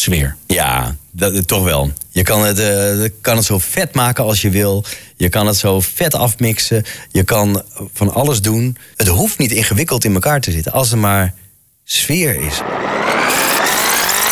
sfeer. 0.00 0.36
Ja, 0.46 0.96
dat, 1.10 1.48
toch 1.48 1.64
wel. 1.64 1.92
Je 2.10 2.22
kan 2.22 2.44
het, 2.44 2.58
eh, 2.58 3.08
kan 3.20 3.36
het 3.36 3.44
zo 3.44 3.58
vet 3.58 3.94
maken 3.94 4.24
als 4.24 4.42
je 4.42 4.50
wil. 4.50 4.84
Je 5.16 5.28
kan 5.28 5.46
het 5.46 5.56
zo 5.56 5.80
vet 5.80 6.14
afmixen. 6.14 6.84
Je 7.10 7.24
kan 7.24 7.62
van 7.94 8.14
alles 8.14 8.40
doen. 8.40 8.76
Het 8.96 9.08
hoeft 9.08 9.38
niet 9.38 9.50
ingewikkeld 9.50 10.04
in 10.04 10.14
elkaar 10.14 10.40
te 10.40 10.50
zitten. 10.50 10.72
Als 10.72 10.90
er 10.90 10.98
maar 10.98 11.34
sfeer 11.84 12.40
is. 12.40 12.60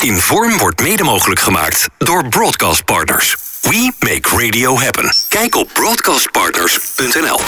Inform 0.03 0.59
wordt 0.59 0.83
mede 0.83 1.03
mogelijk 1.03 1.41
gemaakt 1.41 1.89
door 1.99 2.29
Broadcast 2.29 2.85
Partners. 2.85 3.37
We 3.61 3.93
make 3.99 4.47
radio 4.47 4.79
happen. 4.79 5.15
Kijk 5.29 5.57
op 5.57 5.71
broadcastpartners.nl. 5.73 7.39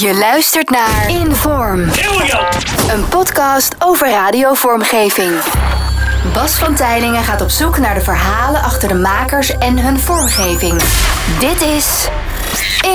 Je 0.00 0.14
luistert 0.14 0.70
naar 0.70 1.10
Inform. 1.10 1.80
Een 2.90 3.08
podcast 3.08 3.74
over 3.78 4.10
radiovormgeving. 4.10 5.32
Bas 6.34 6.52
van 6.52 6.74
Tijlingen 6.74 7.24
gaat 7.24 7.40
op 7.40 7.50
zoek 7.50 7.78
naar 7.78 7.94
de 7.94 8.00
verhalen 8.00 8.62
achter 8.62 8.88
de 8.88 8.94
makers 8.94 9.50
en 9.58 9.78
hun 9.78 9.98
vormgeving. 9.98 10.82
Dit 11.40 11.60
is 11.60 12.08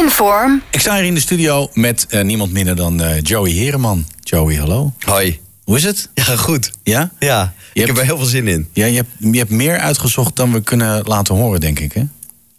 Inform. 0.01 0.61
Ik 0.71 0.79
sta 0.79 0.95
hier 0.95 1.03
in 1.03 1.13
de 1.13 1.19
studio 1.19 1.69
met 1.73 2.05
eh, 2.09 2.23
niemand 2.23 2.51
minder 2.51 2.75
dan 2.75 3.01
eh, 3.01 3.21
Joey 3.21 3.51
Hereman. 3.51 4.05
Joey, 4.23 4.55
hallo. 4.55 4.93
Hoi. 4.99 5.39
Hoe 5.63 5.77
is 5.77 5.83
het? 5.83 6.09
Ja, 6.13 6.23
goed. 6.23 6.71
Ja? 6.83 7.09
Ja, 7.19 7.53
ik 7.73 7.81
hebt- 7.81 7.87
heb 7.87 7.97
er 7.97 8.03
heel 8.03 8.17
veel 8.17 8.25
zin 8.25 8.47
in. 8.47 8.69
Ja, 8.73 8.85
je 8.85 8.95
hebt, 8.95 9.09
je 9.19 9.37
hebt 9.37 9.49
meer 9.49 9.77
uitgezocht 9.77 10.35
dan 10.35 10.51
we 10.53 10.61
kunnen 10.61 11.03
laten 11.05 11.35
horen, 11.35 11.59
denk 11.59 11.79
ik, 11.79 11.93
hè? 11.93 12.03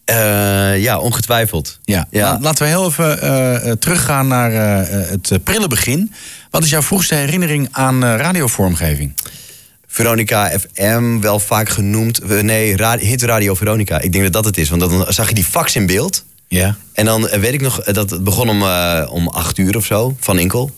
Eh, 0.05 0.83
ja, 0.83 0.99
ongetwijfeld. 0.99 1.79
Ja. 1.85 2.07
Ja. 2.11 2.33
La- 2.33 2.39
Laten 2.41 2.63
we 2.65 2.69
heel 2.69 2.87
even 2.87 3.79
teruggaan 3.79 4.27
naar 4.29 4.51
het 4.91 5.39
prille 5.45 5.69
begin. 5.69 6.13
Wat 6.51 6.65
is 6.65 6.71
jouw 6.71 6.83
vroegste 6.83 7.15
herinnering 7.15 7.69
aan 7.71 8.05
eh, 8.05 8.17
radiovormgeving? 8.17 9.13
Veronica 9.91 10.51
FM, 10.59 11.21
wel 11.21 11.41
vaak 11.41 11.69
genoemd. 11.69 12.19
Eh, 12.19 12.41
Nee, 12.41 12.75
Hit 12.99 13.23
Radio 13.23 13.55
Veronica. 13.55 14.01
Ik 14.01 14.13
denk 14.13 14.25
dat 14.25 14.33
dat 14.33 14.45
het 14.45 14.59
is. 14.59 14.69
Want 14.69 14.81
dan 14.81 15.07
zag 15.09 15.29
je 15.29 15.35
die 15.35 15.45
fax 15.45 15.77
in 15.77 15.87
beeld. 15.87 16.25
Ja. 16.49 16.77
En 16.93 17.05
dan 17.05 17.29
eh, 17.29 17.41
weet 17.41 17.53
ik 17.53 17.61
nog, 17.61 17.81
eh, 17.81 17.95
dat 17.95 18.11
het 18.11 18.25
begon 18.25 18.49
om, 18.49 18.63
om 19.09 19.29
acht 19.29 19.59
uur 19.59 19.77
of 19.77 19.85
zo, 19.85 20.17
van 20.21 20.39
Inkel. 20.39 20.71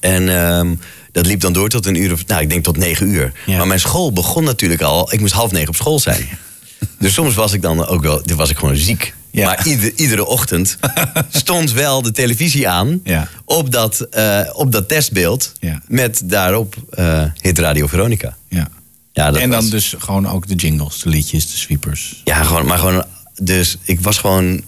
En 0.00 0.28
ehm, 0.28 0.74
dat 1.12 1.26
liep 1.26 1.40
dan 1.40 1.52
door 1.52 1.68
tot 1.68 1.86
een 1.86 2.02
uur 2.02 2.12
of, 2.12 2.26
nou, 2.26 2.42
ik 2.42 2.50
denk 2.50 2.64
tot 2.64 2.76
negen 2.76 3.08
uur. 3.08 3.32
Ja. 3.46 3.56
Maar 3.56 3.66
mijn 3.66 3.80
school 3.80 4.12
begon 4.12 4.44
natuurlijk 4.44 4.82
al, 4.82 5.12
ik 5.12 5.20
moest 5.20 5.32
half 5.32 5.50
negen 5.50 5.68
op 5.68 5.76
school 5.76 6.00
zijn. 6.00 6.28
dus 6.98 7.14
soms 7.14 7.34
was 7.34 7.52
ik 7.52 7.62
dan 7.62 7.86
ook 7.86 8.02
wel, 8.02 8.22
was 8.36 8.50
ik 8.50 8.58
gewoon 8.58 8.76
ziek. 8.76 9.14
Ja. 9.32 9.46
Maar 9.46 9.66
ieder, 9.66 9.92
iedere 9.96 10.26
ochtend 10.26 10.78
stond 11.30 11.72
wel 11.72 12.02
de 12.02 12.10
televisie 12.12 12.68
aan 12.68 13.00
Ja. 13.04 13.28
op, 13.44 13.70
dat, 13.72 14.00
eh, 14.00 14.40
op 14.52 14.72
dat 14.72 14.88
testbeeld. 14.88 15.52
Ja. 15.60 15.82
Met 15.86 16.20
daarop 16.24 16.74
eh 16.90 17.24
Hit 17.40 17.58
Radio 17.58 17.86
Veronica. 17.86 18.36
ja. 18.48 18.68
Ja, 19.14 19.30
dat 19.30 19.40
en 19.40 19.50
dan 19.50 19.60
was- 19.60 19.70
dus 19.70 19.94
gewoon 19.98 20.28
ook 20.28 20.46
de 20.48 20.54
jingles, 20.54 20.98
de 21.02 21.08
liedjes, 21.08 21.50
de 21.52 21.56
sweepers. 21.58 22.20
ja, 22.24 22.42
gewoon, 22.42 22.66
maar 22.66 22.78
gewoon. 22.78 23.04
Dus 23.42 23.76
ik 23.82 24.00
was 24.00 24.18
gewoon 24.18 24.62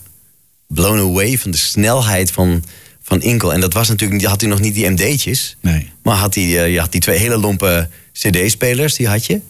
blown 0.67 0.99
away 0.99 1.39
van 1.39 1.51
de 1.51 1.57
snelheid 1.57 2.31
van, 2.31 2.65
van 3.03 3.23
Inkel. 3.23 3.53
En 3.53 3.61
dat 3.61 3.73
was 3.73 3.89
natuurlijk, 3.89 4.25
had 4.25 4.41
hij 4.41 4.51
nog 4.51 4.61
niet 4.61 4.75
die 4.75 4.91
MD'tjes. 4.91 5.57
Nee. 5.61 5.91
Maar 6.03 6.17
had 6.17 6.35
hij, 6.35 6.45
eh, 6.45 6.73
je 6.73 6.81
had 6.81 6.93
die 6.93 7.01
twee 7.01 7.19
hele 7.19 7.39
lompe 7.39 7.89
CD-spelers, 8.13 8.95
die 8.97 9.09
had 9.09 9.27
je. 9.27 9.41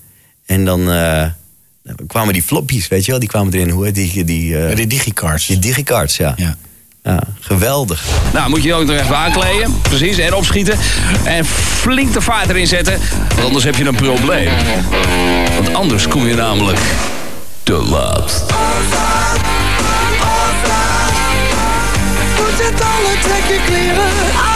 En 0.47 0.65
dan 0.65 0.89
eh, 1.85 1.95
kwamen 2.07 2.33
die 2.33 2.43
floppies, 2.43 2.89
weet 2.89 3.05
je 3.05 3.11
wel, 3.11 3.21
die 3.21 3.29
kwamen 3.29 3.53
erin. 3.53 3.71
Hoe 3.71 3.85
heet 3.85 3.95
die? 3.95 4.25
Die, 4.25 4.49
Ja, 4.49 4.75
de 4.75 4.87
digicards. 4.87 5.47
die 5.47 5.59
digicards, 5.59 6.17
ja. 6.17 6.35
Ja. 6.37 6.57
ja. 7.03 7.23
Geweldig. 7.41 8.05
Nou, 8.33 8.51
moet 8.51 8.63
je 8.63 8.75
ook 8.75 8.87
nog 8.87 8.97
even 8.97 9.17
aankleden. 9.17 9.81
Precies, 9.83 10.19
en 10.19 10.35
opschieten. 10.35 10.79
En 11.25 11.45
flink 11.45 12.13
de 12.13 12.21
vaart 12.21 12.49
erin 12.49 12.67
zetten. 12.67 12.99
Want 13.29 13.45
anders 13.47 13.65
heb 13.65 13.75
je 13.77 13.85
een 13.85 13.95
probleem. 13.95 14.49
Want 15.55 15.75
anders 15.75 16.09
kom 16.09 16.27
je 16.27 16.35
namelijk 16.35 16.81
te 17.63 17.73
laat. 17.73 18.45
Goed 22.37 22.57
zet 22.59 22.81
alle, 22.81 23.19
trek 23.23 23.45
je 23.49 23.61
kleren 23.67 24.54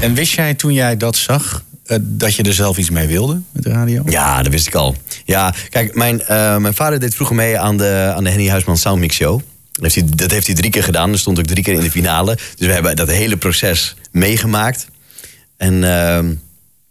En 0.00 0.14
wist 0.14 0.32
jij 0.32 0.54
toen 0.54 0.72
jij 0.72 0.96
dat 0.96 1.16
zag, 1.16 1.62
eh, 1.86 1.98
dat 2.02 2.34
je 2.34 2.42
er 2.42 2.52
zelf 2.54 2.76
iets 2.78 2.90
mee 2.90 3.06
wilde 3.06 3.40
met 3.52 3.62
de 3.62 3.70
radio? 3.70 4.02
Ja, 4.06 4.42
dat 4.42 4.52
wist 4.52 4.66
ik 4.66 4.74
al. 4.74 4.96
Ja, 5.24 5.54
kijk, 5.70 5.94
mijn, 5.94 6.22
eh, 6.22 6.56
mijn 6.56 6.74
vader 6.74 7.00
deed 7.00 7.14
vroeger 7.14 7.36
mee 7.36 7.58
aan 7.58 7.76
de, 7.76 8.12
aan 8.16 8.24
de 8.24 8.30
Henny 8.30 8.48
Huisman 8.48 8.76
Soundmix 8.78 9.16
Show. 9.16 9.40
Dat 9.72 9.82
heeft, 9.92 9.94
hij, 9.94 10.16
dat 10.16 10.30
heeft 10.30 10.46
hij 10.46 10.56
drie 10.56 10.70
keer 10.70 10.82
gedaan. 10.82 11.12
Er 11.12 11.18
stond 11.18 11.38
ook 11.38 11.46
drie 11.46 11.62
keer 11.62 11.74
in 11.74 11.80
de 11.80 11.90
finale. 11.90 12.34
Dus 12.56 12.66
we 12.66 12.72
hebben 12.72 12.96
dat 12.96 13.10
hele 13.10 13.36
proces 13.36 13.94
meegemaakt. 14.12 14.86
En 15.56 15.84
ehm, 15.84 16.34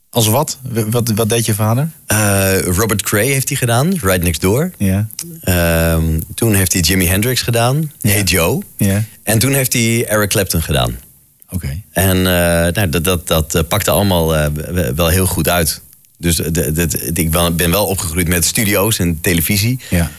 Als 0.10 0.28
wat? 0.28 0.58
Wat? 0.90 1.12
Wat 1.16 1.30
deed 1.30 1.46
je 1.46 1.54
vader? 1.54 1.90
eh, 2.06 2.60
Robert 2.62 3.02
Cray 3.02 3.26
heeft 3.28 3.48
hij 3.50 3.58
gedaan, 3.58 3.90
Right 4.02 4.24
Next 4.24 4.42
Door. 4.42 4.72
Ja. 4.78 5.08
Ehm, 5.42 6.20
toen 6.36 6.54
heeft 6.54 6.74
hij 6.74 6.82
Jimi 6.82 7.08
Hendrix 7.08 7.42
gedaan, 7.42 7.92
Hey 8.02 8.24
Joe. 8.24 8.62
Ja. 8.78 9.04
En 9.24 9.40
toen 9.40 9.54
heeft 9.54 9.74
hij 9.74 10.06
Eric 10.08 10.30
Clapton 10.30 10.62
gedaan. 10.62 10.96
En 11.92 12.18
eh, 12.18 12.24
nou, 12.74 12.90
dat, 12.90 13.04
dat, 13.04 13.28
dat 13.28 13.56
eh, 13.56 13.62
pakte 13.68 13.92
allemaal 13.92 14.36
eh, 14.36 14.46
wel 14.96 15.08
heel 15.08 15.26
goed 15.26 15.50
uit. 15.50 15.82
Dus 16.18 16.36
de- 16.36 17.12
ik 17.14 17.32
ben 17.56 17.72
wel 17.72 17.86
opgegroeid 17.86 18.28
met 18.28 18.46
studio's 18.46 19.00
en 19.00 19.22
televisie. 19.22 19.80
Ja. 19.90 20.12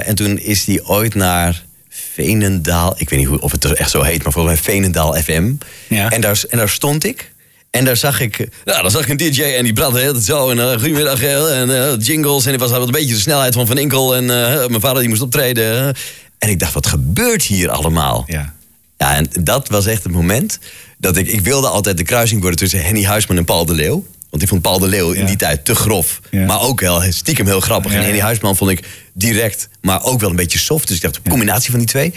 En 0.00 0.14
toen 0.14 0.38
is 0.38 0.64
hij 0.64 0.80
ooit 0.82 1.14
naar 1.14 1.64
Veenendaal. 1.88 2.94
Ik 2.96 3.10
weet 3.10 3.18
niet 3.18 3.28
hoe, 3.28 3.40
of 3.40 3.52
het 3.52 3.64
echt 3.64 3.90
zo 3.90 4.02
heet, 4.02 4.22
maar 4.22 4.32
volgens 4.32 4.54
mij 4.54 4.64
Veenendaal 4.74 5.14
FM. 5.14 5.52
Ja. 5.88 6.10
En, 6.10 6.20
daar, 6.20 6.42
en 6.50 6.58
daar 6.58 6.68
stond 6.68 7.04
ik. 7.04 7.32
En 7.70 7.84
daar 7.84 7.96
zag 7.96 8.20
ik, 8.20 8.38
nou, 8.64 8.82
daar 8.82 8.90
zag 8.90 9.02
ik 9.02 9.08
een 9.08 9.16
DJ 9.16 9.42
en 9.42 9.64
die 9.64 9.72
praatte 9.72 9.98
tijd 9.98 10.24
zo. 10.24 10.50
En 10.50 10.56
uh, 10.58 10.70
goedemiddag, 10.70 11.22
en 11.22 11.98
jingles. 11.98 12.44
En 12.46 12.52
het 12.52 12.60
was 12.60 12.70
had 12.70 12.82
een 12.86 12.90
beetje 12.92 13.14
de 13.14 13.20
snelheid 13.20 13.54
van 13.54 13.66
Van 13.66 13.78
Inkel. 13.78 14.16
En 14.16 14.26
mijn 14.26 14.80
vader 14.80 15.00
die 15.00 15.08
moest 15.08 15.20
optreden. 15.22 15.94
En 16.38 16.48
ik 16.48 16.58
dacht, 16.58 16.72
wat 16.72 16.86
gebeurt 16.86 17.42
hier 17.42 17.70
allemaal? 17.70 18.24
Ja. 18.26 18.54
Ja, 18.98 19.14
en 19.14 19.28
dat 19.40 19.68
was 19.68 19.86
echt 19.86 20.02
het 20.02 20.12
moment 20.12 20.58
dat 20.98 21.16
ik... 21.16 21.26
Ik 21.28 21.40
wilde 21.40 21.68
altijd 21.68 21.96
de 21.96 22.02
kruising 22.02 22.40
worden 22.40 22.58
tussen 22.58 22.82
Henny 22.84 23.04
Huisman 23.04 23.36
en 23.36 23.44
Paul 23.44 23.64
de 23.64 23.72
Leeuw. 23.74 24.06
Want 24.30 24.42
ik 24.42 24.48
vond 24.48 24.62
Paul 24.62 24.78
de 24.78 24.86
Leeuw 24.88 25.10
in 25.12 25.20
Ja. 25.20 25.26
die 25.26 25.36
tijd 25.36 25.64
te 25.64 25.74
grof. 25.74 26.20
Ja. 26.30 26.46
Maar 26.46 26.60
ook 26.60 26.80
heel, 26.80 27.02
stiekem 27.08 27.46
heel 27.46 27.60
grappig. 27.60 27.92
Ja, 27.92 27.98
En 27.98 28.04
Henny. 28.04 28.20
Huisman 28.20 28.56
vond 28.56 28.70
ik 28.70 28.86
direct, 29.12 29.68
maar 29.80 30.02
ook 30.04 30.20
wel 30.20 30.30
een 30.30 30.36
beetje 30.36 30.58
soft. 30.58 30.86
Dus 30.88 30.96
ik 30.96 31.02
dacht, 31.02 31.16
een 31.16 31.30
combinatie 31.30 31.70
van 31.70 31.78
die 31.78 31.88
twee. 31.88 32.14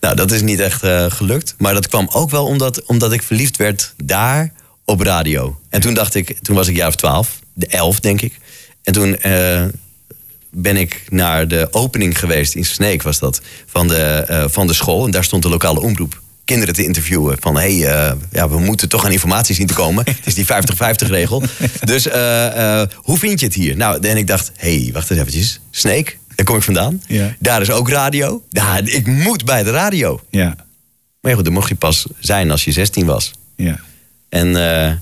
Nou, 0.00 0.16
dat 0.16 0.32
is 0.32 0.42
niet 0.42 0.60
echt 0.60 0.82
eh, 0.82 1.06
gelukt. 1.10 1.54
Maar 1.58 1.74
dat 1.74 1.88
kwam 1.88 2.08
ook 2.12 2.30
wel 2.30 2.44
omdat, 2.46 2.82
omdat 2.84 3.12
ik 3.12 3.22
verliefd 3.22 3.56
werd 3.56 3.94
daar 4.04 4.52
op 4.84 5.00
radio. 5.00 5.58
En 5.68 5.80
toen 5.80 5.94
dacht 5.94 6.14
ik, 6.14 6.38
toen 6.42 6.56
was 6.56 6.68
ik 6.68 6.76
jaar 6.76 6.88
of 6.88 6.94
twaalf. 6.96 7.38
De 7.54 7.66
elf, 7.66 8.00
denk 8.00 8.20
ik. 8.20 8.38
En 8.82 8.92
toen... 8.92 9.18
eh, 9.18 9.64
ben 10.54 10.76
ik 10.76 11.02
naar 11.08 11.48
de 11.48 11.68
opening 11.70 12.18
geweest 12.18 12.54
in 12.54 12.64
Sneek 12.64 13.02
was 13.02 13.18
dat 13.18 13.40
van 13.66 13.88
de, 13.88 13.96
eh, 13.96 14.44
van 14.48 14.66
de 14.66 14.74
school. 14.74 15.04
En 15.04 15.10
daar 15.10 15.24
stond 15.24 15.42
de 15.42 15.48
lokale 15.48 15.80
omroep. 15.80 16.22
Kinderen 16.44 16.74
te 16.74 16.84
interviewen 16.84 17.36
van 17.40 17.56
hé 17.56 17.78
hey, 17.78 18.08
eh, 18.08 18.12
ja 18.32 18.48
we 18.48 18.58
moeten 18.58 18.88
toch 18.88 19.04
aan 19.04 19.12
informatie 19.12 19.54
zien 19.54 19.66
te 19.66 19.74
komen. 19.74 20.04
Het 20.08 20.26
is 20.26 20.34
die 20.34 20.44
50-50 20.44 21.08
regel. 21.08 21.42
Dus 21.84 22.06
eh, 22.08 22.80
eh, 22.80 22.88
hoe 22.94 23.18
vind 23.18 23.40
je 23.40 23.46
het 23.46 23.54
hier? 23.54 23.76
Nou 23.76 24.06
en 24.06 24.16
ik 24.16 24.26
dacht 24.26 24.52
hé 24.56 24.82
hey, 24.82 24.92
wacht 24.92 25.10
eens 25.10 25.20
eventjes. 25.20 25.60
Sneek 25.70 26.18
daar 26.34 26.46
kom 26.46 26.56
ik 26.56 26.62
vandaan. 26.62 27.02
Ja. 27.06 27.34
daar 27.38 27.60
is 27.60 27.70
ook 27.70 27.88
radio. 27.88 28.42
Ja, 28.48 28.80
ik 28.84 29.06
moet 29.06 29.44
bij 29.44 29.62
de 29.62 29.70
radio. 29.70 30.20
Ja. 30.30 30.54
maar 31.20 31.30
ja, 31.30 31.34
goed, 31.34 31.44
dan 31.44 31.54
mocht 31.54 31.68
je 31.68 31.74
pas 31.74 32.06
zijn 32.18 32.50
als 32.50 32.64
je 32.64 32.72
16 32.72 33.06
was. 33.06 33.30
Ja. 33.56 33.80
en 34.28 34.56
eh, 34.56 34.92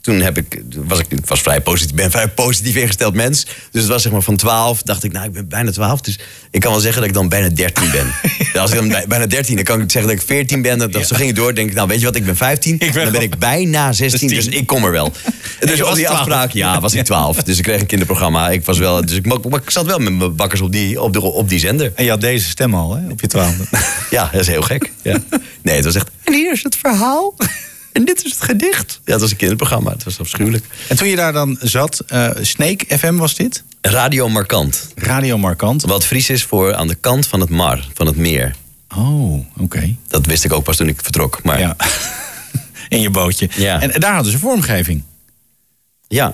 toen 0.00 0.20
heb 0.20 0.36
ik, 0.36 0.62
was 0.76 0.98
ik, 0.98 1.06
ik 1.08 1.26
was 1.26 1.40
vrij 1.40 1.60
positief, 1.60 1.94
ben 1.94 2.04
een 2.04 2.10
vrij 2.10 2.28
positief 2.28 2.74
ingesteld 2.76 3.14
mens. 3.14 3.46
Dus 3.70 3.82
het 3.82 3.90
was 3.90 4.02
zeg 4.02 4.12
maar 4.12 4.22
van 4.22 4.36
12, 4.36 4.82
dacht 4.82 5.04
ik, 5.04 5.12
nou, 5.12 5.26
ik 5.26 5.32
ben 5.32 5.48
bijna 5.48 5.70
12. 5.70 6.00
Dus 6.00 6.18
ik 6.50 6.60
kan 6.60 6.70
wel 6.70 6.80
zeggen 6.80 7.00
dat 7.00 7.08
ik 7.10 7.14
dan 7.16 7.28
bijna 7.28 7.48
13 7.48 7.90
ben. 7.90 8.06
Ja, 8.52 8.60
Als 8.62 8.70
ik 8.70 8.76
dan 8.76 8.88
bij- 8.88 9.04
bijna 9.08 9.26
13, 9.26 9.54
dan 9.54 9.64
kan 9.64 9.80
ik 9.80 9.90
zeggen 9.90 10.10
dat 10.12 10.20
ik 10.20 10.26
14 10.26 10.62
ben. 10.62 10.78
Dat, 10.78 11.06
Zo 11.06 11.16
ging 11.16 11.26
het 11.28 11.36
door. 11.36 11.54
denk 11.54 11.68
ik, 11.68 11.74
nou, 11.74 11.88
weet 11.88 11.98
je 11.98 12.04
wat, 12.04 12.16
ik 12.16 12.24
ben 12.24 12.36
15. 12.36 12.78
ben 12.78 12.92
dan 12.92 13.12
ben 13.12 13.20
ik 13.22 13.38
bijna 13.38 13.92
16, 13.92 14.28
dus 14.28 14.36
16. 14.36 14.60
ik 14.60 14.66
kom 14.66 14.84
er 14.84 14.90
wel. 14.90 15.12
Dus 15.60 15.82
op 15.82 15.94
die 15.94 16.04
12. 16.04 16.18
afspraak, 16.18 16.50
ja, 16.52 16.80
was 16.80 16.94
ik 16.94 17.04
12. 17.04 17.42
Dus 17.42 17.58
ik 17.58 17.64
kreeg 17.64 17.80
een 17.80 17.86
kinderprogramma. 17.86 18.50
Ik 18.50 18.64
was 18.64 18.78
wel, 18.78 19.06
dus 19.06 19.16
ik, 19.16 19.26
maar 19.26 19.60
ik 19.62 19.70
zat 19.70 19.86
wel 19.86 19.98
met 19.98 20.12
mijn 20.12 20.36
bakkers 20.36 20.60
op 20.60 20.72
die, 20.72 21.00
op, 21.02 21.12
de, 21.12 21.20
op 21.20 21.48
die 21.48 21.58
zender. 21.58 21.92
En 21.94 22.04
je 22.04 22.10
had 22.10 22.20
deze 22.20 22.48
stem 22.48 22.74
al, 22.74 22.94
hè, 22.96 23.10
op 23.10 23.20
je 23.20 23.26
twaalfde. 23.26 23.64
Ja, 24.10 24.28
dat 24.32 24.40
is 24.40 24.46
heel 24.46 24.62
gek. 24.62 24.92
Ja. 25.02 25.16
Nee, 25.62 25.76
het 25.76 25.84
was 25.84 25.94
echt. 25.94 26.08
En 26.24 26.32
hier 26.32 26.52
is 26.52 26.62
het 26.62 26.76
verhaal. 26.76 27.34
En 27.96 28.04
dit 28.04 28.24
is 28.24 28.32
het 28.32 28.42
gedicht. 28.42 29.00
Ja, 29.04 29.12
het 29.12 29.20
was 29.20 29.30
een 29.30 29.36
kinderprogramma. 29.36 29.90
Het 29.90 30.04
was 30.04 30.20
afschuwelijk. 30.20 30.64
en 30.88 30.96
toen 30.96 31.08
je 31.08 31.16
daar 31.16 31.32
dan 31.32 31.56
zat, 31.60 32.02
eh 32.06 32.30
Snake 32.40 32.98
FM 32.98 33.14
was 33.16 33.34
dit? 33.34 33.62
Radio 33.80 34.28
Markant. 34.28 34.88
Radio 34.94 35.38
Markant. 35.38 35.82
Wat 35.82 36.04
Fries 36.04 36.30
is 36.30 36.44
voor 36.44 36.74
aan 36.74 36.86
de 36.88 36.94
kant 36.94 37.26
van 37.26 37.40
het 37.40 37.50
mar, 37.50 37.88
van 37.94 38.06
het 38.06 38.16
meer. 38.16 38.54
Oh, 38.96 39.46
oké. 39.58 39.94
Dat 40.08 40.26
wist 40.26 40.44
ik 40.44 40.52
ook 40.52 40.64
pas 40.64 40.76
toen 40.76 40.88
ik 40.88 41.00
vertrok. 41.02 41.42
Maar 41.42 41.60
ja, 41.60 41.76
Ja. 41.78 41.86
In 42.96 43.00
je 43.00 43.10
bootje. 43.10 43.48
Ja. 43.54 43.80
En 43.80 44.00
daar 44.00 44.14
hadden 44.14 44.32
ze 44.32 44.38
vormgeving. 44.38 45.02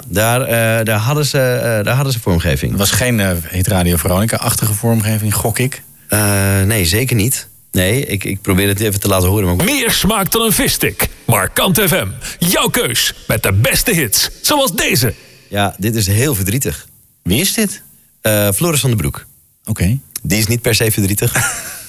daar, 0.09 0.41
eh, 0.41 0.85
daar, 0.85 0.99
hadden 0.99 1.27
ze, 1.27 1.39
eh, 1.39 1.85
daar 1.85 1.95
hadden 1.95 2.13
ze 2.13 2.21
vormgeving. 2.21 2.71
Het 2.71 2.81
was 2.81 2.91
geen 2.91 3.21
eh 3.21 3.31
Hit 3.51 3.67
Radio 3.67 3.97
Veronica-achtige 3.97 4.75
vormgeving, 4.75 5.35
gok 5.35 5.59
ik. 5.59 5.83
Eh, 6.09 6.63
nee, 6.63 6.85
zeker 6.85 7.17
niet. 7.17 7.49
Nee, 7.73 8.07
ik, 8.07 8.25
ik 8.25 8.41
probeer 8.41 8.69
het 8.69 8.81
even 8.81 9.01
te 9.01 9.09
laten 9.09 9.29
horen. 9.29 9.57
Maar... 9.57 9.65
Meer 9.65 9.91
smaak 9.91 10.31
dan 10.31 10.43
een 10.43 10.53
visstick. 10.53 11.09
Markant 11.25 11.81
FM. 11.81 12.07
Jouw 12.39 12.69
keus. 12.69 13.15
Met 13.27 13.43
de 13.43 13.53
beste 13.53 13.95
hits. 13.95 14.31
Zoals 14.41 14.73
deze. 14.73 15.15
Ja, 15.49 15.75
dit 15.79 15.95
is 15.95 16.07
heel 16.07 16.35
verdrietig. 16.35 16.87
Wie 17.23 17.41
is 17.41 17.55
dit? 17.55 17.83
Eh, 18.21 18.49
Floris 18.53 18.81
van 18.81 18.91
den 18.91 18.99
Broek. 18.99 19.27
Oké. 19.65 19.99
Die 20.23 20.39
is 20.39 20.47
niet 20.47 20.63
per 20.63 20.75
se 20.75 20.91
verdrietig. 20.91 21.33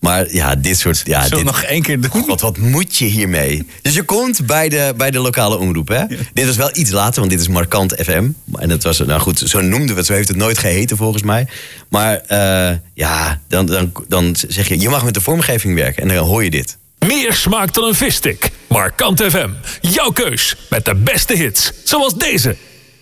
maar 0.00 0.32
ja, 0.32 0.54
dit 0.56 0.78
soort... 0.78 1.02
Ja, 1.04 1.22
Zullen 1.22 1.36
dit, 1.36 1.46
nog 1.46 1.62
één 1.62 1.82
keer 1.82 2.00
doen? 2.00 2.26
wat, 2.26 2.40
wat 2.40 2.58
moet 2.58 2.96
je 2.96 3.04
hiermee? 3.04 3.66
Dus 3.82 3.94
je 3.94 4.02
komt 4.02 4.46
bij 4.46 4.68
de, 4.68 4.94
bij 4.96 5.10
de 5.10 5.18
lokale 5.18 5.58
omroep, 5.58 5.88
hè? 5.88 6.04
Dit 6.32 6.46
was 6.46 6.56
wel 6.56 6.70
iets 6.72 6.90
later, 6.90 7.18
want 7.18 7.30
dit 7.30 7.40
is 7.40 7.48
Markant 7.48 7.94
FM. 7.98 8.28
En 8.54 8.68
dat 8.68 8.82
was, 8.82 8.98
nou 8.98 9.20
goed, 9.20 9.38
zo 9.38 9.60
noemden 9.60 9.88
we 9.88 9.94
het. 9.94 10.06
Zo 10.06 10.12
heeft 10.12 10.28
het 10.28 10.36
nooit 10.36 10.58
geheten, 10.58 10.96
volgens 10.96 11.22
mij. 11.22 11.46
Maar 11.88 12.16
eh, 12.26 12.76
ja, 12.94 13.40
dan, 13.48 13.66
dan, 13.66 13.92
dan 14.08 14.36
zeg 14.48 14.68
je... 14.68 14.78
Je 14.80 14.88
mag 14.88 15.04
met 15.04 15.14
de 15.14 15.20
vormgeving 15.20 15.74
werken. 15.74 16.02
En 16.02 16.08
dan 16.08 16.26
hoor 16.26 16.44
je 16.44 16.50
dit. 16.50 16.78
Meer 17.06 17.32
smaak 17.34 17.74
dan 17.74 17.84
een 17.84 17.94
visstick. 17.94 18.50
Markant 18.68 19.22
FM. 19.22 19.48
Jouw 19.80 20.10
keus. 20.10 20.56
Met 20.70 20.84
de 20.84 20.94
beste 20.94 21.34
hits. 21.36 21.72
Zoals 21.84 22.14
deze. 22.14 22.56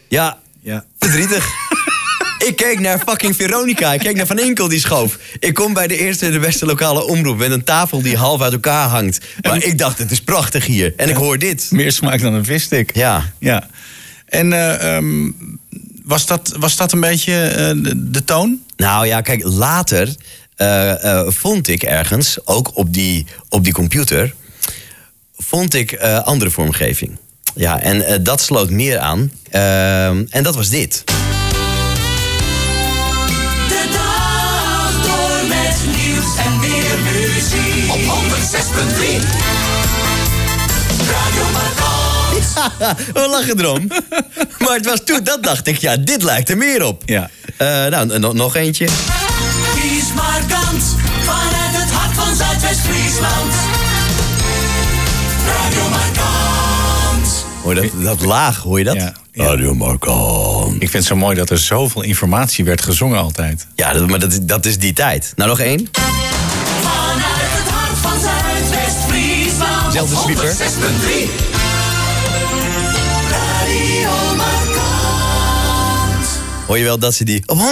Ja, 0.08 0.38
Ja. 0.62 0.84
verdrietig. 0.98 1.48
Ik 2.46 2.56
keek 2.56 2.80
naar 2.80 2.98
fucking 2.98 3.36
Veronica. 3.36 3.92
Ik 3.92 4.00
keek 4.00 4.16
naar 4.16 4.26
Van 4.26 4.38
Inkel 4.38 4.68
die 4.68 4.80
schoof. 4.80 5.18
Ik 5.38 5.54
kom 5.54 5.72
bij 5.72 5.86
de 5.86 5.98
eerste 5.98 6.30
de 6.30 6.38
beste 6.38 6.66
lokale 6.66 7.06
omroep... 7.06 7.38
met 7.38 7.50
een 7.50 7.64
tafel 7.64 8.02
die 8.02 8.16
half 8.16 8.40
uit 8.40 8.52
elkaar 8.52 8.88
hangt. 8.88 9.20
Maar 9.40 9.64
ik 9.64 9.78
dacht, 9.78 9.98
het 9.98 10.10
is 10.10 10.20
prachtig 10.20 10.66
hier. 10.66 10.92
En 10.96 11.08
ik 11.08 11.16
hoor 11.16 11.38
dit. 11.38 11.68
Meer 11.70 11.92
smaak 11.92 12.20
dan 12.20 12.34
een 12.34 12.44
visstick. 12.44 12.94
Ja. 12.94 13.32
Ja. 13.38 13.68
En 14.26 14.52
eh, 14.52 14.96
ehm, 14.96 15.30
was, 16.04 16.26
dat, 16.26 16.54
was 16.58 16.76
dat 16.76 16.92
een 16.92 17.00
beetje 17.00 17.42
eh, 17.42 17.82
de, 17.82 18.10
de 18.10 18.24
toon? 18.24 18.60
Nou 18.76 19.06
ja, 19.06 19.20
kijk, 19.20 19.44
later 19.44 20.14
eh, 20.56 21.22
vond 21.26 21.68
ik 21.68 21.82
ergens, 21.82 22.38
ook 22.44 22.76
op 22.76 22.92
die, 22.92 23.26
op 23.48 23.64
die 23.64 23.72
computer... 23.72 24.34
vond 25.36 25.74
ik 25.74 25.92
eh, 25.92 26.24
andere 26.24 26.50
vormgeving. 26.50 27.18
Ja, 27.54 27.80
en 27.80 28.22
dat 28.22 28.40
sloot 28.40 28.70
meer 28.70 28.98
aan. 28.98 29.32
Ehm, 29.50 30.24
en 30.30 30.42
dat 30.42 30.54
was 30.54 30.68
dit. 30.68 31.04
106.3. 38.76 38.76
Radio 43.14 43.28
lachen 43.30 43.58
erom. 43.60 43.86
maar 44.62 44.74
het 44.74 44.84
was 44.86 45.00
toen, 45.04 45.20
dat 45.24 45.42
dacht 45.42 45.66
ik, 45.66 45.78
ja, 45.78 45.96
dit 45.96 46.22
lijkt 46.22 46.48
er 46.48 46.56
meer 46.56 46.84
op. 46.84 47.02
Ja. 47.06 47.30
Eh, 47.56 47.66
nou, 47.86 48.34
nog 48.34 48.54
eentje. 48.56 48.88
Kies 49.74 50.12
Markant. 50.14 50.82
Vanuit 51.22 51.52
het 51.76 51.90
hart 51.90 52.14
van 52.14 52.36
Zuidwest-Friesland. 52.36 53.52
Radio 55.46 55.88
Markant. 55.88 57.44
Hoor 57.62 57.74
je 57.74 57.80
dat, 57.80 58.02
dat 58.18 58.20
laag, 58.26 58.56
hoor 58.58 58.78
je 58.78 58.84
dat? 58.84 58.94
Ja, 58.94 59.12
ja. 59.32 59.44
Radio 59.44 59.74
Marcon. 59.74 60.72
Ik 60.74 60.78
vind 60.78 60.92
het 60.92 61.04
zo 61.04 61.16
mooi 61.16 61.36
dat 61.36 61.50
er 61.50 61.58
zoveel 61.58 62.02
informatie 62.02 62.64
werd 62.64 62.82
gezongen 62.82 63.18
altijd. 63.20 63.66
Ja, 63.74 63.92
dat, 63.92 64.06
maar 64.08 64.18
dat, 64.18 64.32
is- 64.32 64.38
dat 64.42 64.66
is 64.66 64.78
die 64.78 64.92
tijd. 64.92 65.32
Nou, 65.36 65.48
nog 65.50 65.60
één. 65.60 65.88
Van 68.00 68.20
Zuidwest-Friesland. 68.20 69.92
Zelfde 69.92 70.16
sweeper. 70.16 70.54
106.3. 70.54 70.54
Radio. 73.30 74.10
Hoor 76.66 76.78
je 76.78 76.84
wel 76.84 76.98
dat 76.98 77.14
ze 77.14 77.24
die 77.24 77.42
op 77.46 77.58
106.3, 77.58 77.62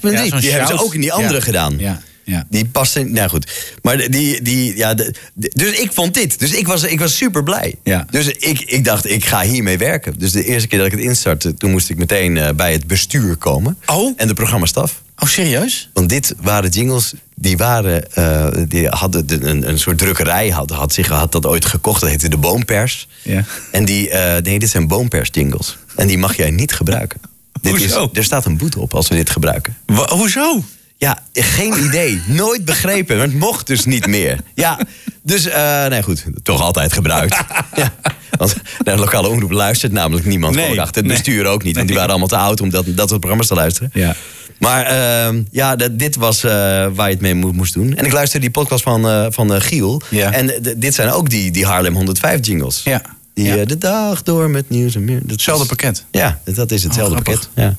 Ja, 0.00 0.40
die 0.40 0.50
hebben 0.50 0.68
ze 0.68 0.84
ook 0.84 0.94
in 0.94 1.00
die 1.00 1.12
andere 1.12 1.34
Ja. 1.34 1.40
gedaan. 1.40 1.74
Ja, 1.78 2.00
ja. 2.24 2.46
Die 2.50 2.64
pasten, 2.66 3.12
nou 3.12 3.28
goed. 3.28 3.74
Maar 3.82 4.10
die, 4.10 4.42
die 4.42 4.76
ja, 4.76 4.94
de- 4.94 5.14
de- 5.34 5.50
dus 5.54 5.78
ik 5.78 5.92
vond 5.92 6.14
dit. 6.14 6.38
Dus 6.38 6.52
ik 6.52 6.66
was, 6.66 6.82
ik 6.82 6.98
was 6.98 7.16
super 7.16 7.42
blij. 7.42 7.74
Ja. 7.82 8.06
Dus 8.10 8.26
ik, 8.26 8.60
ik 8.60 8.84
dacht, 8.84 9.10
ik 9.10 9.24
ga 9.24 9.42
hiermee 9.42 9.78
werken. 9.78 10.14
Dus 10.18 10.32
de 10.32 10.44
eerste 10.44 10.68
keer 10.68 10.78
dat 10.78 10.86
ik 10.86 10.92
het 10.92 11.00
instartte, 11.02 11.54
toen 11.54 11.70
moest 11.70 11.90
ik 11.90 11.96
meteen 11.96 12.36
eh, 12.36 12.54
bij 12.54 12.72
het 12.72 12.86
bestuur 12.86 13.36
komen. 13.36 13.78
Oh? 13.86 14.12
En 14.16 14.28
de 14.28 14.34
programmastaf. 14.34 15.02
Oh, 15.18 15.28
serieus? 15.28 15.90
Want 15.92 16.08
dit 16.08 16.34
waren 16.40 16.70
jingles, 16.70 17.12
die 17.34 17.56
waren, 17.56 18.12
eh, 18.12 18.46
die 18.68 18.86
hadden 18.88 19.26
de- 19.26 19.42
een, 19.42 19.68
een 19.68 19.78
soort 19.78 19.98
drukkerij, 19.98 20.48
had, 20.48 20.70
had, 20.70 20.92
zich, 20.92 21.08
had 21.08 21.32
dat 21.32 21.46
ooit 21.46 21.64
gekocht, 21.64 22.00
dat 22.00 22.10
heette 22.10 22.28
de 22.28 22.36
Boompers. 22.36 23.08
Ja. 23.22 23.44
En 23.70 23.84
die, 23.84 24.10
eh, 24.10 24.42
nee, 24.42 24.58
dit 24.58 24.70
zijn 24.70 24.88
Boompers 24.88 25.28
jingles. 25.32 25.76
En 25.96 26.06
die 26.06 26.18
mag 26.18 26.36
jij 26.36 26.50
niet 26.50 26.72
gebruiken. 26.72 27.20
Dit 27.60 27.74
is, 27.74 27.80
Hoezo? 27.80 28.10
er 28.12 28.24
staat 28.24 28.44
een 28.44 28.56
boete 28.56 28.80
op 28.80 28.94
als 28.94 29.08
we 29.08 29.14
dit 29.14 29.30
gebruiken. 29.30 29.76
Wa- 29.86 30.08
hoezo? 30.08 30.64
Ja, 31.04 31.18
geen 31.32 31.84
idee. 31.84 32.20
Nooit 32.26 32.64
begrepen. 32.64 33.16
Maar 33.16 33.26
het 33.26 33.38
mocht 33.38 33.66
dus 33.66 33.84
niet 33.84 34.06
meer. 34.06 34.38
Ja, 34.54 34.78
dus, 35.22 35.46
eh 35.46 35.86
nee 35.86 36.02
goed, 36.02 36.24
toch 36.42 36.60
altijd 36.60 36.92
gebruikt. 36.92 37.36
ja, 37.74 37.92
want 38.30 38.54
naar 38.84 38.94
de 38.94 39.00
lokale 39.00 39.28
omroep 39.28 39.50
luistert 39.50 39.92
namelijk 39.92 40.26
niemand. 40.26 40.54
Nee, 40.54 40.64
gewoon 40.64 40.78
achter 40.78 40.96
het 40.96 41.06
nee. 41.06 41.16
bestuur 41.16 41.46
ook 41.46 41.62
niet. 41.62 41.74
Want 41.74 41.86
die 41.86 41.96
waren 41.96 42.10
allemaal 42.10 42.28
te 42.28 42.36
oud 42.36 42.60
om 42.60 42.70
dat, 42.70 42.84
dat 42.88 43.08
soort 43.08 43.20
programma's 43.20 43.48
te 43.48 43.54
luisteren. 43.54 43.90
Ja. 43.94 44.14
Maar 44.58 44.84
ehm, 44.84 45.42
ja, 45.50 45.76
dit 45.76 46.16
was 46.16 46.44
eh, 46.44 46.50
waar 46.94 47.06
je 47.08 47.12
het 47.14 47.20
mee 47.20 47.34
mo- 47.34 47.52
moest 47.52 47.74
doen. 47.74 47.96
En 47.96 48.04
ik 48.04 48.12
luisterde 48.12 48.46
die 48.46 48.54
podcast 48.54 48.82
van, 48.82 49.08
eh, 49.08 49.26
van 49.30 49.60
Giel. 49.60 50.02
Ja. 50.10 50.32
En 50.32 50.52
dit 50.76 50.94
zijn 50.94 51.10
ook 51.10 51.30
die, 51.30 51.50
die 51.50 51.66
Haarlem 51.66 51.94
105 51.94 52.46
jingles. 52.46 52.80
Ja. 52.84 53.02
Die 53.34 53.46
Ja. 53.56 53.64
de 53.64 53.78
dag 53.78 54.22
door 54.22 54.50
met 54.50 54.70
nieuws 54.70 54.94
en 54.94 55.04
meer. 55.04 55.20
Dat 55.20 55.30
Hetzelfde 55.30 55.66
pakket. 55.66 56.04
Ja, 56.10 56.40
dat 56.44 56.70
is 56.70 56.82
hetzelfde 56.82 57.16
Oh, 57.16 57.22
pakket. 57.22 57.48
Ja. 57.54 57.74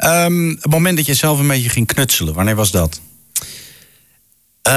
Ehm, 0.00 0.48
het 0.48 0.70
moment 0.70 0.96
dat 0.96 1.06
je 1.06 1.14
zelf 1.14 1.38
een 1.38 1.48
beetje 1.48 1.68
ging 1.68 1.86
knutselen, 1.86 2.34
wanneer 2.34 2.54
was 2.54 2.70
dat? 2.70 3.00
Eh, 4.62 4.72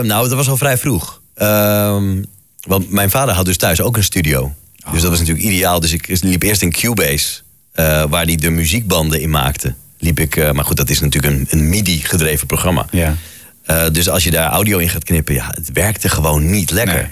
nou, 0.00 0.28
dat 0.28 0.32
was 0.32 0.48
al 0.48 0.56
vrij 0.56 0.78
vroeg. 0.78 1.20
Ehm, 1.34 2.22
want 2.60 2.90
mijn 2.90 3.10
vader 3.10 3.34
had 3.34 3.44
dus 3.44 3.56
thuis 3.56 3.80
ook 3.80 3.96
een 3.96 4.04
studio. 4.04 4.54
Dus 4.92 5.00
dat 5.00 5.10
was 5.10 5.18
natuurlijk 5.18 5.46
ideaal. 5.46 5.80
Dus 5.80 5.92
ik 5.92 6.22
liep 6.22 6.42
eerst 6.42 6.62
in 6.62 6.72
Cubase, 6.72 7.40
eh, 7.72 8.04
waar 8.08 8.24
hij 8.24 8.36
de 8.36 8.50
muziekbanden 8.50 9.20
in 9.20 9.30
maakte. 9.30 9.74
Liep 9.98 10.20
ik, 10.20 10.36
eh, 10.36 10.50
maar 10.50 10.64
goed, 10.64 10.76
dat 10.76 10.90
is 10.90 11.00
natuurlijk 11.00 11.34
een, 11.34 11.46
een 11.50 11.68
MIDI-gedreven 11.68 12.46
programma. 12.46 12.86
Ja. 12.90 13.16
Eh, 13.62 13.86
dus 13.92 14.08
als 14.08 14.24
je 14.24 14.30
daar 14.30 14.50
audio 14.50 14.78
in 14.78 14.88
gaat 14.88 15.04
knippen, 15.04 15.34
ja, 15.34 15.46
het 15.50 15.70
werkte 15.72 16.08
gewoon 16.08 16.50
niet 16.50 16.70
lekker. 16.70 16.94
Nee. 16.94 17.10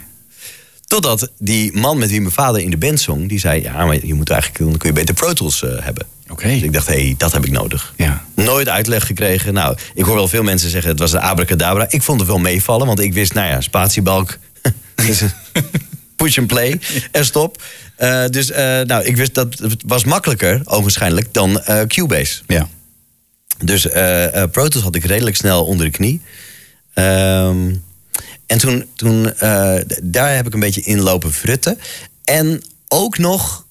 Totdat 0.86 1.30
die 1.38 1.76
man 1.76 1.98
met 1.98 2.10
wie 2.10 2.20
mijn 2.20 2.32
vader 2.32 2.60
in 2.60 2.70
de 2.70 2.76
band 2.76 3.00
zong, 3.00 3.28
die 3.28 3.38
zei: 3.38 3.62
Ja, 3.62 3.84
maar 3.84 4.06
je 4.06 4.14
moet 4.14 4.30
eigenlijk, 4.30 4.64
dan 4.64 4.78
kun 4.78 4.88
je 4.88 4.94
beter 4.94 5.14
Pro 5.14 5.32
Tools 5.32 5.60
hebben. 5.60 6.06
Oké. 6.28 6.48
Dus 6.48 6.62
ik 6.62 6.72
dacht, 6.72 6.86
hé, 6.86 7.04
hey, 7.04 7.14
dat 7.18 7.32
heb 7.32 7.44
ik 7.44 7.50
nodig. 7.50 7.94
Ja. 7.96 8.24
Nooit 8.34 8.68
uitleg 8.68 9.06
gekregen. 9.06 9.54
Nou, 9.54 9.76
ik 9.94 10.04
hoor 10.04 10.14
wel 10.14 10.28
veel 10.28 10.42
mensen 10.42 10.70
zeggen, 10.70 10.90
het 10.90 10.98
was 10.98 11.12
een 11.12 11.20
abracadabra. 11.20 11.86
Ik 11.88 12.02
vond 12.02 12.20
het 12.20 12.28
wel 12.28 12.38
meevallen, 12.38 12.86
want 12.86 13.00
ik 13.00 13.12
wist, 13.12 13.34
nou 13.34 13.48
ja, 13.48 13.60
spatiebalk. 13.60 14.38
dus, 15.06 15.22
push 16.16 16.38
and 16.38 16.46
play 16.46 16.80
en 17.12 17.24
stop. 17.24 17.62
Eh, 17.96 18.24
dus 18.30 18.50
eh, 18.50 18.80
nou, 18.80 19.04
ik 19.04 19.16
wist 19.16 19.34
dat 19.34 19.58
het 19.58 19.82
was 19.86 20.04
makkelijker, 20.04 20.60
ogenschijnlijk, 20.64 21.32
dan 21.32 21.60
eh, 21.60 21.86
Cubase. 21.86 22.42
Ja. 22.46 22.68
Dus 23.58 23.82
Pro 24.50 24.68
Tools 24.68 24.84
had 24.84 24.94
ik 24.94 25.04
redelijk 25.04 25.36
snel 25.36 25.64
onder 25.64 25.86
de 25.86 25.92
knie. 25.92 26.20
Ehm, 26.94 27.74
en 28.46 28.58
toen, 28.58 28.86
toen 28.94 29.32
daar 30.02 30.34
heb 30.34 30.46
ik 30.46 30.54
een 30.54 30.60
beetje 30.60 30.82
in 30.82 31.00
lopen 31.00 31.32
frutten. 31.32 31.78
En 32.24 32.62
ook 32.88 33.18
nog 33.18 33.63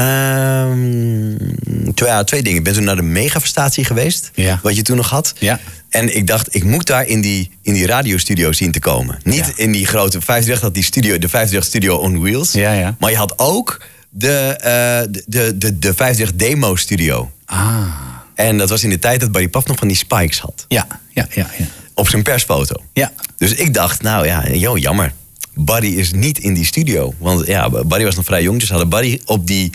ehm, 0.00 1.92
twee, 1.94 2.08
ja, 2.08 2.24
twee 2.24 2.42
dingen. 2.42 2.58
Ik 2.58 2.64
ben 2.64 2.72
toen 2.74 2.84
naar 2.84 2.96
de 2.96 3.02
megaverstatie 3.02 3.84
geweest, 3.84 4.30
Ja. 4.34 4.60
wat 4.62 4.76
je 4.76 4.82
toen 4.82 4.96
nog 4.96 5.10
had. 5.10 5.32
Ja. 5.38 5.60
En 5.88 6.16
ik 6.16 6.26
dacht, 6.26 6.54
ik 6.54 6.64
moet 6.64 6.86
daar 6.86 7.06
in 7.06 7.20
die, 7.20 7.50
in 7.62 7.74
die 7.74 7.86
radiostudio 7.86 8.52
zien 8.52 8.72
te 8.72 8.78
komen. 8.80 9.18
Niet 9.24 9.36
Ja. 9.46 9.52
in 9.56 9.72
die 9.72 9.86
grote 9.86 10.20
538 10.20 10.60
had 10.60 10.74
die 10.74 10.84
studio, 10.84 11.18
de 11.18 11.28
538 11.28 11.64
studio 11.64 11.96
on 11.96 12.20
wheels. 12.22 12.52
Ja, 12.52 12.72
ja. 12.72 12.96
Maar 12.98 13.10
je 13.10 13.16
had 13.16 13.34
ook 13.38 13.80
de, 14.10 14.28
eh, 14.60 14.70
de, 15.10 15.24
de, 15.26 15.58
de, 15.58 15.78
de 15.78 15.94
538 15.94 16.36
demo 16.36 16.76
studio. 16.76 17.30
Ah. 17.44 17.86
En 18.34 18.58
dat 18.58 18.68
was 18.68 18.84
in 18.84 18.90
de 18.90 18.98
tijd 18.98 19.20
dat 19.20 19.32
Barry 19.32 19.48
Paf 19.48 19.66
nog 19.66 19.78
van 19.78 19.88
die 19.88 19.96
spikes 19.96 20.38
had. 20.38 20.64
Ja, 20.68 20.86
ja, 21.12 21.26
ja, 21.34 21.46
ja. 21.58 21.64
Op 21.94 22.08
zijn 22.08 22.22
persfoto. 22.22 22.74
Ja. 22.92 23.12
Dus 23.36 23.54
ik 23.54 23.74
dacht, 23.74 24.02
nou 24.02 24.26
ja, 24.26 24.48
joh, 24.52 24.78
jammer. 24.78 25.12
Barry 25.54 25.98
is 25.98 26.12
niet 26.12 26.38
in 26.38 26.54
die 26.54 26.64
studio. 26.64 27.14
Want 27.18 27.46
ja, 27.46 27.68
Barry 27.84 28.04
was 28.04 28.14
nog 28.16 28.24
vrij 28.24 28.42
jong. 28.42 28.60
Dus 28.60 28.68
hadden 28.68 28.88
Barry 28.88 29.20
op 29.24 29.46
die, 29.46 29.72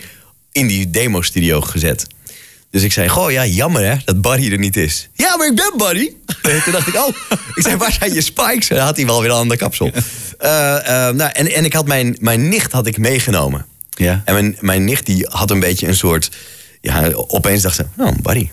in 0.56 0.66
die 0.66 0.90
demo-studio 0.90 1.60
gezet. 1.60 2.06
Dus 2.70 2.82
ik 2.82 2.92
zei, 2.92 3.08
goh, 3.08 3.30
ja, 3.30 3.46
jammer 3.46 3.84
hè, 3.84 3.96
dat 4.04 4.20
Barry 4.20 4.52
er 4.52 4.58
niet 4.58 4.76
is. 4.76 5.08
Ja, 5.14 5.36
maar 5.36 5.46
ik 5.46 5.54
ben 5.54 5.72
Barry. 5.76 6.14
Toen 6.64 6.72
dacht 6.72 6.86
ik, 6.88 6.94
oh. 6.94 7.08
Ik 7.54 7.62
zei, 7.62 7.76
waar 7.76 7.92
zijn 7.92 8.14
je 8.14 8.20
spikes? 8.20 8.68
En 8.68 8.76
dan 8.76 8.84
had 8.84 8.96
hij 8.96 9.06
wel 9.06 9.20
weer 9.20 9.30
een 9.30 9.36
ander 9.36 9.56
kapsel. 9.56 9.90
Eh, 10.38 10.50
nou, 11.10 11.30
en, 11.32 11.52
en 11.52 11.64
ik 11.64 11.72
had 11.72 11.86
mijn, 11.86 12.16
mijn 12.20 12.48
nicht 12.48 12.72
had 12.72 12.86
ik 12.86 12.98
meegenomen. 12.98 13.66
Ja. 13.90 14.22
En 14.24 14.34
mijn, 14.34 14.56
mijn 14.60 14.84
nicht 14.84 15.06
die 15.06 15.26
had 15.30 15.50
een 15.50 15.60
beetje 15.60 15.86
een 15.86 15.96
soort... 15.96 16.30
Ja, 16.80 17.10
opeens 17.12 17.62
dacht 17.62 17.76
ze, 17.76 17.86
oh, 17.98 18.12
Barry. 18.22 18.50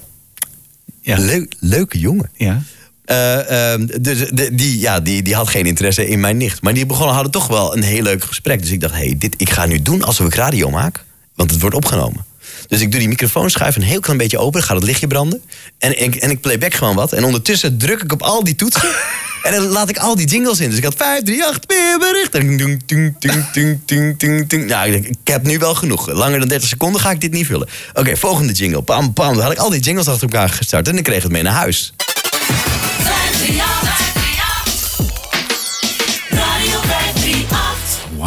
Ja. 1.01 1.17
Leuk, 1.17 1.53
leuke 1.59 1.99
jongen. 1.99 2.29
Ja. 2.35 2.61
Eh, 3.05 3.71
ehm, 3.73 3.85
dus 4.01 4.17
de- 4.29 4.55
die, 4.55 4.79
ja, 4.79 4.99
die, 4.99 5.21
die 5.21 5.35
had 5.35 5.49
geen 5.49 5.65
interesse 5.65 6.07
in 6.07 6.19
mijn 6.19 6.37
nicht. 6.37 6.61
Maar 6.61 6.73
die 6.73 6.85
begonnen 6.85 7.13
hadden 7.13 7.31
toch 7.31 7.47
wel 7.47 7.75
een 7.77 7.83
heel 7.83 8.01
leuk 8.03 8.23
gesprek. 8.23 8.61
Dus 8.61 8.71
ik 8.71 8.79
dacht, 8.79 8.93
hey, 8.93 9.15
dit, 9.17 9.35
ik 9.37 9.49
ga 9.49 9.65
nu 9.65 9.81
doen 9.81 10.03
alsof 10.03 10.27
ik 10.27 10.35
radio 10.35 10.69
maak. 10.69 11.03
Want 11.35 11.51
het 11.51 11.61
wordt 11.61 11.75
opgenomen. 11.75 12.25
Dus 12.67 12.81
ik 12.81 12.91
doe 12.91 12.99
die 12.99 13.09
microfoonschuif 13.09 13.75
een 13.75 13.81
heel 13.81 13.99
klein 13.99 14.17
beetje 14.17 14.37
open. 14.37 14.59
Dan 14.59 14.63
gaat 14.63 14.75
het 14.75 14.85
lichtje 14.85 15.07
branden. 15.07 15.41
En, 15.77 15.97
en, 15.97 16.19
en 16.19 16.29
ik 16.29 16.41
playback 16.41 16.73
gewoon 16.73 16.95
wat. 16.95 17.13
En 17.13 17.23
ondertussen 17.23 17.77
druk 17.77 18.01
ik 18.01 18.11
op 18.11 18.21
al 18.21 18.43
die 18.43 18.55
toetsen. 18.55 18.89
en 19.43 19.51
dan 19.51 19.63
laat 19.63 19.89
ik 19.89 19.97
al 19.97 20.15
die 20.15 20.27
jingles 20.27 20.59
in. 20.59 20.69
Dus 20.69 20.77
ik 20.77 20.83
had 20.83 20.95
538 20.95 21.77
weerbericht. 21.77 22.35
En 22.35 22.57
dung, 22.57 22.81
dung, 22.85 23.15
dung, 23.19 23.51
dung, 23.51 23.79
dung, 23.85 24.19
dung, 24.19 24.47
dung. 24.49 24.65
Nou, 24.67 24.85
ik, 24.85 24.91
denk, 24.91 25.05
ik 25.05 25.27
heb 25.33 25.43
nu 25.43 25.57
wel 25.57 25.75
genoeg. 25.75 26.11
Langer 26.11 26.39
dan 26.39 26.47
30 26.47 26.69
seconden 26.69 27.01
ga 27.01 27.11
ik 27.11 27.21
dit 27.21 27.31
niet 27.31 27.45
vullen. 27.45 27.67
Oké, 27.93 28.17
volgende 28.17 28.53
jingle. 28.53 28.81
Pam, 28.81 29.13
pam. 29.13 29.33
Dan 29.33 29.43
had 29.43 29.51
ik 29.51 29.57
al 29.57 29.69
die 29.69 29.81
jingles 29.81 30.07
achter 30.07 30.23
elkaar 30.29 30.49
gestart. 30.49 30.87
En 30.87 30.97
ik 30.97 31.03
kreeg 31.03 31.23
het 31.23 31.31
mee 31.31 31.43
naar 31.43 31.53
huis. 31.53 31.93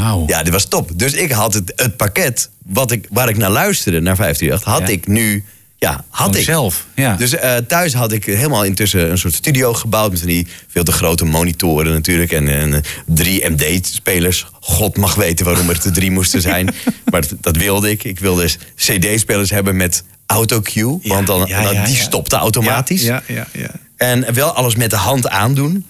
Wauw. 0.02 0.24
Ja, 0.26 0.42
dit 0.42 0.52
was 0.52 0.64
top. 0.64 0.90
Dus 0.94 1.12
ik 1.12 1.30
had 1.32 1.54
het, 1.54 1.72
het 1.76 1.96
pakket 1.96 2.50
wat 2.66 2.90
ik, 2.90 3.06
waar 3.10 3.28
ik 3.28 3.36
naar 3.36 3.50
luisterde, 3.50 4.00
naar 4.00 4.16
538, 4.16 4.72
had 4.72 4.88
Ja. 4.88 4.94
ik 4.94 5.06
nu... 5.06 5.44
Ja, 5.78 5.90
had 6.08 6.26
Gewoon 6.26 6.36
ik. 6.36 6.44
zelf, 6.44 6.86
ja. 6.94 7.16
Dus 7.16 7.34
eh, 7.34 7.56
thuis 7.56 7.94
had 7.94 8.12
ik 8.12 8.24
helemaal 8.24 8.64
intussen 8.64 9.10
een 9.10 9.18
soort 9.18 9.34
studio 9.34 9.72
gebouwd... 9.72 10.10
met 10.10 10.18
van 10.18 10.28
die 10.28 10.46
veel 10.68 10.84
te 10.84 10.92
grote 10.92 11.24
monitoren 11.24 11.92
natuurlijk... 11.92 12.32
en, 12.32 12.48
en 12.48 12.82
drie 13.06 13.48
MD-spelers. 13.50 14.46
God 14.60 14.96
mag 14.96 15.14
weten 15.14 15.44
waarom 15.46 15.68
er 15.70 15.78
te 15.80 15.90
drie 15.90 16.10
moesten 16.10 16.40
zijn. 16.40 16.74
maar 17.10 17.20
dat, 17.20 17.34
dat 17.40 17.56
wilde 17.56 17.90
ik. 17.90 18.04
Ik 18.04 18.18
wilde 18.18 18.50
CD-spelers 18.76 19.50
hebben 19.50 19.76
met 19.76 20.02
autocue. 20.26 20.98
Ja, 21.02 21.14
want 21.14 21.26
dan, 21.26 21.44
ja, 21.46 21.62
dan- 21.72 21.84
die 21.84 21.96
stopte 21.96 22.36
automatisch. 22.36 23.02
Ja, 23.02 23.22
ja, 23.26 23.46
ja. 23.52 23.70
En 23.96 24.34
wel 24.34 24.52
alles 24.52 24.74
met 24.74 24.90
de 24.90 24.96
hand 24.96 25.28
aandoen. 25.28 25.86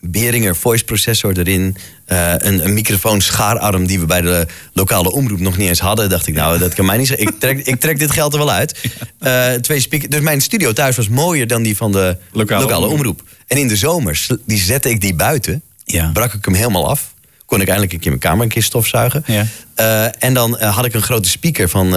Behringer 0.00 0.56
voice 0.56 0.84
processor 0.84 1.38
erin. 1.38 1.76
eh, 2.06 2.32
een, 2.36 2.64
een 2.64 2.74
microfoon 2.74 3.20
schaararm 3.20 3.86
die 3.86 4.00
we 4.00 4.06
bij 4.06 4.20
de 4.20 4.46
lokale 4.72 5.10
omroep 5.12 5.40
nog 5.40 5.56
niet 5.56 5.68
eens 5.68 5.78
hadden. 5.80 6.08
Dacht 6.08 6.26
ik, 6.26 6.34
nou, 6.34 6.58
dat 6.58 6.74
kan 6.74 6.84
mij 6.84 6.96
niet 6.96 7.06
zeggen. 7.06 7.26
Ik 7.26 7.40
trek, 7.40 7.58
ik 7.66 7.80
trek 7.80 7.98
dit 7.98 8.10
geld 8.10 8.32
er 8.32 8.38
wel 8.38 8.50
uit. 8.50 8.80
Eh, 9.18 9.52
twee 9.52 9.80
speakers. 9.80 10.10
Dus 10.10 10.20
mijn 10.20 10.40
studio 10.40 10.72
thuis 10.72 10.96
was 10.96 11.08
mooier 11.08 11.46
dan 11.46 11.62
die 11.62 11.76
van 11.76 11.92
de 11.92 12.16
Lokale 12.32 12.60
lokale, 12.62 12.86
omroep. 12.86 12.98
omroep. 12.98 13.22
En 13.46 13.56
in 13.56 13.68
de 13.68 13.76
zomers, 13.76 14.30
die 14.46 14.58
zette 14.58 14.90
ik 14.90 15.00
die 15.00 15.14
buiten. 15.14 15.62
Ja. 15.84 16.10
Brak 16.12 16.32
ik 16.34 16.44
hem 16.44 16.54
helemaal 16.54 16.88
af. 16.88 17.14
Kon 17.46 17.60
ik 17.60 17.66
eindelijk 17.66 17.92
een 17.92 18.00
keer 18.00 18.10
mijn 18.10 18.22
kamer 18.22 18.42
een 18.42 18.48
keer 18.48 18.62
stofzuigen. 18.62 19.22
Ja. 19.26 19.46
Eh, 19.74 20.04
en 20.24 20.34
dan 20.34 20.60
had 20.60 20.84
ik 20.84 20.94
een 20.94 21.02
grote 21.02 21.28
speaker 21.28 21.68
van, 21.68 21.90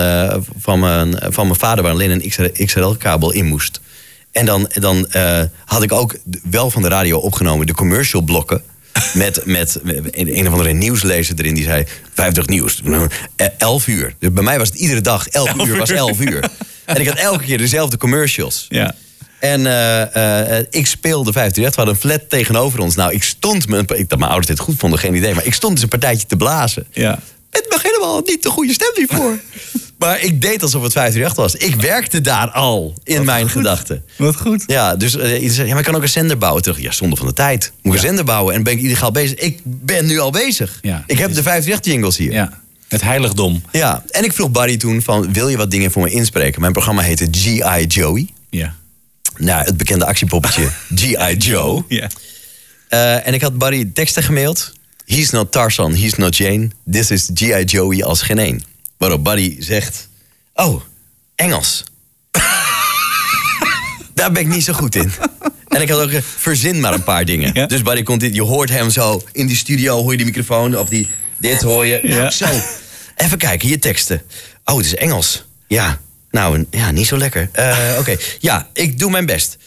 van, 0.59 0.79
mijn, 0.79 1.15
van 1.29 1.47
mijn 1.47 1.59
vader... 1.59 1.83
waar 1.83 1.91
alleen 1.93 2.11
een 2.11 2.65
XLR-kabel 2.65 3.31
in 3.31 3.45
moest. 3.45 3.79
En 4.33 4.45
dan, 4.45 4.69
dan 4.73 5.07
eh, 5.09 5.41
had 5.65 5.83
ik 5.83 5.91
ook 5.91 6.15
wel 6.49 6.69
van 6.69 6.81
de 6.81 6.87
radio 6.87 7.17
opgenomen 7.17 7.67
de 7.67 7.73
commercial 7.73 8.21
blokken. 8.21 8.61
Met, 9.13 9.45
met 9.45 9.79
een, 9.83 10.37
een 10.37 10.47
of 10.47 10.51
andere 10.51 10.71
nieuwslezer 10.71 11.35
erin 11.37 11.53
die 11.53 11.63
zei 11.63 11.85
50 12.13 12.47
nieuws. 12.47 12.81
Eh, 13.35 13.45
11 13.57 13.87
uur. 13.87 14.15
Dus 14.19 14.31
bij 14.31 14.43
mij 14.43 14.57
was 14.57 14.67
het 14.67 14.77
iedere 14.77 15.01
dag 15.01 15.27
11 15.27 15.65
uur 15.65 15.77
was 15.77 15.89
11 15.89 16.19
uur. 16.19 16.49
En 16.85 17.01
ik 17.01 17.07
had 17.07 17.17
elke 17.17 17.43
keer 17.43 17.57
dezelfde 17.57 17.97
commercials. 17.97 18.65
Ja. 18.69 18.95
En 19.39 19.65
eh, 19.65 20.57
eh, 20.57 20.65
ik 20.69 20.87
speelde 20.87 21.31
538. 21.31 21.75
We 21.75 21.81
hadden 21.81 21.93
een 21.93 21.99
flat 21.99 22.29
tegenover 22.29 22.79
ons. 22.79 22.95
Nou, 22.95 23.13
ik 23.13 23.23
stond 23.23 23.67
me. 23.67 23.77
Ik 23.77 24.09
dat 24.09 24.19
mijn 24.19 24.31
ouders 24.31 24.47
dit 24.47 24.59
goed 24.59 24.75
vonden, 24.77 24.99
geen 24.99 25.15
idee. 25.15 25.33
Maar 25.33 25.45
ik 25.45 25.53
stond 25.53 25.73
dus 25.73 25.83
een 25.83 25.89
partijtje 25.89 26.27
te 26.27 26.37
blazen. 26.37 26.85
Ja. 26.91 27.19
Met 27.51 27.65
nog 27.69 27.83
helemaal 27.83 28.21
niet 28.25 28.43
de 28.43 28.49
goede 28.49 28.73
stem 28.73 28.91
hiervoor. 28.95 29.39
maar 30.05 30.21
ik 30.21 30.41
deed 30.41 30.63
alsof 30.63 30.83
het 30.83 30.91
538 30.91 31.35
was. 31.35 31.69
Ik 31.69 31.81
werkte 31.81 32.21
daar 32.21 32.49
al 32.49 32.93
in 33.03 33.25
mijn 33.25 33.49
gedachten. 33.49 34.03
Wat 34.17 34.35
goed. 34.35 34.63
Ja, 34.67 34.95
dus 34.95 35.13
iedereen 35.13 35.49
zei, 35.49 35.67
ja, 35.67 35.69
maar 35.69 35.79
ik 35.79 35.85
kan 35.85 35.95
ook 35.95 36.01
een 36.01 36.09
zender 36.09 36.37
bouwen. 36.37 36.61
Terug, 36.61 36.81
ja, 36.81 36.91
zonde 36.91 37.15
van 37.15 37.27
de 37.27 37.33
tijd. 37.33 37.71
Moet 37.81 37.93
ik 37.93 38.01
een 38.01 38.07
zender 38.07 38.25
bouwen 38.25 38.55
en 38.55 38.63
ben 38.63 38.73
ik 38.73 38.81
illegaal 38.81 39.11
bezig. 39.11 39.39
Ik 39.39 39.59
ben 39.63 40.05
nu 40.05 40.19
al 40.19 40.31
bezig. 40.31 40.79
Ja, 40.81 41.03
ik 41.07 41.17
heb 41.17 41.33
de 41.33 41.43
538 41.43 41.93
jingles 41.93 42.17
hier. 42.17 42.31
Ja. 42.31 42.61
Het 42.87 43.01
heiligdom. 43.01 43.63
Ja, 43.71 44.03
en 44.09 44.23
ik 44.23 44.33
vroeg 44.33 44.51
Barry 44.51 44.77
toen 44.77 45.01
van, 45.01 45.33
wil 45.33 45.47
je 45.47 45.57
wat 45.57 45.71
dingen 45.71 45.91
voor 45.91 46.03
me 46.03 46.09
inspreken? 46.09 46.61
Mijn 46.61 46.73
programma 46.73 47.01
heette 47.01 47.27
G.I. 47.31 47.85
Joey. 47.87 48.27
Ja. 48.49 48.75
Nou, 49.37 49.65
het 49.65 49.77
bekende 49.77 50.05
actiepoppetje 50.05 50.69
G.I. 50.99 51.35
Joe. 51.37 51.83
Ja. 51.87 52.07
Eh, 52.89 53.27
en 53.27 53.33
ik 53.33 53.41
had 53.41 53.57
Barry 53.57 53.91
teksten 53.93 54.23
gemaild. 54.23 54.73
He's 55.05 55.29
not 55.29 55.51
Tarzan, 55.51 55.93
he's 55.93 56.15
not 56.15 56.37
Jane. 56.37 56.69
This 56.91 57.11
is 57.11 57.29
G.I. 57.33 57.63
Joey 57.63 58.03
als 58.03 58.21
geen 58.21 58.39
één. 58.39 58.72
Waarop 59.03 59.23
Barry 59.23 59.55
zegt... 59.59 60.09
Oh, 60.53 60.81
Engels. 61.35 61.83
Daar 64.13 64.31
ben 64.31 64.41
ik 64.41 64.47
niet 64.47 64.63
zo 64.63 64.73
goed 64.73 64.95
in. 64.95 65.11
En 65.67 65.81
ik 65.81 65.89
had 65.89 65.99
ook... 66.01 66.09
eh, 66.11 66.21
verzin 66.37 66.79
maar 66.79 66.93
een 66.93 67.03
paar 67.03 67.25
dingen. 67.25 67.51
Ja. 67.53 67.65
Dus 67.65 67.81
Barry 67.81 68.03
komt 68.03 68.23
in... 68.23 68.33
Je 68.33 68.41
hoort 68.41 68.69
hem 68.69 68.89
zo 68.89 69.21
in 69.31 69.47
die 69.47 69.55
studio, 69.55 70.01
hoor 70.01 70.11
je 70.11 70.17
die 70.17 70.25
microfoon... 70.25 70.77
of 70.77 70.89
die, 70.89 71.07
dit 71.37 71.61
hoor 71.61 71.85
je. 71.85 71.99
Ja. 72.03 72.15
Nou, 72.17 72.31
zo. 72.31 72.45
Even 73.15 73.37
kijken, 73.37 73.67
hier 73.67 73.79
teksten. 73.79 74.21
Oh, 74.65 74.77
het 74.77 74.85
is 74.85 74.95
Engels. 74.95 75.43
Ja, 75.67 75.99
nou, 76.31 76.65
ja, 76.71 76.91
niet 76.91 77.07
zo 77.07 77.17
lekker. 77.17 77.49
Eh, 77.51 77.77
Oké, 77.99 78.15
ja, 78.39 78.69
ik 78.73 78.99
doe 78.99 79.11
mijn 79.11 79.25
best. 79.25 79.57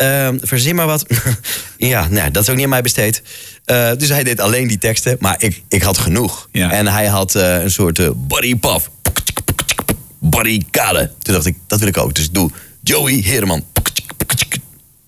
Ehm, 0.00 0.38
verzin 0.42 0.74
maar 0.74 0.86
wat. 0.86 1.06
ja, 1.76 2.08
nou, 2.08 2.30
dat 2.30 2.42
is 2.42 2.48
ook 2.48 2.54
niet 2.54 2.64
aan 2.64 2.70
mij 2.70 2.82
besteed. 2.82 3.22
Eh, 3.64 3.90
dus 3.96 4.08
hij 4.08 4.24
deed 4.24 4.40
alleen 4.40 4.68
die 4.68 4.78
teksten, 4.78 5.16
maar 5.18 5.34
ik, 5.38 5.62
ik 5.68 5.82
had 5.82 5.98
genoeg. 5.98 6.48
Ja. 6.52 6.70
En 6.70 6.86
hij 6.86 7.06
had 7.06 7.34
eh, 7.34 7.62
een 7.62 7.70
soort 7.70 7.98
eh, 7.98 8.10
body 8.14 8.56
puff. 8.56 8.90
Body 10.18 10.60
kade. 10.70 11.10
Toen 11.18 11.34
dacht 11.34 11.46
ik, 11.46 11.56
dat 11.66 11.78
wil 11.78 11.88
ik 11.88 11.96
ook. 11.96 12.14
Dus 12.14 12.24
ik 12.24 12.34
doe 12.34 12.50
Joey 12.82 13.12
Heerman. 13.12 13.64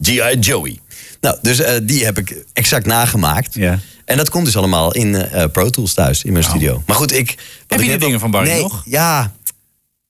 G.I. 0.02 0.38
Joey. 0.40 0.78
Nou, 1.20 1.36
dus 1.42 1.62
die 1.82 2.04
heb 2.04 2.18
ik 2.18 2.44
exact 2.52 2.86
nagemaakt. 2.86 3.54
Ja. 3.54 3.78
En 4.04 4.16
dat 4.16 4.30
komt 4.30 4.44
dus 4.44 4.56
allemaal 4.56 4.92
in 4.92 5.28
Pro 5.52 5.70
Tools 5.70 5.94
thuis, 5.94 6.24
in 6.24 6.32
mijn 6.32 6.44
studio. 6.44 6.82
Maar 6.86 6.96
goed, 6.96 7.12
ik... 7.12 7.28
Heb 7.28 7.38
je 7.68 7.74
ik 7.74 7.80
die 7.80 7.90
net 7.90 8.00
dingen 8.00 8.20
van 8.20 8.30
Barry 8.30 8.48
nee, 8.48 8.62
nog? 8.62 8.82
Ja, 8.84 9.32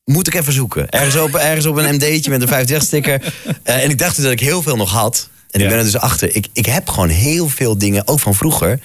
moet 0.04 0.26
ik 0.26 0.34
even 0.34 0.52
zoeken. 0.52 0.88
Ergens 0.90 1.16
op, 1.16 1.34
ergens 1.34 1.66
op 1.66 1.76
een 1.76 1.94
MD'tje 1.94 2.30
met 2.30 2.42
een 2.42 2.48
50 2.48 2.82
sticker. 2.82 3.34
Eh, 3.62 3.82
en 3.84 3.90
ik 3.90 3.98
dacht 3.98 4.14
dus 4.14 4.24
dat 4.24 4.32
ik 4.32 4.40
heel 4.40 4.62
veel 4.62 4.76
nog 4.76 4.90
had. 4.90 5.28
En 5.50 5.60
ik 5.60 5.66
Ja. 5.66 5.68
ben 5.68 5.78
er 5.78 5.84
dus 5.84 5.96
achter. 5.98 6.36
Ik, 6.36 6.46
ik 6.52 6.66
heb 6.66 6.88
gewoon 6.88 7.08
heel 7.08 7.48
veel 7.48 7.78
dingen, 7.78 8.08
ook 8.08 8.20
van 8.20 8.34
vroeger. 8.34 8.80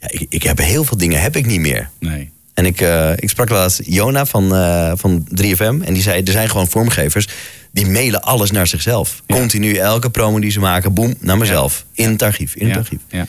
Ja, 0.00 0.08
ik, 0.10 0.26
ik 0.28 0.42
heb 0.42 0.58
heel 0.58 0.84
veel 0.84 0.96
dingen 0.96 1.20
heb 1.20 1.36
ik 1.36 1.46
niet 1.46 1.60
meer. 1.60 1.90
Nee. 2.00 2.30
En 2.54 2.66
ik, 2.66 2.80
eh, 2.80 3.10
ik 3.16 3.28
sprak 3.30 3.48
laatst 3.48 3.80
Jona 3.84 4.26
van, 4.26 4.54
eh, 4.54 4.92
van 4.94 5.26
3FM. 5.30 5.80
En 5.84 5.94
die 5.94 6.02
zei, 6.02 6.22
er 6.22 6.32
zijn 6.32 6.48
gewoon 6.50 6.68
vormgevers... 6.68 7.28
die 7.72 7.86
mailen 7.86 8.22
alles 8.22 8.50
naar 8.50 8.66
zichzelf. 8.66 9.22
Ja. 9.26 9.36
Continu, 9.36 9.74
elke 9.74 10.10
promo 10.10 10.38
die 10.40 10.50
ze 10.50 10.60
maken, 10.60 10.94
boem, 10.94 11.14
naar 11.20 11.38
mezelf. 11.38 11.84
In 11.92 12.10
het 12.10 12.22
archief, 12.22 12.54
in 12.54 12.64
het 12.66 12.74
Ja. 12.74 12.80
archief. 12.80 13.26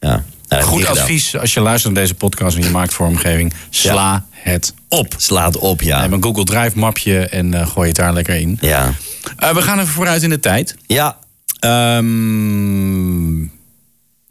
Ja. 0.00 0.24
Nou, 0.48 0.60
heb 0.60 0.60
ik 0.60 0.66
Goed 0.66 0.84
gedaan. 0.86 1.02
advies 1.02 1.36
als 1.38 1.54
je 1.54 1.60
luistert 1.60 1.92
naar 1.94 2.02
deze 2.02 2.14
podcast 2.14 2.56
en 2.56 2.62
je 2.62 2.70
maakt 2.70 2.94
vormgeving. 2.94 3.52
Sla 3.70 4.26
het 4.30 4.74
op. 4.88 5.14
Slaat 5.16 5.56
op, 5.58 5.82
ja. 5.82 6.00
Neem 6.00 6.12
een 6.12 6.22
Google 6.22 6.44
Drive 6.44 6.78
mapje 6.78 7.18
en 7.28 7.54
eh, 7.54 7.66
gooi 7.66 7.86
het 7.88 7.96
daar 7.96 8.12
lekker 8.12 8.34
in. 8.34 8.58
Ja. 8.60 8.94
Eh, 9.36 9.54
we 9.54 9.62
gaan 9.62 9.78
even 9.78 9.92
vooruit 9.92 10.22
in 10.22 10.30
de 10.30 10.40
tijd. 10.40 10.76
Ja, 10.86 11.16
Ehm, 11.60 13.42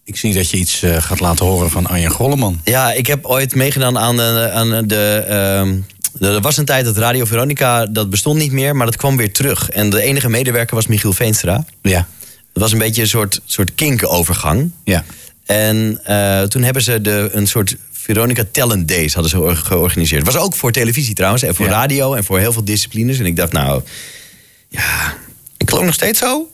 ik 0.04 0.16
zie 0.18 0.34
dat 0.34 0.50
je 0.50 0.58
iets 0.58 0.82
eh, 0.82 0.98
gaat 1.02 1.20
laten 1.20 1.46
horen 1.46 1.70
van 1.70 1.88
Arjen 1.88 2.12
Golleman. 2.12 2.60
Ja, 2.64 2.92
ik 2.92 3.08
heb 3.08 3.26
ooit 3.26 3.56
meegedaan 3.56 3.98
aan 3.98 4.16
de. 4.18 4.50
Aan 4.54 4.88
de 4.88 5.24
ehm, 5.28 5.80
er 6.20 6.42
was 6.42 6.58
een 6.58 6.66
tijd 6.66 6.86
dat 6.86 6.98
Radio 6.98 7.26
Veronica, 7.26 7.86
dat 7.86 8.10
bestond 8.10 8.38
niet 8.38 8.52
meer, 8.52 8.76
maar 8.76 8.86
dat 8.86 8.96
kwam 8.96 9.18
weer 9.18 9.34
terug. 9.34 9.70
En 9.70 9.90
de 9.90 10.02
enige 10.02 10.30
medewerker 10.30 10.76
was 10.76 10.88
Michiel 10.88 11.14
Veenstra. 11.14 11.66
Ja. 11.82 12.08
Het 12.54 12.64
was 12.64 12.72
een 12.72 12.78
beetje 12.78 13.02
een 13.02 13.08
soort, 13.08 13.42
soort 13.46 13.76
kinkerovergang. 13.76 14.72
Ja. 14.84 15.04
En 15.46 16.00
eh, 16.04 16.42
toen 16.42 16.64
hebben 16.64 16.82
ze 16.84 17.02
de, 17.02 17.30
een 17.32 17.48
soort 17.48 17.76
Veronica 17.92 18.44
Talent 18.52 18.88
Days 18.88 19.14
hadden 19.14 19.32
ze 19.32 19.40
or- 19.40 19.56
georganiseerd. 19.56 20.26
Het 20.26 20.34
was 20.34 20.44
ook 20.44 20.56
voor 20.56 20.72
televisie 20.72 21.14
trouwens, 21.14 21.44
en 21.44 21.56
voor 21.56 21.66
Ja. 21.66 21.72
radio 21.72 22.14
en 22.14 22.24
voor 22.24 22.40
heel 22.40 22.54
veel 22.54 22.64
disciplines. 22.66 23.20
En 23.20 23.26
ik 23.26 23.36
dacht, 23.36 23.52
nou, 23.52 23.82
ja, 24.70 25.14
ik 25.58 25.70
geloof 25.70 25.86
nog 25.86 25.94
steeds 25.94 26.20
zo. 26.20 26.50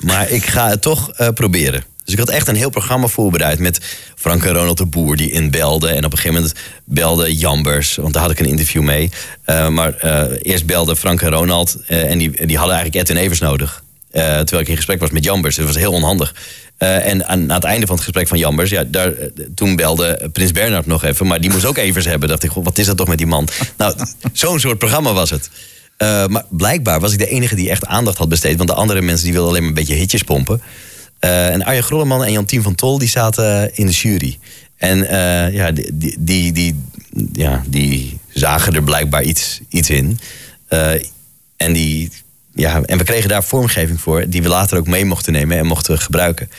Maar 0.00 0.30
ik 0.30 0.44
ga 0.46 0.68
het 0.68 0.82
toch 0.82 1.10
eh, 1.12 1.28
proberen. 1.28 1.84
Dus 2.04 2.12
ik 2.14 2.18
had 2.18 2.28
echt 2.28 2.48
een 2.48 2.56
heel 2.56 2.70
programma 2.70 3.06
voorbereid 3.06 3.58
met 3.58 3.80
Frank 4.16 4.44
en 4.44 4.52
Ronald 4.52 4.78
de 4.78 4.86
Boer 4.86 5.16
die 5.16 5.30
inbelde. 5.30 5.88
En 5.88 6.04
op 6.04 6.12
een 6.12 6.18
gegeven 6.18 6.34
moment 6.42 6.54
belde 6.84 7.36
Jambers, 7.36 7.96
want 7.96 8.12
daar 8.12 8.22
had 8.22 8.30
ik 8.30 8.40
een 8.40 8.46
interview 8.46 8.82
mee. 8.82 9.10
Eh, 9.44 9.68
maar 9.68 9.94
eerst 10.42 10.66
belde 10.66 10.96
Frank 10.96 11.22
en 11.22 11.30
Ronald 11.30 11.76
en 11.86 12.18
die, 12.18 12.46
die 12.46 12.56
hadden 12.56 12.76
eigenlijk 12.76 13.08
Edwin 13.08 13.22
Evers 13.24 13.40
nodig. 13.40 13.82
Eh, 14.10 14.22
terwijl 14.22 14.60
ik 14.60 14.68
in 14.68 14.76
gesprek 14.76 15.00
was 15.00 15.10
met 15.10 15.24
Jambers. 15.24 15.56
Dat 15.56 15.66
was 15.66 15.76
heel 15.76 15.92
onhandig. 15.92 16.34
Eh, 16.76 17.06
en 17.06 17.26
aan, 17.26 17.40
aan 17.40 17.50
het 17.54 17.64
einde 17.64 17.86
van 17.86 17.94
het 17.94 18.04
gesprek 18.04 18.28
van 18.28 18.38
Jambers, 18.38 18.70
ja, 18.70 18.84
daar, 18.84 19.12
eh, 19.12 19.26
toen 19.54 19.76
belde 19.76 20.30
Prins 20.32 20.52
Bernhard 20.52 20.86
nog 20.86 21.04
even. 21.04 21.26
Maar 21.26 21.40
die 21.40 21.50
moest 21.50 21.64
ook 21.64 21.76
Evers 21.76 22.04
hebben. 22.04 22.28
Dacht 22.28 22.42
ik, 22.42 22.50
goh, 22.50 22.64
wat 22.64 22.78
is 22.78 22.86
dat 22.86 22.96
toch 22.96 23.08
met 23.08 23.18
die 23.18 23.26
man? 23.26 23.48
nou, 23.76 23.94
zo'n 24.32 24.60
soort 24.60 24.78
programma 24.78 25.12
was 25.12 25.30
het. 25.30 25.50
Maar 26.28 26.44
blijkbaar 26.48 27.00
was 27.00 27.12
ik 27.12 27.18
de 27.18 27.28
enige 27.28 27.54
die 27.54 27.70
echt 27.70 27.86
aandacht 27.86 28.18
had 28.18 28.28
besteed. 28.28 28.56
Want 28.56 28.68
de 28.68 28.74
andere 28.74 29.00
mensen 29.02 29.24
die 29.24 29.32
wilden 29.32 29.50
alleen 29.50 29.62
maar 29.62 29.70
een 29.72 29.78
beetje 29.78 29.94
hitjes 29.94 30.22
pompen. 30.22 30.62
En 31.18 31.64
Arjen 31.64 31.82
Grolleman 31.82 32.24
en 32.24 32.32
Jantien 32.32 32.62
van 32.62 32.74
Tol 32.74 32.98
die 32.98 33.08
zaten 33.08 33.76
in 33.76 33.86
de 33.86 33.92
jury. 33.92 34.38
En 34.76 34.98
ja, 35.52 35.70
die, 35.72 35.92
die, 35.94 36.16
die, 36.18 36.52
die- 36.52 36.84
ja, 37.32 37.62
die 37.66 38.18
zagen 38.28 38.74
er 38.74 38.82
blijkbaar 38.82 39.22
iets, 39.22 39.60
iets 39.68 39.90
in. 39.90 40.18
En, 41.56 41.72
die, 41.72 42.10
ja, 42.54 42.82
en 42.82 42.98
we 42.98 43.04
kregen 43.04 43.28
daar 43.28 43.44
vormgeving 43.44 44.00
voor, 44.00 44.24
die 44.28 44.42
we 44.42 44.48
later 44.48 44.78
ook 44.78 44.86
mee 44.86 45.04
mochten 45.04 45.32
nemen 45.32 45.58
en 45.58 45.66
mochten 45.66 45.98
gebruiken. 45.98 46.50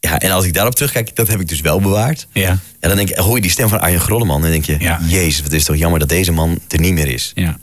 Ja, 0.00 0.18
en 0.18 0.30
als 0.30 0.44
ik 0.44 0.54
daarop 0.54 0.74
terugkijk, 0.74 1.16
dat 1.16 1.28
heb 1.28 1.40
ik 1.40 1.48
dus 1.48 1.60
wel 1.60 1.80
bewaard. 1.80 2.26
Ja. 2.32 2.58
Ja, 2.80 2.88
dan 2.88 2.96
denk 2.96 3.10
ik, 3.10 3.16
hoor 3.16 3.36
je 3.36 3.42
die 3.42 3.50
stem 3.50 3.68
van 3.68 3.80
Arjen 3.80 4.00
Grolleman 4.00 4.36
en 4.36 4.42
dan 4.42 4.50
denk 4.50 4.64
je, 4.64 4.76
Ja. 4.78 5.00
jezus, 5.06 5.42
wat 5.42 5.52
is 5.52 5.64
toch 5.64 5.76
jammer 5.76 5.98
dat 6.00 6.08
deze 6.08 6.32
man 6.32 6.58
er 6.68 6.80
niet 6.80 6.92
meer 6.92 7.08
is. 7.08 7.32
Ja. 7.34 7.58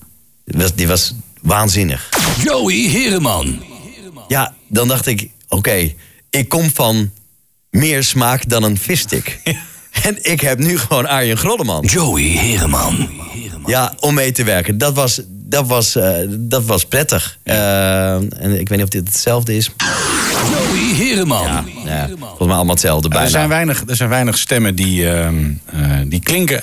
Die 0.45 0.61
was, 0.61 0.73
die 0.75 0.87
was 0.87 1.15
waanzinnig. 1.41 2.09
Joey 2.43 2.75
Hereman. 2.89 3.63
Ja, 4.27 4.53
dan 4.67 4.87
dacht 4.87 5.05
ik, 5.07 5.29
oké, 5.47 5.93
ik 6.29 6.49
kom 6.49 6.69
van 6.73 7.11
meer 7.69 8.03
smaak 8.03 8.49
dan 8.49 8.63
een 8.63 8.77
visstick. 8.77 9.39
En 10.03 10.17
ik 10.31 10.41
heb 10.41 10.59
nu 10.59 10.77
gewoon 10.77 11.05
Arjen 11.07 11.37
Grolleman. 11.37 11.85
Joey 11.85 12.23
Hereman. 12.23 13.09
Ja, 13.65 13.93
om 13.99 14.13
mee 14.13 14.31
te 14.31 14.43
werken. 14.43 14.77
Dat 14.77 14.95
was, 14.95 15.21
dat 15.49 15.67
was, 15.67 15.95
eh, 15.95 16.13
dat 16.29 16.65
was 16.65 16.85
prettig. 16.85 17.37
Eh, 17.43 18.13
en 18.13 18.59
ik 18.59 18.69
weet 18.69 18.77
niet 18.77 18.83
of 18.83 18.89
dit 18.89 19.07
hetzelfde 19.07 19.55
is. 19.55 19.69
Joey 20.49 20.93
Hereman. 20.95 21.43
Ja, 21.85 22.07
volgens 22.07 22.39
mij 22.39 22.55
allemaal 22.55 22.65
hetzelfde 22.67 23.07
bijna. 23.09 23.23
Er 23.25 23.31
zijn, 23.31 23.49
weinig, 23.49 23.83
er 23.87 23.95
zijn 23.95 24.09
weinig 24.09 24.37
stemmen 24.37 24.75
die, 24.75 25.09
ehm, 25.11 25.51
eh, 25.65 25.79
die 26.05 26.19
klinken 26.19 26.61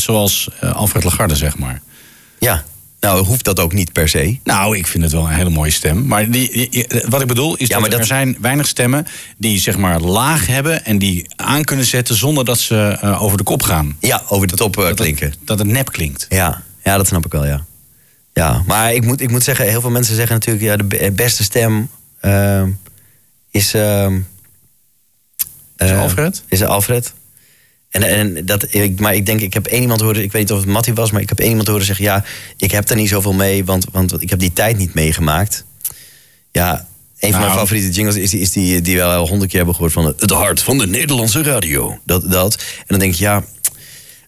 zoals 0.00 0.48
eh, 0.60 0.74
Alfred 0.74 1.04
Lagarde, 1.04 1.36
zeg 1.36 1.58
maar. 1.58 1.80
Ja, 2.38 2.64
nou 3.00 3.24
hoeft 3.24 3.44
dat 3.44 3.60
ook 3.60 3.72
niet 3.72 3.92
per 3.92 4.08
se. 4.08 4.38
Nou, 4.44 4.76
ik 4.76 4.86
vind 4.86 5.02
het 5.04 5.12
wel 5.12 5.22
een 5.22 5.34
hele 5.34 5.50
mooie 5.50 5.70
stem. 5.70 6.06
Maar 6.06 6.30
die, 6.30 6.86
wat 7.08 7.20
ik 7.20 7.26
bedoel 7.26 7.56
is 7.56 7.66
Ja, 7.66 7.72
dat, 7.72 7.80
maar 7.80 7.90
dat- 7.90 7.98
er 8.00 8.06
zijn 8.06 8.36
weinig 8.40 8.66
stemmen 8.66 9.06
die 9.36 9.58
zeg 9.60 9.76
maar 9.76 10.00
laag 10.00 10.46
hebben 10.46 10.84
en 10.84 10.98
die 10.98 11.26
aan 11.36 11.64
kunnen 11.64 11.84
zetten 11.84 12.14
zonder 12.14 12.44
dat 12.44 12.58
ze 12.58 12.98
eh, 13.00 13.22
over 13.22 13.36
de 13.38 13.44
kop 13.44 13.62
gaan. 13.62 13.96
Ja, 14.00 14.22
over 14.28 14.46
de 14.46 14.56
top 14.56 14.70
eh, 14.76 14.80
Dat 14.80 14.88
het- 14.90 15.00
klinken. 15.00 15.34
Dat 15.44 15.58
het 15.58 15.68
nep 15.68 15.92
klinkt. 15.92 16.26
Ja, 16.28 16.62
ja, 16.84 16.96
dat 16.96 17.06
snap 17.06 17.24
ik 17.26 17.32
wel, 17.32 17.46
ja. 17.46 17.64
Ja, 18.38 18.62
maar 18.66 18.94
ik 18.94 19.04
moet, 19.04 19.20
ik 19.20 19.30
moet 19.30 19.44
zeggen, 19.44 19.68
heel 19.68 19.80
veel 19.80 19.90
mensen 19.90 20.14
zeggen 20.14 20.34
natuurlijk... 20.34 20.64
ja, 20.64 20.76
de 20.76 20.84
be- 20.84 21.12
beste 21.12 21.42
stem 21.42 21.90
ehm, 22.20 22.68
is... 23.50 23.74
ehm, 23.74 24.14
Is 25.76 25.90
eh, 25.90 26.00
Alfred? 26.00 26.42
Is 26.48 26.62
Alfred. 26.62 27.12
En, 27.90 28.02
en 28.02 28.46
dat, 28.46 28.74
ik, 28.74 29.00
maar 29.00 29.14
ik 29.14 29.26
denk, 29.26 29.40
ik 29.40 29.54
heb 29.54 29.66
één 29.66 29.80
iemand 29.82 30.00
horen... 30.00 30.22
ik 30.22 30.32
weet 30.32 30.42
niet 30.42 30.52
of 30.52 30.58
het 30.60 30.68
Mattie 30.68 30.94
was, 30.94 31.10
maar 31.10 31.20
ik 31.20 31.28
heb 31.28 31.38
één 31.38 31.48
iemand 31.48 31.68
horen 31.68 31.84
zeggen... 31.84 32.04
ja, 32.04 32.24
ik 32.56 32.70
heb 32.70 32.88
er 32.88 32.96
niet 32.96 33.08
zoveel 33.08 33.32
mee, 33.32 33.64
want, 33.64 33.86
want 33.92 34.22
ik 34.22 34.30
heb 34.30 34.38
die 34.38 34.52
tijd 34.52 34.76
niet 34.76 34.94
meegemaakt. 34.94 35.64
Ja, 36.52 36.72
een 37.18 37.30
van 37.30 37.40
Nou. 37.40 37.42
mijn 37.44 37.58
favoriete 37.58 37.90
jingles 37.90 38.16
is 38.16 38.30
die, 38.30 38.40
is 38.40 38.52
die, 38.52 38.80
die 38.80 38.96
we 38.96 39.02
al 39.02 39.28
honderd 39.28 39.48
keer 39.50 39.56
hebben 39.58 39.74
gehoord... 39.74 39.92
van 39.94 40.04
het 40.04 40.30
hart 40.30 40.62
van 40.62 40.78
de 40.78 40.86
Nederlandse 40.86 41.42
radio. 41.42 41.98
Dat, 42.04 42.30
dat. 42.30 42.54
En 42.78 42.84
dan 42.86 42.98
denk 42.98 43.14
je, 43.14 43.24
ja, 43.24 43.44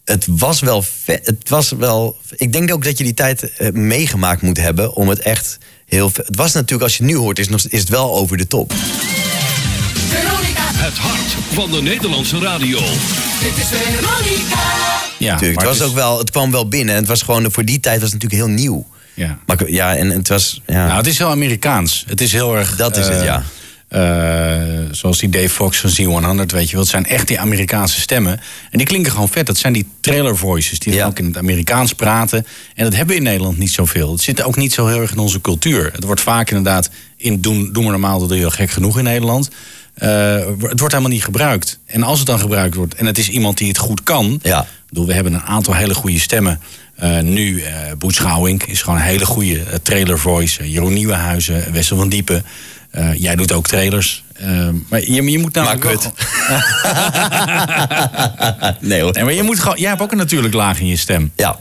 het 0.04 0.26
was 0.28 0.60
wel. 0.60 0.84
Het 1.04 1.48
was 1.48 1.70
wel. 1.70 2.18
Ik 2.36 2.52
denk 2.52 2.72
ook 2.72 2.84
dat 2.84 2.98
je 2.98 3.04
die 3.04 3.14
tijd 3.14 3.56
eh, 3.56 3.72
meegemaakt 3.72 4.42
moet 4.42 4.56
hebben 4.56 4.94
om 4.94 5.08
het 5.08 5.18
echt 5.18 5.58
heel. 5.86 6.10
Het 6.14 6.36
was 6.36 6.52
natuurlijk, 6.52 6.82
als 6.82 6.96
je 6.96 7.02
het 7.02 7.12
nu 7.12 7.18
hoort, 7.18 7.38
is, 7.38 7.48
nog, 7.48 7.60
is 7.68 7.80
het 7.80 7.88
wel 7.88 8.14
over 8.16 8.36
de 8.36 8.46
top. 8.46 8.72
Veronica, 10.08 10.62
Het 10.72 10.98
hart 10.98 11.36
van 11.52 11.70
de 11.70 11.82
Nederlandse 11.82 12.38
radio. 12.38 12.78
dit 12.78 13.56
is 13.56 13.66
Veronica. 13.68 14.78
Ja, 15.18 15.36
Tuurlijk, 15.36 15.58
maar 15.60 15.68
het, 15.68 15.78
was 15.78 15.88
ook 15.88 15.94
wel, 15.94 16.18
het 16.18 16.30
kwam 16.30 16.50
wel 16.50 16.68
binnen. 16.68 16.94
En 16.94 17.00
het 17.00 17.08
was 17.08 17.22
gewoon, 17.22 17.52
voor 17.52 17.64
die 17.64 17.80
tijd 17.80 18.00
was 18.00 18.12
het 18.12 18.22
natuurlijk 18.22 18.48
heel 18.48 18.58
nieuw. 18.58 18.86
Ja. 19.14 19.38
Maar 19.46 19.70
ja, 19.70 19.96
en, 19.96 20.10
en 20.10 20.18
het 20.18 20.28
was. 20.28 20.62
Ja, 20.66 20.86
Nou, 20.86 20.96
het 20.96 21.06
is 21.06 21.18
heel 21.18 21.30
Amerikaans. 21.30 22.04
Het 22.06 22.20
is 22.20 22.32
heel 22.32 22.56
erg. 22.56 22.76
Dat 22.76 22.96
is 22.96 23.06
het, 23.06 23.18
eh, 23.18 23.24
ja. 23.24 23.44
Eh, 23.90 24.58
zoals 24.90 25.18
die 25.18 25.28
Dave 25.28 25.48
Fox 25.48 25.78
van 25.80 25.90
Z100, 25.90 26.46
weet 26.52 26.66
je 26.66 26.72
wel. 26.72 26.80
Het 26.80 26.90
zijn 26.90 27.06
echt 27.06 27.28
die 27.28 27.40
Amerikaanse 27.40 28.00
stemmen. 28.00 28.40
En 28.70 28.78
die 28.78 28.86
klinken 28.86 29.12
gewoon 29.12 29.28
vet. 29.28 29.46
Dat 29.46 29.58
zijn 29.58 29.72
die 29.72 29.88
trailer 30.00 30.36
voices 30.36 30.78
die 30.78 30.92
Ja. 30.94 31.06
ook 31.06 31.18
in 31.18 31.24
het 31.24 31.36
Amerikaans 31.36 31.92
praten. 31.92 32.46
En 32.74 32.84
dat 32.84 32.94
hebben 32.94 33.14
we 33.14 33.20
in 33.20 33.26
Nederland 33.26 33.58
niet 33.58 33.72
zoveel. 33.72 34.12
Het 34.12 34.20
zit 34.20 34.42
ook 34.42 34.56
niet 34.56 34.72
zo 34.72 34.86
heel 34.86 35.00
erg 35.00 35.12
in 35.12 35.18
onze 35.18 35.40
cultuur. 35.40 35.90
Het 35.92 36.04
wordt 36.04 36.20
vaak 36.20 36.50
inderdaad 36.50 36.90
in 37.16 37.40
doen, 37.40 37.72
doen 37.72 37.84
we 37.84 37.90
normaal 37.90 38.26
dat 38.26 38.38
je 38.38 38.50
gek 38.50 38.70
genoeg 38.70 38.98
in 38.98 39.04
Nederland. 39.04 39.50
Eh, 39.94 40.34
het 40.60 40.78
wordt 40.78 40.80
helemaal 40.80 41.08
niet 41.08 41.24
gebruikt. 41.24 41.78
En 41.86 42.02
als 42.02 42.18
het 42.18 42.26
dan 42.26 42.38
gebruikt 42.38 42.74
wordt 42.74 42.94
en 42.94 43.06
het 43.06 43.18
is 43.18 43.28
iemand 43.28 43.58
die 43.58 43.68
het 43.68 43.78
goed 43.78 44.02
kan. 44.02 44.38
Ja. 44.42 44.66
Bedoel, 44.88 45.06
we 45.06 45.14
hebben 45.14 45.32
een 45.34 45.42
aantal 45.42 45.74
hele 45.74 45.94
goede 45.94 46.18
stemmen. 46.18 46.60
Eh, 46.96 47.20
nu, 47.20 47.62
Schouwink 48.06 48.62
is 48.64 48.82
gewoon 48.82 48.98
een 48.98 49.04
hele 49.04 49.26
goede 49.26 49.62
trailer 49.82 50.18
voice. 50.18 50.70
Jeroen 50.70 50.92
Nieuwenhuizen, 50.92 51.72
Wessel 51.72 51.96
van 51.96 52.08
Diepen. 52.08 52.44
Eh, 52.90 53.14
jij 53.14 53.36
doet 53.36 53.52
ook 53.52 53.66
trailers. 53.66 54.24
Eh, 54.32 54.68
maar 54.88 55.00
je, 55.00 55.22
je 55.22 55.38
moet 55.38 55.54
nou 55.54 55.66
Maar 55.66 55.78
kut. 55.78 56.10
nee 58.90 59.02
hoor. 59.02 59.12
Nee, 59.12 59.24
maar 59.24 59.32
je 59.32 59.42
moet 59.42 59.58
gewoon, 59.58 59.78
jij 59.78 59.88
hebt 59.88 60.02
ook 60.02 60.12
een 60.12 60.18
natuurlijk 60.18 60.54
laag 60.54 60.80
in 60.80 60.86
je 60.86 60.96
stem. 60.96 61.32
Ja. 61.36 61.58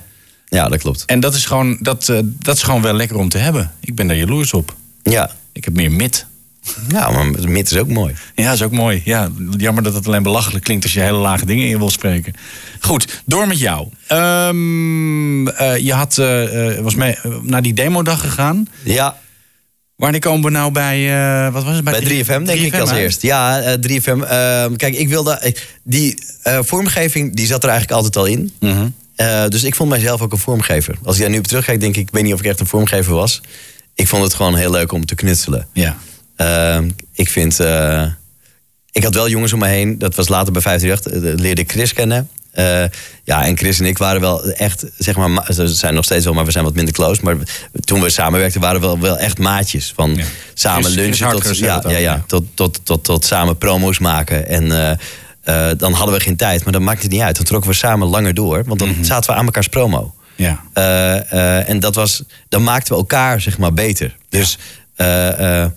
ja, 0.47 0.69
dat 0.69 0.79
klopt. 0.79 1.05
En 1.05 1.19
dat 1.19 1.33
is, 1.33 1.45
gewoon, 1.45 1.77
dat, 1.81 2.09
eh, 2.09 2.19
dat 2.23 2.55
is 2.55 2.63
gewoon 2.63 2.81
wel 2.81 2.93
lekker 2.93 3.17
om 3.17 3.29
te 3.29 3.37
hebben. 3.37 3.71
Ik 3.79 3.95
ben 3.95 4.07
daar 4.07 4.17
jaloers 4.17 4.53
op. 4.53 4.75
Ja. 5.03 5.31
Ik 5.51 5.65
heb 5.65 5.73
meer 5.73 5.91
mid. 5.91 6.25
ja, 6.89 7.09
maar 7.09 7.49
mid 7.49 7.71
is 7.71 7.77
ook 7.77 7.87
mooi. 7.87 8.13
Ja, 8.35 8.51
is 8.51 8.61
ook 8.61 8.71
mooi. 8.71 9.01
Ja, 9.05 9.29
jammer 9.57 9.83
dat 9.83 9.93
het 9.93 10.07
alleen 10.07 10.23
belachelijk 10.23 10.63
klinkt 10.63 10.83
als 10.83 10.93
je 10.93 10.99
hele 10.99 11.17
lage 11.17 11.45
dingen 11.45 11.67
in 11.67 11.77
wil 11.77 11.89
spreken. 11.89 12.33
Goed, 12.79 13.21
door 13.25 13.47
met 13.47 13.59
jou. 13.59 13.87
Ehm, 14.07 15.47
eh, 15.47 15.77
je 15.77 15.93
had, 15.93 16.15
was 16.81 16.95
mee, 16.95 17.17
naar 17.41 17.61
die 17.61 17.73
demodag 17.73 18.19
gegaan. 18.19 18.67
Ja, 18.83 19.17
Wanneer 19.99 20.19
komen 20.19 20.43
we 20.43 20.49
nou 20.49 20.71
bij, 20.71 20.97
eh, 21.47 21.53
wat 21.53 21.63
was 21.63 21.75
het? 21.75 21.83
Bij 21.83 22.01
3FM 22.01 22.43
denk 22.45 22.59
ik 22.59 22.75
als 22.79 22.89
hè? 22.91 22.97
eerst. 22.99 23.21
Ja, 23.21 23.61
eh, 23.61 23.73
3FM. 23.79 24.21
ehm, 24.21 24.75
kijk, 24.75 24.95
ik 24.95 25.09
wilde... 25.09 25.31
eh, 25.31 25.53
Die 25.83 26.23
eh, 26.43 26.59
vormgeving, 26.61 27.35
die 27.35 27.45
zat 27.45 27.63
er 27.63 27.69
eigenlijk 27.69 27.97
altijd 28.03 28.17
al 28.17 28.25
in. 28.25 28.51
Mhm. 28.59 28.87
Eh, 29.15 29.47
dus 29.47 29.63
ik 29.63 29.75
vond 29.75 29.89
mijzelf 29.89 30.21
ook 30.21 30.31
een 30.31 30.37
vormgever. 30.37 30.95
Als 31.03 31.15
ik 31.15 31.21
daar 31.21 31.31
nu 31.31 31.37
op 31.37 31.47
terugkijk, 31.47 31.79
denk 31.79 31.95
ik... 31.95 32.01
Ik 32.07 32.13
weet 32.13 32.23
niet 32.23 32.33
of 32.33 32.39
ik 32.39 32.45
echt 32.45 32.59
een 32.59 32.65
vormgever 32.67 33.13
was. 33.13 33.41
Ik 33.93 34.07
vond 34.07 34.23
het 34.23 34.33
gewoon 34.33 34.55
heel 34.55 34.71
leuk 34.71 34.91
om 34.91 35.05
te 35.05 35.15
knutselen. 35.15 35.67
Ja. 35.73 35.97
Ehm, 36.35 36.89
ik 37.13 37.29
vind... 37.29 37.59
eh, 37.59 38.05
ik 38.91 39.03
had 39.03 39.13
wel 39.13 39.29
jongens 39.29 39.53
om 39.53 39.59
me 39.59 39.67
heen. 39.67 39.97
Dat 39.97 40.15
was 40.15 40.27
later 40.27 40.53
bij 40.53 40.61
538. 40.61 41.33
eh, 41.33 41.39
leerde 41.39 41.61
ik 41.61 41.71
Chris 41.71 41.93
kennen. 41.93 42.29
Eh, 42.51 42.83
ja, 43.23 43.45
en 43.45 43.57
Chris 43.57 43.79
en 43.79 43.85
ik 43.85 43.97
waren 43.97 44.21
wel 44.21 44.43
echt, 44.51 44.85
zeg 44.97 45.15
maar, 45.15 45.29
ma- 45.31 45.51
ze 45.51 45.67
zijn 45.67 45.93
nog 45.93 46.03
steeds 46.05 46.25
wel, 46.25 46.33
maar 46.33 46.45
we 46.45 46.51
zijn 46.51 46.63
wat 46.63 46.73
minder 46.73 46.93
close. 46.93 47.19
Maar 47.23 47.35
toen 47.83 48.01
we 48.01 48.09
samenwerkten, 48.09 48.61
waren 48.61 48.81
we 48.81 48.87
wel, 48.87 48.99
wel 48.99 49.17
echt 49.17 49.37
maatjes. 49.37 49.91
Van 49.95 50.15
Ja. 50.15 50.23
samen 50.53 50.83
Chris- 50.83 50.93
Chris 50.95 51.19
lunchen 51.19 51.41
tot, 51.41 51.57
ja, 51.57 51.81
ja, 51.87 51.97
ja, 51.97 52.23
tot, 52.27 52.43
tot, 52.53 52.79
tot, 52.83 53.03
tot 53.03 53.25
samen 53.25 53.57
promo's 53.57 53.99
maken. 53.99 54.47
En 54.47 54.71
eh, 54.71 54.91
eh, 55.71 55.77
dan 55.77 55.93
hadden 55.93 56.15
we 56.15 56.21
geen 56.21 56.35
tijd, 56.37 56.63
maar 56.63 56.73
dat 56.73 56.81
maakte 56.81 57.01
het 57.01 57.11
niet 57.11 57.21
uit. 57.21 57.35
Dan 57.35 57.45
trokken 57.45 57.69
we 57.69 57.75
samen 57.75 58.07
langer 58.07 58.33
door, 58.33 58.63
want 58.65 58.79
dan 58.79 58.95
zaten 59.01 59.31
we 59.33 59.37
aan 59.39 59.45
mekaars 59.45 59.67
promo. 59.67 60.13
Ja. 60.35 60.63
En 61.65 61.79
dat 61.79 61.95
was, 61.95 62.23
dan 62.49 62.63
maakten 62.63 62.93
we 62.93 62.99
elkaar 62.99 63.41
zeg 63.41 63.57
maar 63.57 63.73
beter. 63.73 64.15
Dus 64.29 64.57
nou 64.97 65.71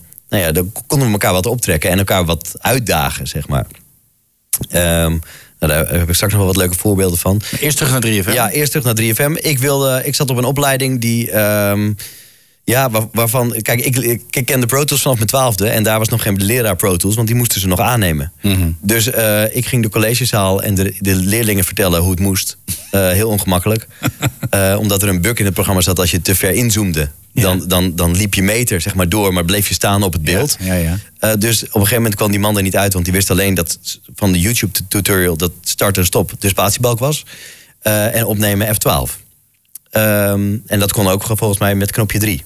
ja, 0.45 0.51
dan 0.51 0.71
konden 0.87 1.07
we 1.07 1.13
elkaar 1.13 1.33
wat 1.33 1.45
optrekken 1.45 1.89
en 1.89 1.97
elkaar 1.97 2.25
wat 2.25 2.51
uitdagen, 2.59 3.27
zeg 3.27 3.47
maar. 3.47 3.65
Ehm, 4.69 5.17
nou, 5.67 5.85
daar 5.85 5.99
heb 5.99 6.09
ik 6.09 6.15
straks 6.15 6.33
nog 6.33 6.41
wel 6.41 6.51
wat 6.51 6.61
leuke 6.61 6.77
voorbeelden 6.77 7.17
van. 7.17 7.41
Eerst 7.59 7.77
terug 7.77 7.91
naar 7.91 8.05
3FM. 8.05 8.33
Ja, 8.33 8.49
eerst 8.49 8.71
terug 8.71 8.85
naar 8.85 9.29
3FM. 9.29 9.41
Ik, 9.41 9.59
wilde, 9.59 10.01
ik 10.03 10.15
zat 10.15 10.29
op 10.29 10.37
een 10.37 10.43
opleiding 10.43 11.01
die. 11.01 11.31
ehm, 11.31 11.91
ja, 12.65 12.89
waar- 12.89 13.07
waarvan. 13.11 13.61
Kijk, 13.61 13.81
ik, 13.85 13.97
ik, 14.29 14.45
kende 14.45 14.65
Pro 14.65 14.83
Tools 14.83 15.01
vanaf 15.01 15.17
mijn 15.17 15.29
twaalfde. 15.29 15.67
En 15.67 15.83
daar 15.83 15.99
was 15.99 16.09
nog 16.09 16.21
geen 16.21 16.43
leraar 16.43 16.75
Pro 16.75 16.95
Tools, 16.95 17.15
want 17.15 17.27
die 17.27 17.35
moesten 17.35 17.61
ze 17.61 17.67
nog 17.67 17.79
aannemen. 17.79 18.31
Mhm. 18.41 18.71
Dus 18.81 19.09
eh, 19.11 19.55
ik 19.55 19.65
ging 19.65 19.83
de 19.83 19.89
collegezaal 19.89 20.63
en 20.63 20.75
de, 20.75 20.95
de 20.99 21.15
leerlingen 21.15 21.63
vertellen 21.63 22.01
hoe 22.01 22.11
het 22.11 22.19
moest. 22.19 22.57
Eh, 22.91 23.09
heel 23.09 23.29
ongemakkelijk. 23.29 23.87
Eh, 24.49 24.75
omdat 24.79 25.01
er 25.01 25.09
een 25.09 25.21
bug 25.21 25.37
in 25.37 25.45
het 25.45 25.53
programma 25.53 25.81
zat 25.81 25.99
als 25.99 26.11
je 26.11 26.21
te 26.21 26.35
ver 26.35 26.51
inzoomde. 26.51 27.09
Dan, 27.33 27.63
dan, 27.67 27.95
dan 27.95 28.15
liep 28.15 28.33
je 28.33 28.43
meter 28.43 28.81
zeg 28.81 28.95
maar, 28.95 29.09
door, 29.09 29.33
maar 29.33 29.45
bleef 29.45 29.67
je 29.67 29.73
staan 29.73 30.03
op 30.03 30.13
het 30.13 30.21
beeld. 30.21 30.57
Ja, 30.59 30.73
ja. 30.73 30.97
Dus 31.35 31.59
op 31.63 31.67
een 31.67 31.71
gegeven 31.73 31.95
moment 31.95 32.15
kwam 32.15 32.31
die 32.31 32.39
man 32.39 32.57
er 32.57 32.63
niet 32.63 32.75
uit, 32.75 32.93
want 32.93 33.05
die 33.05 33.13
wist 33.13 33.31
alleen 33.31 33.53
dat 33.53 33.99
van 34.15 34.31
de 34.31 34.39
YouTube-tutorial 34.39 35.37
dat 35.37 35.51
start 35.61 35.97
en 35.97 36.05
stop 36.05 36.31
de 36.39 36.47
spatiebalk 36.47 36.99
was. 36.99 37.25
En 37.81 38.25
opnemen 38.25 38.67
F12. 38.67 39.21
Ehm, 39.89 40.57
en 40.67 40.79
dat 40.79 40.91
kon 40.91 41.07
ook 41.07 41.23
volgens 41.23 41.59
mij 41.59 41.75
met 41.75 41.91
knopje 41.91 42.19
3. 42.19 42.43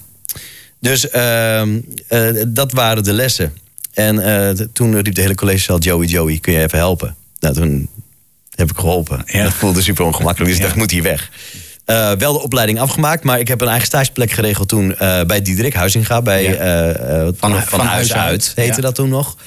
Dus 0.80 1.10
ehm, 1.10 1.80
eh, 2.08 2.22
dat 2.48 2.72
waren 2.72 3.04
de 3.04 3.13
lessen. 3.13 3.54
En 3.94 4.20
eh, 4.20 4.66
toen 4.74 5.02
riep 5.02 5.16
de 5.16 5.22
hele 5.22 5.36
collegezaal 5.36 5.80
Joey, 5.80 6.06
Joey, 6.06 6.40
kun 6.40 6.54
je 6.54 6.60
even 6.63 6.78
helpen? 6.78 7.16
Nou, 7.40 7.54
toen 7.54 7.90
heb 8.56 8.70
ik 8.72 8.78
geholpen. 8.78 9.22
Ja. 9.26 9.44
Dat 9.44 9.54
voelde 9.54 9.82
super 9.82 10.06
ongemakkelijk, 10.06 10.50
dus 10.52 10.60
ik 10.60 10.66
dacht, 10.66 10.76
moet 10.78 10.92
hier 10.92 11.04
weg. 11.04 11.30
Eh, 11.86 12.12
wel 12.12 12.34
de 12.34 12.42
opleiding 12.42 12.80
afgemaakt, 12.80 13.24
maar 13.24 13.40
ik 13.40 13.48
heb 13.48 13.62
een 13.62 13.68
eigen 13.68 13.88
stageplek 13.88 14.32
geregeld 14.32 14.68
toen 14.68 14.96
bij 15.28 15.42
Diederik 15.42 15.74
Huizinga. 15.74 16.22
Bij, 16.22 16.44
Ja. 16.44 16.94
Van- 17.38 17.52
van, 17.52 17.62
van 17.62 17.80
huis 17.86 18.13
uit, 18.13 18.22
uit, 18.22 18.52
heette 18.56 18.76
ja. 18.76 18.82
dat 18.82 18.96
toen 18.96 19.10
nog. 19.10 19.38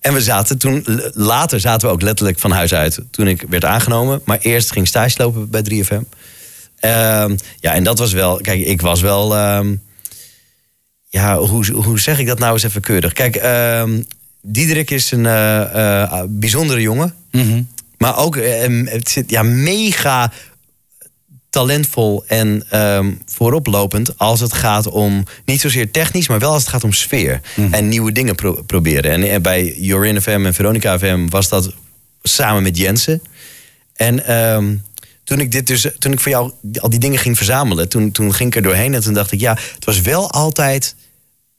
En 0.00 0.12
we 0.12 0.20
zaten 0.20 0.58
toen, 0.58 0.86
later 1.12 1.60
zaten 1.60 1.88
we 1.88 1.94
ook 1.94 2.02
letterlijk 2.02 2.38
van 2.38 2.50
huis 2.50 2.74
uit 2.74 2.98
toen 3.10 3.28
ik 3.28 3.44
werd 3.48 3.64
aangenomen. 3.64 4.20
Maar 4.24 4.38
eerst 4.40 4.72
ging 4.72 4.86
stage 4.86 5.14
lopen 5.22 5.50
bij 5.50 5.62
3FM. 5.62 6.00
Ehm, 6.80 7.36
ja, 7.60 7.72
en 7.72 7.84
dat 7.84 7.98
was 7.98 8.12
wel, 8.12 8.36
kijk, 8.36 8.60
ik 8.66 8.80
was 8.80 9.00
wel, 9.00 9.36
ehm, 9.36 9.74
ja, 11.16 11.38
hoe, 11.38 11.72
hoe 11.72 12.00
zeg 12.00 12.18
ik 12.18 12.26
dat 12.26 12.38
nou 12.38 12.52
eens 12.52 12.62
even 12.62 12.80
keurig? 12.80 13.12
Kijk, 13.12 13.36
ehm 13.36 14.00
Diederik 14.48 14.90
is 14.90 15.10
een 15.10 15.26
eh, 15.26 16.02
eh, 16.02 16.22
bijzondere 16.28 16.80
jongen. 16.80 17.14
Mhm. 17.30 17.62
Maar 17.98 18.18
ook 18.18 18.36
ehm, 18.36 18.86
het 18.86 19.08
zit, 19.08 19.30
ja, 19.30 19.42
mega 19.42 20.32
talentvol 21.50 22.24
en 22.26 22.62
ehm, 22.70 23.12
vooroplopend 23.26 24.18
als 24.18 24.40
het 24.40 24.52
gaat 24.52 24.86
om 24.88 25.24
niet 25.44 25.60
zozeer 25.60 25.90
technisch, 25.90 26.28
maar 26.28 26.38
wel 26.38 26.52
als 26.52 26.62
het 26.62 26.70
gaat 26.70 26.84
om 26.84 26.92
sfeer 26.92 27.40
en 27.70 27.88
nieuwe 27.88 28.12
dingen 28.12 28.34
pro- 28.34 28.62
proberen. 28.66 29.22
En, 29.30 29.42
bij 29.42 29.74
Jorin 29.78 30.22
FM 30.22 30.42
en 30.44 30.54
Veronica 30.54 30.98
FM 30.98 31.28
was 31.28 31.48
dat 31.48 31.72
samen 32.22 32.62
met 32.62 32.76
Jensen. 32.78 33.22
En 33.94 34.22
toen 35.24 35.40
ik 35.40 35.52
dit 35.52 35.66
dus, 35.66 35.86
toen 35.98 36.12
ik 36.12 36.20
voor 36.20 36.32
jou 36.32 36.52
al 36.80 36.90
die 36.90 36.98
dingen 36.98 37.18
ging 37.18 37.36
verzamelen, 37.36 37.88
toen, 37.88 38.12
toen 38.12 38.34
ging 38.34 38.48
ik 38.48 38.56
er 38.56 38.62
doorheen 38.62 38.94
en 38.94 39.00
toen 39.00 39.14
dacht 39.14 39.32
ik, 39.32 39.40
ja, 39.40 39.58
het 39.74 39.84
was 39.84 40.00
wel 40.00 40.30
altijd. 40.30 40.94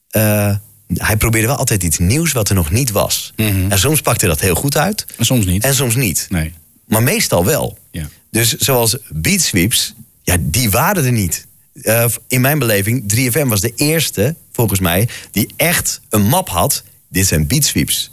Eh, 0.09 0.55
hij 0.93 1.17
probeerde 1.17 1.47
wel 1.47 1.55
altijd 1.55 1.83
iets 1.83 1.97
nieuws 1.97 2.31
wat 2.31 2.49
er 2.49 2.55
nog 2.55 2.71
niet 2.71 2.91
was. 2.91 3.33
En 3.69 3.79
soms 3.79 4.01
pakte 4.01 4.27
dat 4.27 4.39
heel 4.39 4.55
goed 4.55 4.77
uit. 4.77 5.05
En 5.17 5.25
soms 5.25 5.45
niet. 5.45 5.63
En 5.63 5.75
soms 5.75 5.95
niet. 5.95 6.25
Nee. 6.29 6.53
Maar 6.85 7.03
meestal 7.03 7.45
wel. 7.45 7.77
Ja. 7.91 8.09
Dus 8.31 8.55
zoals 8.55 8.97
Beat 9.09 9.41
Sweeps, 9.41 9.93
ja, 10.23 10.37
die 10.39 10.69
waren 10.69 11.05
er 11.05 11.11
niet. 11.11 11.47
Eh, 11.81 12.05
in 12.27 12.41
mijn 12.41 12.59
beleving, 12.59 13.03
3FM 13.13 13.47
was 13.47 13.61
de 13.61 13.73
eerste, 13.75 14.35
volgens 14.51 14.79
mij, 14.79 15.07
die 15.31 15.53
echt 15.55 16.01
een 16.09 16.21
map 16.21 16.49
had. 16.49 16.83
Dit 17.09 17.27
zijn 17.27 17.47
beat 17.47 17.63
sweeps. 17.63 18.09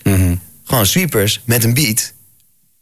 Gewoon 0.64 0.86
sweepers 0.86 1.40
met 1.44 1.64
een 1.64 1.74
beat. 1.74 2.12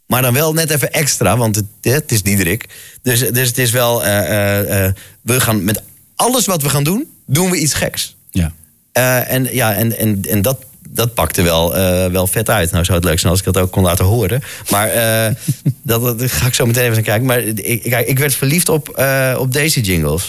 Maar 0.07 0.22
dan 0.22 0.35
wel 0.35 0.53
net 0.53 0.70
even 0.70 0.92
extra, 0.92 1.37
want 1.37 1.57
het, 1.57 1.64
het 1.81 2.12
is 2.12 2.22
Diederik. 2.22 2.68
Dus, 3.03 3.18
dus 3.20 3.48
het 3.48 3.59
is 3.59 3.70
wel, 3.70 4.05
eh, 4.05 4.90
we 5.20 5.40
gaan 5.40 5.64
met 5.64 5.83
alles 6.14 6.46
wat 6.46 6.62
we 6.62 6.68
gaan 6.68 6.85
doen, 6.85 7.07
doen 7.27 7.51
we 7.51 7.57
iets 7.57 7.75
geks. 7.75 8.16
Ja. 8.31 8.53
Eh, 8.92 9.31
en 9.31 9.48
ja, 9.52 9.74
en, 9.74 9.98
en, 9.98 10.20
en 10.28 10.42
dat, 10.42 10.57
dat 10.88 11.14
pakte 11.14 11.42
wel, 11.42 11.76
eh, 11.76 12.07
wel 12.07 12.26
vet 12.26 12.50
uit. 12.50 12.70
Nou 12.70 12.85
zou 12.85 12.98
het 12.98 13.07
leuk 13.07 13.18
zijn 13.18 13.33
als 13.33 13.40
ik 13.40 13.52
dat 13.52 13.62
ook 13.62 13.70
kon 13.70 13.83
laten 13.83 14.05
horen. 14.05 14.42
Maar 14.70 14.88
eh, 14.88 15.35
dat, 15.83 16.18
dat 16.18 16.31
ga 16.31 16.46
ik 16.46 16.55
zo 16.55 16.66
meteen 16.66 16.90
even 16.90 17.02
kijken. 17.02 17.26
Maar 17.26 17.38
ik, 17.38 17.59
ik, 17.59 18.07
ik 18.07 18.18
werd 18.18 18.35
verliefd 18.35 18.68
op, 18.68 19.05
op 19.38 19.52
deze 19.52 19.81
jingles. 19.81 20.28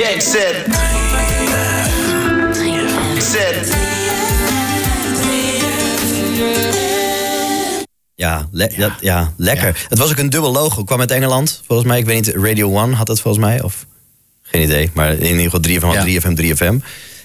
Jack 0.00 0.20
said. 0.20 0.56
Said. 3.18 3.74
Ja, 8.14 8.48
le- 8.52 8.70
dat, 8.76 8.92
ja 9.00 9.32
lekker. 9.36 9.86
Het 9.88 9.98
was 9.98 10.10
ook 10.10 10.16
een 10.18 10.30
dubbel 10.30 10.52
logo. 10.52 10.84
kwam 10.84 11.00
uit 11.00 11.10
Engeland, 11.10 11.62
volgens 11.66 11.88
mij. 11.88 11.98
Ik 11.98 12.04
weet 12.04 12.26
niet, 12.26 12.34
Radio 12.44 12.76
One 12.76 12.94
had 12.94 13.06
dat 13.06 13.20
volgens 13.20 13.44
mij. 13.44 13.62
Of 13.62 13.86
geen 14.42 14.62
idee. 14.62 14.90
Maar 14.94 15.12
in 15.12 15.26
ieder 15.26 15.42
geval 15.42 15.60
3FM, 15.60 15.84
had 15.96 16.06
Ja. 16.06 16.20
3FM, 16.20 16.34
3FM. 16.34 16.78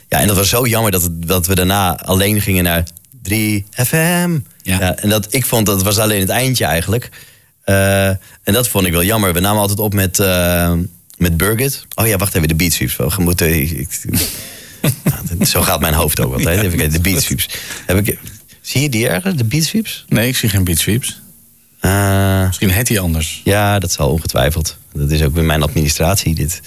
Ja, 0.10 0.20
en 0.20 0.28
dat 0.28 0.36
was 0.36 0.50
zo 0.50 0.66
jammer 0.66 0.92
dat, 0.92 1.02
het- 1.02 1.28
dat 1.28 1.48
we 1.48 1.56
daarna 1.56 2.00
alleen 2.00 2.42
gingen 2.42 2.64
naar 2.64 2.84
3FM. 3.22 4.38
Ja. 4.62 4.96
en 4.96 5.10
dat, 5.10 5.28
ik 5.30 5.46
vond 5.46 5.66
dat 5.66 5.84
was 5.84 5.98
alleen 5.98 6.20
het 6.20 6.30
eindje 6.30 6.66
eigenlijk. 6.66 7.10
Eh, 7.64 8.08
en 8.08 8.20
dat 8.54 8.68
vond 8.68 8.86
ik 8.86 8.92
wel 8.92 9.04
jammer. 9.04 9.34
We 9.34 9.40
namen 9.40 9.62
altijd 9.62 9.80
op 9.80 9.94
met, 9.94 10.20
eh 10.20 10.72
met 11.18 11.38
Burgit. 11.38 11.86
Oh 11.96 12.08
ja, 12.08 12.18
wacht 12.18 12.36
even, 12.36 12.48
de 12.48 12.56
Beat 12.56 12.72
Sweeps. 12.72 12.96
We 12.96 13.10
moeten... 13.18 13.60
ik- 13.80 14.00
Ja, 15.04 15.46
zo 15.46 15.62
gaat 15.62 15.80
mijn 15.80 15.94
hoofd 15.94 16.20
ook 16.20 16.34
altijd. 16.34 16.58
Even 16.64 16.78
kijken, 16.78 16.94
de 17.04 17.10
Beat 17.10 17.22
Sweeps. 17.24 17.50
Heb 17.86 18.08
ik, 18.08 18.20
zie 18.62 18.82
je 18.82 18.90
die 18.90 19.08
ergens, 19.08 19.36
de 19.36 19.44
Beat 19.44 19.64
Sweeps? 19.64 20.06
Nee, 20.08 20.28
ik 20.28 20.36
zie 20.36 20.50
geen 20.50 20.64
beat 20.64 20.78
sweeps. 20.78 21.22
Eh, 21.80 22.46
Misschien 22.46 22.70
heet 22.70 22.88
hij 22.90 23.00
anders. 23.00 23.42
ja, 23.44 23.80
dat 23.80 23.92
zal 23.92 24.10
ongetwijfeld. 24.10 24.78
Dat 24.94 25.12
is 25.12 25.22
ook 25.22 25.34
weer 25.34 25.44
mijn 25.44 25.62
administratie, 25.62 26.36
dit. 26.36 26.62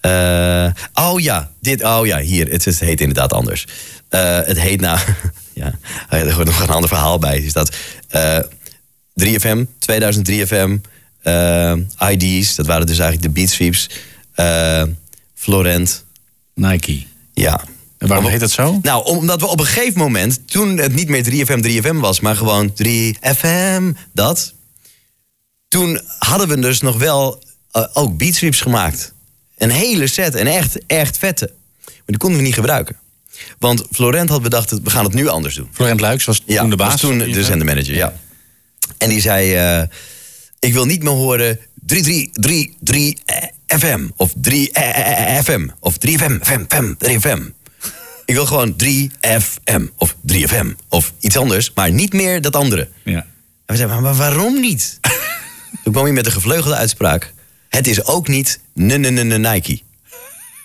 Eh, 0.00 0.70
oh 0.94 1.20
ja, 1.20 1.50
dit, 1.60 1.82
oh 1.84 2.06
ja, 2.06 2.18
hier. 2.20 2.48
Het, 2.50 2.64
het 2.64 2.80
heet 2.80 3.00
inderdaad 3.00 3.32
anders. 3.32 3.66
Eh, 4.08 4.38
het 4.44 4.60
heet 4.60 4.80
nou... 4.80 4.98
ja, 5.52 5.72
er 6.08 6.34
wordt 6.34 6.50
nog 6.50 6.60
een 6.60 6.68
ander 6.68 6.88
verhaal 6.88 7.18
bij. 7.18 7.38
Is 7.38 7.52
dat 7.52 7.76
eh 8.08 8.38
3FM, 9.24 9.58
2003 9.78 10.46
FM, 10.46 10.54
eh, 10.54 10.90
ID's, 12.10 12.54
dat 12.54 12.66
waren 12.66 12.86
dus 12.86 12.98
eigenlijk 12.98 13.22
de 13.34 13.40
Beat 13.40 13.50
Sweeps. 13.50 13.90
eh, 14.34 14.82
Florent, 15.34 16.04
Nike. 16.54 17.02
ja. 17.34 17.64
En 17.98 18.06
waarom 18.08 18.24
Om- 18.26 18.30
heet 18.32 18.40
dat 18.40 18.50
zo? 18.50 18.78
Nou, 18.82 19.04
omdat 19.04 19.40
we 19.40 19.46
op 19.46 19.60
een 19.60 19.66
gegeven 19.66 19.98
moment, 20.00 20.40
toen 20.48 20.76
het 20.78 20.94
niet 20.94 21.08
meer 21.08 21.22
3FM, 21.24 21.60
3FM 21.60 21.96
was, 22.00 22.20
maar 22.20 22.36
gewoon 22.36 22.72
3FM, 22.72 23.92
dat. 24.12 24.52
Toen 25.68 26.00
hadden 26.18 26.48
we 26.48 26.58
dus 26.58 26.80
nog 26.80 26.98
wel 26.98 27.42
eh, 27.70 27.84
ook 27.92 28.16
beatsweeps 28.18 28.60
gemaakt. 28.60 29.12
Een 29.58 29.70
hele 29.70 30.06
set 30.06 30.34
en 30.34 30.46
echt, 30.46 30.78
echt 30.86 31.18
vette. 31.18 31.52
Maar 31.84 31.94
die 32.06 32.16
konden 32.16 32.38
we 32.38 32.44
niet 32.44 32.54
gebruiken. 32.54 32.96
Want 33.58 33.82
Florent 33.92 34.28
had 34.28 34.42
bedacht, 34.42 34.70
we 34.82 34.90
gaan 34.90 35.04
het 35.04 35.14
nu 35.14 35.28
anders 35.28 35.54
doen. 35.54 35.68
Florent 35.72 36.00
Luiks 36.00 36.24
was 36.24 36.42
Ja, 36.46 36.60
toen 36.60 36.70
de 36.70 36.76
baas. 36.76 36.90
was 36.90 37.00
toen 37.00 37.18
de 37.18 37.44
zendermanager, 37.44 37.94
ja. 37.94 38.14
En 38.98 39.08
die 39.08 39.20
zei, 39.20 39.54
eh, 39.54 39.82
ik 40.60 40.72
wil 40.72 40.84
niet 40.84 41.02
meer 41.02 41.12
horen 41.12 41.58
3333 41.86 43.14
FM 43.66 44.08
of 44.16 44.32
3 44.40 44.70
FM 45.42 45.66
of 45.80 45.94
3FM, 45.94 46.38
FM, 46.40 46.64
FM, 46.68 46.94
3FM. 46.98 47.40
Ik 48.24 48.34
wil 48.34 48.46
gewoon 48.46 48.76
3FM 48.84 49.82
of 49.96 50.16
3FM 50.32 50.66
of 50.88 51.12
iets 51.20 51.36
anders, 51.36 51.72
maar 51.74 51.92
niet 51.92 52.12
meer 52.12 52.40
dat 52.40 52.56
andere. 52.56 52.88
Ja. 53.04 53.16
En 53.16 53.26
we 53.66 53.76
zeiden, 53.76 54.02
maar 54.02 54.14
waarom 54.14 54.60
niet? 54.60 54.98
Toen 55.82 55.92
kwam 55.92 56.04
hij 56.04 56.12
met 56.12 56.24
de 56.24 56.30
gevleugelde 56.30 56.76
uitspraak. 56.76 57.32
Het 57.68 57.86
is 57.86 58.04
ook 58.04 58.28
niet 58.28 58.60
ne 58.74 58.96
ne 58.96 59.10
ne 59.10 59.22
ne 59.22 59.38
Nike. 59.38 59.80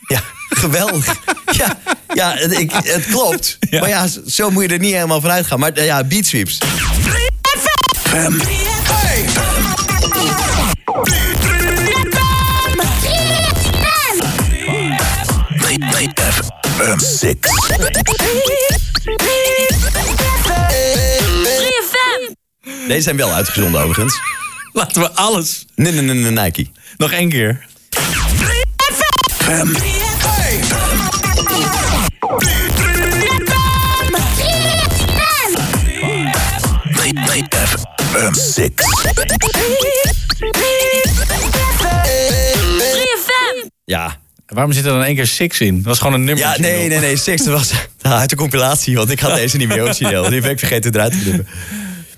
Ja, 0.07 0.23
geweldig. 0.49 1.15
Ja, 1.51 1.79
ja 2.13 2.33
het, 2.33 2.51
ik, 2.51 2.71
het 2.71 3.05
klopt. 3.05 3.57
Maar 3.71 3.89
ja, 3.89 4.07
zo 4.27 4.49
moet 4.49 4.63
je 4.63 4.69
er 4.69 4.79
niet 4.79 4.93
helemaal 4.93 5.21
van 5.21 5.31
uitgaan. 5.31 5.59
Maar 5.59 5.71
eh, 5.71 5.85
ja, 5.85 6.03
Deze 22.87 23.01
zijn 23.01 23.17
wel 23.17 23.31
uitgezonden 23.31 23.81
overigens. 23.81 24.19
Laten 24.73 25.01
we 25.01 25.11
alles. 25.11 25.65
Ne 25.75 25.91
ne 25.91 26.01
ne 26.01 26.13
ne 26.13 26.41
Nike. 26.41 26.67
Nog 26.97 27.11
één 27.11 27.29
keer. 27.29 27.65
Ja. 43.85 44.23
Waarom 44.55 44.73
zit 44.73 44.85
er 44.85 44.91
dan 44.91 45.03
één 45.03 45.15
keer 45.15 45.27
Six 45.27 45.59
in? 45.59 45.75
Dat 45.75 45.85
was 45.85 45.97
gewoon 45.97 46.13
een 46.13 46.23
nummer. 46.23 46.43
Ja, 46.43 46.57
nee, 46.59 46.87
nee, 46.87 46.99
nee. 46.99 47.17
Six, 47.17 47.43
dat 47.43 47.53
was 47.53 47.71
uit 48.01 48.29
de 48.29 48.35
compilatie. 48.35 48.95
Want 48.95 49.09
ik 49.09 49.19
had 49.19 49.35
deze 49.41 49.57
niet 49.57 49.67
meer 49.67 49.81
origineel. 49.81 50.23
Die 50.23 50.41
heb 50.41 50.51
ik 50.51 50.59
vergeten 50.59 50.93
eruit 50.93 51.11
te 51.11 51.17
knippen. 51.17 51.47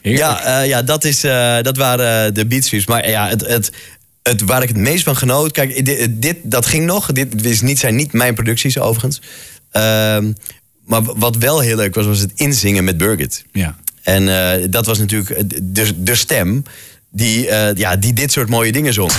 Ja, 0.01 0.61
eh, 0.61 0.67
ja 0.67 0.81
dat, 0.81 1.03
is, 1.03 1.23
eh, 1.23 1.61
dat 1.61 1.77
waren 1.77 2.33
de 2.33 2.45
beat 2.45 2.63
sweeps. 2.63 2.85
Maar 2.85 3.09
ja, 3.09 3.27
het, 3.27 3.47
het, 3.47 3.71
het, 4.23 4.41
waar 4.41 4.61
ik 4.61 4.67
het 4.67 4.77
meest 4.77 5.03
van 5.03 5.15
genoot... 5.15 5.51
Kijk, 5.51 5.85
dit, 5.85 6.09
dit, 6.21 6.37
dat 6.43 6.65
ging 6.65 6.85
nog. 6.85 7.11
Dit 7.11 7.45
is 7.45 7.61
niet, 7.61 7.79
zijn 7.79 7.95
niet 7.95 8.13
mijn 8.13 8.33
producties 8.33 8.79
overigens. 8.79 9.21
Ehm, 9.71 10.31
maar 10.85 11.01
wat 11.03 11.37
wel 11.37 11.59
heel 11.59 11.75
leuk 11.75 11.95
was, 11.95 12.05
was 12.05 12.19
het 12.19 12.31
inzingen 12.35 12.83
met 12.83 12.97
Birgit. 12.97 13.45
Ja. 13.51 13.75
En 14.03 14.29
eh, 14.29 14.67
dat 14.69 14.85
was 14.85 14.97
natuurlijk 14.97 15.43
de, 15.75 16.03
de 16.03 16.15
stem 16.15 16.63
die, 17.11 17.47
eh, 17.47 17.75
ja, 17.75 17.95
die 17.95 18.13
dit 18.13 18.31
soort 18.31 18.49
mooie 18.49 18.71
dingen 18.71 18.93
zong. 18.93 19.11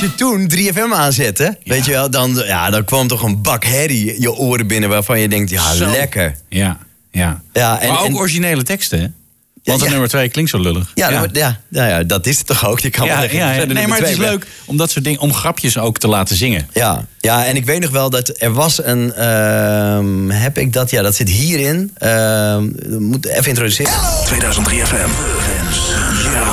Als 0.00 0.10
je 0.10 0.16
toen 0.16 0.50
3FM 0.54 0.92
aanzette, 0.92 1.58
weet 1.64 1.84
je 1.84 1.90
wel, 1.90 2.10
dan, 2.10 2.42
ja, 2.46 2.70
dan 2.70 2.84
kwam 2.84 3.08
toch 3.08 3.22
een 3.22 3.42
bak 3.42 3.64
herrie 3.64 4.20
je 4.20 4.32
oren 4.32 4.66
binnen 4.66 4.88
waarvan 4.88 5.20
je 5.20 5.28
denkt, 5.28 5.50
ja, 5.50 5.74
Zo. 5.74 5.90
lekker. 5.90 6.36
Ja, 6.48 6.78
ja. 7.10 7.42
Ja, 7.52 7.80
en, 7.80 7.88
maar 7.88 8.00
ook 8.00 8.06
en- 8.06 8.16
originele 8.16 8.62
teksten, 8.62 9.00
hè? 9.00 9.06
Want 9.64 9.78
de 9.78 9.84
ja. 9.84 9.90
nummer 9.90 10.08
twee 10.08 10.28
klinkt 10.28 10.50
zo 10.50 10.58
lullig. 10.58 10.92
ja, 10.94 11.10
ja. 11.10 11.26
ja, 11.32 11.60
ja, 11.68 11.86
ja, 11.88 12.02
dat 12.02 12.26
is 12.26 12.38
het 12.38 12.46
toch 12.46 12.66
ook. 12.66 12.80
Je 12.80 12.90
kan 12.90 13.06
wel 13.06 13.14
ja, 13.14 13.20
zeggen, 13.20 13.38
ja, 13.38 13.64
Nee, 13.64 13.86
maar 13.86 13.98
het 13.98 14.08
is 14.08 14.16
leuk 14.16 14.46
om 14.64 14.76
dat 14.76 14.90
soort 14.90 15.04
dingen, 15.04 15.20
om 15.20 15.34
grapjes 15.34 15.78
ook 15.78 15.98
te 15.98 16.08
laten 16.08 16.36
zingen. 16.36 16.68
Ja, 16.72 17.06
ja, 17.18 17.44
en 17.44 17.56
ik 17.56 17.64
weet 17.64 17.80
nog 17.80 17.90
wel 17.90 18.10
dat 18.10 18.32
er 18.38 18.52
was 18.52 18.84
een. 18.84 19.12
ehm, 19.14 20.28
heb 20.28 20.58
ik 20.58 20.72
dat? 20.72 20.90
Ja, 20.90 21.02
dat 21.02 21.14
zit 21.16 21.28
hierin. 21.28 21.90
Ehm 21.98 22.68
moet 22.98 23.26
even 23.26 23.48
introduceren. 23.48 23.92
2003 24.24 24.86
FM. 24.86 25.08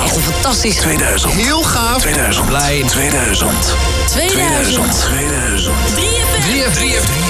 Echt 0.04 0.16
een 0.16 0.22
Fantastisch. 0.22 0.76
2000. 0.76 1.34
Heel 1.34 1.64
gaaf. 1.64 2.02
2000. 2.02 2.46
Blij. 2.46 2.84
2000. 2.88 3.76
2000. 4.06 5.00
2000. 5.02 5.76
3FM. 5.96 6.44
3FM. 6.44 6.74
3FM. 6.74 7.27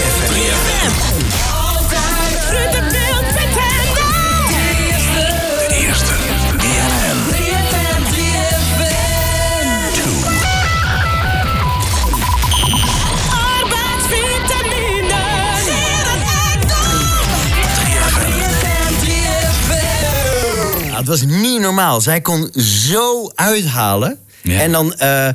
Ja, 20.98 21.04
het 21.04 21.12
was 21.12 21.22
niet 21.42 21.62
normaal. 21.62 22.02
Zij 22.02 22.22
kon 22.22 22.50
zo 22.62 23.32
uithalen. 23.36 24.20
Ja. 24.42 24.60
En 24.60 24.72
dan, 24.72 24.94
eh, 24.94 25.28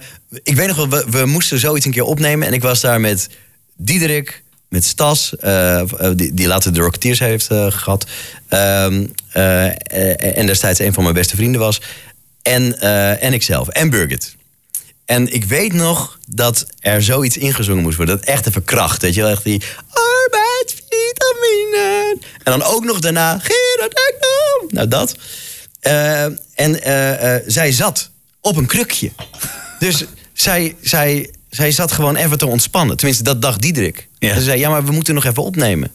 ik 0.42 0.57
weet 0.57 0.66
nog 0.66 0.77
wel, 0.77 0.88
we, 0.88 1.05
we 1.11 1.27
moesten 1.27 1.59
zoiets 1.59 1.87
een 1.87 1.92
keer 1.92 2.05
opnemen. 2.05 2.46
En 2.46 2.53
ik 2.53 2.62
was 2.62 2.81
daar 2.81 3.01
met 3.01 3.29
Diederik, 3.77 4.42
met 4.68 4.85
Stas, 4.85 5.37
eh, 5.37 5.81
eh, 5.81 5.88
die, 6.14 6.35
die 6.35 6.46
later 6.46 6.72
de 6.72 6.81
Rocketeers 6.81 7.18
heeft 7.18 7.48
eh, 7.48 7.66
gehad. 7.70 8.07
Ehm, 8.48 9.07
eh, 9.33 9.66
eh, 9.66 10.38
en 10.38 10.46
destijds 10.46 10.79
een 10.79 10.92
van 10.92 11.03
mijn 11.03 11.14
beste 11.14 11.37
vrienden 11.37 11.61
was. 11.61 11.81
En, 12.42 12.81
en 13.20 13.33
ikzelf. 13.33 13.68
En 13.68 13.90
Birgit. 13.90 14.37
En 15.05 15.33
ik 15.33 15.44
weet 15.44 15.72
nog 15.72 16.18
dat 16.27 16.66
er 16.81 17.03
zoiets 17.03 17.37
ingezongen 17.37 17.83
moest 17.83 17.96
worden. 17.96 18.18
Dat 18.18 18.27
echt 18.27 18.46
even 18.46 18.64
kracht. 18.64 19.03
Weet 19.03 19.14
je 19.14 19.20
wel, 19.20 19.31
echt 19.31 19.44
die 19.44 19.62
arbeidsvitamine. 19.88 22.16
En 22.42 22.59
dan 22.59 22.62
ook 22.62 22.85
nog 22.85 23.01
daarna 23.01 23.38
Gerard 23.42 23.94
Ekdom. 23.94 24.68
Nou, 24.68 24.88
dat. 24.88 25.16
Eh, 25.83 26.25
en 26.25 26.83
eh, 26.83 27.35
eh, 27.35 27.42
zij 27.47 27.73
zat 27.73 28.11
op 28.40 28.57
een 28.57 28.66
krukje. 28.66 29.12
Dus 29.79 30.05
zij, 30.33 30.77
zij, 30.81 31.31
zij 31.51 31.71
zat 31.71 31.92
gewoon 31.92 32.16
even 32.16 32.38
te 32.38 32.47
ontspannen. 32.47 32.97
Tenminste, 32.97 33.25
dat 33.25 33.42
dacht 33.42 33.62
Diederik. 33.62 34.09
Ja. 34.18 34.35
Ze 34.35 34.40
zei, 34.40 34.59
ja, 34.59 34.71
maar 34.71 34.85
we 34.85 34.92
moeten 34.92 35.14
nog 35.14 35.25
even 35.25 35.42
opnemen. 35.42 35.90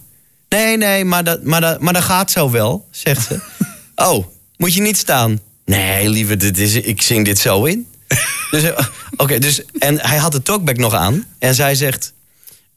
Nee, 0.49 0.77
nee, 0.77 1.05
maar 1.05 1.23
dat, 1.23 1.43
maar 1.43 1.61
dat, 1.61 1.81
maar 1.81 1.93
dat 1.93 2.03
gaat 2.03 2.31
zo 2.31 2.51
wel, 2.51 2.87
zegt 2.91 3.27
ze. 3.27 3.39
oh, 3.95 4.25
moet 4.57 4.73
je 4.73 4.81
niet 4.81 4.97
staan? 4.97 5.39
Nee, 5.65 6.09
liever, 6.09 6.37
dit 6.37 6.57
is, 6.57 6.73
ik 6.73 7.01
zing 7.01 7.25
dit 7.25 7.39
zo 7.39 7.63
in. 7.63 7.87
Dus, 8.51 8.71
oké, 9.17 9.39
dus, 9.39 9.61
en 9.79 9.99
hij 9.99 10.17
had 10.17 10.31
de 10.31 10.41
talkback 10.41 10.77
nog 10.77 10.93
aan. 10.93 11.25
En 11.39 11.55
zij 11.55 11.75
zegt... 11.75 12.13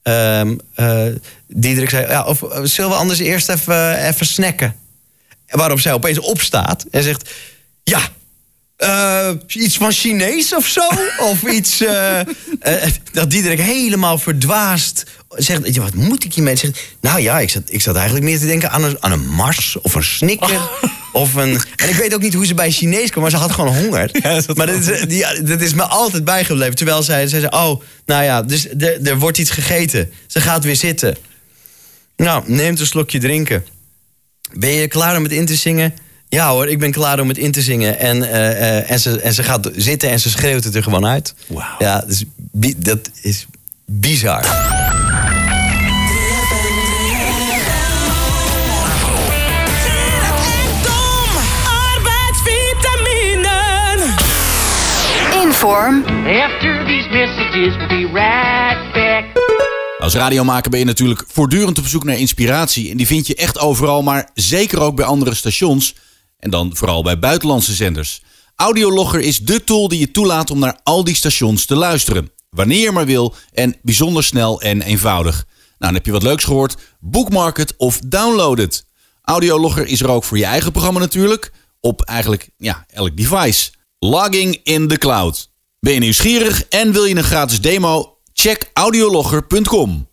ehm 0.02 0.56
eh, 0.74 1.06
Diederik 1.46 1.90
zei, 1.90 2.06
ja, 2.06 2.24
of 2.24 2.44
zullen 2.62 2.90
we 2.90 2.96
anders 2.96 3.18
eerst 3.18 3.48
even, 3.48 4.06
even 4.06 4.26
snacken? 4.26 4.74
En 5.50 5.58
waarop 5.58 5.80
zij 5.80 5.92
opeens 5.92 6.18
opstaat 6.18 6.84
en 6.90 7.02
zegt... 7.02 7.30
Ja, 7.82 8.00
eh, 8.76 9.30
iets 9.46 9.76
van 9.76 9.92
Chinees 9.92 10.54
of 10.54 10.66
zo? 10.66 10.88
of 11.30 11.42
iets... 11.42 11.80
eh, 11.80 12.20
eh, 12.20 12.26
dat 13.12 13.30
Diederik 13.30 13.60
helemaal 13.60 14.18
verdwaasd 14.18 15.04
zegt... 15.28 15.74
"Ja, 15.74 15.82
Wat 15.82 15.94
moet 15.94 16.24
ik 16.24 16.34
hiermee? 16.34 16.56
Zegt, 16.56 16.80
nou 17.00 17.20
ja, 17.20 17.38
ik 17.40 17.50
zat, 17.50 17.62
ik 17.66 17.80
zat 17.82 17.94
eigenlijk 17.94 18.24
meer 18.24 18.38
te 18.38 18.46
denken 18.46 18.70
aan 18.70 18.84
een, 18.84 18.96
aan 19.00 19.12
een 19.12 19.28
Mars 19.28 19.76
of 19.82 19.94
een 19.94 20.04
Snicker. 20.04 20.60
Of 21.12 21.34
een, 21.34 21.60
en 21.76 21.88
ik 21.88 21.94
weet 21.94 22.14
ook 22.14 22.20
niet 22.20 22.34
hoe 22.34 22.46
ze 22.46 22.54
bij 22.54 22.70
Chinees 22.70 23.10
kwam, 23.10 23.22
maar 23.22 23.30
ze 23.30 23.36
had 23.36 23.52
gewoon 23.52 23.76
honger. 23.76 24.10
maar 24.56 24.66
dat 24.66 24.88
is, 24.88 25.00
die, 25.08 25.42
dat 25.42 25.60
is 25.60 25.74
me 25.74 25.82
altijd 25.82 26.24
bijgebleven. 26.24 26.74
Terwijl 26.74 27.02
zij, 27.02 27.26
zei, 27.26 27.46
oh, 27.46 27.82
nou 28.06 28.24
ja, 28.24 28.42
dus 28.42 28.68
er, 28.68 29.06
er 29.06 29.18
wordt 29.18 29.38
iets 29.38 29.50
gegeten. 29.50 30.12
Ze 30.26 30.40
gaat 30.40 30.64
weer 30.64 30.76
zitten. 30.76 31.16
Nou, 32.16 32.42
neemt 32.46 32.80
een 32.80 32.86
slokje 32.86 33.18
drinken. 33.18 33.64
Ben 34.52 34.70
je 34.70 34.88
klaar 34.88 35.16
om 35.16 35.22
het 35.22 35.32
in 35.32 35.46
te 35.46 35.54
zingen? 35.54 35.94
Ja 36.28 36.50
hoor, 36.50 36.68
ik 36.68 36.78
ben 36.78 36.90
klaar 36.92 37.20
om 37.20 37.28
het 37.28 37.38
in 37.38 37.52
te 37.52 37.62
zingen. 37.62 37.98
En, 37.98 38.22
eh, 38.30 38.78
eh, 38.78 38.90
en, 38.90 39.00
ze, 39.00 39.20
en 39.20 39.32
ze 39.34 39.42
gaat 39.42 39.70
zitten 39.76 40.10
en 40.10 40.20
ze 40.20 40.30
schreeuwt 40.30 40.64
het 40.64 40.74
er 40.74 40.82
gewoon 40.82 41.06
uit. 41.06 41.34
Wauw. 41.46 41.64
Ja, 41.78 42.00
dat 42.00 42.08
is, 42.10 42.24
bi- 42.36 42.74
dat 42.78 43.10
is 43.22 43.46
bizar. 43.84 44.44
Inform. 55.42 56.04
After 56.26 56.84
these 56.86 57.08
messages, 57.10 57.76
we'll 57.76 57.88
be 57.88 58.06
right 58.12 58.92
back. 58.94 59.39
Als 60.00 60.14
radiomaker 60.14 60.70
ben 60.70 60.78
je 60.78 60.84
natuurlijk 60.84 61.24
voortdurend 61.26 61.78
op 61.78 61.86
zoek 61.86 62.04
naar 62.04 62.18
inspiratie. 62.18 62.90
En 62.90 62.96
die 62.96 63.06
vind 63.06 63.26
je 63.26 63.34
echt 63.34 63.58
overal, 63.58 64.02
maar 64.02 64.30
zeker 64.34 64.80
ook 64.80 64.96
bij 64.96 65.04
andere 65.04 65.34
stations. 65.34 65.94
En 66.38 66.50
dan 66.50 66.76
vooral 66.76 67.02
bij 67.02 67.18
buitenlandse 67.18 67.74
zenders. 67.74 68.22
Audiologger 68.56 69.20
is 69.20 69.38
dé 69.38 69.60
tool 69.60 69.88
die 69.88 69.98
je 69.98 70.10
toelaat 70.10 70.50
om 70.50 70.58
naar 70.58 70.80
al 70.82 71.04
die 71.04 71.14
stations 71.14 71.66
te 71.66 71.76
luisteren. 71.76 72.30
Wanneer 72.50 72.80
je 72.80 72.90
maar 72.90 73.06
wil 73.06 73.34
en 73.52 73.76
bijzonder 73.82 74.24
snel 74.24 74.60
en 74.60 74.82
eenvoudig. 74.82 75.34
Nou, 75.34 75.44
dan 75.78 75.94
heb 75.94 76.06
je 76.06 76.12
wat 76.12 76.22
leuks 76.22 76.44
gehoord. 76.44 76.76
Bookmark 77.00 77.56
het 77.56 77.74
of 77.76 77.98
download 77.98 78.58
het. 78.58 78.84
Audiologger 79.22 79.86
is 79.86 80.00
er 80.00 80.10
ook 80.10 80.24
voor 80.24 80.38
je 80.38 80.44
eigen 80.44 80.72
programma 80.72 81.00
natuurlijk. 81.00 81.52
Op 81.80 82.02
eigenlijk 82.02 82.50
ja, 82.56 82.84
elk 82.88 83.16
device. 83.16 83.70
Logging 83.98 84.60
in 84.62 84.88
the 84.88 84.98
cloud. 84.98 85.50
Ben 85.80 85.92
je 85.92 86.00
nieuwsgierig 86.00 86.64
en 86.68 86.92
wil 86.92 87.04
je 87.04 87.16
een 87.16 87.24
gratis 87.24 87.60
demo? 87.60 88.19
Check 88.40 88.72
audiologger.com. 88.74 90.06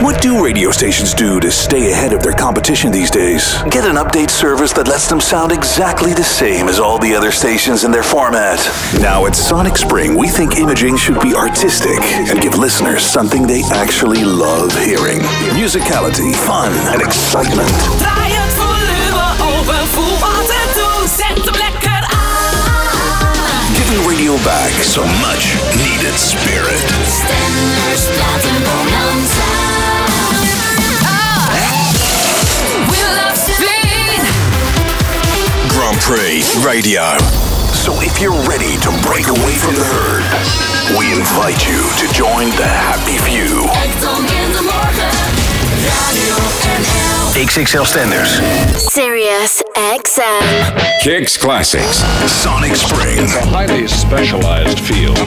What 0.00 0.22
do 0.22 0.42
radio 0.42 0.70
stations 0.70 1.12
do 1.12 1.38
to 1.40 1.50
stay 1.50 1.92
ahead 1.92 2.14
of 2.14 2.22
their 2.22 2.32
competition 2.32 2.90
these 2.90 3.10
days? 3.10 3.62
Get 3.64 3.84
an 3.84 3.96
update 3.96 4.30
service 4.30 4.72
that 4.72 4.88
lets 4.88 5.10
them 5.10 5.20
sound 5.20 5.52
exactly 5.52 6.14
the 6.14 6.24
same 6.24 6.68
as 6.68 6.80
all 6.80 6.98
the 6.98 7.14
other 7.14 7.32
stations 7.32 7.84
in 7.84 7.90
their 7.90 8.02
format. 8.02 8.58
Now 9.02 9.26
at 9.26 9.36
Sonic 9.36 9.76
Spring, 9.76 10.16
we 10.16 10.28
think 10.28 10.56
imaging 10.56 10.96
should 10.96 11.20
be 11.20 11.34
artistic 11.34 12.00
and 12.00 12.40
give 12.40 12.56
listeners 12.56 13.02
something 13.02 13.46
they 13.46 13.62
actually 13.70 14.24
love 14.24 14.72
hearing. 14.78 15.20
Musicality, 15.52 16.34
fun, 16.46 16.72
and 16.94 17.02
excitement. 17.02 17.68
Back 24.44 24.72
some 24.82 25.08
much 25.20 25.54
needed 25.76 26.14
spirit. 26.18 26.82
Stenders 27.06 28.08
laten 28.18 28.58
bonanza. 28.66 29.50
We 32.90 32.98
love 33.18 33.36
Spain. 33.38 34.18
Grand 35.68 35.98
Prix 36.00 36.42
Radio. 36.64 37.16
So 37.72 37.94
if 38.00 38.20
you're 38.20 38.42
ready 38.48 38.76
to 38.78 38.90
break 39.06 39.26
away 39.28 39.54
from 39.54 39.74
the 39.74 39.86
herd, 39.86 40.26
we 40.98 41.12
invite 41.12 41.66
you 41.66 41.82
to 41.98 42.12
join 42.12 42.50
the 42.56 42.66
happy 42.66 43.18
few. 43.18 43.68
XXL 47.46 47.82
Stenders. 47.82 48.40
Sirius 48.76 49.62
XM. 50.02 50.74
Kicks 50.98 51.38
Classics. 51.38 52.02
Sonic 52.26 52.74
Spring. 52.74 53.18
It's 53.18 53.36
a 53.36 53.46
highly 53.46 53.88
specialized 53.88 54.80
field. 54.80 55.18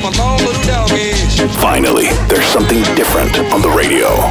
Finally, 1.52 2.08
there's 2.28 2.52
something 2.52 2.84
different 2.96 3.40
on 3.54 3.62
the 3.62 3.70
radio. 3.70 4.30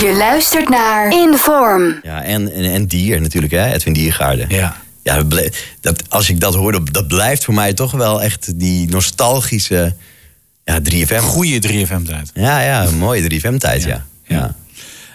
Je 0.00 0.14
luistert 0.18 0.68
naar 0.68 1.12
Inform. 1.12 1.98
Ja, 2.02 2.22
en, 2.22 2.52
en, 2.52 2.64
en 2.64 2.86
Dier 2.86 3.20
natuurlijk, 3.20 3.52
hè? 3.52 3.72
Edwin 3.72 3.92
Diergaarde. 3.92 4.44
Ja. 4.48 4.76
Ja, 5.02 5.22
dat 5.80 6.02
als 6.08 6.28
ik 6.28 6.40
dat 6.40 6.54
hoor, 6.54 6.72
dat, 6.72 6.82
dat 6.92 7.08
blijft 7.08 7.44
voor 7.44 7.54
mij 7.54 7.74
toch 7.74 7.92
wel 7.92 8.22
echt 8.22 8.58
die 8.58 8.88
nostalgische 8.88 9.94
ja, 10.64 10.80
3FM. 10.80 11.18
Goede 11.18 11.68
3FM-tijd. 11.68 12.30
Ja, 12.34 12.60
ja, 12.60 12.86
een 12.86 12.98
mooie 12.98 13.40
3FM-tijd, 13.40 13.84
ja. 13.84 14.06
ja. 14.26 14.54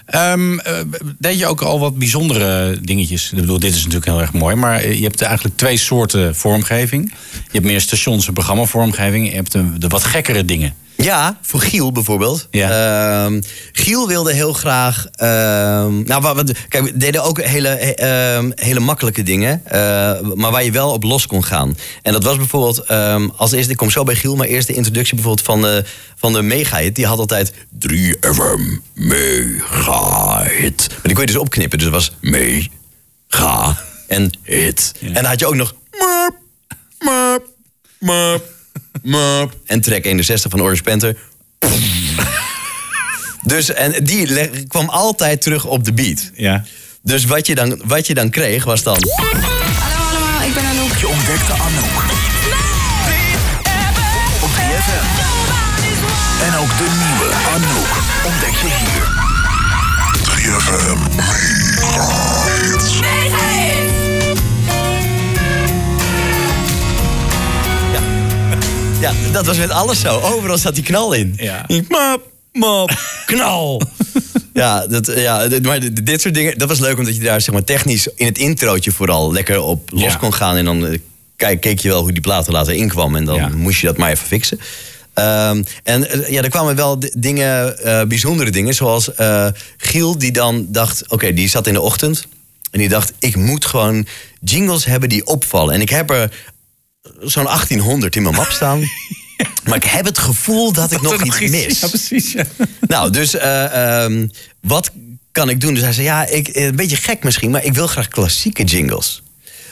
Ehm, 0.05 0.59
eh, 0.59 0.73
deed 1.19 1.39
je 1.39 1.47
ook 1.47 1.61
al 1.61 1.79
wat 1.79 1.97
bijzondere 1.97 2.79
dingetjes? 2.81 3.31
Ik 3.31 3.39
bedoel, 3.39 3.59
dit 3.59 3.71
is 3.73 3.77
natuurlijk 3.77 4.05
heel 4.05 4.21
erg 4.21 4.33
mooi, 4.33 4.55
maar 4.55 4.79
eh, 4.79 4.97
je 4.97 5.03
hebt 5.03 5.21
eigenlijk 5.21 5.57
twee 5.57 5.77
soorten 5.77 6.35
vormgeving. 6.35 7.13
Je 7.31 7.51
hebt 7.51 7.65
meer 7.65 7.81
stations- 7.81 8.27
en 8.27 8.33
programmavormgeving. 8.33 9.29
Je 9.29 9.35
hebt 9.35 9.51
de, 9.51 9.77
de 9.77 9.87
wat 9.87 10.03
gekkere 10.03 10.45
dingen. 10.45 10.73
Ja, 11.03 11.37
voor 11.41 11.59
Giel 11.59 11.91
bijvoorbeeld. 11.91 12.47
Ja. 12.51 13.23
Ehm, 13.25 13.41
Giel 13.71 14.07
wilde 14.07 14.33
heel 14.33 14.53
graag. 14.53 15.05
ehm, 15.11 16.03
nou, 16.03 16.21
wat, 16.21 16.35
wat- 16.35 16.51
kijk, 16.69 16.83
we 16.83 16.97
deden 16.97 17.23
ook 17.23 17.41
hele, 17.41 17.67
eh, 17.69 18.35
ehm, 18.35 18.51
hele 18.55 18.79
makkelijke 18.79 19.23
dingen. 19.23 19.61
eh, 19.65 20.21
maar 20.33 20.51
waar 20.51 20.63
je 20.63 20.71
wel 20.71 20.91
op 20.91 21.03
los 21.03 21.27
kon 21.27 21.43
gaan. 21.43 21.77
En 22.01 22.13
dat 22.13 22.23
was 22.23 22.37
bijvoorbeeld. 22.37 22.87
als 23.37 23.51
eerste, 23.51 23.71
ik 23.71 23.77
kom 23.77 23.89
zo 23.89 24.03
bij 24.03 24.15
Giel, 24.15 24.35
maar 24.35 24.47
eerst 24.47 24.67
de 24.67 24.73
introductie 24.73 25.15
bijvoorbeeld 25.15 25.45
van 25.45 25.61
de, 25.61 25.83
van 26.15 26.33
de 26.33 26.41
Mega-hit. 26.41 26.95
Die 26.95 27.05
had 27.05 27.17
altijd 27.19 27.53
3FM 27.79 28.61
Mega-hit. 28.93 30.87
Maar 30.89 30.99
die 31.03 31.13
kon 31.13 31.21
je 31.21 31.31
dus 31.31 31.37
opknippen. 31.41 31.77
Dus 31.79 31.87
dat 31.87 31.95
was 31.95 32.11
Mega 32.21 33.77
en 34.07 34.31
hit. 34.43 34.93
En 35.01 35.13
dan 35.13 35.25
had 35.25 35.39
je 35.39 35.45
ook 35.47 35.55
nog. 35.55 35.73
Mop, 36.99 37.43
mop, 37.99 38.43
mop. 39.03 39.55
En 39.65 39.81
track 39.81 40.05
61 40.05 40.51
van 40.51 40.61
Orange 40.61 40.83
Panther. 40.83 41.17
Dus, 43.43 43.73
en 43.73 44.03
die 44.03 44.67
kwam 44.67 44.89
altijd 44.89 45.41
terug 45.41 45.65
op 45.65 45.83
de 45.83 45.93
beat. 45.93 46.31
Ja. 46.33 46.63
Dus 47.01 47.25
wat 47.25 47.47
je, 47.47 47.55
dan, 47.55 47.81
wat 47.85 48.07
je 48.07 48.13
dan 48.13 48.29
kreeg 48.29 48.63
was 48.63 48.83
dan... 48.83 48.97
Hallo 49.79 50.17
allemaal, 50.17 50.47
ik 50.47 50.53
ben 50.53 50.65
Anouk. 50.65 50.97
Je 50.97 51.07
ontdekte 51.07 51.53
Anouk. 51.53 51.78
Ja, 69.09 69.31
dat 69.31 69.45
was 69.45 69.57
met 69.57 69.69
alles 69.69 69.99
zo. 69.99 70.19
Overal 70.19 70.57
zat 70.57 70.75
die 70.75 70.83
knal 70.83 71.13
in. 71.13 71.33
Ja. 71.37 71.65
Mop, 71.67 72.21
mop, 72.53 72.91
knal. 73.25 73.81
ja, 74.53 74.87
dat, 74.87 75.11
ja, 75.15 75.47
maar 75.61 75.79
dit 76.03 76.21
soort 76.21 76.33
dingen, 76.33 76.57
dat 76.57 76.67
was 76.67 76.79
leuk 76.79 76.97
omdat 76.97 77.15
je 77.15 77.21
daar 77.23 77.41
zeg 77.41 77.53
maar, 77.53 77.63
technisch 77.63 78.07
in 78.15 78.25
het 78.25 78.37
introotje 78.37 78.91
vooral 78.91 79.31
lekker 79.31 79.61
op 79.61 79.89
los 79.91 80.01
Ja. 80.01 80.15
kon 80.15 80.33
gaan. 80.33 80.55
En 80.55 80.65
dan 80.65 80.85
eh, 80.87 80.99
kijk, 81.35 81.61
keek 81.61 81.79
je 81.79 81.87
wel 81.89 82.01
hoe 82.01 82.11
die 82.11 82.21
platen 82.21 82.53
later 82.53 82.73
inkwam 82.73 83.15
en 83.15 83.25
dan 83.25 83.35
Ja. 83.35 83.47
moest 83.47 83.79
je 83.81 83.87
dat 83.87 83.97
maar 83.97 84.11
even 84.11 84.27
fixen. 84.27 84.59
Ehm, 85.13 85.63
en 85.83 86.09
eh, 86.09 86.29
ja, 86.29 86.41
er 86.41 86.49
kwamen 86.49 86.75
wel 86.75 86.99
dingen, 87.17 87.83
eh, 87.83 88.03
bijzondere 88.07 88.49
dingen, 88.51 88.73
zoals 88.73 89.09
Giel 89.77 90.17
die 90.17 90.31
dan 90.31 90.65
dacht, 90.69 91.03
oké, 91.07 91.33
die 91.33 91.49
zat 91.49 91.67
in 91.67 91.73
de 91.73 91.81
ochtend 91.81 92.27
en 92.71 92.79
die 92.79 92.89
dacht, 92.89 93.13
ik 93.19 93.35
moet 93.35 93.65
gewoon 93.65 94.07
jingles 94.41 94.85
hebben 94.85 95.09
die 95.09 95.25
opvallen. 95.27 95.73
En 95.73 95.81
ik 95.81 95.89
heb 95.89 96.09
er 96.09 96.31
zo'n 97.19 97.43
1800 97.43 98.15
in 98.15 98.23
mijn 98.23 98.35
map 98.35 98.51
staan. 98.51 98.83
Maar 99.63 99.75
ik 99.75 99.83
heb 99.83 100.05
het 100.05 100.17
gevoel 100.17 100.71
dat 100.71 100.91
ik 100.91 101.01
nog 101.01 101.23
iets 101.23 101.39
mis. 101.39 101.79
Ja, 101.79 101.87
precies. 101.87 102.31
Ja. 102.31 102.43
Nou, 102.87 103.11
dus 103.11 103.35
eh, 103.35 104.03
ehm, 104.03 104.27
wat 104.61 104.91
kan 105.31 105.49
ik 105.49 105.61
doen? 105.61 105.73
Dus 105.73 105.83
hij 105.83 105.93
zei, 105.93 106.05
ja, 106.05 106.25
ik, 106.25 106.49
een 106.53 106.75
beetje 106.75 106.95
gek 106.95 107.23
misschien, 107.23 107.51
maar 107.51 107.63
ik 107.63 107.73
wil 107.73 107.87
graag 107.87 108.07
klassieke 108.07 108.63
jingles. 108.63 109.21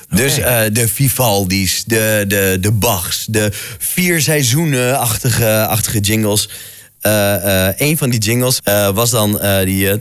Dus 0.10 0.38
eh, 0.38 0.62
de 0.72 0.88
Vivaldi's, 0.88 1.84
de, 1.86 2.26
de, 2.28 2.58
de 2.62 2.72
Bachs, 2.72 3.26
de 3.26 3.52
vier 3.78 4.22
seizoenen-achtige 4.22 5.66
achtige 5.66 6.00
jingles. 6.00 6.50
Eh, 7.02 7.68
eh, 7.68 7.74
een 7.78 7.98
van 7.98 8.10
die 8.10 8.20
jingles 8.20 8.60
eh, 8.64 8.90
was 8.90 9.10
dan 9.10 9.40
eh, 9.40 9.66
die... 9.66 9.90
eh. 9.90 9.96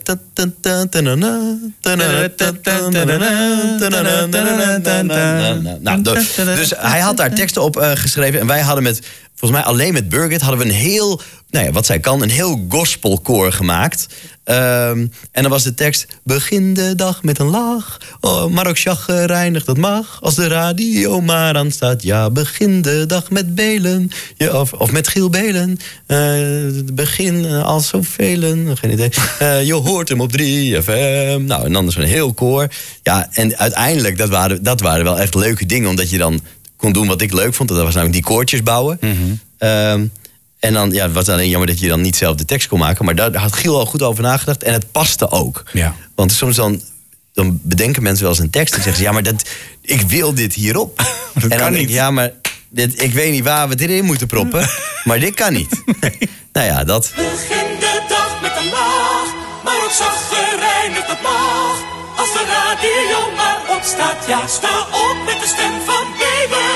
Nou, 5.80 6.02
dus- 6.02 6.34
Dus 6.56 6.72
hij 6.76 7.00
had 7.00 7.16
daar 7.16 7.34
teksten 7.34 7.62
op 7.62 7.76
eh, 7.76 7.90
geschreven. 7.94 8.40
En 8.40 8.46
wij 8.46 8.60
hadden 8.60 8.82
met, 8.82 9.00
volgens 9.34 9.60
mij 9.60 9.70
alleen 9.70 9.92
met 9.92 10.08
Birgit... 10.08 10.40
hadden 10.40 10.58
we 10.58 10.64
een 10.64 10.70
heel, 10.74 11.20
nou 11.50 11.64
ja, 11.66 11.72
wat 11.72 11.86
zij 11.86 12.00
kan, 12.00 12.22
een 12.22 12.30
heel 12.30 12.66
gospelkoor 12.68 13.52
gemaakt. 13.52 14.06
Ehm, 14.46 15.06
en 15.32 15.42
dan 15.42 15.50
was 15.50 15.62
de 15.62 15.74
tekst... 15.74 16.06
Begin 16.22 16.74
de 16.74 16.94
dag 16.94 17.22
met 17.22 17.38
een 17.38 17.46
lach. 17.46 18.00
Oh, 18.20 18.46
maar 18.46 18.66
ook 18.66 18.78
chagrijnig, 18.78 19.64
dat 19.64 19.76
mag. 19.76 20.18
Als 20.20 20.34
de 20.34 20.48
radio 20.48 21.20
maar 21.20 21.56
aan 21.56 21.70
staat. 21.70 22.02
Ja, 22.02 22.30
begin 22.30 22.82
de 22.82 23.04
dag 23.06 23.30
met 23.30 23.54
Belen. 23.54 24.10
Ja, 24.36 24.60
of, 24.60 24.72
of 24.72 24.92
met 24.92 25.08
Giel 25.08 25.30
Belen. 25.30 25.78
Eh, 26.06 26.18
begin 26.92 27.46
als 27.46 27.88
zoveel. 27.88 28.40
Geen 28.74 28.92
idee. 28.92 29.10
Eh, 29.38 29.64
je 29.64 29.74
hoort 29.74 30.08
hem 30.08 30.20
op 30.20 30.32
3FM. 30.32 31.44
Nou, 31.44 31.64
en 31.64 31.72
dan 31.72 31.86
is 31.86 31.96
een 31.96 32.02
heel 32.02 32.32
koor. 32.32 32.68
Ja, 33.02 33.28
en 33.32 33.56
uiteindelijk, 33.58 34.18
dat 34.18 34.28
waren, 34.28 34.62
dat 34.62 34.80
waren 34.80 35.04
wel 35.04 35.18
echt 35.18 35.34
leuke 35.34 35.66
dingen. 35.66 35.88
Omdat 35.88 36.10
je 36.10 36.18
dan 36.18 36.40
kon 36.76 36.92
doen 36.92 37.06
wat 37.06 37.20
ik 37.20 37.32
leuk 37.32 37.54
vond. 37.54 37.68
Dat 37.68 37.78
was 37.78 37.94
namelijk 37.94 38.12
die 38.12 38.34
koortjes 38.34 38.62
bouwen. 38.62 38.98
Ehm, 39.58 40.06
en 40.66 40.72
dan, 40.72 40.90
ja, 40.90 41.02
het 41.02 41.12
was 41.12 41.28
alleen 41.28 41.48
jammer 41.48 41.68
dat 41.68 41.78
je 41.78 41.88
dan 41.88 42.00
niet 42.00 42.16
zelf 42.16 42.36
de 42.36 42.44
tekst 42.44 42.68
kon 42.68 42.78
maken. 42.78 43.04
Maar 43.04 43.14
daar, 43.14 43.34
had 43.34 43.52
Giel 43.52 43.78
al 43.78 43.86
goed 43.86 44.02
over 44.02 44.22
nagedacht. 44.22 44.62
En 44.62 44.72
het 44.72 44.92
paste 44.92 45.30
ook. 45.30 45.62
Ja. 45.72 45.94
Want 46.14 46.32
soms 46.32 46.56
dan, 46.56 46.82
dan 47.32 47.60
bedenken 47.62 48.02
mensen 48.02 48.22
wel 48.22 48.32
eens 48.32 48.42
een 48.42 48.50
tekst. 48.50 48.74
En 48.74 48.82
zeggen 48.82 48.96
ze, 48.96 49.02
ja, 49.02 49.12
maar 49.12 49.22
dat, 49.22 49.48
ik 49.82 50.00
wil 50.00 50.34
dit 50.34 50.54
hierop. 50.54 50.98
en 51.34 51.48
dan 51.48 51.48
kan 51.48 51.58
denk 51.58 51.74
ik, 51.74 51.80
niet. 51.80 51.90
ja, 51.90 52.10
maar 52.10 52.32
dit, 52.68 53.02
ik 53.02 53.12
weet 53.12 53.32
niet 53.32 53.44
waar 53.44 53.68
we 53.68 53.74
dit 53.74 53.90
in 53.90 54.04
moeten 54.04 54.26
proppen. 54.26 54.68
maar 55.08 55.20
dit 55.20 55.34
kan 55.34 55.52
niet. 55.52 55.82
nou 56.52 56.66
ja, 56.66 56.84
dat. 56.84 57.12
Begin 57.16 57.80
de 57.80 58.04
dag 58.08 58.40
met 58.42 58.56
een 58.56 58.70
lach, 58.70 59.34
maar 59.64 59.84
ook 59.84 59.92
zaggerijnig 59.92 61.06
dat 61.06 61.22
mag. 61.22 61.84
Als 62.16 62.32
de 62.32 62.44
radio 62.58 63.34
maar 63.36 63.76
opstaat, 63.76 64.26
ja, 64.26 64.46
sta 64.46 64.80
op 64.80 65.16
met 65.26 65.40
de 65.40 65.46
stem 65.46 65.74
van 65.86 66.06
Belen. 66.18 66.74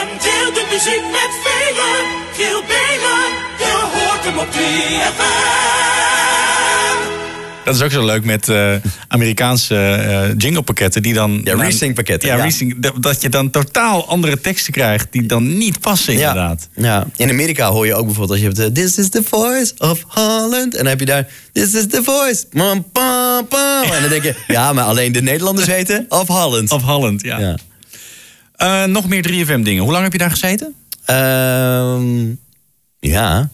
En 0.00 0.08
deel 0.22 0.52
de 0.52 0.66
muziek 0.70 1.04
met 1.10 1.32
velen. 1.44 2.11
Giel 2.42 2.62
Belen, 2.66 3.28
je 3.58 3.88
hoort 3.94 4.24
hem 4.24 4.38
op 4.38 4.46
3FM. 4.52 5.40
Dat 7.64 7.74
is 7.74 7.82
ook 7.82 7.90
zo 7.90 8.04
leuk 8.04 8.24
met 8.24 8.48
eh, 8.48 8.74
Amerikaanse 9.08 9.74
eh 9.76 10.30
jinglepakketten 10.36 11.02
die 11.02 11.14
dan... 11.14 11.40
Ja, 11.44 11.54
nou, 11.54 11.64
resync 11.66 11.94
pakketten, 11.94 12.28
Ja, 12.28 12.36
ja. 12.36 12.42
resync, 12.44 12.82
dat- 12.82 13.02
dat 13.02 13.22
je 13.22 13.28
dan 13.28 13.50
totaal 13.50 14.08
andere 14.08 14.40
teksten 14.40 14.72
krijgt 14.72 15.06
die 15.10 15.26
dan 15.26 15.58
niet 15.58 15.80
passen 15.80 16.12
inderdaad. 16.12 16.68
Ja, 16.74 17.06
in 17.16 17.30
Amerika 17.30 17.70
hoor 17.70 17.86
je 17.86 17.94
ook 17.94 18.04
bijvoorbeeld 18.06 18.30
als 18.30 18.40
je 18.40 18.44
hebt... 18.46 18.58
eh, 18.78 18.84
This 18.84 18.98
is 18.98 19.08
the 19.10 19.22
voice 19.22 19.72
of 19.78 20.04
Holland. 20.08 20.72
En 20.74 20.78
dan 20.78 20.86
heb 20.86 21.00
je 21.00 21.06
daar... 21.06 21.28
This 21.52 21.74
is 21.74 21.86
the 21.88 22.00
voice. 22.04 22.46
Pam, 22.50 22.84
pam, 22.92 23.46
pam. 23.48 23.82
En 23.92 24.00
dan 24.00 24.10
denk 24.10 24.22
je... 24.22 24.34
Ja, 24.56 24.72
maar 24.72 24.84
alleen 24.84 25.12
de 25.12 25.22
Nederlanders 25.22 25.66
weten 25.66 26.06
of 26.08 26.26
Holland. 26.28 26.70
Of 26.72 26.82
Holland, 26.82 27.22
ja. 27.22 27.38
Ja. 27.38 27.56
Eh, 28.56 28.84
nog 28.84 29.08
meer 29.08 29.28
3FM 29.28 29.60
dingen. 29.62 29.82
Hoe 29.82 29.92
lang 29.92 30.02
heb 30.02 30.12
je 30.12 30.18
daar 30.18 30.30
gezeten? 30.30 30.74
Ehm, 31.04 32.34
ja. 33.00 33.50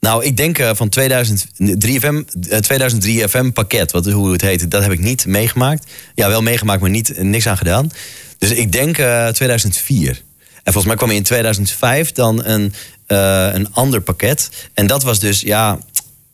Nou, 0.00 0.24
ik 0.24 0.36
denk 0.36 0.58
eh, 0.58 0.70
van 0.74 0.88
2000, 0.88 1.46
3FM, 1.78 2.22
eh, 2.48 2.58
2003 2.58 3.28
FM 3.28 3.50
pakket, 3.50 3.92
wat, 3.92 4.06
hoe 4.06 4.32
het 4.32 4.40
heet, 4.40 4.70
dat 4.70 4.82
heb 4.82 4.92
ik 4.92 5.00
niet 5.00 5.26
meegemaakt. 5.26 5.90
Ja, 6.14 6.28
wel 6.28 6.42
meegemaakt, 6.42 6.80
maar 6.80 6.90
niet, 6.90 7.22
niks 7.22 7.48
aan 7.48 7.56
gedaan. 7.56 7.90
Dus 8.38 8.50
ik 8.50 8.72
denk 8.72 8.98
eh, 8.98 9.28
2004. 9.28 10.22
En 10.66 10.72
volgens 10.72 10.84
mij 10.84 10.96
kwam 10.96 11.10
in 11.10 11.22
2005 11.22 12.12
dan 12.12 12.44
een, 12.44 12.72
eh, 13.06 13.48
een 13.52 13.72
ander 13.72 14.00
pakket. 14.00 14.50
En 14.74 14.86
dat 14.86 15.02
was 15.02 15.18
dus, 15.18 15.40
ja, 15.40 15.78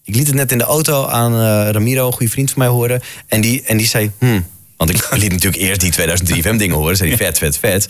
ik 0.04 0.14
liet 0.14 0.26
het 0.26 0.36
net 0.36 0.52
in 0.52 0.58
de 0.58 0.64
auto 0.64 1.06
aan 1.06 1.32
eh, 1.32 1.70
Ramiro, 1.70 2.06
een 2.06 2.12
goede 2.12 2.32
vriend 2.32 2.50
van 2.50 2.58
mij, 2.58 2.68
horen. 2.68 3.00
En 3.26 3.40
die, 3.40 3.62
en 3.62 3.76
die 3.76 3.86
zei, 3.86 4.10
hmm, 4.18 4.46
want 4.86 4.98
ik 4.98 5.16
liet 5.16 5.32
natuurlijk 5.32 5.62
eerst 5.62 5.80
die 5.80 5.90
2003 5.90 6.42
FM 6.42 6.56
dingen 6.56 6.76
horen. 6.76 6.96
Zei 6.96 7.08
die 7.08 7.18
vet, 7.18 7.38
vet, 7.38 7.58
vet. 7.58 7.88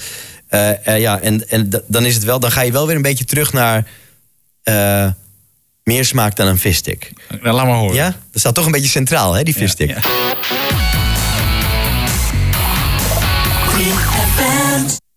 Eh, 0.49 0.87
eh, 0.87 1.01
ja, 1.01 1.21
en, 1.21 1.49
en 1.49 1.71
dan 1.87 2.05
is 2.05 2.15
het 2.15 2.25
wel, 2.25 2.41
dan 2.41 2.53
ga 2.53 2.61
je 2.61 2.73
wel 2.73 2.87
weer 2.87 2.97
een 2.97 3.03
beetje 3.03 3.25
terug 3.25 3.53
naar 3.53 3.87
eh, 4.63 5.09
meer 5.83 6.05
smaak 6.05 6.37
dan 6.37 6.47
een 6.47 6.59
visstick. 6.59 7.13
Nou, 7.43 7.55
laat 7.57 7.67
maar 7.67 7.77
horen. 7.77 7.95
Ja, 7.95 8.17
dat 8.31 8.41
staat 8.41 8.55
toch 8.55 8.67
een 8.67 8.73
beetje 8.73 8.89
centraal, 8.89 9.33
hè, 9.33 9.43
die 9.43 9.55
visstick. 9.55 9.89
ja. 9.89 10.01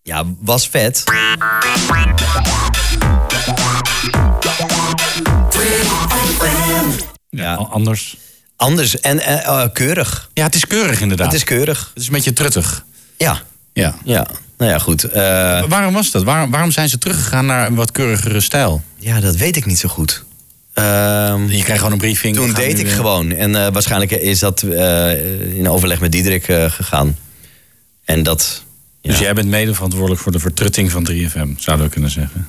Ja, 0.02 0.24
was 0.40 0.68
vet. 0.68 1.04
Ja, 7.28 7.54
anders. 7.54 8.16
Anders 8.56 9.00
en 9.00 9.18
eh, 9.20 9.46
eh, 9.62 9.68
keurig. 9.72 10.30
Ja, 10.34 10.44
het 10.44 10.54
is 10.54 10.66
keurig 10.66 11.00
inderdaad. 11.00 11.26
Het 11.26 11.36
is 11.36 11.44
keurig. 11.44 11.90
Het 11.94 12.02
is 12.02 12.06
een 12.08 12.14
beetje 12.14 12.32
truttig. 12.32 12.84
Ja, 13.16 13.42
Ja. 13.72 13.94
ja. 14.04 14.26
Nou 14.58 14.70
ja, 14.70 14.78
goed. 14.78 15.04
Eh, 15.04 15.22
Waarom 15.68 15.92
was 15.94 16.10
dat? 16.10 16.22
Waar- 16.22 16.50
waarom 16.50 16.70
zijn 16.70 16.88
ze 16.88 16.98
teruggegaan 16.98 17.46
naar 17.46 17.66
een 17.66 17.74
wat 17.74 17.90
keurigere 17.92 18.40
stijl? 18.40 18.82
ja, 18.98 19.20
dat 19.20 19.36
weet 19.36 19.56
ik 19.56 19.66
niet 19.66 19.78
zo 19.78 19.88
goed. 19.88 20.24
Ehm, 20.72 21.46
Je 21.46 21.62
krijgt 21.62 21.76
gewoon 21.76 21.92
een 21.92 21.98
briefing. 21.98 22.36
toen 22.36 22.52
deed 22.52 22.78
ik 22.78 22.88
gewoon. 22.88 23.30
En 23.32 23.72
waarschijnlijk 23.72 24.10
is 24.10 24.38
dat 24.38 24.62
in 25.54 25.68
overleg 25.68 26.00
met 26.00 26.12
Diederik 26.12 26.44
gegaan. 26.68 27.16
En 28.04 28.22
dat... 28.22 28.62
Ja. 29.00 29.10
Dus 29.10 29.20
jij 29.20 29.32
bent 29.34 29.48
mede 29.48 29.74
verantwoordelijk 29.74 30.20
voor 30.20 30.32
de 30.32 30.38
vertrutting 30.38 30.90
van 30.90 31.08
3FM, 31.10 31.48
zouden 31.58 31.86
we 31.86 31.92
kunnen 31.92 32.10
zeggen. 32.10 32.46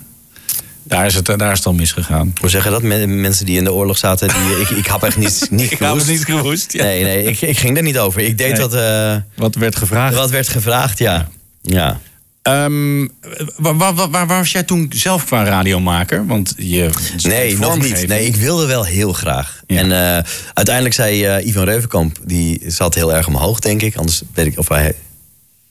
Daar 0.88 1.06
is 1.06 1.16
het, 1.16 1.26
daar 1.26 1.52
is 1.52 1.58
het 1.58 1.68
al 1.68 1.74
misgegaan. 1.74 2.34
Hoe 2.42 2.50
zeggen 2.50 2.72
dat? 2.72 2.82
Men- 2.82 3.22
Mensen 3.22 3.46
die 3.46 3.58
in 3.58 3.64
de 3.64 3.74
oorlog 3.74 3.98
zaten, 3.98 4.28
die, 4.28 4.60
ik, 4.62 4.70
ik 4.70 4.86
heb 4.88 5.04
echt 5.04 5.18
niet, 5.18 5.48
niet 5.52 5.72
Ik 5.72 5.78
gehoest. 5.78 6.08
niet 6.08 6.26
gehoest. 6.26 6.74
Ja. 6.74 6.84
Nee, 6.84 7.04
nee, 7.04 7.24
ik, 7.24 7.42
ik 7.42 7.58
ging 7.58 7.78
er 7.78 7.84
niet 7.84 7.98
over. 7.98 8.22
Ik 8.22 8.38
deed 8.38 8.52
Nee. 8.52 8.62
wat, 8.62 8.74
eh, 8.74 9.16
Wat 9.36 9.56
werd 9.56 9.76
gevraagd? 9.76 10.16
wat 10.16 10.30
werd 10.30 10.48
gevraagd, 10.50 10.98
ja. 11.00 11.28
Ja. 11.62 12.00
Ehm, 12.42 13.08
waar, 13.58 13.78
waar, 13.78 13.94
waar, 13.94 14.10
waar 14.10 14.28
was 14.28 14.52
jij 14.52 14.64
toen 14.64 14.92
zelf 14.96 15.26
qua 15.26 15.44
radiomaker? 15.44 16.26
Want 16.26 16.54
je 16.58 16.90
Nee, 17.24 17.58
nog 17.58 17.82
niet. 17.82 18.08
Nee, 18.08 18.26
ik 18.26 18.36
wilde 18.36 18.66
wel 18.66 18.84
heel 18.86 19.14
graag. 19.14 19.62
Ja. 19.68 19.78
En 19.78 19.92
eh, 19.92 20.24
uiteindelijk 20.54 20.96
zei 20.96 21.26
eh, 21.26 21.46
Ivan 21.48 21.64
Reuvenkamp, 21.64 22.18
die 22.26 22.62
zat 22.68 22.96
heel 22.96 23.14
erg 23.14 23.28
omhoog, 23.28 23.60
denk 23.60 23.82
ik. 23.82 23.96
Anders 23.96 24.22
weet 24.34 24.46
ik 24.46 24.58
of 24.60 24.68
hij. 24.68 24.94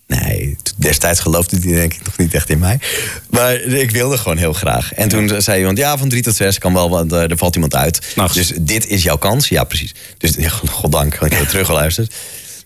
Nee, 0.07 0.57
destijds 0.77 1.21
geloofde 1.21 1.59
hij 1.59 1.73
denk 1.73 1.95
ik 1.95 2.05
nog 2.05 2.17
niet 2.17 2.35
echt 2.35 2.51
in 2.51 2.59
mij. 2.59 2.79
Maar 3.31 3.55
ik 3.55 3.91
wilde 3.91 4.19
gewoon 4.19 4.37
heel 4.37 4.53
graag. 4.53 4.95
En 4.95 5.09
toen 5.09 5.43
zei 5.43 5.59
iemand, 5.59 5.79
ja, 5.79 5.99
van 5.99 6.09
drie 6.09 6.23
tot 6.23 6.37
zes 6.37 6.59
kan 6.59 6.73
wel, 6.73 6.91
want 6.91 7.13
eh, 7.13 7.31
er 7.31 7.37
valt 7.37 7.55
iemand 7.55 7.75
uit. 7.75 8.13
Nachts. 8.15 8.37
Dus 8.37 8.53
dit 8.61 8.87
is 8.87 9.03
jouw 9.03 9.17
kans. 9.17 9.49
Ja, 9.49 9.65
precies. 9.65 9.95
Dus 10.19 10.35
ja, 10.39 10.49
goddank, 10.49 11.15
ik 11.15 11.33
heb 11.33 11.49
teruggeluisterd. 11.49 12.15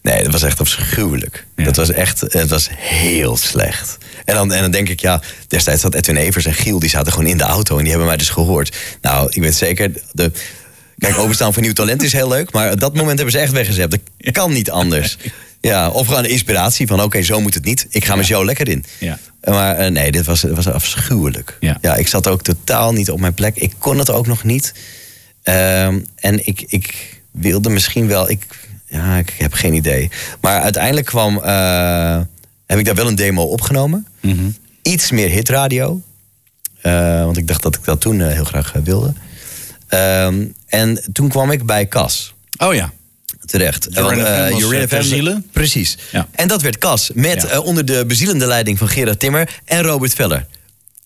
Nee, 0.03 0.23
dat 0.23 0.33
was 0.33 0.43
echt 0.43 0.61
afschuwelijk. 0.61 1.47
Ja. 1.57 1.65
Dat 1.65 1.77
was 1.77 1.91
echt, 1.91 2.21
het 2.21 2.51
was 2.51 2.69
heel 2.73 3.37
slecht. 3.37 3.99
En 4.25 4.35
dan, 4.35 4.53
en 4.53 4.61
dan 4.61 4.71
denk 4.71 4.89
ik, 4.89 5.01
ja, 5.01 5.23
destijds 5.49 5.81
zat 5.81 5.95
Edwin 5.95 6.17
Evers 6.17 6.47
en 6.47 6.55
Giel, 6.55 6.79
die 6.79 6.89
zaten 6.89 7.13
gewoon 7.13 7.29
in 7.29 7.37
de 7.37 7.45
auto 7.45 7.77
en 7.77 7.81
die 7.81 7.91
hebben 7.91 8.09
mij 8.09 8.17
dus 8.17 8.29
gehoord. 8.29 8.77
Nou, 9.01 9.29
ik 9.31 9.43
weet 9.43 9.55
zeker, 9.55 9.93
de, 10.13 10.33
kijk, 10.99 11.19
openstaan 11.19 11.53
voor 11.53 11.63
nieuw 11.63 11.73
talent 11.73 12.03
is 12.03 12.13
heel 12.13 12.29
leuk, 12.29 12.53
maar 12.53 12.73
op 12.73 12.81
dat 12.81 12.95
moment 12.95 13.17
hebben 13.17 13.35
ze 13.35 13.39
echt 13.39 13.53
weggezet. 13.53 13.91
Dat 13.91 14.01
kan 14.33 14.53
niet 14.53 14.71
anders. 14.71 15.17
Ja, 15.61 15.89
of 15.91 16.07
gewoon 16.07 16.25
inspiratie 16.25 16.87
van 16.87 17.03
oké, 17.03 17.23
zo 17.23 17.41
moet 17.41 17.55
het 17.55 17.65
niet. 17.65 17.87
Ik 17.91 18.05
ga 18.05 18.15
mijn 18.15 18.27
show 18.27 18.45
lekker 18.45 18.69
in. 18.69 18.85
Ja. 18.99 19.19
Maar 19.45 19.77
eh, 19.77 19.91
nee, 19.91 20.13
dit 20.13 20.27
was, 20.27 20.43
was 20.43 20.69
afschuwelijk. 20.69 21.57
Ja. 21.61 21.95
ik 21.97 22.09
zat 22.09 22.29
ook 22.29 22.43
totaal 22.43 22.93
niet 22.93 23.11
op 23.11 23.21
mijn 23.21 23.35
plek. 23.35 23.57
Ik 23.57 23.73
kon 23.79 23.99
het 23.99 24.11
ook 24.11 24.27
nog 24.27 24.45
niet. 24.45 24.75
Ehm, 25.43 25.99
en 26.17 26.47
ik, 26.47 26.65
ik 26.67 27.19
wilde 27.31 27.69
misschien 27.71 28.07
wel... 28.07 28.31
Ik, 28.31 28.47
ja, 28.87 29.17
ik 29.19 29.35
heb 29.39 29.53
geen 29.53 29.75
idee. 29.75 30.11
Maar 30.41 30.61
uiteindelijk 30.61 31.07
kwam... 31.07 31.39
eh, 31.39 32.21
heb 32.67 32.79
ik 32.79 32.85
daar 32.85 32.95
wel 32.95 33.09
een 33.09 33.15
demo 33.15 33.43
opgenomen. 33.43 34.07
Mhm. 34.21 34.51
Iets 34.83 35.11
meer 35.11 35.29
hitradio. 35.29 36.03
Eh, 36.81 37.25
want 37.25 37.37
ik 37.37 37.47
dacht 37.47 37.63
dat 37.63 37.75
ik 37.75 37.85
dat 37.85 38.01
toen 38.01 38.21
heel 38.21 38.45
graag 38.45 38.73
wilde. 38.85 39.13
Ehm, 39.89 40.45
en 40.67 41.03
toen 41.13 41.29
kwam 41.29 41.51
ik 41.51 41.67
bij 41.67 41.87
Cas. 41.87 42.35
Oh 42.59 42.75
ja. 42.75 42.93
Terecht. 43.51 43.89
Want, 43.91 44.19
eh, 44.19 44.47
FM 44.89 45.27
eh. 45.27 45.35
Precies. 45.53 45.99
Ja. 46.13 46.29
En 46.33 46.49
dat 46.49 46.63
werd 46.63 46.79
Cas. 46.79 47.11
Met 47.15 47.43
Ja. 47.43 47.49
eh, 47.49 47.65
onder 47.65 47.85
de 47.85 48.05
bezielende 48.07 48.47
leiding 48.47 48.79
van 48.79 48.89
Gerard 48.89 49.19
Timmer 49.21 49.49
en 49.65 49.83
Robert 49.83 50.15
Veller. 50.15 50.47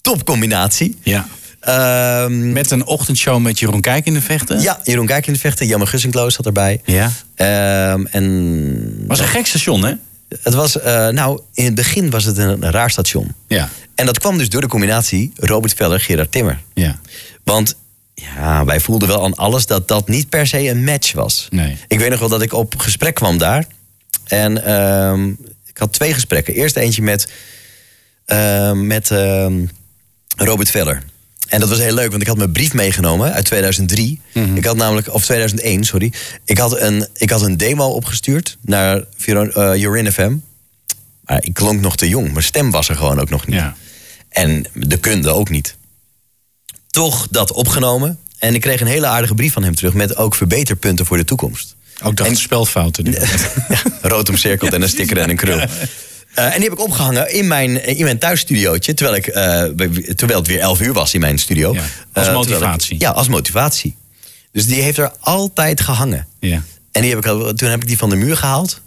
Topcombinatie. 0.00 0.98
Ja. 1.02 1.26
Ehm, 1.60 2.52
Met 2.52 2.70
een 2.70 2.86
ochtendshow 2.86 3.40
met 3.40 3.58
Jeroen 3.58 3.80
Kijk 3.80 4.06
in 4.06 4.14
de 4.14 4.20
vechten. 4.20 4.60
ja, 4.60 4.80
Jeroen 4.82 5.06
Kijk 5.06 5.26
in 5.26 5.32
de 5.32 5.38
vechten. 5.38 5.66
Jammer 5.66 5.88
Gussinkloos 5.88 6.34
zat 6.34 6.46
erbij. 6.46 6.80
Ja. 6.84 7.10
Ehm, 7.34 8.04
en 8.10 9.04
Was 9.06 9.18
een 9.18 9.26
gek 9.28 9.46
station, 9.46 9.84
hè? 9.84 9.92
het 10.42 10.54
was, 10.54 10.76
nou, 11.10 11.40
in 11.54 11.64
het 11.64 11.74
begin 11.74 12.10
was 12.10 12.24
het 12.24 12.38
een, 12.38 12.48
een 12.62 12.70
raar 12.70 12.90
station. 12.90 13.34
Ja. 13.48 13.68
En 13.94 14.06
dat 14.06 14.18
kwam 14.18 14.38
dus 14.38 14.48
door 14.48 14.60
de 14.60 14.66
combinatie 14.68 15.32
Robert 15.36 15.74
Veller, 15.74 16.00
Gerard 16.00 16.32
Timmer. 16.32 16.60
Ja. 16.74 16.98
Want 17.44 17.76
ja, 18.14 18.64
wij 18.64 18.80
voelden 18.80 19.08
wel 19.08 19.24
aan 19.24 19.34
alles 19.34 19.66
dat 19.66 19.88
dat 19.88 20.08
niet 20.08 20.28
per 20.28 20.46
se 20.46 20.68
een 20.68 20.84
match 20.84 21.12
was. 21.12 21.46
Nee. 21.50 21.76
Ik 21.88 21.98
weet 21.98 22.10
nog 22.10 22.18
wel 22.18 22.28
dat 22.28 22.42
ik 22.42 22.52
op 22.52 22.74
gesprek 22.76 23.14
kwam 23.14 23.38
daar. 23.38 23.66
En 24.24 24.64
ehm, 24.64 25.28
ik 25.66 25.78
had 25.78 25.92
twee 25.92 26.14
gesprekken. 26.14 26.54
Eerst 26.54 26.76
eentje 26.76 27.02
met, 27.02 27.28
ehm, 28.26 28.86
met 28.86 29.10
ehm, 29.10 29.64
Robert 30.36 30.70
Veller. 30.70 31.02
En 31.48 31.60
dat 31.60 31.68
was 31.68 31.78
heel 31.78 31.94
leuk, 31.94 32.10
want 32.10 32.22
ik 32.22 32.28
had 32.28 32.36
mijn 32.36 32.52
brief 32.52 32.72
meegenomen 32.72 33.32
uit 33.32 33.44
2003. 33.44 34.20
Mhm. 34.34 34.56
Ik 34.56 34.64
had 34.64 34.76
namelijk, 34.76 35.14
of 35.14 35.24
2001, 35.24 35.84
sorry. 35.84 36.12
Ik 36.44 36.58
had 36.58 36.80
een, 36.80 37.06
ik 37.14 37.30
had 37.30 37.42
een 37.42 37.56
demo 37.56 37.86
opgestuurd 37.86 38.56
naar 38.60 39.04
Vero- 39.16 39.48
eh, 39.48 39.80
Jorin 39.80 40.12
FM. 40.12 40.36
Maar 41.20 41.44
ik 41.44 41.54
klonk 41.54 41.80
nog 41.80 41.96
te 41.96 42.08
jong. 42.08 42.32
Mijn 42.32 42.44
stem 42.44 42.70
was 42.70 42.88
er 42.88 42.96
gewoon 42.96 43.20
ook 43.20 43.30
nog 43.30 43.46
niet. 43.46 43.56
Ja. 43.56 43.76
En 44.28 44.64
de 44.72 44.96
kunde 44.98 45.30
ook 45.30 45.48
niet. 45.50 45.76
Toch 46.94 47.26
dat 47.30 47.52
opgenomen. 47.52 48.18
En 48.38 48.54
ik 48.54 48.60
kreeg 48.60 48.80
een 48.80 48.86
hele 48.86 49.06
aardige 49.06 49.34
brief 49.34 49.52
van 49.52 49.62
hem 49.62 49.74
terug 49.74 49.94
met 49.94 50.16
ook 50.16 50.34
verbeterpunten 50.34 51.06
voor 51.06 51.16
de 51.16 51.24
toekomst. 51.24 51.74
Ook 52.02 52.16
dat 52.16 52.26
En- 52.26 52.36
spelfouten. 52.36 53.04
nu. 53.04 53.10
Ja, 53.68 53.82
rood 54.02 54.28
omcirkeld 54.28 54.72
en 54.72 54.82
een 54.82 54.88
sticker 54.88 55.18
en 55.18 55.30
een 55.30 55.36
krul. 55.36 55.58
Eh, 55.58 56.44
en 56.44 56.50
die 56.52 56.62
heb 56.62 56.72
ik 56.72 56.80
opgehangen 56.80 57.32
in 57.32 57.46
mijn, 57.46 57.84
in 57.86 58.04
mijn 58.04 58.18
thuisstudiootje. 58.18 58.94
Terwijl, 58.94 59.16
ik, 59.16 59.26
eh, 59.26 59.62
terwijl 60.14 60.38
het 60.38 60.46
weer 60.48 60.58
11 60.60 60.80
uur 60.80 60.92
was 60.92 61.14
in 61.14 61.20
mijn 61.20 61.38
studio. 61.38 61.72
Ja, 61.74 61.80
als 62.12 62.26
Eh, 62.26 62.32
ik- 62.32 62.38
motivatie. 62.38 62.96
ja, 63.00 63.10
als 63.10 63.28
motivatie. 63.28 63.96
Dus 64.52 64.66
die 64.66 64.82
heeft 64.82 64.98
er 64.98 65.12
altijd 65.20 65.80
gehangen. 65.80 66.26
Ja. 66.40 66.62
En 66.92 67.02
die 67.02 67.14
heb 67.14 67.26
ik, 67.26 67.56
toen 67.56 67.68
heb 67.68 67.80
ik 67.82 67.86
die 67.86 67.98
van 67.98 68.08
de 68.10 68.16
muur 68.16 68.36
gehaald. 68.36 68.80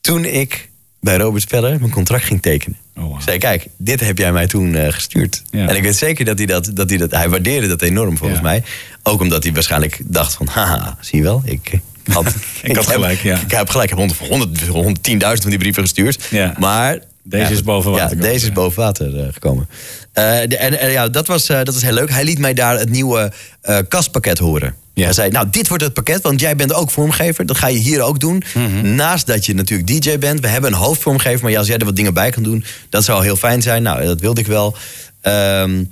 Toen 0.00 0.24
ik 0.24 0.68
bij 1.00 1.16
Robert 1.16 1.42
Speller 1.42 1.78
mijn 1.78 1.92
contract 1.92 2.24
ging 2.24 2.42
tekenen. 2.42 2.78
Oh, 2.96 3.02
wow. 3.04 3.14
Ik 3.16 3.22
zei, 3.22 3.38
kijk, 3.38 3.66
dit 3.76 4.00
heb 4.00 4.18
jij 4.18 4.32
mij 4.32 4.46
toen 4.46 4.74
eh, 4.74 4.92
gestuurd. 4.92 5.42
Ja. 5.50 5.68
En 5.68 5.76
ik 5.76 5.82
weet 5.82 5.96
zeker 5.96 6.24
dat 6.24 6.38
hij 6.38 6.46
dat, 6.46 6.70
dat 6.74 6.88
hij 6.88 6.98
dat... 6.98 7.10
Hij 7.10 7.28
waardeerde 7.28 7.66
dat 7.68 7.82
enorm 7.82 8.16
volgens 8.16 8.38
Ja. 8.38 8.44
mij. 8.44 8.62
Ook 9.02 9.20
omdat 9.20 9.42
hij 9.42 9.52
waarschijnlijk 9.52 10.00
dacht 10.04 10.34
van... 10.34 10.46
Haha, 10.46 10.96
zie 11.00 11.18
je 11.18 11.24
wel, 11.24 11.42
ik... 11.44 11.80
eh, 12.04 12.14
Had, 12.14 12.26
Ik 12.62 12.76
had 12.76 12.86
heb- 12.86 12.94
gelijk, 12.94 13.20
ja. 13.20 13.40
Ik 13.40 13.50
heb 13.50 13.68
gelijk, 13.68 13.90
ik 13.90 13.98
heb 13.98 14.18
100, 14.28 14.60
100, 14.68 14.98
110.000 15.10 15.18
van 15.42 15.50
die 15.50 15.58
brieven 15.58 15.82
gestuurd. 15.82 16.24
Ja. 16.30 16.54
Maar... 16.58 16.98
Deze 17.28 17.52
is 17.52 17.62
boven 17.62 17.90
water 17.90 18.20
deze 18.20 18.34
is 18.34 18.42
ja. 18.42 18.52
boven 18.52 18.82
water 18.82 19.20
eh, 19.20 19.32
gekomen. 19.32 19.68
Eh, 20.12 20.24
de- 20.46 20.56
en, 20.56 20.80
en 20.80 20.90
ja, 20.90 21.08
dat 21.08 21.26
was, 21.26 21.48
eh, 21.48 21.56
dat 21.56 21.74
was 21.74 21.82
heel 21.82 21.92
leuk. 21.92 22.10
Hij 22.10 22.24
liet 22.24 22.38
mij 22.38 22.54
daar 22.54 22.78
het 22.78 22.90
nieuwe 22.90 23.32
eh, 23.60 23.78
kastpakket 23.88 24.38
horen. 24.38 24.74
Ja. 24.96 25.04
Hij 25.04 25.12
zei, 25.12 25.30
nou, 25.30 25.50
dit 25.50 25.68
wordt 25.68 25.82
het 25.84 25.92
pakket, 25.94 26.22
want 26.22 26.40
jij 26.40 26.56
bent 26.56 26.72
ook 26.72 26.90
vormgever. 26.90 27.46
Dat 27.46 27.58
ga 27.58 27.66
je 27.66 27.78
hier 27.78 28.00
ook 28.02 28.20
doen. 28.20 28.42
Mhm. 28.54 28.94
Naast 28.94 29.26
dat 29.26 29.46
je 29.46 29.54
natuurlijk 29.54 29.88
DJ 29.88 30.18
bent. 30.18 30.40
We 30.40 30.48
hebben 30.48 30.72
een 30.72 30.78
hoofdvormgever, 30.78 31.42
maar 31.42 31.50
ja, 31.50 31.58
als 31.58 31.66
jij 31.66 31.78
er 31.78 31.84
wat 31.84 31.96
dingen 31.96 32.14
bij 32.14 32.30
kan 32.30 32.42
doen... 32.42 32.64
dat 32.88 33.04
zou 33.04 33.22
heel 33.22 33.36
fijn 33.36 33.62
zijn. 33.62 33.82
Nou, 33.82 34.04
dat 34.04 34.20
wilde 34.20 34.40
ik 34.40 34.46
wel. 34.46 34.76
Ehm, 35.20 35.84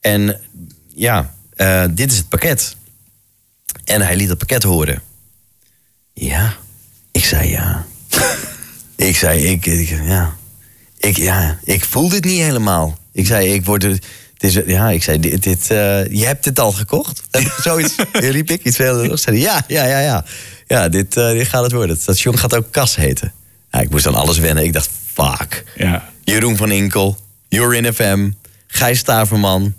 en 0.00 0.40
ja, 0.94 1.34
eh, 1.56 1.84
dit 1.90 2.10
is 2.12 2.16
het 2.18 2.28
pakket. 2.28 2.76
En 3.84 4.00
hij 4.02 4.16
liet 4.16 4.28
het 4.28 4.38
pakket 4.38 4.62
horen. 4.62 5.02
Ja, 6.14 6.56
ik 7.12 7.24
zei 7.24 7.48
ja. 7.50 7.86
ik 8.96 9.16
zei, 9.16 9.42
ik, 9.44 9.66
ik- 9.66 10.00
ja. 10.02 10.36
Ik, 10.98 11.16
ja, 11.16 11.58
ik 11.64 11.84
voel 11.84 12.08
dit 12.08 12.24
niet 12.24 12.40
helemaal. 12.40 12.98
Ik 13.12 13.26
zei, 13.26 13.52
ik 13.52 13.64
word 13.64 13.84
er. 13.84 13.98
Het 14.40 14.56
is, 14.56 14.62
ja, 14.66 14.90
ik 14.90 15.02
zei, 15.02 15.20
dit, 15.20 15.42
dit, 15.42 15.70
eh, 15.70 16.06
je 16.06 16.24
hebt 16.26 16.44
dit 16.44 16.58
al 16.58 16.72
gekocht? 16.72 17.22
Zoiets 17.62 17.94
riep 18.12 18.50
ik, 18.50 18.64
iets 18.64 18.78
heel 18.78 19.16
Zei 19.16 19.40
ja, 19.40 19.64
ja, 19.68 19.84
ja, 19.84 19.98
ja. 20.00 20.24
Ja, 20.66 20.88
dit, 20.88 21.16
eh, 21.16 21.30
dit 21.30 21.48
gaat 21.48 21.62
het 21.62 21.72
worden. 21.72 21.90
Het 21.90 22.00
station 22.02 22.38
gaat 22.38 22.54
ook 22.56 22.70
Kas 22.70 22.96
heten. 22.96 23.32
Ja, 23.70 23.80
ik 23.80 23.90
moest 23.90 24.06
aan 24.06 24.14
alles 24.14 24.38
wennen. 24.38 24.64
Ik 24.64 24.72
dacht, 24.72 24.88
fuck. 25.12 25.64
Ja. 25.76 26.08
Jeroen 26.24 26.56
van 26.56 26.70
Inkel, 26.70 27.18
Jorin 27.48 27.94
FM, 27.94 28.30
Gijs 28.66 28.98
Staverman. 28.98 29.74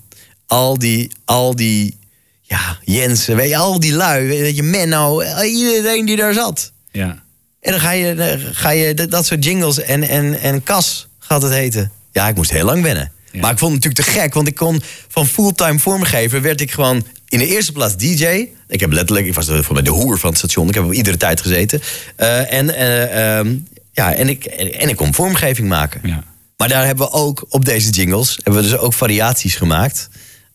Al 0.47 0.78
die, 0.78 1.12
al 1.26 1.55
die, 1.55 1.97
ja, 2.41 2.78
Jensen, 2.84 3.36
weet 3.36 3.49
je, 3.49 3.57
al 3.57 3.80
die 3.80 3.93
lui. 3.93 4.28
Weet 4.28 4.55
je, 4.55 4.64
Menno, 4.64 5.22
iedereen 5.43 6.05
die 6.05 6.16
daar 6.16 6.34
zat. 6.34 6.72
Ja. 6.91 7.24
En 7.62 7.72
dan 7.72 7.80
ga 7.80 7.91
je, 7.91 8.16
dan 8.16 8.39
ga 8.53 8.70
je 8.70 8.93
dat- 8.93 9.12
dat 9.12 9.26
soort 9.26 9.43
jingles 9.45 9.80
en, 9.82 10.03
en, 10.03 10.39
en 10.39 10.64
Kas 10.64 11.07
gaat 11.20 11.41
het 11.41 11.51
heten. 11.51 11.91
Ja, 12.12 12.28
ik 12.28 12.36
moest 12.36 12.51
heel 12.51 12.66
lang 12.66 12.84
wennen. 12.84 13.12
Ja. 13.32 13.39
Maar 13.39 13.51
ik 13.51 13.57
vond 13.57 13.73
het 13.73 13.84
natuurlijk 13.84 14.13
te 14.15 14.19
gek, 14.21 14.34
want 14.34 14.47
ik 14.47 14.55
kon 14.55 14.82
van 15.07 15.27
fulltime 15.27 15.79
vormgever 15.79 16.41
werd 16.41 16.61
ik 16.61 16.71
gewoon 16.71 17.05
in 17.29 17.39
de 17.39 17.47
eerste 17.47 17.71
plaats 17.71 17.97
DJ. 17.97 18.47
Ik 18.67 18.79
heb 18.79 18.91
letterlijk, 18.91 19.27
ik 19.27 19.34
was 19.34 19.45
voor 19.47 19.73
mij 19.73 19.84
de 19.84 19.89
hoer 19.89 20.19
van 20.19 20.29
het 20.29 20.38
station. 20.38 20.67
Ik 20.67 20.73
heb 20.73 20.84
op 20.84 20.93
iedere 20.93 21.17
tijd 21.17 21.41
gezeten. 21.41 21.82
Eh, 22.15 22.53
en, 22.53 22.75
eh, 22.75 23.38
ehm, 23.39 23.55
ja, 23.93 24.13
en, 24.13 24.29
ik, 24.29 24.45
en, 24.45 24.73
en 24.79 24.89
ik 24.89 24.95
kon 24.95 25.13
vormgeving 25.13 25.67
maken. 25.67 26.01
Ja. 26.03 26.23
Maar 26.57 26.67
daar 26.69 26.86
hebben 26.86 27.05
we 27.05 27.11
ook 27.11 27.45
op 27.49 27.65
deze 27.65 27.89
jingles 27.89 28.39
hebben 28.43 28.63
we 28.63 28.69
dus 28.69 28.77
ook 28.77 28.93
variaties 28.93 29.55
gemaakt. 29.55 30.09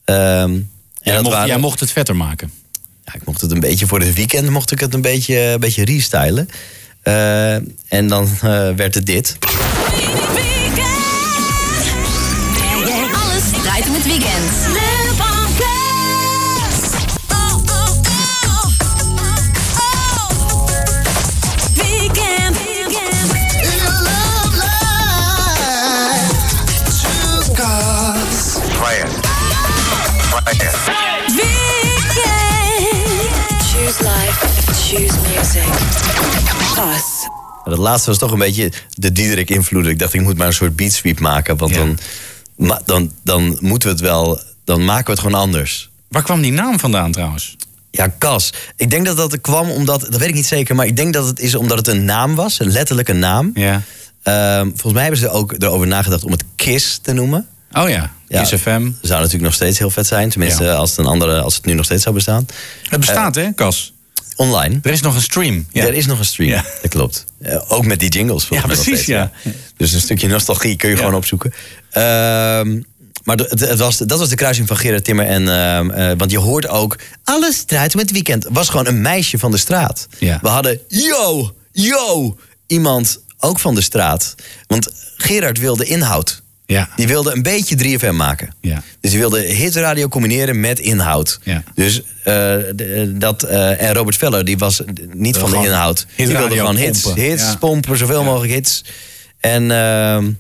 Ehm, 0.05 0.19
en 0.21 0.69
Jij, 1.03 1.15
dat 1.15 1.23
mocht, 1.23 1.35
waren- 1.35 1.49
jij 1.51 1.59
mocht 1.59 1.81
het 1.81 1.93
vetter 1.93 2.17
maken. 2.17 2.51
ja, 3.05 3.15
ik 3.15 3.25
mocht 3.25 3.41
het 3.41 3.51
een 3.51 3.61
beetje 3.61 3.87
voor 3.87 4.01
het 4.01 4.15
weekend 4.15 4.49
mocht 4.51 4.71
ik 4.71 4.81
het 4.81 4.95
een 4.95 5.01
beetje, 5.01 5.39
een 5.41 5.61
beetje 5.61 5.85
restylen. 5.85 6.49
Eh, 7.03 7.55
en 7.89 8.07
dan 8.09 8.29
werd 8.77 8.95
het 8.95 9.07
dit. 9.07 9.37
Oh. 13.77 13.83
Weekend. 14.05 14.67
Weekend. 31.35 33.31
Choose 33.71 34.03
life, 34.03 34.39
choose 34.89 35.15
music. 35.29 35.69
Us. 36.95 37.29
Dat 37.65 37.79
laatste 37.79 38.11
was 38.11 38.19
toch 38.19 38.33
een 38.33 38.39
beetje 38.39 38.73
de 38.91 39.13
Diederik 39.13 39.51
invloed. 39.51 39.87
Ik 39.87 39.99
dacht, 39.99 40.15
ik 40.15 40.21
moet 40.21 40.37
maar 40.37 40.47
een 40.47 40.53
soort 40.53 40.77
beatsweep 40.77 41.21
maken. 41.21 41.57
Want 41.57 41.71
Ja. 41.75 41.79
dan, 41.79 41.99
ma- 42.57 42.81
dan, 42.85 43.13
dan 43.25 43.57
moeten 43.61 43.89
we 43.89 43.95
het 43.95 44.05
wel... 44.05 44.41
Dan 44.65 44.85
maken 44.85 45.05
we 45.05 45.11
het 45.11 45.21
gewoon 45.21 45.41
anders. 45.41 45.91
Waar 46.09 46.23
kwam 46.23 46.41
die 46.43 46.53
naam 46.53 46.79
vandaan 46.79 47.13
trouwens? 47.13 47.57
Ja, 47.91 48.13
Cas. 48.19 48.53
Ik 48.77 48.91
denk 48.91 49.07
dat 49.07 49.17
dat 49.17 49.41
kwam 49.41 49.71
omdat... 49.71 50.01
Dat 50.01 50.17
weet 50.17 50.29
ik 50.29 50.35
niet 50.35 50.47
zeker, 50.47 50.75
maar 50.75 50.87
ik 50.87 50.97
denk 50.97 51.13
dat 51.13 51.27
het 51.27 51.41
is 51.41 51.55
omdat 51.55 51.79
het 51.79 51.89
een 51.89 52.05
naam 52.05 52.35
was. 52.35 52.61
Een 52.61 52.71
letterlijke 52.71 53.13
naam. 53.13 53.51
Ja. 53.55 53.83
Ehm, 54.23 54.65
volgens 54.67 54.93
mij 54.93 55.03
hebben 55.03 55.21
ze 55.21 55.29
ook 55.31 55.53
erover 55.59 55.87
nagedacht 55.87 56.25
om 56.25 56.31
het 56.33 56.45
KISS 56.57 56.99
te 57.03 57.13
noemen. 57.13 57.47
Oh 57.73 57.89
ja, 57.89 58.13
Ja. 58.29 58.41
Kiss 58.41 58.53
FM. 58.63 58.91
Zou 59.01 59.17
natuurlijk 59.19 59.43
nog 59.43 59.55
steeds 59.55 59.79
heel 59.79 59.91
vet 59.91 60.07
zijn. 60.07 60.29
Tenminste, 60.29 60.65
Ja. 60.65 60.75
als, 60.75 60.91
het 60.91 60.99
een 60.99 61.07
andere, 61.07 61.41
als 61.41 61.55
het 61.57 61.65
nu 61.65 61.73
nog 61.75 61.85
steeds 61.85 62.03
zou 62.03 62.15
bestaan. 62.15 62.47
Het 62.83 63.01
bestaat 63.01 63.35
hè, 63.35 63.53
Cas? 63.55 63.93
Online. 64.37 64.79
Er 64.83 64.91
is 64.91 65.01
nog 65.01 65.15
een 65.15 65.23
stream. 65.23 65.67
Ja. 65.73 65.85
Er 65.87 65.95
is 65.95 66.07
nog 66.07 66.19
een 66.19 66.25
stream, 66.25 66.51
Ja. 66.51 66.65
dat 66.83 66.91
klopt. 66.91 67.25
Eh, 67.43 67.63
ook 67.69 67.85
met 67.87 68.01
die 68.01 68.09
jingles 68.09 68.47
Ja, 68.51 68.61
precies, 68.61 68.83
steeds, 68.85 69.05
ja. 69.05 69.31
Dus 69.77 69.93
een 69.93 70.01
stukje 70.01 70.29
nostalgie 70.29 70.77
kun 70.77 70.91
je 70.91 70.97
gewoon 70.97 71.15
opzoeken. 71.15 71.53
Ehm, 71.91 72.81
maar 73.25 73.37
het, 73.37 73.61
het 73.61 73.79
was, 73.79 73.97
dat 73.97 74.19
was 74.19 74.29
de 74.29 74.35
kruising 74.37 74.67
van 74.69 74.77
Gerard 74.77 75.05
Timmer 75.05 75.27
en... 75.27 75.49
ehm, 75.49 75.91
eh, 75.91 76.13
want 76.17 76.31
je 76.31 76.39
hoort 76.39 76.69
ook... 76.69 76.99
Alles 77.25 77.63
draait 77.65 77.95
met 77.95 78.03
het 78.03 78.13
weekend. 78.13 78.47
was 78.51 78.69
gewoon 78.69 78.87
een 78.87 79.01
meisje 79.01 79.39
van 79.39 79.51
de 79.51 79.57
straat. 79.59 80.07
Ja. 80.19 80.39
We 80.43 80.49
hadden... 80.49 80.81
Yo, 80.89 81.55
yo! 81.73 82.37
Iemand 82.67 83.21
ook 83.39 83.59
van 83.59 83.75
de 83.75 83.81
straat. 83.83 84.35
Want 84.67 84.89
Gerard 85.17 85.59
wilde 85.59 85.85
inhoud. 85.85 86.43
Ja. 86.67 86.89
Die 86.97 87.07
wilde 87.07 87.33
een 87.35 87.43
beetje 87.43 87.77
3FM 87.99 88.15
maken. 88.15 88.55
Ja. 88.61 88.83
Dus 89.01 89.11
die 89.11 89.21
wilde 89.21 89.41
hitradio 89.41 90.09
combineren 90.09 90.61
met 90.61 90.79
inhoud. 90.79 91.39
Ja. 91.43 91.63
Dus 91.75 92.03
eh, 92.03 92.05
de- 92.75 93.15
dat, 93.19 93.43
eh, 93.43 93.83
en 93.83 93.95
Robert 93.95 94.17
Veller, 94.17 94.45
die 94.45 94.59
was 94.59 94.83
niet 95.13 95.37
van 95.37 95.51
de 95.51 95.57
inhoud. 95.57 96.07
Die 96.17 96.27
wilde 96.27 96.57
gewoon 96.57 96.77
hits, 96.77 97.01
pompen. 97.03 97.23
hits 97.23 97.43
Ja. 97.43 97.57
pompen, 97.57 97.99
zoveel 97.99 98.25
mogelijk 98.25 98.53
hits. 98.53 98.85
En 99.41 99.71
ehm, 99.71 100.31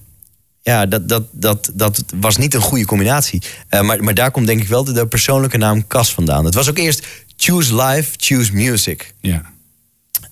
ja, 0.62 0.86
dat, 0.86 1.08
dat, 1.08 1.22
dat, 1.32 1.70
dat 1.74 2.02
was 2.16 2.36
niet 2.36 2.54
een 2.54 2.60
goede 2.60 2.84
combinatie. 2.84 3.42
Eh, 3.68 3.80
maar, 3.80 4.04
maar 4.04 4.14
daar 4.14 4.30
komt 4.30 4.46
denk 4.46 4.60
ik 4.62 4.68
wel 4.68 4.84
de, 4.84 4.92
de 4.92 5.06
persoonlijke 5.06 5.58
naam 5.58 5.86
Cas 5.86 6.12
vandaan. 6.14 6.44
Het 6.44 6.54
was 6.54 6.68
ook 6.68 6.78
eerst 6.78 7.06
Choose 7.36 7.74
Life, 7.82 8.10
Choose 8.16 8.52
Music. 8.52 9.14
Ja. 9.20 9.42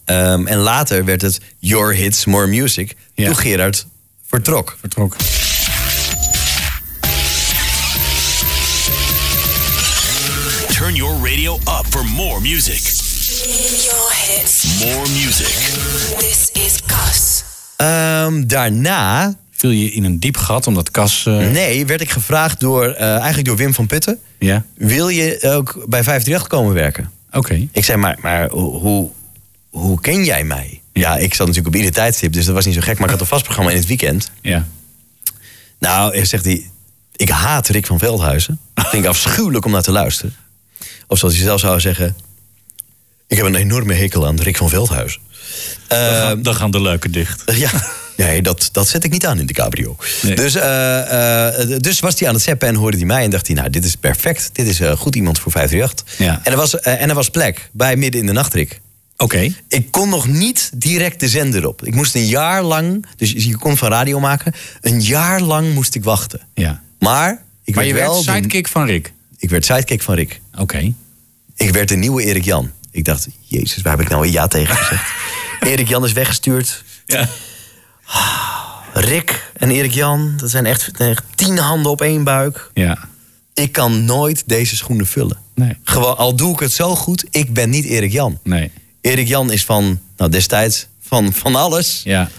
Ehm, 0.05 0.47
en 0.47 0.59
later 0.59 1.05
werd 1.05 1.23
het 1.23 1.41
Your 1.59 1.95
Hits, 1.95 2.25
More 2.25 2.47
Music. 2.47 2.97
Toen 3.15 3.37
Gerard 3.37 3.87
vertrok. 4.27 4.77
Vertrok. 4.81 5.17
Turn 10.79 10.95
your 10.95 11.23
radio 11.23 11.55
up 11.55 11.85
for 11.91 12.05
more 12.05 12.41
music. 12.41 12.81
Your 13.85 14.13
hits. 14.13 14.81
More 14.85 15.09
music. 15.09 15.47
This 16.19 16.51
is 16.53 16.81
Gus. 16.87 17.45
Ehm, 17.77 18.47
daarna 18.47 19.35
Viel 19.51 19.71
je 19.71 19.91
in 19.91 20.05
een 20.05 20.21
diep 20.21 20.37
gat 20.37 20.67
omdat 20.67 20.91
Cas... 20.91 21.27
eh, 21.27 21.37
Nee, 21.51 21.87
werd 21.87 22.01
ik 22.01 22.11
gevraagd 22.11 22.61
door, 22.61 22.85
eh, 22.85 23.09
eigenlijk 23.17 23.45
door 23.45 23.57
Wim 23.57 23.75
van 23.75 23.87
Putten. 23.87 24.19
Ja, 24.39 24.65
Wil 24.75 25.09
je 25.09 25.39
ook 25.43 25.73
bij 25.73 26.03
538 26.03 26.47
komen 26.47 26.75
werken? 26.75 27.11
oké. 27.33 27.69
Ik 27.73 27.85
zei, 27.85 27.99
maar, 27.99 28.19
maar 28.23 28.49
hoe, 28.49 29.11
hoe, 29.71 30.01
ken 30.01 30.25
jij 30.25 30.45
mij? 30.45 30.81
Ja, 30.93 31.17
ik 31.17 31.35
zat 31.35 31.47
natuurlijk 31.47 31.75
op 31.75 31.81
ieder 31.81 31.95
tijdstip, 31.95 32.33
dus 32.33 32.45
dat 32.45 32.55
was 32.55 32.65
niet 32.65 32.75
zo 32.75 32.81
gek. 32.81 32.95
Maar 32.95 33.05
ik 33.05 33.11
had 33.11 33.21
een 33.21 33.27
vast 33.27 33.45
programma 33.45 33.71
in 33.71 33.77
het 33.77 33.87
weekend. 33.87 34.31
Ja. 34.41 34.67
Nou, 35.79 36.27
zegt 36.27 36.45
hij, 36.45 36.71
ik 37.17 37.29
haat 37.29 37.69
Rick 37.69 37.87
van 37.87 37.99
Veldhuizen. 37.99 38.59
Ik 38.75 38.87
vind 38.91 39.03
ik 39.03 39.09
afschuwelijk 39.09 39.65
om 39.65 39.71
naar 39.73 39.83
te 39.83 39.93
luisteren. 39.93 40.35
Of 41.15 41.21
zoals 41.21 41.35
hij 41.35 41.45
zelf 41.45 41.61
zou 41.61 41.81
zeggen... 41.81 42.17
Ik 43.27 43.37
heb 43.37 43.47
een 43.47 43.55
enorme 43.55 43.95
hekel 43.95 44.27
aan 44.27 44.41
Rick 44.41 44.57
van 44.57 44.69
Veldhuizen. 44.69 45.21
Dan 45.89 45.99
gaan, 45.99 46.43
dan 46.43 46.55
gaan 46.55 46.71
de 46.71 46.81
leuken 46.81 47.13
dicht. 47.13 47.43
ja, 47.65 47.71
nee, 48.17 48.43
dat, 48.43 48.69
dat 48.73 48.89
zet 48.89 49.05
ik 49.05 49.11
niet 49.11 49.27
aan 49.27 49.39
in 49.39 49.47
de 49.47 49.53
cabrio. 49.53 49.97
Nee. 50.23 50.35
Dus, 50.35 50.55
eh, 50.55 51.49
eh, 51.49 51.79
dus 51.81 52.01
was 52.01 52.19
hij 52.19 52.29
aan 52.29 52.35
het 52.35 52.43
zeppen 52.43 52.69
en 52.69 52.75
hoorde 52.75 52.97
hij 52.97 53.07
mij 53.07 53.25
en 53.25 53.31
dacht 53.31 53.47
hij... 53.47 53.57
nou, 53.57 53.71
dit 53.71 53.85
is 53.85 53.97
perfect, 53.97 54.51
dit 54.53 54.67
is 54.67 54.81
eh, 54.81 54.97
goed 54.97 55.15
iemand 55.17 55.39
voor 55.39 55.53
538. 55.53 56.27
Ja. 56.27 56.41
En, 56.45 56.53
er 56.53 56.59
was, 56.59 56.81
en 56.81 57.09
er 57.09 57.15
was 57.15 57.29
plek 57.31 57.71
bij 57.73 57.97
Midden 57.97 58.21
in 58.21 58.27
de 58.27 58.33
Nachtrik. 58.33 58.81
Oké. 59.17 59.55
Ik 59.69 59.91
kon 59.91 60.09
nog 60.09 60.27
niet 60.29 60.71
direct 60.75 61.21
de 61.21 61.29
zender 61.29 61.67
op. 61.67 61.87
Ik 61.87 61.95
moest 61.95 62.15
een 62.15 62.27
jaar 62.27 62.63
lang, 62.63 63.07
dus 63.17 63.31
je 63.33 63.57
kon 63.57 63.77
van 63.77 63.89
radio 63.89 64.21
maken... 64.21 64.53
een 64.81 65.03
jaar 65.03 65.41
lang 65.41 65.75
moest 65.75 65.95
ik 65.95 66.05
wachten. 66.05 66.41
Ja. 66.55 66.83
Maar 66.99 67.43
ik 67.65 67.75
Maar 67.75 67.85
werd 67.85 67.97
je 67.97 68.03
wel... 68.03 68.15
werd 68.15 68.27
de- 68.27 68.33
sidekick 68.33 68.69
van 68.69 68.87
Rick. 68.87 69.13
ik 69.39 69.51
werd 69.51 69.65
sidekick 69.65 70.03
van 70.03 70.15
Rick. 70.15 70.41
Oké. 70.59 70.93
Ik 71.57 71.71
werd 71.71 71.89
de 71.89 71.97
nieuwe 71.97 72.23
Erik 72.23 72.45
Jan. 72.45 72.71
Ik 72.91 73.05
dacht, 73.05 73.29
jezus, 73.41 73.83
waar 73.83 73.93
heb 73.97 74.07
ik 74.07 74.09
nou 74.09 74.27
een 74.27 74.33
ja 74.33 74.47
tegen 74.47 74.77
gezegd? 74.77 75.11
Erik 75.71 75.89
Jan 75.89 76.05
is 76.05 76.13
weggestuurd. 76.13 76.85
Ja. 77.07 77.29
Rick 78.93 79.51
en 79.57 79.71
Erik 79.71 79.93
Jan, 79.93 80.35
dat 80.37 80.51
zijn 80.51 80.67
echt, 80.67 80.91
echt 80.99 81.25
tien 81.35 81.59
handen 81.59 81.91
op 81.91 82.01
één 82.01 82.25
buik. 82.25 82.71
Ja. 82.75 82.99
Ik 83.55 83.73
kan 83.73 84.05
nooit 84.05 84.43
deze 84.47 84.77
schoenen 84.77 85.07
vullen. 85.07 85.39
Nee. 85.55 85.77
Gewoon, 85.85 86.17
al 86.17 86.37
doe 86.37 86.53
ik 86.53 86.61
het 86.61 86.73
zo 86.73 86.95
goed, 86.95 87.25
ik 87.31 87.53
ben 87.53 87.71
niet 87.71 87.85
Erik 87.85 88.13
Jan. 88.13 88.39
Nee. 88.43 88.71
Erik 89.01 89.29
Jan 89.29 89.53
is 89.53 89.65
van, 89.65 90.01
nou 90.17 90.31
destijds, 90.31 90.87
van, 91.01 91.33
van 91.33 91.55
alles. 91.55 92.01
Ja. 92.05 92.31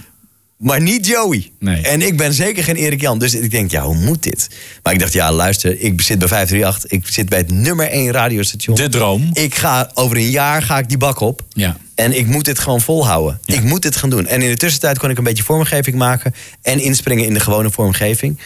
Maar 0.58 0.82
niet 0.82 1.08
Joey. 1.08 1.52
Nee. 1.60 1.82
En 1.82 2.02
ik 2.02 2.18
ben 2.18 2.34
zeker 2.34 2.64
geen 2.64 2.76
Erik 2.76 3.02
Jan. 3.02 3.20
Dus 3.20 3.34
ik 3.34 3.52
denk, 3.52 3.72
ja, 3.72 3.84
hoe 3.84 3.96
moet 3.96 4.24
dit? 4.24 4.50
Maar 4.84 4.94
ik 4.94 5.00
dacht, 5.00 5.14
ja, 5.14 5.32
luister, 5.32 5.80
ik 5.80 6.02
zit 6.02 6.20
bij 6.20 6.28
538. 6.28 6.92
Ik 6.92 7.14
zit 7.14 7.30
bij 7.30 7.38
het 7.38 7.52
nummer 7.52 7.88
1 7.88 8.12
radiostation. 8.12 8.76
De 8.76 8.90
droom. 8.90 9.30
Ik 9.34 9.56
ga 9.56 9.92
over 9.94 10.18
een 10.18 10.30
jaar 10.30 10.62
ga 10.62 10.78
ik 10.78 10.90
die 10.90 10.98
bak 10.98 11.20
op. 11.20 11.42
Ja. 11.50 11.78
En 11.96 12.18
ik 12.18 12.28
moet 12.28 12.46
dit 12.46 12.60
gewoon 12.60 12.82
volhouden. 12.82 13.40
Ja. 13.46 13.56
Ik 13.56 13.64
moet 13.64 13.82
dit 13.82 13.96
gaan 13.96 14.10
doen. 14.10 14.28
En 14.28 14.42
in 14.42 14.50
de 14.50 14.58
tussentijd 14.58 15.00
kon 15.00 15.10
ik 15.10 15.18
een 15.18 15.24
beetje 15.24 15.44
vormgeving 15.44 15.96
maken. 15.96 16.34
En 16.62 16.80
inspringen 16.80 17.26
in 17.26 17.34
de 17.34 17.40
gewone 17.40 17.72
vormgeving. 17.72 18.40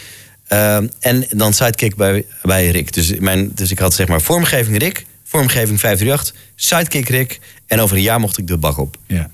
Ehm, 0.47 0.87
en 0.99 1.25
dan 1.29 1.53
sidekick 1.53 1.95
bij, 1.95 2.25
bij 2.41 2.69
Rick. 2.69 2.93
Dus, 2.93 3.13
mijn, 3.19 3.51
dus 3.55 3.71
ik 3.71 3.79
had 3.79 3.93
zeg 3.93 4.07
maar 4.07 4.21
vormgeving 4.21 4.77
Rick. 4.77 5.05
Vormgeving 5.23 5.79
538. 5.79 6.33
Sidekick 6.55 7.09
Rick. 7.09 7.39
En 7.67 7.79
over 7.79 7.95
een 7.95 8.03
jaar 8.03 8.19
mocht 8.19 8.37
ik 8.37 8.47
de 8.47 8.57
bak 8.57 8.77
op. 8.77 8.97
Ja. 9.07 9.29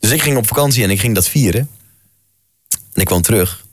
Dus 0.00 0.10
ik 0.10 0.22
ging 0.22 0.36
op 0.36 0.46
vakantie 0.46 0.82
en 0.82 0.90
ik 0.90 1.00
ging 1.00 1.14
dat 1.14 1.28
vieren. 1.28 1.68
En 2.92 3.00
ik 3.00 3.06
kwam 3.06 3.22
terug. 3.22 3.64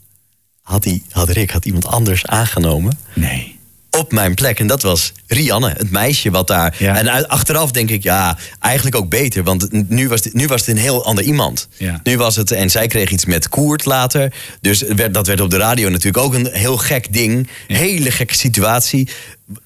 Had, 0.62 0.84
die, 0.84 1.04
had 1.12 1.30
Rick 1.30 1.52
had 1.52 1.66
iemand 1.66 1.86
anders 1.86 2.26
aangenomen 2.26 2.98
Nee. 3.16 3.60
op 3.92 4.12
mijn 4.12 4.34
plek. 4.36 4.60
En 4.60 4.68
dat 4.68 4.82
was 4.82 5.12
Rianne, 5.28 5.70
het 5.78 5.92
meisje 5.92 6.32
wat 6.32 6.48
daar... 6.48 6.76
Ja. 6.80 6.98
En 6.98 7.28
achteraf 7.28 7.72
denk 7.72 7.90
ik, 7.90 8.04
ja, 8.04 8.38
eigenlijk 8.60 8.96
ook 8.96 9.10
beter. 9.10 9.44
Want 9.44 9.90
nu 9.90 10.08
was, 10.08 10.24
het, 10.24 10.34
nu 10.34 10.48
was 10.48 10.60
het 10.60 10.70
een 10.70 10.82
heel 10.82 11.06
ander 11.06 11.24
iemand. 11.24 11.68
Ja. 11.78 12.00
Nu 12.04 12.18
was 12.18 12.36
het... 12.36 12.52
En 12.52 12.70
zij 12.70 12.88
kreeg 12.88 13.12
iets 13.12 13.26
met 13.26 13.50
Koert 13.50 13.86
later. 13.86 14.34
Dus 14.62 14.82
werd, 14.82 15.14
dat 15.14 15.28
werd 15.28 15.42
op 15.42 15.50
de 15.50 15.58
radio 15.58 15.90
natuurlijk 15.90 16.24
ook 16.26 16.34
een 16.34 16.50
heel 16.52 16.78
gek 16.78 17.14
ding. 17.14 17.48
Hele 17.68 18.12
gekke 18.12 18.36
situatie. 18.36 19.10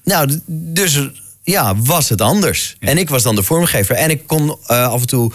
Nou, 0.04 0.40
dus 0.46 1.08
ja, 1.42 1.76
was 1.76 2.08
het 2.08 2.20
anders. 2.20 2.76
En 2.78 2.98
ik 2.98 3.08
was 3.08 3.22
dan 3.22 3.34
de 3.34 3.42
vormgever. 3.42 3.94
En 3.94 4.10
ik 4.10 4.26
kon 4.26 4.56
eh, 4.66 4.88
af 4.88 5.00
en 5.00 5.06
toe 5.06 5.32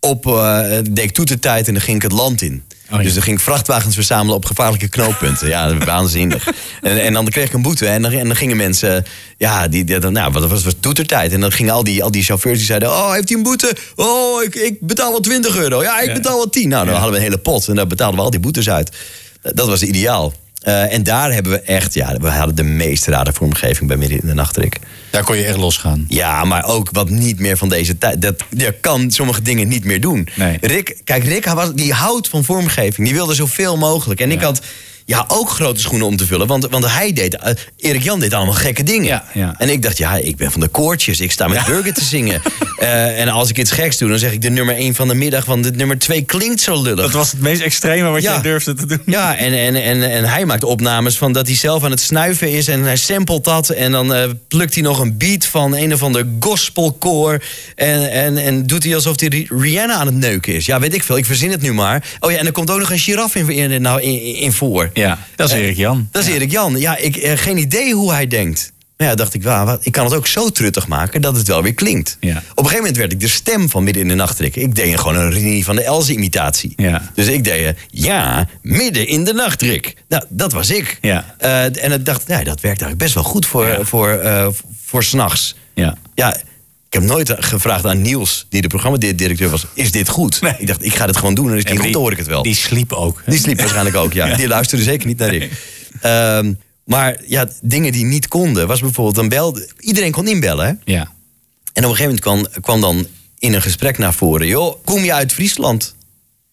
op... 0.00 0.26
eh 0.26 0.68
deed 0.90 0.98
ik 1.04 1.12
toetertijd 1.12 1.66
en 1.66 1.72
dan 1.74 1.82
ging 1.82 1.96
ik 1.96 2.02
het 2.02 2.12
land 2.12 2.42
in. 2.42 2.62
Oh, 2.90 2.96
ja. 2.98 3.02
Dus 3.04 3.14
dan 3.14 3.22
ging 3.22 3.36
ik 3.36 3.42
vrachtwagens 3.42 3.94
verzamelen 3.94 4.34
op 4.34 4.44
gevaarlijke 4.44 4.88
knooppunten. 4.88 5.48
Ja, 5.48 5.76
waanzinnig. 5.78 6.46
En, 6.80 7.02
en 7.02 7.12
dan 7.12 7.28
kreeg 7.28 7.46
ik 7.46 7.52
een 7.52 7.62
boete. 7.62 7.86
En 7.86 8.02
dan, 8.02 8.12
en 8.12 8.26
dan 8.26 8.36
gingen 8.36 8.56
mensen... 8.56 9.04
Ja, 9.36 9.68
die, 9.68 9.84
die, 9.84 9.98
dan- 9.98 10.12
nou, 10.12 10.32
wat 10.32 10.46
was, 10.48 10.64
was 10.64 10.74
toetertijd. 10.80 11.32
En 11.32 11.40
dan 11.40 11.52
gingen 11.52 11.72
al 11.72 11.84
die, 11.84 12.02
al 12.02 12.10
die 12.10 12.22
chauffeurs 12.22 12.56
die 12.58 12.66
zeiden... 12.66 12.88
Oh, 12.88 13.12
heeft 13.12 13.28
hij 13.28 13.38
een 13.38 13.44
boete? 13.44 13.76
Oh, 13.96 14.42
ik, 14.42 14.54
ik 14.54 14.76
betaal 14.80 15.10
wel 15.10 15.20
20 15.20 15.56
euro. 15.56 15.82
Ja, 15.82 16.00
ik 16.00 16.06
Ja. 16.08 16.12
betaal 16.14 16.36
wel 16.36 16.48
10. 16.50 16.68
Nou, 16.68 16.84
dan 16.84 16.94
Ja. 16.94 17.00
hadden 17.00 17.10
we 17.10 17.16
een 17.24 17.30
hele 17.30 17.42
pot. 17.42 17.68
En 17.68 17.74
daar 17.74 17.86
betaalden 17.86 18.16
we 18.18 18.24
al 18.24 18.30
die 18.30 18.40
boetes 18.40 18.70
uit. 18.70 18.96
Dat 19.42 19.66
was 19.68 19.82
ideaal. 19.82 20.32
Eh, 20.60 20.92
en 20.92 21.02
daar 21.02 21.32
hebben 21.32 21.52
we 21.52 21.60
echt... 21.60 21.94
Ja, 21.94 22.16
we 22.20 22.28
hadden 22.28 22.56
de 22.56 22.62
meest 22.62 23.06
rare 23.06 23.32
vormgeving 23.32 23.88
bij 23.88 23.96
midden 23.96 24.20
in 24.20 24.26
de 24.26 24.34
nachtrik. 24.34 24.78
Daar 25.10 25.24
kon 25.24 25.36
je 25.36 25.44
echt 25.44 25.56
losgaan. 25.56 26.04
Ja, 26.08 26.44
maar 26.44 26.64
ook 26.64 26.88
wat 26.92 27.10
niet 27.10 27.38
meer 27.38 27.56
van 27.56 27.68
deze 27.68 27.98
tijd. 27.98 28.22
Dat, 28.22 28.34
je 28.56 28.74
kan 28.80 29.10
sommige 29.10 29.42
dingen 29.42 29.68
niet 29.68 29.84
meer 29.84 30.00
doen. 30.00 30.28
Nee. 30.34 30.58
Rick, 30.60 30.96
kijk, 31.04 31.24
Rick 31.24 31.44
was, 31.44 31.72
die 31.74 31.92
houdt 31.92 32.28
van 32.28 32.44
vormgeving. 32.44 33.06
Die 33.06 33.16
wilde 33.16 33.34
zoveel 33.34 33.76
mogelijk. 33.76 34.20
En 34.20 34.30
ik 34.30 34.40
had 34.40 34.60
ja, 35.10 35.24
ook 35.28 35.50
grote 35.50 35.80
schoenen 35.80 36.06
om 36.06 36.16
te 36.16 36.26
vullen. 36.26 36.46
Want, 36.46 36.66
want 36.70 36.86
hij 36.86 37.12
deed, 37.12 37.36
eh, 37.36 37.52
Erik 37.76 38.02
Jan 38.02 38.20
deed 38.20 38.34
allemaal 38.34 38.54
gekke 38.54 38.82
dingen. 38.82 39.06
Ja, 39.06 39.24
ja. 39.34 39.54
En 39.58 39.68
ik 39.68 39.82
dacht, 39.82 39.98
ja, 39.98 40.16
ik 40.16 40.36
ben 40.36 40.50
van 40.52 40.60
de 40.60 40.68
koortjes. 40.68 41.20
Ik 41.20 41.32
sta 41.32 41.48
met 41.48 41.64
Burger 41.64 41.94
te 41.94 42.04
zingen. 42.04 42.40
Eh, 42.80 43.20
en 43.20 43.28
als 43.28 43.48
ik 43.50 43.58
iets 43.58 43.70
geks 43.70 43.98
doe, 43.98 44.08
dan 44.08 44.18
zeg 44.18 44.32
ik 44.32 44.42
de 44.42 44.50
nummer 44.50 44.74
1 44.74 44.94
van 44.94 45.08
de 45.08 45.14
middag. 45.14 45.44
Want 45.44 45.64
het 45.64 45.76
nummer 45.76 45.98
2 45.98 46.22
klinkt 46.22 46.60
zo 46.60 46.82
lullig. 46.82 47.00
Dat 47.04 47.10
was 47.12 47.30
het 47.30 47.40
meest 47.40 47.60
extreme 47.62 48.08
wat 48.08 48.22
jij 48.22 48.40
durfde 48.42 48.74
te 48.74 48.86
doen. 48.86 49.02
Ja, 49.06 49.36
en, 49.36 49.52
en, 49.52 49.74
en, 49.82 50.10
en 50.10 50.24
hij 50.24 50.44
maakt 50.44 50.64
opnames 50.64 51.18
van 51.18 51.32
dat 51.32 51.46
hij 51.46 51.56
zelf 51.56 51.84
aan 51.84 51.90
het 51.90 52.00
snuiven 52.00 52.50
is 52.50 52.68
en 52.68 52.82
hij 52.82 52.96
samplet 52.96 53.44
dat. 53.44 53.68
En 53.68 53.92
dan 53.92 54.14
eh, 54.14 54.30
plukt 54.48 54.74
hij 54.74 54.82
nog 54.82 54.98
een 54.98 55.16
beat 55.18 55.46
van 55.46 55.74
een 55.76 55.92
of 55.92 56.02
ander 56.02 56.26
gospelkoor. 56.40 57.42
En, 57.74 58.10
en, 58.10 58.36
en 58.36 58.66
doet 58.66 58.84
hij 58.84 58.94
alsof 58.94 59.20
hij 59.20 59.28
Ri- 59.28 59.48
Rihanna 59.60 59.94
aan 59.94 60.06
het 60.06 60.14
neuken 60.14 60.54
is. 60.54 60.66
Ja, 60.66 60.80
weet 60.80 60.94
ik 60.94 61.02
veel, 61.02 61.16
ik 61.16 61.24
verzin 61.26 61.50
het 61.50 61.62
nu 61.62 61.72
maar. 61.72 62.04
Oh 62.20 62.30
ja, 62.30 62.38
en 62.38 62.46
er 62.46 62.52
komt 62.52 62.70
ook 62.70 62.78
nog 62.78 62.90
een 62.90 62.98
giraf 62.98 63.34
in, 63.34 63.48
in, 63.50 63.82
nou, 63.82 64.00
in, 64.00 64.34
in 64.34 64.52
voor. 64.52 64.90
Ja, 65.00 65.18
dat 65.36 65.48
is 65.48 65.54
Eh, 65.54 65.62
Erik 65.62 65.76
Jan. 65.76 66.08
Dat 66.10 66.22
is 66.22 66.28
Erik 66.34 66.50
Jan. 66.50 66.78
Ja, 66.78 66.96
ik 66.96 67.14
heb 67.14 67.38
geen 67.38 67.58
idee 67.58 67.94
hoe 67.94 68.12
hij 68.12 68.26
denkt. 68.26 68.72
Maar 68.96 69.08
ja, 69.08 69.14
dacht 69.14 69.34
ik, 69.34 69.42
wat- 69.42 69.86
ik 69.86 69.92
kan 69.92 70.04
het 70.04 70.14
ook 70.14 70.26
zo 70.26 70.50
truttig 70.50 70.86
maken 70.88 71.20
dat 71.20 71.36
het 71.36 71.46
wel 71.46 71.62
weer 71.62 71.74
klinkt. 71.74 72.16
Ja. 72.20 72.30
Op 72.36 72.36
een 72.38 72.54
gegeven 72.56 72.76
moment 72.76 72.96
werd 72.96 73.12
ik 73.12 73.20
de 73.20 73.28
stem 73.28 73.68
van 73.70 73.84
midden 73.84 74.02
in 74.02 74.08
de 74.08 74.14
nachtrik. 74.14 74.56
Ik 74.56 74.74
deed 74.74 74.98
gewoon 74.98 75.16
een 75.16 75.30
Rini 75.30 75.62
van 75.64 75.76
de 75.76 75.82
Elze 75.82 76.12
imitatie. 76.12 76.72
Ja. 76.76 77.10
Dus 77.14 77.26
ik 77.26 77.44
deed, 77.44 77.64
eh, 77.66 77.72
ja, 77.90 78.48
midden 78.62 79.06
in 79.06 79.24
de 79.24 79.32
nachtrik. 79.32 79.94
Nou, 80.08 80.24
dat 80.28 80.52
was 80.52 80.70
ik. 80.70 80.98
Ja. 81.00 81.34
Eh, 81.38 81.84
en 81.84 81.92
ik 81.92 82.04
dacht, 82.04 82.26
nee, 82.26 82.44
dat 82.44 82.60
werkt 82.60 82.64
eigenlijk 82.82 82.98
best 82.98 83.14
wel 83.14 83.24
goed 83.24 83.46
voor, 83.46 83.78
voor, 83.82 84.08
eh, 84.10 84.48
voor 84.84 85.04
s'nachts. 85.04 85.54
Ja. 85.74 85.96
Ja, 86.14 86.36
ik 86.90 87.00
heb 87.00 87.02
nooit 87.02 87.34
gevraagd 87.38 87.84
aan 87.86 88.00
Niels, 88.02 88.46
die 88.48 88.60
de 88.62 88.68
programmadirecteur 88.68 89.48
was, 89.50 89.66
is 89.74 89.90
dit 89.92 90.08
goed? 90.08 90.40
Nee. 90.40 90.54
Ik 90.58 90.66
dacht, 90.66 90.84
ik 90.84 90.94
ga 90.94 91.06
dit 91.06 91.16
gewoon 91.16 91.34
doen 91.34 91.52
en 91.52 91.68
goed, 91.68 91.82
die- 91.82 91.92
dan 91.92 92.02
hoor 92.02 92.12
ik 92.12 92.18
het 92.18 92.26
wel. 92.26 92.42
Die 92.42 92.54
sliep 92.54 92.92
ook. 92.92 93.22
Die 93.26 93.38
sliep 93.38 93.58
waarschijnlijk 93.58 93.96
ook, 93.96 94.12
ja. 94.12 94.26
Ja. 94.30 94.36
Die 94.36 94.48
luisterde 94.48 94.84
zeker 94.84 95.06
niet 95.06 95.18
naar 95.18 95.28
Rick. 95.28 95.50
Ehm, 96.00 96.52
maar 96.84 97.20
ja, 97.26 97.48
dingen 97.62 97.92
die 97.92 98.04
niet 98.04 98.28
konden, 98.28 98.66
was 98.66 98.80
bijvoorbeeld, 98.80 99.16
dan 99.16 99.28
belde... 99.28 99.68
Iedereen 99.78 100.12
kon 100.12 100.28
inbellen, 100.28 100.66
hè? 100.66 100.92
Ja. 100.92 101.00
En 101.72 101.84
op 101.84 101.90
een 101.90 101.96
gegeven 101.96 102.02
moment 102.04 102.20
kwam, 102.52 102.62
kwam 102.62 102.80
dan 102.80 103.06
in 103.38 103.52
een 103.54 103.62
gesprek 103.62 103.98
naar 103.98 104.14
voren... 104.14 104.46
joh, 104.46 104.84
kom 104.84 105.04
je 105.04 105.12
uit 105.14 105.32
Friesland? 105.32 105.94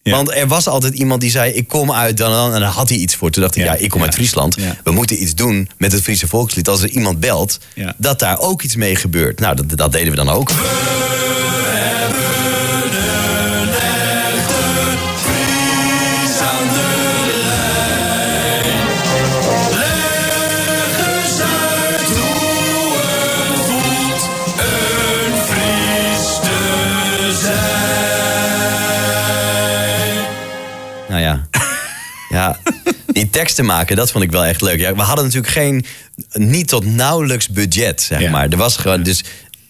Ja. 0.08 0.14
Want 0.16 0.34
er 0.34 0.46
was 0.48 0.66
altijd 0.68 0.94
iemand 0.94 1.20
die 1.20 1.30
zei, 1.30 1.52
ik 1.52 1.68
kom 1.68 1.92
uit 1.92 2.16
dan 2.16 2.30
en 2.30 2.36
dan. 2.36 2.54
En 2.54 2.60
daar 2.60 2.70
had 2.70 2.88
hij 2.88 2.98
iets 2.98 3.14
voor. 3.14 3.30
Toen 3.30 3.42
dacht 3.42 3.56
ik, 3.56 3.64
ja, 3.64 3.72
Ja, 3.72 3.78
ik 3.78 3.90
kom 3.90 4.02
uit 4.02 4.14
Friesland. 4.14 4.56
We 4.84 4.90
moeten 4.90 5.22
iets 5.22 5.34
doen 5.34 5.68
met 5.78 5.92
het 5.92 6.02
Friese 6.02 6.28
volkslied. 6.28 6.68
Als 6.68 6.82
er 6.82 6.88
iemand 6.88 7.20
belt, 7.20 7.58
dat 7.96 8.18
daar 8.18 8.38
ook 8.38 8.62
iets 8.62 8.76
mee 8.76 8.96
gebeurt. 8.96 9.40
Nou, 9.40 9.56
dat, 9.56 9.78
dat 9.78 9.92
deden 9.92 10.10
we 10.10 10.16
dan 10.16 10.28
ook. 10.28 10.50
Ja, 32.28 32.58
die 33.06 33.30
teksten 33.30 33.64
maken, 33.64 33.96
dat 33.96 34.10
vond 34.10 34.24
ik 34.24 34.30
wel 34.30 34.44
echt 34.44 34.60
leuk. 34.60 34.80
Ja, 34.80 34.94
we 34.94 35.02
hadden 35.02 35.24
natuurlijk 35.24 35.52
geen, 35.52 35.84
niet 36.32 36.68
tot 36.68 36.84
nauwelijks 36.84 37.48
budget, 37.48 38.02
zeg 38.02 38.30
maar. 38.30 38.48
Er 38.48 38.56
was 38.56 38.76
gewoon, 38.76 39.02
dus 39.02 39.24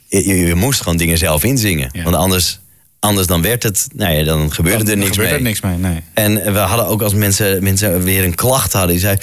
je, 0.08 0.36
je 0.36 0.54
moest 0.54 0.80
gewoon 0.80 0.98
dingen 0.98 1.18
zelf 1.18 1.44
inzingen. 1.44 1.90
Want 2.02 2.16
anders, 2.16 2.58
anders 3.00 3.26
dan 3.26 3.42
werd 3.42 3.62
het, 3.62 3.88
nou 3.94 4.14
ja, 4.14 4.24
dan 4.24 4.52
gebeurde 4.52 4.84
Dan 4.84 4.92
er 4.92 4.98
niks 4.98 5.16
mee. 5.16 5.26
er 5.26 5.42
niks 5.42 5.60
mee, 5.60 5.76
nee. 5.76 6.02
En 6.14 6.52
we 6.52 6.58
hadden 6.58 6.86
ook 6.86 7.02
als 7.02 7.14
mensen, 7.14 7.62
mensen 7.62 8.02
weer 8.02 8.24
een 8.24 8.34
klacht 8.34 8.72
hadden, 8.72 8.90
die 8.90 9.00
zei... 9.00 9.16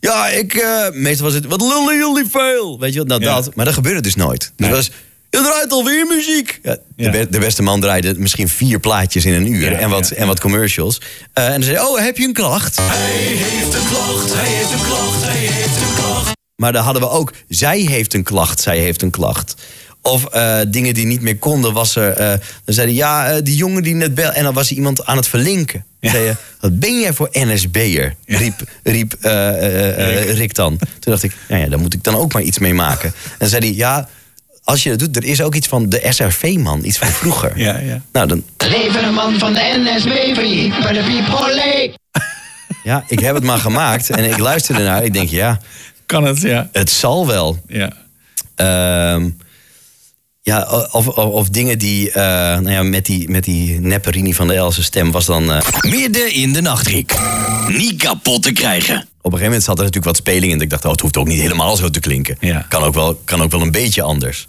Ja, 0.00 0.28
ik, 0.28 0.54
eh, 0.54 0.90
meestal 0.92 1.26
was 1.26 1.34
het, 1.34 1.46
wat 1.46 1.60
lullen 1.60 1.96
jullie 1.96 2.30
veel? 2.30 2.78
Weet 2.78 2.92
je 2.92 2.98
wat, 2.98 3.08
nou 3.08 3.20
dat. 3.20 3.54
Maar 3.54 3.64
dat 3.64 3.74
gebeurde 3.74 4.00
dus 4.00 4.14
nooit. 4.14 4.52
Dus 4.56 4.68
was, 4.68 4.90
je 5.30 5.38
draait 5.42 5.72
alweer 5.72 6.06
muziek. 6.06 6.60
Ja, 6.62 6.76
de, 6.96 7.10
be- 7.10 7.26
de 7.30 7.38
beste 7.38 7.62
man 7.62 7.80
draaide 7.80 8.14
misschien 8.18 8.48
vier 8.48 8.80
plaatjes 8.80 9.24
in 9.24 9.32
een 9.32 9.52
uur 9.52 9.70
Ja, 9.70 9.78
en, 9.78 9.88
wat, 9.90 10.08
ja, 10.08 10.16
en 10.16 10.26
wat 10.26 10.40
commercials. 10.40 11.00
Eh, 11.32 11.44
en 11.44 11.50
dan 11.52 11.62
zei 11.62 11.76
hij, 11.76 11.84
oh, 11.86 11.98
heb 11.98 12.16
je 12.16 12.24
een 12.24 12.32
klacht? 12.32 12.76
Hij 12.80 13.12
heeft 13.22 13.74
een 13.74 13.86
klacht, 13.88 14.34
hij 14.34 14.44
heeft 14.46 14.72
een 14.72 14.82
klacht, 14.86 15.22
hij 15.24 15.36
heeft 15.36 15.76
een 15.76 15.94
klacht. 15.94 16.30
Maar 16.56 16.72
dan 16.72 16.84
hadden 16.84 17.02
we 17.02 17.08
ook, 17.10 17.32
zij 17.48 17.78
heeft 17.78 18.14
een 18.14 18.22
klacht, 18.22 18.60
zij 18.60 18.78
heeft 18.78 19.02
een 19.02 19.10
klacht. 19.10 19.54
Of 20.02 20.24
eh, 20.24 20.58
dingen 20.68 20.94
die 20.94 21.06
niet 21.06 21.20
meer 21.20 21.36
konden, 21.38 21.72
was 21.72 21.96
er. 21.96 22.12
eh, 22.12 22.28
dan 22.64 22.74
zei 22.74 22.86
hij, 22.86 22.96
ja, 22.96 23.28
eh, 23.30 23.38
die 23.42 23.56
jongen 23.56 23.82
die 23.82 23.94
net 23.94 24.14
bel. 24.14 24.30
En 24.32 24.44
dan 24.44 24.54
was 24.54 24.70
er 24.70 24.76
iemand 24.76 25.04
aan 25.04 25.16
het 25.16 25.28
verlinken. 25.28 25.84
Dan 26.00 26.10
zei 26.10 26.24
je, 26.24 26.34
wat 26.60 26.78
ben 26.78 27.00
jij 27.00 27.12
voor 27.12 27.28
NSB'er? 27.32 28.14
Riep, 28.26 28.54
riep 28.82 29.14
eh, 29.20 29.48
eh, 29.48 30.28
eh, 30.28 30.36
Rick 30.36 30.54
dan. 30.54 30.78
Toen 30.78 31.12
dacht 31.12 31.22
ik, 31.22 31.32
nou 31.48 31.62
ja, 31.62 31.68
daar 31.68 31.78
moet 31.78 31.94
ik 31.94 32.04
dan 32.04 32.14
ook 32.16 32.32
maar 32.32 32.42
iets 32.42 32.58
mee 32.58 32.74
maken. 32.74 33.08
En 33.08 33.36
dan 33.38 33.48
zei 33.48 33.66
hij, 33.66 33.76
ja, 33.76 34.08
als 34.66 34.82
je 34.82 34.90
dat 34.90 34.98
doet, 34.98 35.16
er 35.16 35.24
is 35.24 35.42
ook 35.42 35.54
iets 35.54 35.66
van 35.66 35.88
de 35.88 36.06
SRV-man, 36.08 36.84
iets 36.84 36.98
van 36.98 37.08
vroeger. 37.08 37.52
Ja, 37.66 37.78
ja. 37.78 38.00
Nou, 38.12 38.26
dan, 38.26 38.44
Leven 38.56 39.04
een 39.04 39.14
man 39.14 39.38
van 39.38 39.52
de 39.52 39.60
NSB, 39.60 40.34
bij 40.82 40.92
de 40.92 41.02
Piep 41.02 41.28
ja, 42.84 43.04
ik 43.06 43.18
heb 43.18 43.34
het 43.34 43.44
maar 43.44 43.58
gemaakt 43.58 44.10
en 44.10 44.24
ik 44.24 44.38
luisterde 44.38 44.82
naar. 44.82 45.04
Ik 45.04 45.12
denk, 45.12 45.28
ja, 45.28 45.60
Kan 46.06 46.24
het, 46.24 46.40
ja. 46.40 46.68
het 46.72 46.90
zal 46.90 47.26
wel. 47.26 47.58
Ja. 47.66 47.92
Ehm, 48.54 49.30
ja, 50.46 50.86
of, 50.90 51.06
of, 51.08 51.16
of 51.16 51.48
dingen 51.48 51.78
die, 51.78 52.10
eh, 52.10 52.22
nou 52.22 52.70
ja, 52.70 52.82
met 52.82 53.06
die, 53.06 53.28
met 53.28 53.44
die 53.44 53.80
nepperini 53.80 54.34
van 54.34 54.46
de 54.46 54.54
Else 54.54 54.82
stem 54.82 55.10
was 55.10 55.26
dan... 55.26 55.52
eh, 55.52 55.60
Midden 55.80 56.32
in 56.32 56.52
de 56.52 56.60
nachtrik. 56.60 57.14
Niet 57.68 58.02
kapot 58.02 58.42
te 58.42 58.52
krijgen. 58.52 58.94
op 58.96 59.02
een 59.02 59.08
gegeven 59.22 59.44
moment 59.44 59.62
zat 59.62 59.78
er 59.78 59.84
natuurlijk 59.84 60.04
wat 60.04 60.16
speling 60.16 60.52
in. 60.52 60.60
Ik 60.60 60.70
dacht, 60.70 60.84
oh, 60.84 60.90
het 60.90 61.00
hoeft 61.00 61.16
ook 61.16 61.26
niet 61.26 61.40
helemaal 61.40 61.76
zo 61.76 61.88
te 61.90 62.00
klinken. 62.00 62.36
Ja. 62.40 62.66
Kan, 62.68 62.82
ook 62.82 62.94
wel, 62.94 63.20
kan 63.24 63.42
ook 63.42 63.50
wel 63.50 63.60
een 63.62 63.70
beetje 63.70 64.02
anders. 64.02 64.46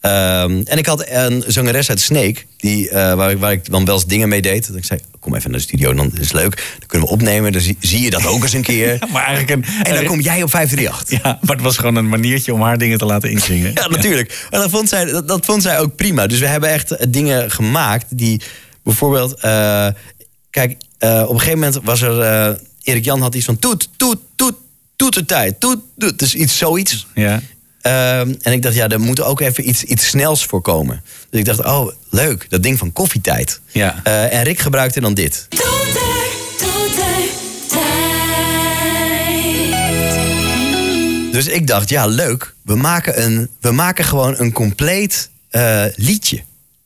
Ehm, 0.00 0.60
en 0.64 0.78
ik 0.78 0.86
had 0.86 1.06
een 1.08 1.44
zangeres 1.46 1.88
uit 1.88 2.00
Sneek, 2.00 2.46
die, 2.56 2.90
eh, 2.90 3.14
waar, 3.14 3.30
ik, 3.30 3.38
waar 3.38 3.52
ik 3.52 3.70
dan 3.70 3.84
wel 3.84 3.94
eens 3.94 4.06
dingen 4.06 4.28
mee 4.28 4.42
deed. 4.42 4.66
Dat 4.66 4.76
ik 4.76 4.84
zei, 4.84 5.00
kom 5.20 5.34
even 5.34 5.50
naar 5.50 5.58
de 5.58 5.64
studio, 5.66 5.94
dan 5.94 6.10
is 6.14 6.20
het 6.20 6.32
leuk. 6.32 6.74
Dan 6.78 6.86
kunnen 6.88 7.08
we 7.08 7.14
opnemen, 7.14 7.52
dan 7.52 7.60
zie, 7.60 7.76
zie 7.80 8.02
je 8.02 8.10
dat 8.10 8.26
ook 8.26 8.42
eens 8.42 8.52
een 8.52 8.62
keer. 8.62 8.98
Maar 9.12 9.24
eigenlijk 9.24 9.50
een... 9.66 9.84
En 9.84 9.94
dan 9.94 10.04
kom 10.04 10.20
jij 10.20 10.42
op 10.42 10.50
538. 10.50 11.22
Ja, 11.22 11.38
maar 11.42 11.54
het 11.56 11.64
was 11.64 11.76
gewoon 11.76 11.96
een 11.96 12.08
maniertje 12.08 12.54
om 12.54 12.60
haar 12.62 12.78
dingen 12.78 12.98
te 12.98 13.04
laten 13.04 13.30
inzingen. 13.30 13.72
Ja, 13.80 13.88
natuurlijk. 13.88 14.46
Maar 14.50 14.60
dat 14.60 14.70
vond, 14.70 14.88
zij, 14.88 15.04
dat, 15.04 15.28
dat 15.28 15.44
vond 15.44 15.62
zij 15.62 15.78
ook 15.78 15.96
prima. 15.96 16.26
Dus 16.26 16.38
we 16.38 16.46
hebben 16.46 16.70
echt 16.70 16.90
eh, 16.90 17.06
dingen 17.10 17.50
gemaakt 17.50 18.06
die 18.18 18.40
bijvoorbeeld... 18.82 19.34
eh, 19.40 19.88
kijk, 20.50 20.76
eh, 20.98 21.22
op 21.22 21.30
een 21.30 21.38
gegeven 21.40 21.58
moment 21.58 21.80
was 21.84 22.02
er... 22.02 22.20
eh, 22.20 22.54
Erik 22.82 23.04
Jan 23.04 23.20
had 23.20 23.34
iets 23.34 23.44
van 23.44 23.58
toet, 23.58 23.88
toet, 23.96 24.18
toet, 24.36 24.54
toetertijd, 24.96 25.60
toet, 25.60 25.78
toet. 25.98 26.18
Dus 26.18 26.34
iets 26.34 26.58
zoiets. 26.58 27.06
Ja. 27.14 27.40
Ehm, 27.86 28.34
en 28.40 28.52
ik 28.52 28.62
dacht, 28.62 28.74
ja, 28.74 28.88
er 28.88 29.00
moet 29.00 29.20
ook 29.20 29.40
even 29.40 29.68
iets, 29.68 29.82
iets 29.82 30.06
snels 30.06 30.46
voor 30.46 30.60
komen. 30.60 31.02
Dus 31.30 31.40
ik 31.40 31.46
dacht, 31.46 31.64
oh, 31.64 31.92
leuk, 32.10 32.46
dat 32.48 32.62
ding 32.62 32.78
van 32.78 32.92
koffietijd. 32.92 33.60
Ja. 33.72 34.00
Eh, 34.02 34.32
en 34.32 34.42
Rick 34.42 34.58
gebruikte 34.58 35.00
dan 35.00 35.14
dit. 35.14 35.48
Dus 41.32 41.46
ik 41.46 41.66
dacht, 41.66 41.88
ja, 41.88 42.06
leuk. 42.06 42.54
We 42.62 42.76
maken, 42.76 43.22
een, 43.22 43.48
we 43.60 43.70
maken 43.70 44.04
gewoon 44.04 44.34
een 44.38 44.52
compleet 44.52 45.30
eh, 45.50 45.84
liedje. 45.94 46.42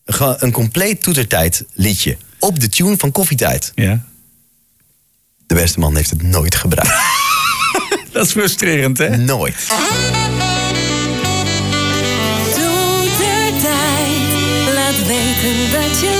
Gewoon 0.06 0.36
een 0.38 0.52
compleet 0.52 1.02
toetertijd 1.02 1.64
liedje. 1.72 2.16
Op 2.38 2.60
de 2.60 2.68
tune 2.68 2.96
van 2.96 3.12
koffietijd. 3.12 3.72
Ja. 3.74 4.04
De 5.46 5.54
beste 5.54 5.78
man 5.78 5.96
heeft 5.96 6.10
het 6.10 6.22
nooit 6.22 6.54
gebruikt. 6.54 6.94
Dat 8.12 8.26
is 8.26 8.32
frustrerend, 8.32 8.98
hè? 8.98 9.16
Nooit. 9.16 9.68
Laat 15.42 15.70
weten 15.70 16.19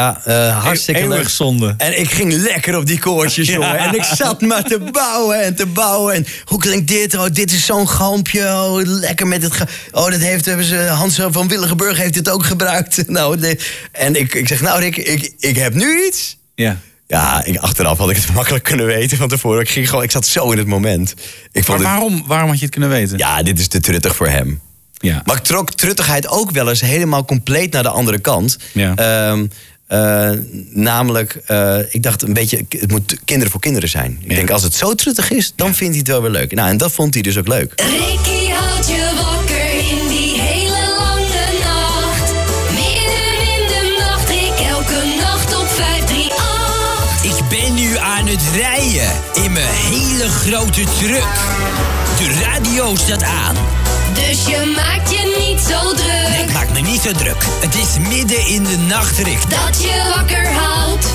Ja, 0.00 0.20
eh, 0.24 0.62
hartstikke 0.64 1.00
Eeuwig 1.00 1.16
leuk. 1.18 1.28
zonde. 1.28 1.74
En 1.76 2.00
ik 2.00 2.10
ging 2.10 2.32
lekker 2.32 2.76
op 2.76 2.86
die 2.86 2.98
koortjes, 2.98 3.46
Ja. 3.48 3.52
jongen. 3.52 3.78
En 3.78 3.94
ik 3.94 4.04
zat 4.04 4.40
maar 4.40 4.62
te 4.64 4.78
bouwen 4.92 5.42
en 5.42 5.54
te 5.54 5.66
bouwen. 5.66 6.14
En 6.14 6.26
hoe 6.44 6.58
klinkt 6.58 6.88
dit? 6.88 7.14
Oh, 7.14 7.24
dit 7.32 7.52
is 7.52 7.64
zo'n 7.66 7.88
galmpje. 7.88 8.42
Oh, 8.46 8.80
lekker 8.84 9.26
met 9.26 9.42
het... 9.42 9.52
Oh, 9.92 10.10
dat 10.10 10.20
heeft 10.20 10.44
hebben 10.44 10.64
ze, 10.64 10.76
Hans 10.76 11.20
van 11.30 11.48
Willigenburg 11.48 11.98
heeft 11.98 12.14
dit 12.14 12.30
ook 12.30 12.44
gebruikt. 12.44 13.02
Nou, 13.08 13.38
de- 13.38 13.58
en 13.92 14.14
ik, 14.20 14.34
ik 14.34 14.48
zeg, 14.48 14.60
nou 14.60 14.80
Rick, 14.80 14.96
ik, 14.96 15.32
ik 15.38 15.56
heb 15.56 15.74
nu 15.74 16.04
iets. 16.06 16.36
Ja. 16.54 16.76
Ja, 17.06 17.44
ik, 17.44 17.56
achteraf 17.58 17.98
had 17.98 18.10
ik 18.10 18.16
het 18.16 18.32
makkelijk 18.40 18.64
kunnen 18.64 18.86
weten 18.86 19.16
van 19.16 19.28
tevoren. 19.28 19.60
Ik, 19.60 19.68
ging 19.68 19.88
gewoon, 19.88 20.04
ik 20.04 20.10
zat 20.10 20.26
zo 20.26 20.50
in 20.50 20.58
het 20.58 20.66
moment. 20.66 21.10
Ik 21.10 21.18
Maar 21.52 21.62
vond 21.64 21.78
het- 21.78 21.86
waarom, 21.88 22.24
waarom 22.26 22.48
had 22.48 22.58
je 22.58 22.64
het 22.64 22.72
kunnen 22.74 22.90
weten? 22.90 23.18
ja, 23.18 23.42
dit 23.42 23.58
is 23.58 23.68
te 23.68 23.80
truttig 23.80 24.16
voor 24.16 24.28
hem. 24.28 24.60
Ja. 25.02 25.22
Maar 25.24 25.36
ik 25.36 25.42
trok 25.42 25.72
truttigheid 25.72 26.28
ook 26.28 26.50
wel 26.50 26.68
eens 26.68 26.80
helemaal 26.80 27.24
compleet 27.24 27.72
naar 27.72 27.82
de 27.82 27.88
andere 27.88 28.18
kant. 28.18 28.58
Ja. 28.72 28.94
Ehm, 28.94 29.46
eh, 29.90 30.30
namelijk, 30.70 31.40
eh, 31.46 31.78
ik 31.90 32.02
dacht 32.02 32.22
een 32.22 32.32
beetje, 32.32 32.64
het 32.68 32.90
moet 32.90 33.16
kinderen 33.24 33.50
voor 33.50 33.60
kinderen 33.60 33.88
zijn. 33.88 34.18
Ik 34.22 34.34
denk, 34.34 34.50
als 34.50 34.62
het 34.62 34.74
zo 34.74 34.94
truttig 34.94 35.30
is, 35.30 35.52
dan 35.56 35.74
vindt 35.74 35.92
hij 35.92 35.98
het 35.98 36.08
wel 36.08 36.22
weer 36.22 36.30
leuk. 36.30 36.54
Nou, 36.54 36.68
en 36.68 36.76
dat 36.76 36.92
vond 36.92 37.14
hij 37.14 37.22
dus 37.22 37.38
ook 37.38 37.48
leuk. 37.48 37.72
Ricky 37.76 38.50
houdt 38.52 38.88
je 38.88 39.10
wakker 39.22 39.70
in 39.72 40.08
die 40.08 40.40
hele 40.40 40.94
lange 40.98 41.46
nacht. 41.64 42.32
Midden 42.70 43.34
in 43.54 43.66
de 43.66 43.96
nacht, 43.98 44.30
ik 44.30 44.66
elke 44.66 45.02
nacht 45.20 45.56
op 45.56 45.68
538. 45.68 47.24
Ik 47.24 47.48
ben 47.48 47.74
nu 47.74 47.96
aan 47.96 48.26
het 48.26 48.42
rijden 48.54 49.12
in 49.44 49.52
mijn 49.52 49.74
hele 49.74 50.28
grote 50.28 50.84
truck. 50.98 51.28
De 52.18 52.40
radio 52.42 52.96
staat 52.96 53.22
aan. 53.22 53.56
Dus 54.14 54.46
je 54.46 54.72
maakt 54.76 55.10
je 55.10 55.46
niet 55.48 55.60
zo 55.60 55.94
druk. 55.94 56.19
Ik 56.80 56.86
niet 56.86 57.00
zo 57.00 57.12
druk. 57.12 57.44
Het 57.60 57.74
is 57.74 58.08
midden 58.08 58.46
in 58.46 58.64
de 58.64 58.76
nachtrik. 58.76 59.50
Dat 59.50 59.82
je 59.82 60.12
wakker 60.16 60.52
houdt. 60.52 61.06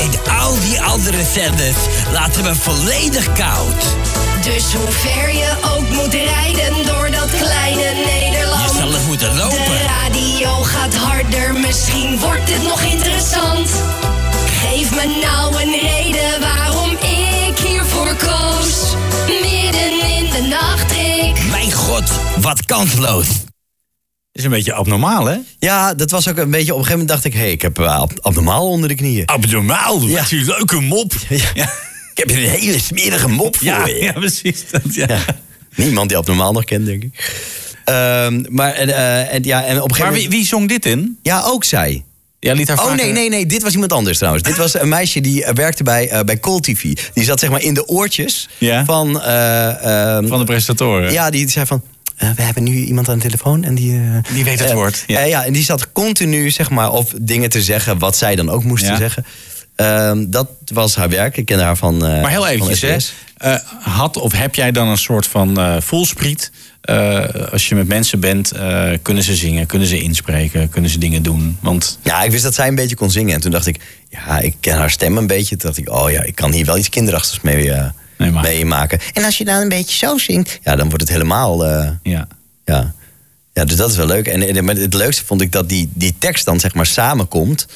En 0.00 0.32
al 0.32 0.60
die 0.60 0.82
andere 0.82 1.24
zenders 1.32 1.76
laten 2.12 2.42
me 2.42 2.54
volledig 2.54 3.32
koud. 3.32 3.82
Dus 4.42 4.72
hoe 4.74 4.90
ver 4.90 5.34
je 5.34 5.52
ook 5.74 5.88
moet 5.88 6.14
rijden 6.14 6.86
door 6.86 7.10
dat 7.10 7.30
kleine 7.30 8.04
Nederland. 8.04 8.70
Je 8.70 8.78
zal 8.78 8.92
het 8.92 9.06
moeten 9.06 9.36
lopen. 9.36 9.56
De 9.58 9.86
radio 10.02 10.62
gaat 10.62 10.94
harder, 10.94 11.54
misschien 11.54 12.18
wordt 12.18 12.52
het 12.52 12.62
nog 12.62 12.80
interessant. 12.82 13.70
Geef 14.60 14.90
me 14.90 15.20
nou 15.22 15.62
een 15.62 15.80
reden 15.80 16.40
waarom 16.40 16.90
ik 16.90 17.58
hiervoor 17.58 18.14
koos. 18.14 18.94
Midden 19.26 20.08
in 20.16 20.30
de 20.30 20.46
nachtrik. 20.48 21.50
Mijn 21.50 21.72
god, 21.72 22.10
wat 22.40 22.64
kansloos. 22.64 23.26
Is 24.32 24.44
een 24.44 24.50
beetje 24.50 24.72
abnormaal, 24.72 25.24
hè? 25.26 25.36
Ja, 25.58 25.94
dat 25.94 26.10
was 26.10 26.28
ook 26.28 26.36
een 26.36 26.50
beetje, 26.50 26.72
op 26.72 26.78
een 26.78 26.84
gegeven 26.84 27.06
moment 27.06 27.08
dacht 27.08 27.24
ik... 27.24 27.32
hé, 27.32 27.38
hey, 27.38 27.50
ik 27.50 27.62
heb 27.62 27.78
uh, 27.78 27.98
ab- 27.98 28.18
abnormaal 28.20 28.68
onder 28.68 28.88
de 28.88 28.94
knieën. 28.94 29.26
Abnormaal, 29.26 30.00
Ja. 30.02 30.20
wat 30.20 30.30
een 30.30 30.44
leuke 30.44 30.80
mop. 30.80 31.12
Ja. 31.54 31.70
Ik 32.14 32.18
heb 32.18 32.30
een 32.30 32.36
hele 32.36 32.78
smerige 32.80 33.28
mop 33.28 33.56
voor 33.56 33.66
Ja, 33.66 33.86
je. 33.86 33.94
ja 34.00 34.12
precies. 34.12 34.64
Dat. 34.70 34.82
Niemand 35.74 36.08
die 36.08 36.18
abnormaal 36.18 36.52
nog 36.52 36.64
kent, 36.64 36.86
denk 36.86 37.02
ik. 37.02 37.40
Ehm, 37.84 38.44
maar 38.48 38.72
en, 38.72 38.88
eh, 38.88 39.34
en, 39.34 39.42
ja, 39.42 39.64
en 39.64 39.76
op 39.82 39.88
een 39.90 39.94
gegeven 39.96 40.12
Maar 40.12 40.20
wie, 40.20 40.28
wie 40.38 40.46
zong 40.46 40.68
dit 40.68 40.86
in? 40.86 41.18
Ja, 41.22 41.42
ook 41.44 41.64
zij. 41.64 42.04
Ja, 42.40 42.52
liet 42.52 42.68
haar 42.68 42.84
Oh 42.84 42.92
nee, 42.94 43.12
nee, 43.12 43.28
nee, 43.28 43.46
dit 43.46 43.62
was 43.62 43.72
iemand 43.72 43.92
anders 43.92 44.16
trouwens. 44.18 44.44
Dit 44.44 44.56
was 44.56 44.74
een 44.74 44.88
meisje 44.88 45.20
die 45.20 45.44
eh, 45.44 45.54
werkte 45.54 45.82
bij, 45.82 46.08
eh 46.08 46.20
bij 46.24 46.40
Call 46.40 46.60
TV. 46.60 46.82
Die 47.14 47.24
zat 47.24 47.40
zeg 47.40 47.50
maar 47.50 47.62
in 47.62 47.74
de 47.74 47.88
oortjes 47.88 48.48
Ja. 48.58 48.84
van... 48.84 49.20
eh, 49.22 50.14
ehm, 50.16 50.26
Van 50.28 50.38
de 50.38 50.44
presentatoren. 50.44 51.12
ja, 51.12 51.30
die 51.30 51.48
zei 51.50 51.66
van... 51.66 51.82
eh, 52.22 52.30
we 52.36 52.42
hebben 52.42 52.62
nu 52.62 52.72
iemand 52.84 53.08
aan 53.08 53.14
de 53.18 53.22
telefoon 53.24 53.64
en 53.64 53.74
die... 53.74 53.92
eh, 54.00 54.34
Die 54.34 54.44
weet 54.44 54.58
het 54.58 54.68
eh, 54.68 54.74
woord, 54.74 55.04
Ja. 55.06 55.20
ja, 55.20 55.44
en 55.44 55.52
die 55.52 55.64
zat 55.64 55.92
continu 55.92 56.50
zeg 56.50 56.70
maar, 56.70 56.92
op 56.92 57.10
dingen 57.20 57.50
te 57.50 57.62
zeggen 57.62 57.98
wat 57.98 58.16
zij 58.16 58.36
dan 58.36 58.50
ook 58.50 58.64
moesten 58.64 58.90
Ja. 58.90 58.96
zeggen. 58.96 59.24
Ehm, 59.76 60.24
dat 60.30 60.48
was 60.72 60.94
haar 60.96 61.08
werk. 61.08 61.36
Ik 61.36 61.46
kende 61.46 61.62
haar 61.62 61.76
van. 61.76 61.96
Maar 61.96 62.30
heel 62.30 62.46
eventjes, 62.46 63.12
hè. 63.38 63.56
Had 63.80 64.16
of 64.16 64.32
heb 64.32 64.54
jij 64.54 64.72
dan 64.72 64.88
een 64.88 64.96
soort 64.98 65.26
van 65.26 65.58
voelspriet? 65.82 66.50
Eh, 66.80 67.24
als 67.52 67.68
je 67.68 67.74
met 67.74 67.88
mensen 67.88 68.20
bent, 68.20 68.52
kunnen 69.02 69.22
ze 69.22 69.36
zingen, 69.36 69.66
kunnen 69.66 69.88
ze 69.88 70.00
inspreken, 70.02 70.68
kunnen 70.68 70.90
ze 70.90 70.98
dingen 70.98 71.22
doen? 71.22 71.56
Want 71.60 71.98
Ja, 72.02 72.22
ik 72.22 72.30
wist 72.30 72.42
dat 72.42 72.54
zij 72.54 72.68
een 72.68 72.74
beetje 72.74 72.96
kon 72.96 73.10
zingen. 73.10 73.34
En 73.34 73.40
toen 73.40 73.50
dacht 73.50 73.66
ik, 73.66 73.80
ja, 74.10 74.38
ik 74.38 74.54
ken 74.60 74.76
haar 74.76 74.90
stem 74.90 75.16
een 75.16 75.26
beetje. 75.26 75.56
Toen 75.56 75.70
dacht 75.70 75.78
ik, 75.88 75.90
oh 75.90 76.10
ja, 76.10 76.22
ik 76.22 76.34
kan 76.34 76.52
hier 76.52 76.64
wel 76.66 76.78
iets 76.78 76.88
kinderachtigs 76.88 77.40
mee, 77.40 77.72
mee 78.30 78.64
maken. 78.64 78.98
En 79.12 79.24
als 79.24 79.38
je 79.38 79.44
dan 79.44 79.60
een 79.60 79.68
beetje 79.68 80.06
zo 80.06 80.18
zingt, 80.18 80.58
ja, 80.62 80.76
dan 80.76 80.88
wordt 80.88 81.02
het 81.02 81.12
helemaal. 81.12 81.66
eh, 81.66 81.90
ja. 82.02 82.26
ja. 82.64 82.94
Ja, 83.54 83.64
dus 83.64 83.76
dat 83.76 83.90
is 83.90 83.96
wel 83.96 84.06
leuk. 84.06 84.26
En, 84.26 84.66
het 84.66 84.94
leukste 84.94 85.24
vond 85.24 85.40
ik 85.40 85.52
dat 85.52 85.68
die, 85.68 85.90
die 85.94 86.14
tekst 86.18 86.44
dan 86.44 86.60
zeg 86.60 86.74
maar 86.74 86.86
samenkomt 86.86 87.66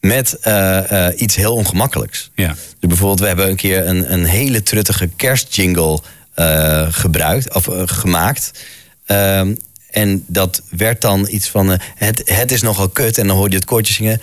met 0.00 0.38
eh, 0.40 1.06
eh, 1.06 1.20
iets 1.20 1.36
heel 1.36 1.54
ongemakkelijks. 1.54 2.30
Ja. 2.34 2.48
Dus 2.78 2.88
bijvoorbeeld, 2.88 3.20
we 3.20 3.26
hebben 3.26 3.48
een 3.48 3.56
keer 3.56 3.86
een, 3.86 4.12
een 4.12 4.24
hele 4.24 4.62
truttige 4.62 5.08
kerstjingle 5.16 6.00
gebruikt 6.90 7.54
of 7.54 7.68
gemaakt. 7.84 8.50
Ehm, 9.06 9.54
en 9.90 10.24
dat 10.26 10.62
werd 10.70 11.00
dan 11.00 11.26
iets 11.30 11.48
van: 11.48 11.78
het, 11.94 12.22
het 12.24 12.52
is 12.52 12.62
nogal 12.62 12.88
kut. 12.88 13.18
En 13.18 13.26
dan 13.26 13.36
hoorde 13.36 13.52
je 13.52 13.58
het 13.58 13.68
koortje 13.68 13.94
zingen. 13.94 14.20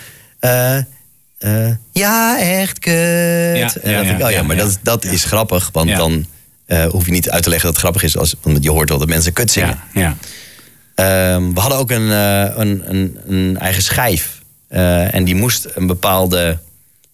Eh, 1.40 1.66
eh, 1.70 1.76
ja, 1.92 2.40
echt 2.40 2.80
kut. 2.80 2.94
en 2.94 3.58
ja, 3.58 4.02
ik, 4.02 4.12
oh 4.14 4.20
ja, 4.20 4.30
ja, 4.30 4.44
maar 4.44 4.56
ja. 4.56 4.64
dat, 4.64 4.80
dat 4.82 5.06
is 5.06 5.24
grappig. 5.24 5.70
Want 5.74 5.90
Ja. 5.90 5.98
dan 5.98 6.26
eh, 6.66 6.86
hoef 6.86 7.06
je 7.06 7.12
niet 7.12 7.30
uit 7.30 7.44
te 7.44 7.50
leggen 7.50 7.68
dat 7.68 7.76
het 7.76 7.86
grappig 7.86 8.04
is. 8.04 8.18
Als, 8.18 8.36
want 8.42 8.64
je 8.64 8.72
hoort 8.72 8.90
wel 8.90 8.98
dat 8.98 9.08
mensen 9.08 9.34
kut 9.34 9.52
zingen. 9.52 9.80
Ja. 9.94 10.16
Ehm, 10.96 11.54
we 11.54 11.60
hadden 11.60 11.78
ook 11.78 11.92
een, 11.92 12.12
eh, 12.12 12.58
een, 12.58 12.82
een, 12.86 13.18
een 13.28 13.58
eigen 13.58 13.84
schijf. 13.84 14.38
Eh, 14.68 15.14
en 15.14 15.24
die 15.24 15.36
moest 15.36 15.68
een 15.76 15.88
bepaalde 15.88 16.60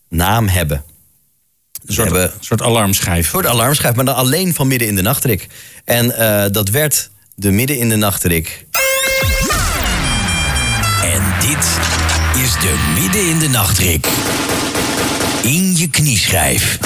naam 0.10 0.48
hebben. 0.48 0.84
Dus 1.84 1.96
soort, 1.96 2.12
we 2.12 2.18
hebben, 2.18 2.38
soort 2.40 2.62
alarmschijf. 2.62 3.18
Een 3.26 3.32
soort 3.32 3.46
alarmschijf, 3.46 3.96
maar 3.96 4.06
dan 4.06 4.16
alleen 4.16 4.54
van 4.54 4.68
midden 4.68 4.88
in 4.88 4.96
de 4.96 5.02
nachtrik. 5.02 5.48
En 5.86 6.18
eh, 6.18 6.46
dat 6.52 6.70
werd 6.70 7.10
de 7.36 7.52
midden 7.52 7.78
in 7.78 7.90
de 7.90 7.96
nachtrik. 7.96 8.66
En 11.04 11.22
dit 11.40 11.78
is 12.44 12.52
de 12.52 12.94
midden 13.00 13.30
in 13.30 13.40
de 13.40 13.50
nachtrik. 13.50 14.08
In 15.44 15.76
je 15.76 15.90
knieschijf. 15.90 16.80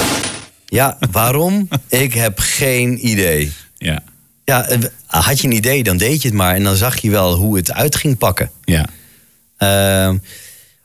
Ja, 0.66 0.98
waarom? 1.12 1.68
Ik 1.88 2.14
heb 2.14 2.40
geen 2.40 3.08
idee. 3.08 3.52
Ja. 3.78 4.04
Ja, 4.46 4.68
eh, 4.68 4.78
had 5.06 5.40
je 5.42 5.48
een 5.48 5.54
idee, 5.54 5.84
dan 5.84 5.98
deed 5.98 6.22
je 6.22 6.28
het 6.28 6.38
maar. 6.38 6.56
En 6.56 6.64
dan 6.64 6.76
zag 6.76 7.02
je 7.02 7.10
wel 7.10 7.36
hoe 7.36 7.58
het 7.58 7.74
uit 7.74 7.96
ging 7.96 8.18
pakken. 8.18 8.52
Ja. 8.64 8.82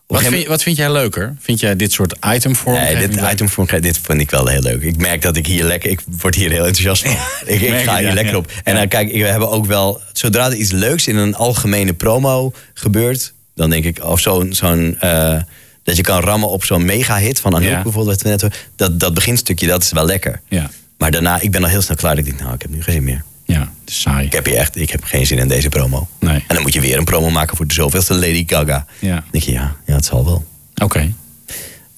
Op 0.07 0.17
Wat 0.17 0.27
vind, 0.27 0.47
wat 0.47 0.63
vind 0.63 0.77
jij 0.77 0.93
leuker? 0.93 1.37
Vind 1.41 1.61
jij 1.61 1.77
dit 1.77 1.93
soort 1.93 2.15
itemvorm? 2.35 2.75
Nee, 2.75 3.09
dit 3.09 3.21
itemvorm, 3.33 3.67
dit 3.81 3.99
vind 4.03 4.21
ik 4.21 4.31
wel 4.31 4.47
heel 4.47 4.61
leuk. 4.63 4.83
Ik 4.83 4.97
merk 4.97 5.23
dat 5.23 5.37
ik 5.37 5.47
hier 5.47 5.65
lekker, 5.65 5.91
ik 5.91 6.01
word 6.21 6.35
hier 6.35 6.51
heel 6.51 6.67
enthousiast 6.67 7.03
van. 7.03 7.17
ik, 7.55 7.61
ik 7.61 7.85
ga 7.85 7.97
hier 7.97 8.09
ja, 8.09 8.15
lekker 8.15 8.33
ja. 8.33 8.39
op. 8.39 8.53
En 8.65 8.75
dan 8.75 8.89
kijk, 8.89 9.13
we 9.13 9.27
hebben 9.27 9.51
ook 9.51 9.67
wel, 9.67 10.01
zodra 10.13 10.47
er 10.47 10.55
iets 10.55 10.71
leuks 10.71 11.07
in 11.07 11.17
een 11.17 11.35
algemene 11.35 11.93
promo 11.93 12.53
gebeurt, 12.75 13.33
dan 13.55 13.71
denk 13.71 13.85
ik, 13.85 14.05
of 14.05 14.21
zo'n, 14.21 14.53
zo'n 14.53 14.97
eh, 15.01 15.37
dat 15.83 15.97
je 15.97 16.03
kan 16.03 16.21
rammen 16.21 16.49
op 16.49 16.65
zo'n 16.65 16.85
mega 16.85 17.17
hit 17.19 17.41
van 17.41 17.55
Anouk 17.55 17.69
Ja. 17.69 17.83
bijvoorbeeld, 17.83 18.07
wat 18.17 18.23
we 18.23 18.29
net 18.29 18.41
hoorden, 18.41 18.59
dat, 18.77 19.01
dat 19.01 19.15
beginstukje, 19.15 19.67
dat 19.67 19.83
is 19.83 19.93
wel 19.93 20.05
lekker. 20.07 20.41
Ja. 20.49 20.71
Maar 20.99 21.11
daarna, 21.11 21.41
ik 21.41 21.51
ben 21.51 21.63
al 21.63 21.69
heel 21.69 21.83
snel 21.83 21.97
klaar. 21.97 22.19
Ik 22.19 22.25
denk, 22.25 22.41
nou, 22.41 22.55
ik 22.55 22.63
heb 22.63 22.71
nu 22.71 22.83
geen 22.83 22.95
zin 22.95 23.05
meer. 23.05 23.25
Ja, 23.47 23.73
saai. 23.85 24.27
Ik 24.27 24.33
heb 24.33 24.47
hier 24.47 24.57
echt, 24.57 24.77
ik 24.77 24.91
heb 24.91 25.05
geen 25.05 25.27
zin 25.27 25.39
in 25.39 25.49
deze 25.49 25.69
promo. 25.69 26.09
Nee. 26.21 26.35
En 26.35 26.55
dan 26.55 26.63
moet 26.63 26.73
je 26.73 26.81
weer 26.81 26.99
een 26.99 27.05
promo 27.05 27.31
maken 27.31 27.57
voor 27.57 27.67
de 27.67 27.75
zoveelste 27.75 28.15
Lady 28.15 28.45
Gaga. 28.47 28.87
Ja. 28.99 29.15
Dan 29.15 29.23
denk 29.31 29.45
je, 29.45 29.53
ja, 29.53 29.77
ja, 29.87 29.95
het 29.95 30.05
zal 30.05 30.25
wel. 30.25 30.45
Oké. 30.83 31.13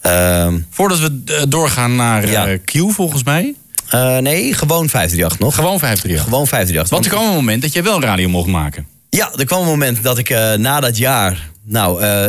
Ehm, 0.01 0.59
Voordat 0.71 0.99
we 0.99 1.23
eh, 1.27 1.43
doorgaan 1.49 1.97
naar 1.97 2.25
eh, 2.25 2.59
Q, 2.65 2.73
volgens 2.93 3.23
mij. 3.25 3.55
Nee, 4.21 4.55
gewoon 4.55 4.89
538 4.89 5.39
nog. 5.39 5.55
Gewoon 5.55 5.79
538. 5.79 6.25
Gewoon 6.25 6.47
538. 6.47 6.91
Want 6.91 7.05
er 7.05 7.11
kwam 7.11 7.27
een 7.29 7.35
moment 7.35 7.63
dat 7.63 7.73
jij 7.73 7.83
wel 7.83 8.01
radio 8.01 8.29
mocht 8.29 8.49
maken. 8.49 8.87
Ja, 9.11 9.33
er 9.37 9.45
kwam 9.45 9.61
een 9.61 9.67
moment 9.67 10.03
dat 10.03 10.19
ik 10.19 10.31
eh, 10.31 10.53
na 10.53 10.81
dat 10.81 10.97
jaar. 10.97 11.51
Nou, 11.63 12.03
eh, 12.03 12.29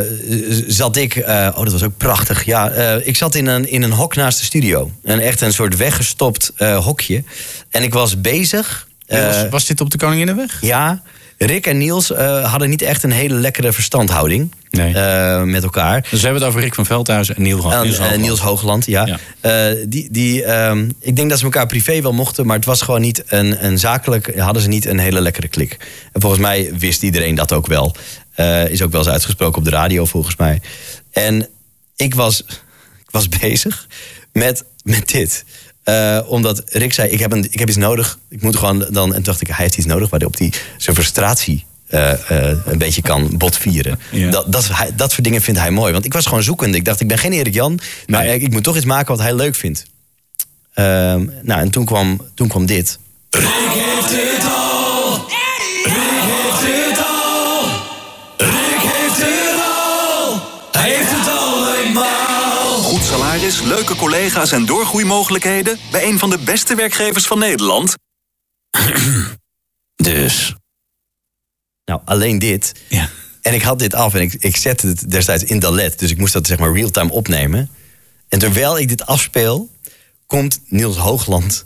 zat 0.66 0.96
ik. 0.96 1.16
eh, 1.16 1.48
oh, 1.54 1.62
dat 1.62 1.72
was 1.72 1.82
ook 1.82 1.96
prachtig. 1.96 2.44
Ja, 2.44 2.70
ik 3.04 3.16
zat 3.16 3.34
in 3.34 3.46
een, 3.46 3.68
in 3.68 3.82
een 3.82 3.92
hok 3.92 4.16
naast 4.16 4.38
de 4.38 4.44
studio. 4.44 4.90
En 5.02 5.20
echt 5.20 5.40
een 5.40 5.52
soort 5.52 5.76
weggestopt 5.76 6.52
hokje. 6.58 7.24
En 7.70 7.82
ik 7.82 7.92
was 7.92 8.20
bezig. 8.20 8.88
was, 9.06 9.48
was 9.50 9.66
dit 9.66 9.80
op 9.80 9.90
de 9.90 9.98
Koninginnenweg? 9.98 10.58
ja, 10.60 11.02
Rick 11.38 11.66
en 11.66 11.78
Niels 11.78 12.08
hadden 12.42 12.68
niet 12.68 12.82
echt 12.82 13.02
een 13.02 13.12
hele 13.12 13.34
lekkere 13.34 13.72
verstandhouding 13.72 14.52
eh, 14.70 15.42
met 15.42 15.62
elkaar. 15.62 16.00
Dus 16.00 16.10
we 16.10 16.18
hebben 16.18 16.40
het 16.40 16.50
over 16.50 16.60
Rick 16.60 16.74
van 16.74 16.86
Veldhuizen 16.86 17.36
en 17.36 17.42
Niels, 17.42 17.64
eh, 17.64 17.80
Hoogland. 17.80 18.20
Niels 18.20 18.40
Hoogland, 18.40 18.86
ja. 18.86 19.18
Eh, 19.40 19.66
die, 19.88 20.08
die, 20.10 20.44
ehm, 20.44 20.88
ik 21.00 21.16
denk 21.16 21.28
dat 21.28 21.38
ze 21.38 21.44
elkaar 21.44 21.66
privé 21.66 22.00
wel 22.00 22.12
mochten, 22.12 22.46
maar 22.46 22.56
het 22.56 22.64
was 22.64 22.82
gewoon 22.82 23.00
niet 23.00 23.22
een, 23.26 23.64
een 23.64 23.78
zakelijk. 23.78 24.38
Hadden 24.38 24.62
ze 24.62 24.68
niet 24.68 24.86
een 24.86 24.98
hele 24.98 25.20
lekkere 25.20 25.48
klik. 25.48 25.76
En 26.12 26.20
volgens 26.20 26.42
mij 26.42 26.70
wist 26.78 27.02
iedereen 27.02 27.34
dat 27.34 27.52
ook 27.52 27.66
wel. 27.66 27.94
Is 28.68 28.82
ook 28.82 28.90
wel 28.90 29.00
eens 29.00 29.10
uitgesproken 29.10 29.58
op 29.58 29.64
de 29.64 29.70
radio, 29.70 30.04
volgens 30.04 30.36
mij. 30.36 30.60
En 31.10 31.48
ik 31.96 32.14
was, 32.14 32.40
ik 32.98 33.10
was 33.10 33.28
bezig 33.40 33.86
met, 34.32 34.64
met 34.82 35.08
dit. 35.08 35.44
Omdat 36.26 36.62
Rick 36.66 36.92
zei: 36.92 37.08
ik 37.08 37.18
heb, 37.18 37.32
een, 37.32 37.46
ik 37.50 37.58
heb 37.58 37.68
iets 37.68 37.76
nodig. 37.76 38.18
Ik 38.28 38.42
moet 38.42 38.56
gewoon 38.56 38.86
dan. 38.90 39.08
En 39.08 39.12
toen 39.12 39.22
dacht 39.22 39.40
ik: 39.40 39.46
hij 39.46 39.56
heeft 39.56 39.76
iets 39.76 39.86
nodig 39.86 40.10
waarop 40.10 40.38
hij 40.38 40.52
zijn 40.76 40.96
frustratie. 40.96 41.66
Eh, 41.88 42.12
eh, 42.50 42.58
een 42.66 42.78
beetje 42.78 43.02
kan 43.02 43.36
botvieren. 43.36 44.00
Dat, 44.30 44.52
dat, 44.52 44.68
hij- 44.72 44.94
dat 44.96 45.10
soort 45.10 45.24
dingen 45.24 45.42
vindt 45.42 45.60
hij 45.60 45.70
mooi. 45.70 45.92
Want 45.92 46.04
ik 46.04 46.12
was 46.12 46.26
gewoon 46.26 46.42
zoekende. 46.42 46.76
Ik 46.76 46.84
dacht, 46.84 47.00
ik 47.00 47.08
ben 47.08 47.18
geen 47.18 47.32
Erik 47.32 47.54
Jan, 47.54 47.78
maar 48.06 48.26
ik, 48.26 48.42
ik 48.42 48.50
moet 48.50 48.64
toch 48.64 48.76
iets 48.76 48.84
maken 48.84 49.16
wat 49.16 49.24
hij 49.24 49.34
leuk 49.34 49.54
vindt. 49.54 49.84
Ehm, 50.74 51.26
nou, 51.42 51.60
en 51.60 51.70
toen 51.70 51.84
kwam, 51.84 52.20
toen 52.34 52.48
kwam 52.48 52.66
dit. 52.66 52.98
heeft 53.30 54.10
het 54.10 54.44
al. 54.44 55.26
Rick 55.84 56.22
heeft 56.30 56.88
het 56.88 56.98
al. 57.06 57.68
Rick 58.36 58.90
heeft 58.92 59.16
het 59.16 59.60
al. 59.60 60.40
Hij 60.82 60.94
heeft 60.94 61.10
het 61.10 61.28
allemaal. 61.28 62.82
Goed 62.82 63.02
salaris, 63.04 63.60
leuke 63.62 63.94
collega's 63.96 64.52
en 64.52 64.66
doorgroeimogelijkheden 64.66 65.78
bij 65.90 66.04
een 66.08 66.18
van 66.18 66.30
de 66.30 66.38
beste 66.38 66.74
werkgevers 66.74 67.26
van 67.26 67.38
Nederland. 67.38 67.94
Dus. 69.96 70.54
Nou, 71.88 72.00
alleen 72.04 72.38
dit. 72.38 72.72
Ja. 72.88 73.08
En 73.42 73.54
ik 73.54 73.62
had 73.62 73.78
dit 73.78 73.94
af 73.94 74.14
en 74.14 74.20
ik, 74.20 74.34
ik 74.38 74.56
zette 74.56 74.86
het 74.86 75.10
destijds 75.10 75.44
in 75.44 75.58
Dalet. 75.58 75.98
Dus 75.98 76.10
ik 76.10 76.18
moest 76.18 76.32
dat 76.32 76.46
zeg 76.46 76.58
maar 76.58 76.72
real-time 76.72 77.12
opnemen. 77.12 77.70
En 78.28 78.38
terwijl 78.38 78.78
ik 78.78 78.88
dit 78.88 79.06
afspeel, 79.06 79.70
komt 80.26 80.60
Niels 80.66 80.96
Hoogland 80.96 81.64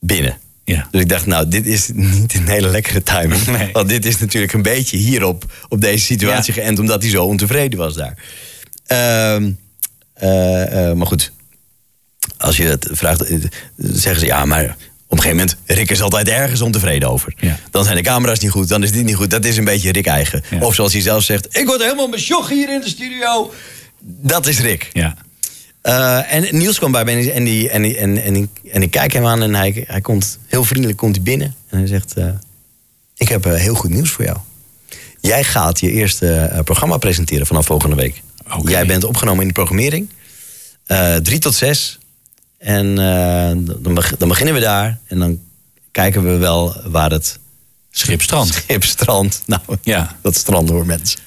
binnen. 0.00 0.38
Ja. 0.64 0.88
Dus 0.90 1.00
ik 1.00 1.08
dacht, 1.08 1.26
nou, 1.26 1.48
dit 1.48 1.66
is 1.66 1.90
niet 1.92 2.34
een 2.34 2.48
hele 2.48 2.68
lekkere 2.68 3.02
timing. 3.02 3.42
Want 3.72 3.88
dit 3.88 4.06
is 4.06 4.18
natuurlijk 4.18 4.52
een 4.52 4.62
beetje 4.62 4.96
hierop, 4.96 5.52
op 5.68 5.80
deze 5.80 6.04
situatie 6.04 6.52
geënt... 6.52 6.78
omdat 6.78 7.02
hij 7.02 7.10
zo 7.10 7.24
ontevreden 7.24 7.78
was 7.78 7.94
daar. 7.94 8.18
Ehm, 8.86 9.50
eh, 10.12 10.88
eh, 10.88 10.96
maar 10.96 11.06
goed, 11.06 11.32
als 12.36 12.56
je 12.56 12.64
het 12.64 12.88
vraagt, 12.90 13.22
eh, 13.22 13.38
zeggen 13.76 14.20
ze... 14.20 14.26
ja, 14.26 14.44
maar 14.44 14.76
een 15.18 15.22
gegeven 15.22 15.36
moment, 15.46 15.56
Rick 15.78 15.90
is 15.90 16.00
altijd 16.02 16.28
ergens 16.28 16.60
ontevreden 16.60 17.10
over. 17.10 17.34
Dan 17.70 17.84
zijn 17.84 17.96
de 17.96 18.02
camera's 18.02 18.38
niet 18.38 18.50
goed, 18.50 18.68
dan 18.68 18.82
is 18.82 18.92
dit 18.92 19.04
niet 19.04 19.14
goed. 19.16 19.30
Dat 19.30 19.44
is 19.44 19.56
een 19.56 19.64
beetje 19.64 19.92
Rick 19.92 20.06
eigen. 20.06 20.42
Of 20.60 20.74
zoals 20.74 20.92
hij 20.92 21.02
zelf 21.02 21.22
zegt, 21.22 21.56
ik 21.58 21.66
word 21.66 21.82
helemaal 21.82 22.08
mijn 22.08 22.22
sjog 22.22 22.48
hier 22.48 22.72
in 22.72 22.80
de 22.80 22.88
studio. 22.88 23.52
Dat 24.02 24.46
is 24.46 24.60
Rick. 24.60 24.90
Ja. 24.92 25.14
Eh, 25.82 26.32
en 26.34 26.56
Niels 26.58 26.78
kwam 26.78 26.92
bij 26.92 27.04
me 27.04 27.10
en, 27.10 27.18
die, 27.20 27.30
en, 27.32 27.44
die, 27.44 27.68
en, 27.68 27.96
en, 27.96 28.22
en, 28.22 28.36
ik- 28.36 28.70
en 28.72 28.82
ik 28.82 28.90
kijk 28.90 29.12
hem 29.12 29.26
aan 29.26 29.42
en 29.42 29.54
hij, 29.54 29.84
hij 29.86 30.00
komt 30.00 30.38
heel 30.46 30.64
vriendelijk 30.64 30.98
komt 30.98 31.14
hij 31.14 31.24
binnen. 31.24 31.54
En 31.68 31.78
hij 31.78 31.86
zegt, 31.86 32.12
eh, 32.14 32.26
ik 33.16 33.28
heb 33.28 33.46
eh, 33.46 33.54
heel 33.54 33.74
goed 33.74 33.90
nieuws 33.90 34.10
voor 34.10 34.24
jou. 34.24 34.38
Jij 35.20 35.44
gaat 35.44 35.80
je 35.80 35.90
eerste 35.90 36.60
programma 36.64 36.96
presenteren 36.96 37.46
vanaf 37.46 37.66
volgende 37.66 37.96
week. 37.96 38.22
Jij 38.64 38.86
bent 38.86 39.04
opgenomen 39.04 39.40
in 39.40 39.46
de 39.46 39.52
programmering. 39.54 40.08
Drie 41.22 41.38
tot 41.38 41.54
zes. 41.54 41.98
En 42.58 42.98
eh, 42.98 43.74
dan, 43.82 43.94
beg- 43.94 44.16
dan 44.16 44.28
beginnen 44.28 44.54
we 44.54 44.60
daar. 44.60 44.98
En 45.06 45.18
dan 45.18 45.38
kijken 45.90 46.24
we 46.24 46.36
wel 46.36 46.76
waar 46.86 47.10
het... 47.10 47.38
Schipstrand. 47.90 48.48
Schipstrand. 48.64 49.42
Nou, 49.46 49.60
ja. 49.82 50.16
dat 50.22 50.36
strand 50.36 50.68
hoor, 50.68 50.86
mensen. 50.86 51.20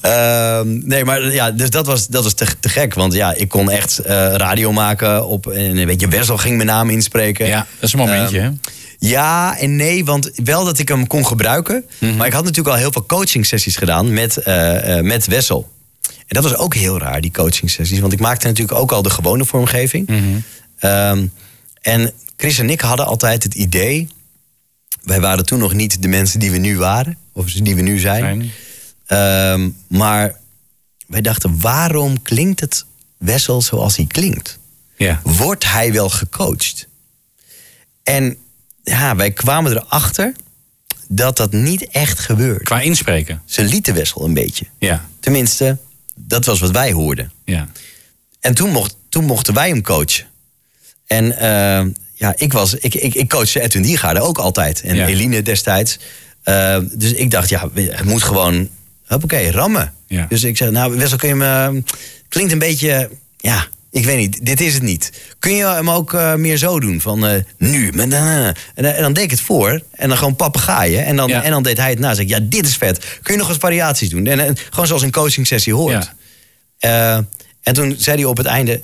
Ehm, 0.00 0.86
nee, 0.86 1.04
maar 1.04 1.32
ja, 1.32 1.50
dus 1.50 1.70
dat 1.70 1.86
was, 1.86 2.06
dat 2.06 2.22
was 2.24 2.32
te, 2.34 2.46
te 2.60 2.68
gek. 2.68 2.94
Want 2.94 3.12
ja, 3.14 3.34
ik 3.34 3.48
kon 3.48 3.70
echt 3.70 3.98
eh, 3.98 4.34
radio 4.34 4.72
maken 4.72 5.26
op... 5.26 5.46
En 5.46 5.86
weet 5.86 6.00
je, 6.00 6.08
Wessel 6.08 6.36
ging 6.36 6.56
mijn 6.56 6.68
naam 6.68 6.90
inspreken. 6.90 7.46
Ja, 7.46 7.56
dat 7.58 7.66
is 7.88 7.92
een 7.92 7.98
momentje, 7.98 8.38
Ehm, 8.38 8.46
hè? 8.46 8.70
Ja 8.98 9.58
en 9.58 9.76
nee, 9.76 10.04
want 10.04 10.30
wel 10.44 10.64
dat 10.64 10.78
ik 10.78 10.88
hem 10.88 11.06
kon 11.06 11.26
gebruiken. 11.26 11.84
Mhm. 11.98 12.16
Maar 12.16 12.26
ik 12.26 12.32
had 12.32 12.42
natuurlijk 12.44 12.74
al 12.74 12.80
heel 12.80 12.92
veel 12.92 13.06
coaching 13.06 13.46
sessies 13.46 13.76
gedaan 13.76 14.12
met, 14.12 14.36
eh, 14.36 15.00
met 15.00 15.26
Wessel. 15.26 15.70
En 16.02 16.40
dat 16.40 16.42
was 16.42 16.56
ook 16.56 16.74
heel 16.74 16.98
raar, 16.98 17.20
die 17.20 17.30
coaching 17.30 17.70
sessies. 17.70 18.00
Want 18.00 18.12
ik 18.12 18.20
maakte 18.20 18.46
natuurlijk 18.46 18.78
ook 18.78 18.92
al 18.92 19.02
de 19.02 19.10
gewone 19.10 19.44
vormgeving. 19.44 20.06
Mhm. 20.08 20.20
Ehm, 20.82 21.26
en 21.80 22.12
Chris 22.36 22.58
en 22.58 22.70
ik 22.70 22.80
hadden 22.80 23.06
altijd 23.06 23.42
het 23.42 23.54
idee 23.54 24.08
wij 25.02 25.20
waren 25.20 25.44
toen 25.44 25.58
nog 25.58 25.72
niet 25.72 26.02
de 26.02 26.08
mensen 26.08 26.40
die 26.40 26.50
we 26.50 26.58
nu 26.58 26.78
waren. 26.78 27.18
Of 27.32 27.50
die 27.50 27.74
we 27.74 27.82
nu 27.82 27.98
zijn. 27.98 28.50
Ehm, 29.06 29.70
maar 29.88 30.38
wij 31.06 31.20
dachten, 31.20 31.60
waarom 31.60 32.22
klinkt 32.22 32.60
het 32.60 32.84
Wessel 33.16 33.62
zoals 33.62 33.96
hij 33.96 34.06
klinkt? 34.06 34.58
Ja. 34.96 35.20
Wordt 35.22 35.64
hij 35.64 35.92
wel 35.92 36.08
gecoacht? 36.08 36.88
En 38.02 38.36
ja, 38.82 39.16
wij 39.16 39.30
kwamen 39.30 39.72
erachter 39.72 40.34
dat 41.08 41.36
dat 41.36 41.52
niet 41.52 41.88
echt 41.88 42.18
gebeurde. 42.18 42.64
Qua 42.64 42.80
inspreken? 42.80 43.42
Ze 43.44 43.64
lieten 43.64 43.94
Wessel 43.94 44.24
een 44.24 44.34
beetje. 44.34 44.66
Ja. 44.78 45.08
Tenminste, 45.20 45.78
dat 46.14 46.44
was 46.44 46.60
wat 46.60 46.70
wij 46.70 46.92
hoorden. 46.92 47.32
Ja. 47.44 47.68
En 48.40 48.54
toen, 48.54 48.70
mocht, 48.70 48.96
toen 49.08 49.24
mochten 49.24 49.54
wij 49.54 49.68
hem 49.68 49.82
coachen. 49.82 50.26
En 51.12 51.38
eh, 51.38 51.86
ja, 52.14 52.34
ik, 52.36 52.52
was, 52.52 52.74
ik, 52.74 52.94
ik, 52.94 53.14
ik 53.14 53.28
coachte 53.28 53.60
Edwin 53.60 53.82
Diergaarde 53.82 54.20
ook 54.20 54.38
altijd. 54.38 54.80
En 54.82 54.94
Ja. 54.96 55.06
Eline 55.06 55.42
destijds. 55.42 55.98
Eh, 56.42 56.78
dus 56.92 57.12
ik 57.12 57.30
dacht, 57.30 57.48
ja, 57.48 57.68
het 57.74 58.04
moet 58.04 58.22
gewoon, 58.22 58.68
oké, 59.08 59.50
rammen. 59.50 59.92
Ja. 60.06 60.26
Dus 60.28 60.42
ik 60.42 60.56
zeg, 60.56 60.70
nou 60.70 60.96
Wessel, 60.96 61.16
kun 61.18 61.28
je 61.28 61.34
me... 61.34 61.82
Klinkt 62.28 62.52
een 62.52 62.58
beetje, 62.58 63.10
ja, 63.36 63.66
ik 63.90 64.04
weet 64.04 64.16
niet, 64.18 64.44
dit 64.46 64.60
is 64.60 64.74
het 64.74 64.82
niet. 64.82 65.12
Kun 65.38 65.54
je 65.54 65.64
hem 65.64 65.90
ook 65.90 66.14
eh, 66.14 66.34
meer 66.34 66.56
zo 66.56 66.80
doen? 66.80 67.00
Van 67.00 67.26
eh, 67.26 67.40
nu, 67.58 67.88
en, 67.88 68.10
dan- 68.10 68.54
en 68.74 69.02
dan 69.02 69.12
deed 69.12 69.24
ik 69.24 69.30
het 69.30 69.40
voor. 69.40 69.82
En 69.90 70.08
dan 70.08 70.18
gewoon 70.18 70.36
papegaaien. 70.36 71.04
En 71.04 71.16
dan, 71.16 71.28
en 71.42 71.50
dan 71.50 71.62
deed 71.62 71.76
hij 71.76 71.90
het 71.90 71.98
na. 71.98 72.14
Zeg 72.14 72.24
ik, 72.24 72.30
ja, 72.30 72.38
dit 72.42 72.66
is 72.66 72.76
vet. 72.76 73.04
Kun 73.22 73.32
je 73.34 73.38
nog 73.38 73.48
wat 73.48 73.56
variaties 73.58 74.08
doen? 74.10 74.26
En, 74.26 74.40
en 74.40 74.56
gewoon 74.70 74.86
zoals 74.86 75.02
een 75.02 75.10
coaching 75.10 75.46
sessie 75.46 75.74
hoort. 75.74 76.12
En 77.62 77.74
toen 77.74 77.94
zei 77.98 78.16
hij 78.16 78.24
op 78.24 78.36
het 78.36 78.46
einde... 78.46 78.80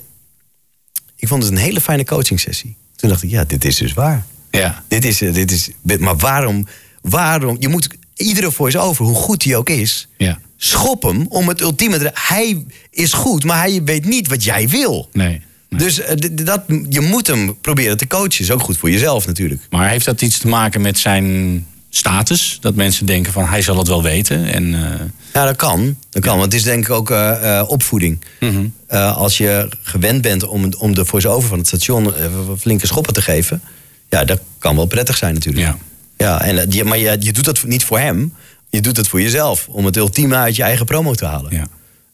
Ik 1.19 1.27
vond 1.27 1.43
het 1.43 1.51
een 1.51 1.57
hele 1.57 1.81
fijne 1.81 2.05
coaching 2.05 2.39
sessie. 2.39 2.75
Toen 2.95 3.09
dacht 3.09 3.23
ik, 3.23 3.29
ja, 3.29 3.43
dit 3.43 3.65
is 3.65 3.77
dus 3.77 3.93
waar. 3.93 4.25
Ja. 4.51 4.83
Dit 4.87 5.05
is, 5.05 5.21
eh, 5.21 5.33
dit 5.33 5.51
is, 5.51 5.69
maar 5.99 6.17
waarom, 6.17 6.67
waarom... 7.01 7.55
Je 7.59 7.67
moet 7.67 7.87
iedere 8.15 8.51
voice-over, 8.51 9.05
hoe 9.05 9.15
goed 9.15 9.43
hij 9.43 9.55
ook 9.55 9.69
is... 9.69 10.07
Ja. 10.17 10.39
schop 10.57 11.03
hem 11.03 11.25
om 11.27 11.47
het 11.47 11.61
ultieme... 11.61 12.11
Hij 12.13 12.65
is 12.91 13.13
goed, 13.13 13.43
maar 13.43 13.57
hij 13.57 13.83
weet 13.83 14.05
niet 14.05 14.27
wat 14.27 14.43
jij 14.43 14.69
wil. 14.69 15.09
Nee. 15.13 15.41
Dus 15.69 15.99
eh, 15.99 16.15
dat, 16.31 16.63
je 16.89 17.01
moet 17.01 17.27
hem 17.27 17.57
proberen 17.61 17.97
te 17.97 18.07
coachen. 18.07 18.43
Is 18.43 18.51
ook 18.51 18.61
goed 18.61 18.77
voor 18.77 18.89
jezelf 18.89 19.25
natuurlijk. 19.25 19.61
Maar 19.69 19.89
heeft 19.89 20.05
dat 20.05 20.21
iets 20.21 20.37
te 20.37 20.47
maken 20.47 20.81
met 20.81 20.97
zijn 20.97 21.65
status? 21.89 22.57
Dat 22.61 22.75
mensen 22.75 23.05
denken 23.05 23.31
van 23.33 23.45
hij 23.45 23.61
zal 23.61 23.77
het 23.77 23.87
wel 23.87 24.03
weten. 24.03 24.45
En, 24.53 24.73
eh, 24.75 24.99
Ja, 25.33 25.45
dat 25.45 25.55
kan. 25.55 25.97
Dat 26.09 26.21
kan. 26.23 26.31
Want 26.37 26.51
het 26.51 26.53
is 26.61 26.63
denk 26.63 26.83
ik 26.83 26.89
ook 26.91 27.11
eh, 27.11 27.59
eh, 27.59 27.69
opvoeding. 27.69 28.21
Mhm. 28.39 28.67
Als 28.97 29.37
je 29.37 29.69
gewend 29.81 30.21
bent 30.21 30.47
om, 30.47 30.73
om 30.77 30.95
de 30.95 31.05
voice-over 31.05 31.49
van 31.49 31.57
het 31.57 31.67
station 31.67 32.13
flinke 32.59 32.87
schoppen 32.87 33.13
te 33.13 33.21
geven... 33.21 33.61
ja, 34.09 34.23
dat 34.25 34.39
kan 34.59 34.75
wel 34.75 34.85
prettig 34.85 35.17
zijn 35.17 35.33
natuurlijk. 35.33 35.65
Ja. 35.65 35.77
Ja, 36.17 36.41
en, 36.41 36.69
die- 36.69 36.83
maar 36.83 36.97
je, 36.97 37.15
je 37.19 37.33
doet 37.33 37.45
dat 37.45 37.63
niet 37.63 37.83
voor 37.83 37.99
hem. 37.99 38.33
Je 38.69 38.81
doet 38.81 38.97
het 38.97 39.07
voor 39.07 39.21
jezelf. 39.21 39.67
Om 39.67 39.85
het 39.85 39.97
ultieme 39.97 40.35
uit 40.35 40.55
je 40.55 40.63
eigen 40.63 40.85
promo 40.85 41.13
te 41.13 41.25
halen. 41.25 41.51
Ja. 41.55 41.65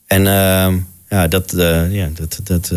En 0.07 0.23
ja, 1.09 1.28
dat, 1.28 1.53
ja, 1.89 2.09
dat, 2.13 2.39
dat 2.43 2.67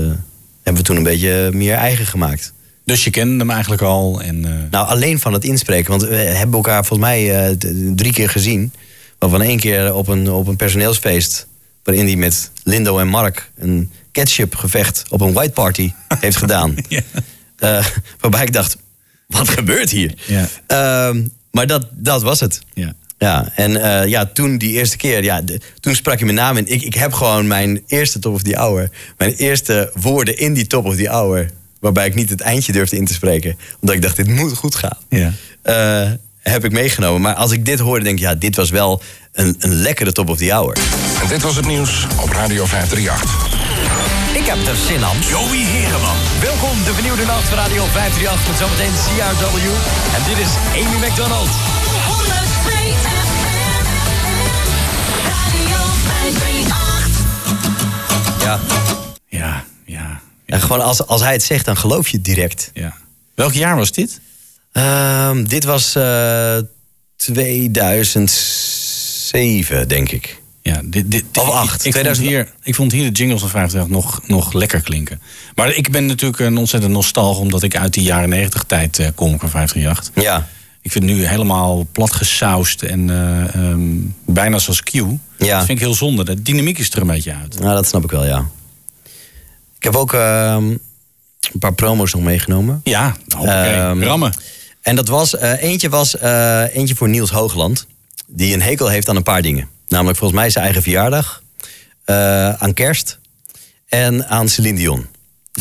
hebben 0.62 0.82
we 0.82 0.82
toen 0.82 0.96
een 0.96 1.03
beetje 1.03 1.51
meer 1.53 1.74
eigen 1.74 2.07
gemaakt. 2.07 2.53
Dus 2.89 3.05
je 3.05 3.11
kende 3.11 3.36
hem 3.39 3.51
eigenlijk 3.51 3.82
al. 3.82 4.20
En, 4.20 4.45
eh, 4.45 4.53
Nou, 4.70 4.86
alleen 4.89 5.18
van 5.20 5.32
het 5.32 5.45
inspreken. 5.45 5.91
Want 5.91 6.03
we 6.03 6.14
hebben 6.16 6.57
elkaar 6.57 6.84
volgens 6.84 7.09
mij 7.09 7.47
eh, 7.49 7.57
drie 7.95 8.12
keer 8.12 8.28
gezien. 8.28 8.72
Waarvan 9.18 9.43
één 9.43 9.59
keer 9.59 9.95
op 9.95 10.09
een, 10.09 10.30
op 10.30 10.47
een 10.47 10.57
personeelsfeest. 10.57 11.47
Waarin 11.82 12.07
hij 12.07 12.16
met 12.16 12.51
Lindo 12.62 12.99
en 12.99 13.09
Mark 13.09 13.51
een 13.57 13.91
ketchup 14.12 14.55
gevecht 14.55 15.05
op 15.09 15.20
een 15.20 15.32
white 15.32 15.53
party 15.53 15.93
heeft 16.20 16.36
gedaan. 16.36 16.74
Eh, 17.59 17.84
waarbij 18.20 18.43
ik 18.43 18.53
dacht, 18.53 18.76
wat 19.26 19.49
gebeurt 19.49 19.91
hier? 19.91 20.14
Ja. 20.26 20.49
Ehm, 20.66 21.26
maar 21.51 21.66
dat, 21.66 21.86
dat 21.93 22.22
was 22.22 22.41
het. 22.41 22.61
Ja. 22.74 22.93
Ja, 23.18 23.53
en 23.57 23.72
ja, 24.09 24.26
toen 24.26 24.59
die 24.59 24.72
eerste 24.72 24.97
keer, 24.97 25.22
ja, 25.24 25.41
de- 25.43 25.61
toen 25.80 25.95
sprak 25.95 26.14
hij 26.16 26.24
mijn 26.24 26.36
naam 26.39 26.57
in. 26.57 26.66
Ik, 26.66 26.82
ik 26.82 26.95
heb 26.95 27.12
gewoon 27.12 27.47
mijn 27.47 27.82
eerste 27.86 28.18
top 28.18 28.34
of 28.34 28.43
the 28.43 28.57
hour, 28.57 28.91
mijn 29.16 29.32
eerste 29.34 29.91
woorden 29.95 30.39
in 30.39 30.55
die 30.55 30.66
top 30.66 30.84
of 30.84 30.97
the 30.97 31.09
hour, 31.09 31.51
waarbij 31.81 32.07
ik 32.07 32.14
niet 32.14 32.31
het 32.31 32.41
eindje 32.41 32.72
durfde 32.72 32.97
in 32.97 33.05
te 33.05 33.12
spreken, 33.12 33.59
omdat 33.81 33.97
ik 33.97 34.03
dacht, 34.03 34.16
dit 34.16 34.29
moet 34.29 34.57
goed 34.57 34.74
gaan. 34.74 34.99
Ja. 35.09 35.33
Eh, 35.62 36.11
heb 36.43 36.64
ik 36.64 36.72
meegenomen. 36.72 37.20
Maar 37.20 37.35
als 37.35 37.53
ik 37.53 37.64
dit 37.64 37.79
hoorde, 37.79 38.05
denk 38.05 38.18
ik, 38.18 38.24
ja, 38.24 38.35
dit 38.35 38.57
was 38.57 38.70
wel 38.70 39.03
een, 39.33 39.57
een 39.59 39.74
lekkere 39.74 40.12
top 40.12 40.29
of 40.29 40.37
the 40.37 40.51
hour. 40.51 40.76
En 41.22 41.29
dit 41.29 41.43
was 41.43 41.57
het 41.57 41.66
nieuws 41.66 42.07
op 42.22 42.31
Radio 42.31 42.64
538. 42.64 43.57
Ik 44.35 44.45
heb 44.47 44.66
er 44.66 44.76
zin 44.87 45.05
aan. 45.05 45.16
Joey 45.29 45.64
Hegeman. 45.74 46.16
Welkom, 46.41 46.85
de 46.85 46.93
vernieuwde 46.95 47.24
nacht 47.24 47.49
van 47.49 47.59
Radio 47.59 47.85
538 47.85 48.49
met 48.49 48.59
zometeen 48.59 48.95
CRW. 49.05 49.66
En 50.16 50.22
dit 50.29 50.39
is 50.47 50.53
Amy 50.81 51.07
McDonald. 51.07 51.49
Ja. 58.41 58.61
Ja, 59.29 59.64
ja. 59.85 60.20
En 60.49 60.61
gewoon 60.61 60.82
als, 60.82 61.07
als 61.07 61.20
hij 61.20 61.32
het 61.32 61.42
zegt, 61.42 61.64
dan 61.64 61.76
geloof 61.76 62.09
je 62.09 62.16
het 62.16 62.26
direct. 62.26 62.70
Ja. 62.74 62.96
Welk 63.34 63.53
jaar 63.53 63.76
was 63.76 63.92
dit? 63.92 64.20
Ehm, 64.72 65.44
dit 65.44 65.64
was 65.64 65.94
eh 65.94 66.59
2007, 67.16 69.88
denk 69.88 70.11
ik. 70.11 70.40
Ja, 70.62 70.80
dit, 70.84 71.11
dit, 71.11 71.24
Of 71.32 71.51
acht. 71.51 71.84
Ik, 71.84 71.86
ik, 71.86 71.92
vond 71.92 71.94
2000 72.14 72.26
hier, 72.26 72.53
ik 72.62 72.74
vond 72.74 72.92
hier 72.92 73.12
de 73.12 73.18
jingles 73.18 73.40
van 73.40 73.49
50 73.49 73.88
nog, 73.88 74.20
nog 74.26 74.53
lekker 74.53 74.80
klinken. 74.80 75.20
Maar 75.55 75.74
ik 75.74 75.90
ben 75.90 76.07
natuurlijk 76.07 76.40
een 76.40 76.57
ontzettend 76.57 76.92
nostalg... 76.92 77.38
omdat 77.38 77.62
ik 77.62 77.76
uit 77.76 77.94
die 77.94 78.03
jaren 78.03 78.28
90 78.28 78.64
tijd 78.66 78.99
eh, 78.99 79.09
kom 79.14 79.38
van 79.38 79.51
538. 79.51 80.24
Ja. 80.24 80.49
Ik 80.82 80.92
vind 80.92 81.05
het 81.05 81.14
nu 81.14 81.26
helemaal 81.26 81.86
platgesausd 81.92 82.82
en 82.82 83.11
eh, 83.11 83.55
ehm, 83.55 83.96
bijna 84.26 84.59
zoals 84.59 84.82
Q. 84.82 84.92
Ja. 84.92 85.03
Dat 85.38 85.64
vind 85.64 85.68
ik 85.68 85.78
heel 85.78 85.94
zonde. 85.94 86.24
De 86.24 86.42
dynamiek 86.42 86.78
is 86.78 86.90
er 86.90 87.01
een 87.01 87.07
beetje 87.07 87.34
uit. 87.34 87.61
Nou, 87.61 87.74
dat 87.74 87.86
snap 87.86 88.05
ik 88.05 88.11
wel, 88.11 88.24
ja. 88.24 88.46
Ik 89.79 89.85
heb 89.85 89.97
ook 89.97 90.12
ehm, 90.14 90.64
een 91.53 91.59
paar 91.59 91.72
promos 91.74 92.12
nog 92.12 92.22
meegenomen. 92.22 92.81
Ja, 92.85 93.16
hoppakee. 93.37 93.72
Ehm, 93.72 94.03
Rammen. 94.03 94.33
En 94.83 94.97
dat 94.97 95.09
was, 95.09 95.37
eh, 95.37 95.62
eentje 95.62 95.89
was 95.89 96.16
eh, 96.18 96.62
eentje 96.76 96.95
voor 96.95 97.09
Niels 97.09 97.31
Hoogland. 97.31 97.87
Die 98.26 98.55
een 98.55 98.62
hekel 98.62 98.89
heeft 98.89 99.09
aan 99.09 99.16
een 99.16 99.22
paar 99.22 99.43
dingen. 99.43 99.68
Namelijk 99.89 100.18
volgens 100.18 100.41
mij 100.41 100.51
zijn 100.51 100.64
eigen 100.64 100.83
verjaardag. 100.83 101.43
eh, 102.05 102.53
aan 102.53 102.74
kerst. 102.74 103.18
En 103.89 104.26
aan 104.29 104.49
Celine 104.49 104.79
Dion. 104.79 105.07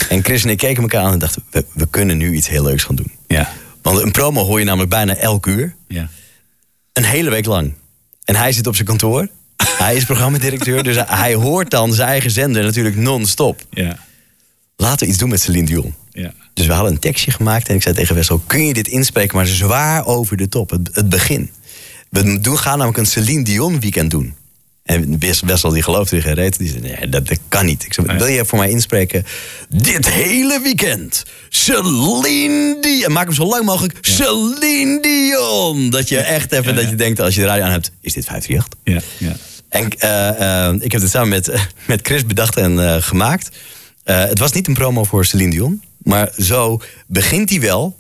En 0.10 0.24
Chris 0.24 0.44
en 0.44 0.50
ik 0.50 0.58
keken 0.58 0.82
elkaar 0.82 1.04
aan 1.04 1.12
en 1.12 1.20
dachten... 1.20 1.44
We, 1.52 1.66
we 1.74 1.88
kunnen 1.90 2.18
nu 2.18 2.34
iets 2.34 2.48
heel 2.48 2.64
leuks 2.64 2.84
gaan 2.84 2.96
doen. 2.96 3.12
Ja. 3.28 3.50
Want 3.82 4.02
een 4.02 4.12
promo 4.12 4.44
hoor 4.44 4.60
je 4.60 4.66
namelijk 4.66 4.90
bijna 4.90 5.16
elk 5.16 5.46
uur. 5.46 5.76
Ja. 5.88 6.08
Een 6.94 7.04
hele 7.04 7.30
week 7.30 7.46
lang. 7.46 7.74
En 8.24 8.36
hij 8.36 8.52
zit 8.52 8.68
op 8.68 8.76
zijn 8.76 8.88
kantoor. 8.88 9.28
hij 9.78 9.96
is 9.96 10.04
programmadirecteur. 10.06 10.84
Dus 10.84 10.98
hij 11.06 11.34
hoort 11.34 11.70
dan 11.70 11.94
zijn 11.94 12.08
eigen 12.08 12.32
zender 12.32 12.64
natuurlijk 12.64 12.96
non-stop. 12.96 13.62
Ja. 13.70 13.98
Laten 14.78 15.00
we 15.00 15.12
iets 15.12 15.18
doen 15.18 15.30
met 15.30 15.42
Celine 15.42 15.66
Dion. 15.66 15.94
Ja. 16.12 16.34
Dus 16.54 16.66
we 16.66 16.74
hadden 16.74 16.92
een 16.92 17.00
tekstje 17.00 17.32
gemaakt 17.32 17.70
en 17.70 17.76
ik 17.76 17.82
zei 17.82 17.96
tegen 17.96 18.16
Wessel... 18.16 18.42
kun 18.48 18.66
je 18.66 18.74
dit 18.74 18.88
inspreken, 18.88 19.36
maar 19.36 19.46
zwaar 19.48 20.06
over 20.06 20.38
de 20.38 20.50
top, 20.50 20.70
het, 20.70 20.90
het 20.94 21.10
begin. 21.10 21.50
We 22.10 22.40
doen, 22.40 22.58
gaan 22.58 22.78
namelijk 22.78 22.98
een 22.98 23.06
Celine 23.06 23.44
Dion 23.44 23.80
weekend 23.80 24.12
doen. 24.12 24.36
En 24.84 25.20
Wes- 25.20 25.42
Wessel 25.42 25.70
die 25.70 25.84
geloofde 25.84 26.22
geen 26.22 26.34
reet. 26.34 26.58
Die 26.58 26.68
zei, 26.70 26.82
nee, 26.82 27.10
dat, 27.10 27.28
dat 27.28 27.40
kan 27.48 27.66
niet. 27.66 27.86
Ik 27.86 27.94
zei, 27.94 28.18
wil 28.18 28.28
je 28.28 28.46
voor 28.46 28.60
mij 28.60 28.70
inspreken? 28.70 29.26
Dit 29.70 30.10
hele 30.10 30.60
weekend, 30.64 31.24
Celine 31.50 32.78
Dion. 32.82 33.12
Maak 33.12 33.26
hem 33.26 33.34
zo 33.34 33.46
lang 33.46 33.66
mogelijk, 33.66 33.98
Celine 34.02 35.02
Dion. 35.02 35.90
Dat 35.90 36.10
je 36.10 36.18
echt 36.18 36.52
even, 36.52 36.76
dat 36.76 36.90
je 36.90 36.96
denkt 36.96 37.20
als 37.20 37.36
je 37.36 37.42
de 37.42 37.48
radio 37.48 37.64
aan 37.64 37.72
hebt... 37.72 37.92
is 38.02 38.14
dit 38.14 38.26
538? 38.26 38.80
Ja, 38.84 39.28
ja. 39.28 39.36
En 39.70 39.90
eh, 39.90 40.68
eh, 40.68 40.76
ik 40.80 40.92
heb 40.92 41.02
het 41.02 41.10
samen 41.10 41.30
met, 41.30 41.52
met 41.86 42.00
Chris 42.08 42.26
bedacht 42.26 42.58
en 42.58 42.80
eh, 42.94 43.02
gemaakt. 43.02 43.50
Eh, 44.08 44.20
het 44.20 44.40
was 44.40 44.52
niet 44.52 44.68
een 44.68 44.74
promo 44.74 45.04
voor 45.04 45.26
Celine 45.26 45.52
Dion. 45.52 45.82
Maar 45.98 46.32
zo 46.38 46.82
begint 47.08 47.50
hij 47.50 47.60
wel. 47.60 47.98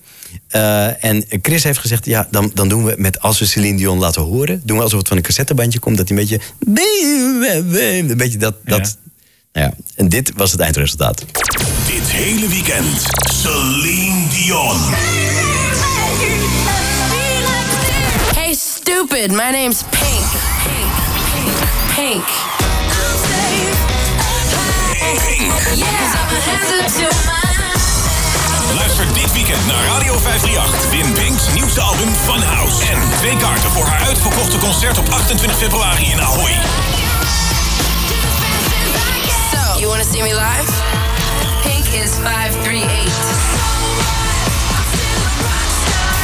Eh, 0.47 1.03
en 1.03 1.25
Chris 1.41 1.63
heeft 1.63 1.79
gezegd, 1.79 2.05
ja, 2.05 2.27
dan, 2.31 2.51
dan 2.53 2.69
doen 2.69 2.85
we 2.85 2.95
met 2.97 3.21
als 3.21 3.39
we 3.39 3.45
Celine 3.45 3.77
Dion 3.77 3.99
laten 3.99 4.21
horen... 4.21 4.61
doen 4.63 4.77
we 4.77 4.83
alsof 4.83 4.99
het 4.99 5.07
van 5.07 5.17
een 5.17 5.23
cassettebandje 5.23 5.79
komt, 5.79 5.97
dat 5.97 6.09
hij 6.09 6.17
een 6.17 6.23
beetje... 6.23 6.39
Een 8.09 8.17
beetje 8.17 8.37
dat... 8.37 8.55
dat 8.65 8.97
Nou 9.53 9.67
ja, 9.67 9.73
en 9.95 10.09
dit 10.09 10.31
was 10.35 10.51
het 10.51 10.59
eindresultaat. 10.59 11.19
Dit 11.87 12.07
hele 12.07 12.47
weekend 12.47 13.03
Celine 13.31 14.27
Dion. 14.29 14.77
Hey, 18.35 18.53
stupid. 18.53 19.31
My 19.31 19.49
name's 19.51 19.83
Pink. 19.89 20.29
Pink. 20.63 20.93
Pink. 21.95 22.56
Luister 28.75 29.13
dit 29.13 29.33
weekend 29.33 29.65
naar 29.65 29.85
Radio 29.85 30.17
538. 30.19 30.89
Win 30.89 31.13
Pink's 31.13 31.53
nieuwste 31.53 31.81
album 31.81 32.09
Fun 32.15 32.41
House. 32.41 32.85
En 32.91 32.99
twee 33.17 33.37
kaarten 33.37 33.71
voor 33.71 33.85
haar 33.85 34.07
uitverkochte 34.07 34.57
concert 34.57 34.97
op 34.97 35.09
28 35.09 35.57
februari 35.57 36.05
in 36.05 36.21
Ahoy. 36.21 36.51
So, 39.51 39.79
you 39.79 39.87
want 39.87 40.03
to 40.03 40.09
see 40.11 40.21
me 40.21 40.33
live? 40.33 40.71
Pink 41.63 41.85
is 42.03 42.11
538. 42.23 43.13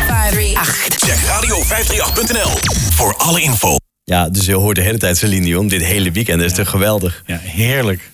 538. 0.08 0.88
Check 0.96 1.20
radio538.nl 1.20 2.52
voor 2.96 3.16
alle 3.18 3.42
info. 3.42 3.76
Ja, 4.04 4.30
dus 4.30 4.46
je 4.46 4.56
hoort 4.56 4.76
de 4.76 4.82
hele 4.82 4.98
tijd 4.98 5.18
Celine 5.18 5.46
Dion 5.46 5.68
dit 5.68 5.84
hele 5.84 6.12
weekend. 6.12 6.40
Dat 6.40 6.50
is 6.50 6.56
toch 6.56 6.70
geweldig? 6.70 7.24
Ja, 7.26 7.38
heerlijk. 7.42 8.12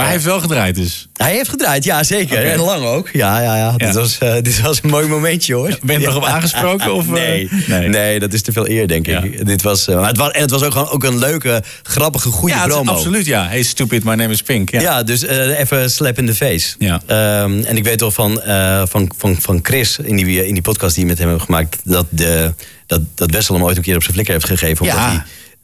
Maar 0.00 0.08
hij 0.08 0.18
heeft 0.18 0.30
wel 0.30 0.40
gedraaid 0.40 0.74
dus. 0.74 1.08
Hij 1.14 1.32
heeft 1.32 1.48
gedraaid, 1.48 1.84
ja 1.84 2.02
zeker. 2.02 2.38
Oké. 2.38 2.46
En 2.46 2.58
lang 2.60 2.84
ook. 2.84 3.08
Ja, 3.12 3.40
ja, 3.40 3.56
ja. 3.56 3.76
Dit, 3.76 3.94
was, 3.94 4.18
eh, 4.18 4.34
dit 4.42 4.60
was 4.60 4.78
een 4.82 4.90
mooi 4.90 5.06
momentje 5.06 5.54
hoor. 5.54 5.78
Ben 5.82 6.00
je 6.00 6.06
er 6.06 6.12
nog 6.12 6.22
op 6.22 6.28
aangesproken, 6.28 6.94
of, 6.94 7.06
eh? 7.06 7.12
nee, 7.12 7.48
nee. 7.66 7.88
nee. 7.88 8.18
dat 8.18 8.32
is 8.32 8.42
te 8.42 8.52
veel 8.52 8.68
eer 8.68 8.88
denk 8.88 9.06
ik. 9.06 9.46
Dit 9.46 9.62
was, 9.62 9.88
eh, 9.88 9.96
maar 9.96 10.08
het 10.08 10.16
was, 10.16 10.30
en 10.30 10.40
het 10.40 10.50
was 10.50 10.62
ook 10.62 10.72
gewoon 10.72 10.88
ook 10.88 11.04
een 11.04 11.18
leuke, 11.18 11.62
grappige, 11.82 12.28
goede 12.28 12.54
ja, 12.54 12.66
promo. 12.66 12.92
absoluut 12.92 13.26
ja. 13.26 13.46
Hey 13.48 13.62
stupid, 13.62 14.04
my 14.04 14.14
name 14.14 14.32
is 14.32 14.42
Pink. 14.42 14.70
Ja. 14.70 14.80
Ja, 14.80 15.02
dus 15.02 15.22
even 15.26 15.90
slap 15.90 16.18
in 16.18 16.26
the 16.26 16.34
face. 16.34 16.74
Ja. 16.78 17.00
Ehm, 17.06 17.62
en 17.62 17.76
ik 17.76 17.84
weet 17.84 18.00
wel 18.00 18.10
van, 18.10 18.40
van, 18.88 19.10
van, 19.18 19.36
van 19.40 19.58
Chris 19.62 19.98
in 20.02 20.16
die, 20.16 20.46
in 20.46 20.52
die 20.52 20.62
podcast 20.62 20.94
die 20.94 21.04
we 21.04 21.10
met 21.10 21.18
hem 21.18 21.28
hebben 21.28 21.46
gemaakt... 21.46 21.76
dat, 21.84 22.06
de, 22.08 22.54
dat, 22.86 23.00
dat 23.14 23.30
Wessel 23.30 23.54
hem 23.54 23.64
ooit 23.64 23.76
een 23.76 23.82
keer 23.82 23.94
op 23.96 24.02
zijn 24.02 24.14
flikker 24.14 24.34
heeft 24.34 24.46
gegeven. 24.46 24.80
Omdat 24.80 24.98
Ja. 24.98 25.10
hij 25.10 25.22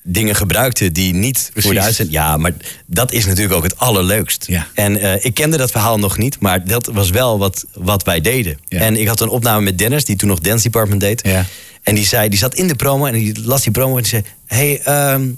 dingen 0.09 0.35
gebruikte 0.35 0.93
die 0.93 1.15
niet 1.15 1.51
voor 1.55 1.75
de 1.75 1.81
uitzending... 1.81 2.17
Ja, 2.17 2.37
maar 2.37 2.53
dat 2.87 3.13
is 3.13 3.27
natuurlijk 3.27 3.55
ook 3.55 3.63
het 3.63 3.79
allerleukst. 3.79 4.45
Ja. 4.47 4.67
En 4.75 5.01
eh, 5.01 5.25
ik 5.25 5.35
kende 5.35 5.57
dat 5.57 5.71
verhaal 5.71 5.99
nog 5.99 6.19
niet, 6.19 6.41
maar 6.41 6.65
dat 6.65 6.87
was 6.87 7.11
wel 7.11 7.39
wat, 7.39 7.65
wat 7.75 8.05
wij 8.05 8.21
deden. 8.21 8.59
Ja. 8.69 8.81
En 8.81 8.97
ik 8.97 9.09
had 9.09 9.21
een 9.21 9.29
opname 9.29 9.61
met 9.61 9.79
Dennis, 9.79 10.05
die 10.05 10.17
toen 10.17 10.29
nog 10.29 10.39
Dance 10.39 10.63
Department 10.63 11.01
deed. 11.01 11.27
Ja. 11.27 11.45
En 11.83 11.95
die, 11.95 12.07
zei, 12.07 12.29
die 12.29 12.39
zat 12.39 12.55
in 12.55 12.69
de 12.69 12.75
promo 12.75 13.07
en 13.07 13.13
die 13.13 13.45
las 13.45 13.63
die 13.63 13.73
promo 13.73 13.97
en 13.97 14.03
die 14.03 14.11
zei... 14.11 14.23
Hey, 14.47 14.81
ehm, 14.83 15.29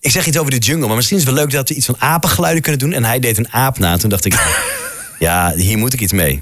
ik 0.00 0.10
zeg 0.10 0.26
iets 0.26 0.38
over 0.38 0.50
de 0.50 0.58
jungle, 0.58 0.86
maar 0.86 0.96
misschien 0.96 1.16
is 1.16 1.24
het 1.24 1.34
wel 1.34 1.42
leuk 1.42 1.52
dat 1.52 1.68
we 1.68 1.74
iets 1.74 1.86
van 1.86 1.96
apengeluiden 1.98 2.62
kunnen 2.62 2.80
doen. 2.80 2.92
En 2.92 3.04
hij 3.04 3.18
deed 3.18 3.38
een 3.38 3.52
aap 3.52 3.78
na. 3.78 3.92
En 3.92 3.98
toen 3.98 4.10
dacht 4.10 4.24
ik, 4.24 4.34
ja, 5.18 5.52
hier 5.56 5.78
moet 5.78 5.92
ik 5.92 6.00
iets 6.00 6.12
mee. 6.12 6.40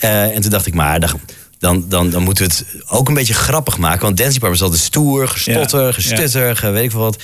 Eh, 0.00 0.34
en 0.34 0.40
toen 0.40 0.50
dacht 0.50 0.66
ik, 0.66 0.74
maar 0.74 1.00
dan, 1.00 1.20
dan, 1.60 1.84
dan, 1.88 2.10
dan 2.10 2.22
moeten 2.22 2.46
we 2.48 2.52
het 2.52 2.66
ook 2.86 3.08
een 3.08 3.14
beetje 3.14 3.34
grappig 3.34 3.78
maken. 3.78 4.02
Want 4.02 4.16
Dance 4.16 4.32
Department 4.32 4.60
is 4.62 4.66
altijd 4.68 4.82
stoer, 4.86 5.28
gestotter, 5.28 5.94
gestutter, 5.94 6.56
ge- 6.56 6.70
weet 6.70 6.84
ik 6.84 6.90
veel 6.90 7.00
wat. 7.00 7.22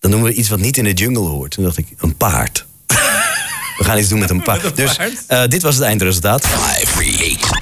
Dan 0.00 0.10
doen 0.10 0.22
we 0.22 0.32
iets 0.32 0.48
wat 0.48 0.58
niet 0.58 0.76
in 0.76 0.84
de 0.84 0.92
jungle 0.92 1.28
hoort. 1.28 1.50
Toen 1.50 1.64
dacht 1.64 1.76
ik, 1.78 1.86
een 1.98 2.16
paard. 2.16 2.66
We 3.80 3.86
gaan 3.86 3.98
iets 3.98 4.08
doen 4.08 4.18
met 4.18 4.30
een 4.30 4.42
paard. 4.48 4.76
Dus 4.76 4.96
eh, 5.26 5.42
dit 5.48 5.62
was 5.62 5.74
het 5.74 5.84
eindresultaat. 5.84 6.46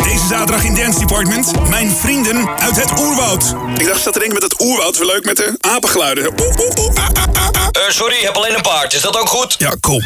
Deze 0.04 0.26
zaterdag 0.28 0.64
in 0.64 0.74
Dance 0.74 0.98
Department, 0.98 1.68
mijn 1.68 1.90
vrienden 1.90 2.48
uit 2.58 2.76
het 2.76 3.00
oerwoud. 3.00 3.54
Ik 3.76 3.86
dacht, 3.86 4.02
zat 4.02 4.12
te 4.12 4.18
denken 4.18 4.38
met 4.40 4.52
het 4.52 4.62
oerwoud, 4.62 4.98
wel 4.98 5.06
leuk 5.06 5.24
met 5.24 5.36
de 5.36 5.56
apengeluiden. 5.60 6.26
Oeh, 6.26 6.58
oeh, 6.58 6.78
oeh, 6.78 6.96
ah, 6.96 7.08
ah, 7.12 7.22
ah, 7.32 7.48
ah. 7.52 7.66
Eh, 7.72 7.82
sorry, 7.88 8.14
ik 8.14 8.22
heb 8.22 8.36
alleen 8.36 8.54
een 8.54 8.62
paard. 8.62 8.94
Is 8.94 9.00
dat 9.00 9.20
ook 9.20 9.28
goed? 9.28 9.54
Ja, 9.58 9.76
cool. 9.80 10.02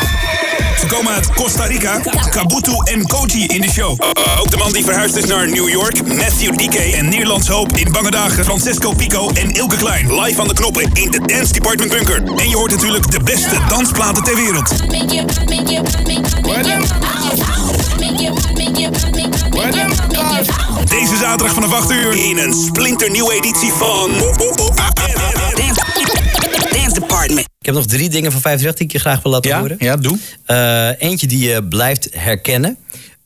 Ze 0.79 0.87
komen 0.87 1.13
uit 1.13 1.33
Costa 1.35 1.65
Rica, 1.65 2.01
Kabutu 2.31 2.73
en 2.85 3.07
Koji 3.07 3.47
in 3.47 3.61
de 3.61 3.71
show. 3.71 4.01
Uh, 4.01 4.41
ook 4.41 4.51
de 4.51 4.57
man 4.57 4.73
die 4.73 4.85
verhuisd 4.85 5.17
is 5.17 5.25
naar 5.25 5.49
New 5.49 5.69
York, 5.69 6.07
Matthew 6.07 6.57
DK 6.57 6.75
en 6.75 7.09
Nederlands 7.09 7.49
Hoop 7.49 7.77
in 7.77 7.93
bange 7.93 8.11
dagen, 8.11 8.45
Francesco 8.45 8.93
Pico 8.93 9.31
en 9.35 9.51
Ilke 9.51 9.77
Klein. 9.77 10.21
Live 10.21 10.41
aan 10.41 10.49
de 10.49 10.55
knoppen 10.55 10.91
in 10.93 11.11
de 11.11 11.21
Dance 11.27 11.53
Department 11.53 11.91
Bunker. 11.91 12.23
En 12.37 12.49
je 12.49 12.57
hoort 12.57 12.71
natuurlijk 12.71 13.11
de 13.11 13.21
beste 13.25 13.57
dansplaten 13.69 14.23
ter 14.23 14.37
wereld. 14.37 14.69
Deze 20.89 21.17
zaterdag 21.17 21.53
vanaf 21.55 21.73
8 21.73 21.91
uur 21.91 22.13
in 22.31 22.39
een 22.39 22.55
splinternieuwe 22.55 23.33
editie 23.35 23.73
van... 23.73 24.11
Dance 26.73 27.01
Department. 27.01 27.39
Ik 27.59 27.67
heb 27.67 27.75
nog 27.75 27.87
drie 27.87 28.09
dingen 28.11 28.33
van 28.33 28.41
538 28.41 28.75
die 28.77 28.87
ik 28.87 28.93
je 28.93 28.99
graag 28.99 29.23
wil 29.23 29.33
laten 29.33 29.51
Ja, 29.51 29.59
horen. 29.61 29.77
ja, 29.79 29.97
doe. 29.97 30.19
Eh, 30.45 31.09
eentje 31.09 31.27
die 31.27 31.49
je 31.49 31.65
blijft 31.65 32.09
herkennen. 32.13 32.77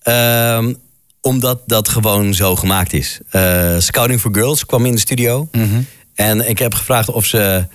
Ehm, 0.02 0.72
omdat 1.20 1.60
dat 1.66 1.88
gewoon 1.88 2.34
zo 2.34 2.56
gemaakt 2.56 2.92
is. 2.92 3.20
Eh, 3.30 3.74
Scouting 3.78 4.20
for 4.20 4.34
Girls 4.34 4.66
kwam 4.66 4.86
in 4.86 4.92
de 4.92 5.00
studio. 5.00 5.48
Mhm. 5.52 5.80
En 6.14 6.48
ik 6.48 6.58
heb 6.58 6.74
gevraagd 6.74 7.10
of 7.10 7.24
ze... 7.26 7.66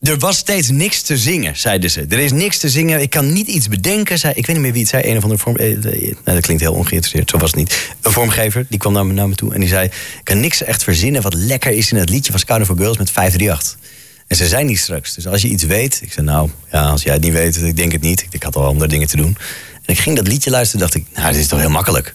Er 0.00 0.18
was 0.18 0.36
steeds 0.36 0.70
niks 0.70 1.02
te 1.02 1.18
zingen, 1.18 1.56
zeiden 1.56 1.90
ze. 1.90 2.06
Er 2.08 2.18
is 2.18 2.32
niks 2.32 2.58
te 2.58 2.68
zingen. 2.68 3.00
Ik 3.00 3.10
kan 3.10 3.32
niet 3.32 3.46
iets 3.46 3.68
bedenken. 3.68 4.18
Zei, 4.18 4.32
ik 4.36 4.46
weet 4.46 4.56
niet 4.56 4.64
meer 4.64 4.72
wie 4.72 4.80
het 4.80 4.90
zei. 4.90 5.04
Een 5.10 5.16
of 5.16 5.22
andere 5.22 5.40
vorm. 5.40 5.56
eh, 5.56 5.72
eh, 5.72 5.82
nee, 5.82 6.14
dat 6.24 6.40
klinkt 6.40 6.62
heel 6.62 6.72
ongeïnteresseerd. 6.72 7.30
Zo 7.30 7.38
was 7.38 7.50
het 7.50 7.58
niet. 7.58 7.88
Een 8.00 8.12
vormgever 8.12 8.66
die 8.68 8.78
kwam 8.78 8.92
naar 8.92 9.06
me, 9.06 9.12
naar 9.12 9.28
me 9.28 9.34
toe 9.34 9.54
en 9.54 9.60
die 9.60 9.68
zei: 9.68 9.84
Ik 9.86 10.20
kan 10.22 10.40
niks 10.40 10.62
echt 10.62 10.82
verzinnen 10.84 11.22
wat 11.22 11.34
lekker 11.34 11.72
is 11.72 11.92
in 11.92 11.98
het 11.98 12.08
liedje 12.08 12.30
van 12.30 12.40
Scouting 12.40 12.68
for 12.68 12.78
Girls 12.78 12.98
met 12.98 13.10
538. 13.10 13.78
En 14.26 14.36
ze 14.36 14.46
zijn 14.48 14.66
niet 14.66 14.78
straks. 14.78 15.14
Dus 15.14 15.26
als 15.26 15.42
je 15.42 15.48
iets 15.48 15.64
weet. 15.64 16.00
Ik 16.02 16.12
zei: 16.12 16.26
Nou, 16.26 16.50
ja, 16.72 16.82
als 16.82 17.02
jij 17.02 17.12
het 17.12 17.22
niet 17.22 17.32
weet, 17.32 17.62
ik 17.62 17.76
denk 17.76 17.92
het 17.92 18.00
niet. 18.02 18.26
Ik 18.30 18.42
had 18.42 18.56
al 18.56 18.64
andere 18.66 18.88
dingen 18.88 19.08
te 19.08 19.16
doen. 19.16 19.36
En 19.74 19.94
ik 19.94 19.98
ging 19.98 20.16
dat 20.16 20.26
liedje 20.28 20.50
luisteren. 20.50 20.80
Dacht 20.80 20.94
ik: 20.94 21.04
Nou, 21.14 21.32
dit 21.32 21.40
is 21.40 21.46
toch 21.46 21.58
heel 21.60 21.70
makkelijk. 21.70 22.14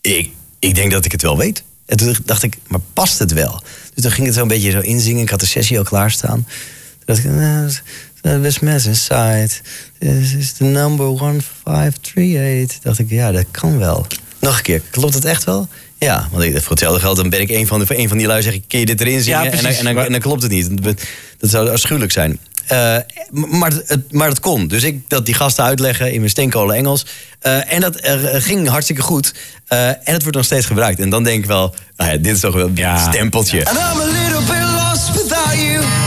Ik, 0.00 0.30
ik 0.58 0.74
denk 0.74 0.90
dat 0.90 1.04
ik 1.04 1.12
het 1.12 1.22
wel 1.22 1.36
weet. 1.36 1.62
En 1.86 1.96
toen 1.96 2.16
dacht 2.24 2.42
ik: 2.42 2.56
Maar 2.66 2.80
past 2.92 3.18
het 3.18 3.32
wel? 3.32 3.62
Dus 3.94 4.02
toen 4.02 4.12
ging 4.12 4.26
het 4.26 4.36
zo 4.36 4.42
een 4.42 4.48
beetje 4.48 4.70
zo 4.70 4.80
inzingen. 4.80 5.22
Ik 5.22 5.30
had 5.30 5.40
de 5.40 5.46
sessie 5.46 5.78
al 5.78 5.84
klaarstaan. 5.84 6.34
Toen 6.36 6.46
dacht 7.04 7.18
ik, 7.18 7.24
"Eh, 7.24 8.40
this 8.42 8.58
mess 8.58 8.86
inside. 8.86 9.50
This 9.98 10.34
is 10.34 10.52
the 10.52 10.64
number 10.64 11.06
1538. 11.06 12.78
Dacht 12.82 12.98
ik, 12.98 13.10
ja, 13.10 13.32
dat 13.32 13.44
kan 13.50 13.78
wel. 13.78 14.06
Nog 14.38 14.56
een 14.56 14.62
keer, 14.62 14.82
klopt 14.90 15.14
het 15.14 15.24
echt 15.24 15.44
wel? 15.44 15.68
Ja, 15.98 16.28
want 16.30 16.44
ik, 16.44 16.60
voor 16.60 16.70
hetzelfde 16.70 17.00
geld 17.00 17.16
dan 17.16 17.28
ben 17.28 17.40
ik 17.40 17.50
een 17.50 17.66
van, 17.66 17.78
de, 17.78 17.98
een 17.98 18.08
van 18.08 18.18
die 18.18 18.26
lui 18.26 18.42
zeg 18.42 18.54
ik, 18.54 18.64
kun 18.68 18.78
je 18.78 18.86
dit 18.86 19.00
erin 19.00 19.20
zingen? 19.20 19.38
Ja, 19.38 19.44
en, 19.44 19.50
dan, 19.50 19.60
precies. 19.60 19.78
en, 19.78 19.94
dan, 19.94 20.04
en 20.04 20.12
dan 20.12 20.20
klopt 20.20 20.42
het 20.42 20.50
niet. 20.50 20.82
Dat 20.82 21.50
zou 21.50 21.70
afschuwelijk 21.70 22.12
zijn. 22.12 22.38
Eh, 22.66 22.96
maar, 23.30 23.72
het, 23.86 24.12
maar 24.12 24.28
het 24.28 24.40
kon. 24.40 24.68
Dus 24.68 24.82
ik 24.82 25.02
dat 25.08 25.26
die 25.26 25.34
gasten 25.34 25.64
uitleggen 25.64 26.12
in 26.12 26.18
mijn 26.18 26.30
steenkolen 26.30 26.76
Engels. 26.76 27.06
Eh, 27.40 27.72
en 27.72 27.80
dat 27.80 27.96
eh, 27.96 28.14
ging 28.22 28.68
hartstikke 28.68 29.02
goed. 29.02 29.34
Eh, 29.66 29.88
en 29.88 29.98
het 30.04 30.22
wordt 30.22 30.36
nog 30.36 30.46
steeds 30.46 30.66
gebruikt. 30.66 31.00
En 31.00 31.10
dan 31.10 31.24
denk 31.24 31.38
ik 31.42 31.46
wel, 31.46 31.74
nou 31.96 32.10
ja, 32.10 32.16
dit 32.16 32.34
is 32.34 32.40
toch 32.40 32.54
wel 32.54 32.70
een 32.74 32.98
stempeltje. 32.98 33.64
And 33.66 33.78
I'm 33.78 34.00
a 34.00 34.04
little 34.04 34.54
bit 34.54 34.62
lost 34.62 35.22
without 35.22 35.54
you. 35.54 36.03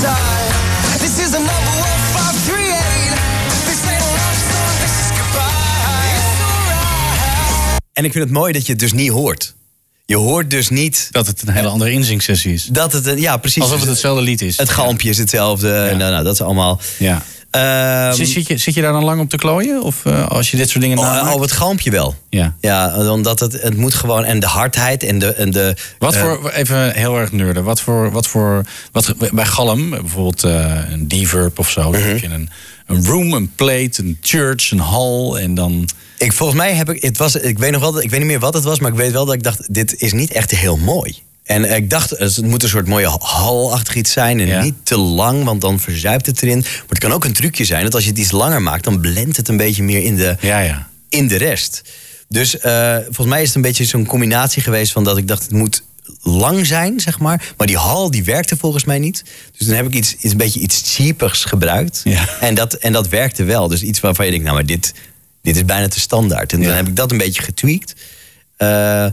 Mess 0.00 0.10
inside. 0.10 0.98
This 0.98 1.18
is 1.18 1.34
a 1.34 1.38
number 1.38 1.74
1538. 1.78 3.18
This 3.66 3.80
ain't 3.90 4.02
a 4.02 4.10
love 4.18 4.38
song, 4.50 4.74
this 4.82 4.94
is 5.02 5.10
goodbye. 5.18 6.16
It's 6.16 6.40
alright. 6.40 7.82
En 7.92 8.04
ik 8.04 8.12
vind 8.12 8.24
het 8.24 8.32
mooi 8.32 8.52
dat 8.52 8.66
je 8.66 8.72
het 8.72 8.80
dus 8.80 8.92
niet 8.92 9.10
hoort. 9.10 9.56
Je 10.04 10.16
hoort 10.16 10.50
dus 10.50 10.68
niet... 10.68 11.08
Dat 11.10 11.26
het 11.26 11.42
een 11.42 11.54
hele 11.54 11.68
andere 11.68 11.90
inzingsessie 11.90 12.52
is. 12.52 12.64
Dat 12.64 12.92
het 12.92 13.06
een, 13.06 13.20
ja, 13.20 13.36
precies. 13.36 13.62
Alsof 13.62 13.80
het 13.80 13.88
hetzelfde 13.88 14.22
lied 14.22 14.42
is. 14.42 14.56
Het 14.56 14.70
galmpje 14.70 15.08
is 15.08 15.18
hetzelfde. 15.18 15.74
En, 15.74 15.98
nou, 15.98 16.12
nou, 16.12 16.24
dat 16.24 16.32
is 16.32 16.40
allemaal... 16.40 16.80
Ja. 16.98 17.22
Ehm, 17.50 18.12
Zit, 18.12 18.28
zit, 18.28 18.46
je, 18.46 18.56
zit 18.56 18.74
je 18.74 18.80
daar 18.82 18.92
dan 18.92 19.04
lang 19.04 19.20
op 19.20 19.28
te 19.28 19.36
klooien? 19.36 19.82
Of 19.82 20.04
eh, 20.04 20.28
als 20.28 20.50
je 20.50 20.56
dit 20.56 20.68
soort 20.70 20.82
dingen 20.82 20.98
oh, 20.98 21.04
namaakt? 21.04 21.34
oh, 21.34 21.40
het 21.40 21.52
galmpje 21.52 21.90
wel. 21.90 22.14
Ja. 22.30 22.54
Ja, 22.60 23.10
omdat 23.10 23.40
het, 23.40 23.62
het 23.62 23.76
moet 23.76 23.94
gewoon... 23.94 24.24
En 24.24 24.40
de 24.40 24.46
hardheid 24.46 25.02
en 25.02 25.18
de... 25.18 25.32
En 25.34 25.50
de 25.50 25.76
Wat 25.98 26.14
eh, 26.14 26.20
voor, 26.20 26.50
even 26.50 26.92
heel 26.94 27.18
erg 27.18 27.32
nerden. 27.32 27.64
Wat 27.64 27.80
voor, 27.80 28.10
wat 28.10 28.26
voor, 28.26 28.64
wat, 28.92 29.14
bij 29.32 29.46
Galm, 29.46 29.90
bijvoorbeeld 29.90 30.44
eh, 30.44 30.90
een 30.90 31.08
deverb 31.08 31.58
of 31.58 31.70
zo. 31.70 31.82
Dan 31.82 32.00
Mhm. 32.00 32.08
heb 32.08 32.18
je 32.18 32.28
een, 32.28 32.50
een 32.86 33.04
room, 33.06 33.32
een 33.32 33.52
plate, 33.54 34.02
een 34.02 34.18
church, 34.20 34.70
een 34.70 34.80
hall 34.80 35.34
en 35.34 35.54
dan... 35.54 35.88
Ik, 36.18 36.32
volgens 36.32 36.58
mij 36.58 36.72
heb 36.74 36.90
ik... 36.90 37.02
Het 37.02 37.16
was, 37.18 37.36
ik, 37.36 37.58
weet 37.58 37.70
nog 37.72 37.80
wel, 37.80 38.02
ik 38.02 38.10
weet 38.10 38.18
niet 38.18 38.28
meer 38.28 38.38
wat 38.40 38.54
het 38.54 38.64
was, 38.64 38.78
maar 38.78 38.90
ik 38.90 38.96
weet 38.96 39.12
wel 39.12 39.24
dat 39.24 39.34
ik 39.34 39.42
dacht... 39.42 39.74
Dit 39.74 39.94
is 40.00 40.12
niet 40.12 40.32
echt 40.32 40.50
heel 40.50 40.76
mooi. 40.76 41.22
En 41.48 41.76
ik 41.76 41.90
dacht, 41.90 42.10
het 42.10 42.42
moet 42.42 42.62
een 42.62 42.68
soort 42.68 42.86
mooie 42.86 43.18
halachtig 43.18 43.94
iets 43.94 44.12
zijn. 44.12 44.40
En 44.40 44.62
niet 44.62 44.74
te 44.82 44.96
lang, 44.96 45.44
want 45.44 45.60
dan 45.60 45.80
verzuipt 45.80 46.26
het 46.26 46.42
erin. 46.42 46.58
Maar 46.58 46.84
het 46.88 46.98
kan 46.98 47.12
ook 47.12 47.24
een 47.24 47.32
trucje 47.32 47.64
zijn 47.64 47.84
dat 47.84 47.94
als 47.94 48.04
je 48.04 48.10
het 48.10 48.18
iets 48.18 48.30
langer 48.30 48.62
maakt... 48.62 48.84
dan 48.84 49.00
blendt 49.00 49.36
het 49.36 49.48
een 49.48 49.56
beetje 49.56 49.82
meer 49.82 50.02
in 50.02 50.16
de, 50.16 50.36
Ja, 50.40 50.58
ja. 50.58 50.88
in 51.08 51.28
de 51.28 51.36
rest. 51.36 51.82
Dus 52.28 52.58
eh, 52.58 52.96
volgens 53.04 53.26
mij 53.26 53.40
is 53.40 53.46
het 53.46 53.56
een 53.56 53.62
beetje 53.62 53.84
zo'n 53.84 54.06
combinatie 54.06 54.62
geweest 54.62 54.92
van 54.92 55.04
dat 55.04 55.16
ik 55.16 55.28
dacht... 55.28 55.42
het 55.42 55.52
moet 55.52 55.82
lang 56.22 56.66
zijn, 56.66 57.00
zeg 57.00 57.18
maar. 57.18 57.52
Maar 57.56 57.66
die 57.66 57.76
hal 57.76 58.10
die 58.10 58.24
werkte 58.24 58.56
volgens 58.56 58.84
mij 58.84 58.98
niet. 58.98 59.24
Dus 59.58 59.66
dan 59.66 59.76
heb 59.76 59.86
ik 59.86 59.94
iets, 59.94 60.14
iets 60.14 60.32
een 60.32 60.38
beetje 60.38 60.60
iets 60.60 60.82
cheapers 60.84 61.44
gebruikt. 61.44 62.02
En, 62.40 62.54
dat, 62.54 62.74
en 62.74 62.92
dat 62.92 63.08
werkte 63.08 63.44
wel. 63.44 63.68
Dus 63.68 63.82
iets 63.82 64.00
waarvan 64.00 64.24
je 64.24 64.30
denkt, 64.30 64.46
nou 64.46 64.56
maar 64.56 64.66
dit, 64.66 64.94
dit 65.42 65.56
is 65.56 65.64
bijna 65.64 65.88
te 65.88 66.00
standaard. 66.00 66.52
En 66.52 66.62
dan 66.62 66.72
heb 66.72 66.88
ik 66.88 66.96
dat 66.96 67.10
een 67.10 67.18
beetje 67.18 67.42
getweakt. 67.42 67.94
Eh, 68.56 69.06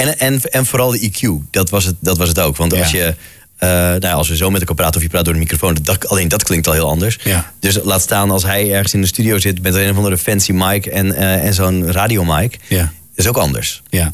en, 0.00 0.18
en, 0.18 0.40
en 0.42 0.66
vooral 0.66 0.90
de 0.90 1.10
EQ, 1.10 1.50
dat 1.50 1.70
was 1.70 1.84
het, 1.84 1.94
dat 2.00 2.18
was 2.18 2.28
het 2.28 2.38
ook. 2.40 2.56
Want 2.56 2.74
als 2.76 2.90
je... 2.90 3.14
eh, 3.56 3.68
nou 3.68 4.00
ja, 4.00 4.12
als 4.12 4.28
we 4.28 4.36
zo 4.36 4.50
met 4.50 4.60
elkaar 4.60 4.76
praten 4.76 4.96
of 4.96 5.02
je 5.02 5.08
praat 5.08 5.24
door 5.24 5.32
de 5.34 5.38
microfoon, 5.40 5.76
dat, 5.82 6.08
alleen 6.08 6.28
dat 6.28 6.42
klinkt 6.42 6.66
al 6.66 6.72
heel 6.72 6.88
anders. 6.88 7.18
Ja. 7.24 7.52
Dus 7.60 7.78
laat 7.82 8.02
staan 8.02 8.30
als 8.30 8.42
hij 8.42 8.72
ergens 8.72 8.94
in 8.94 9.00
de 9.00 9.06
studio 9.06 9.38
zit 9.38 9.62
met 9.62 9.74
een 9.74 9.90
of 9.90 9.96
andere 9.96 10.18
fancy 10.18 10.52
mic 10.52 10.86
en, 10.86 11.14
eh, 11.14 11.44
en 11.44 11.54
zo'n 11.54 11.92
radiomic. 11.92 12.58
Ja. 12.68 12.92
Is 13.14 13.26
ook 13.26 13.36
anders. 13.36 13.82
Ja. 13.88 14.10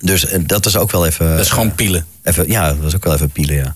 Dus 0.00 0.26
eh, 0.26 0.38
dat 0.46 0.64
was 0.64 0.76
ook 0.76 0.90
wel 0.90 1.06
even. 1.06 1.30
Dat 1.30 1.44
is 1.44 1.50
gewoon 1.50 1.74
pielen. 1.74 2.06
Even, 2.22 2.50
ja, 2.50 2.68
dat 2.68 2.78
was 2.78 2.94
ook 2.94 3.04
wel 3.04 3.14
even 3.14 3.30
pielen, 3.30 3.56
ja. 3.56 3.74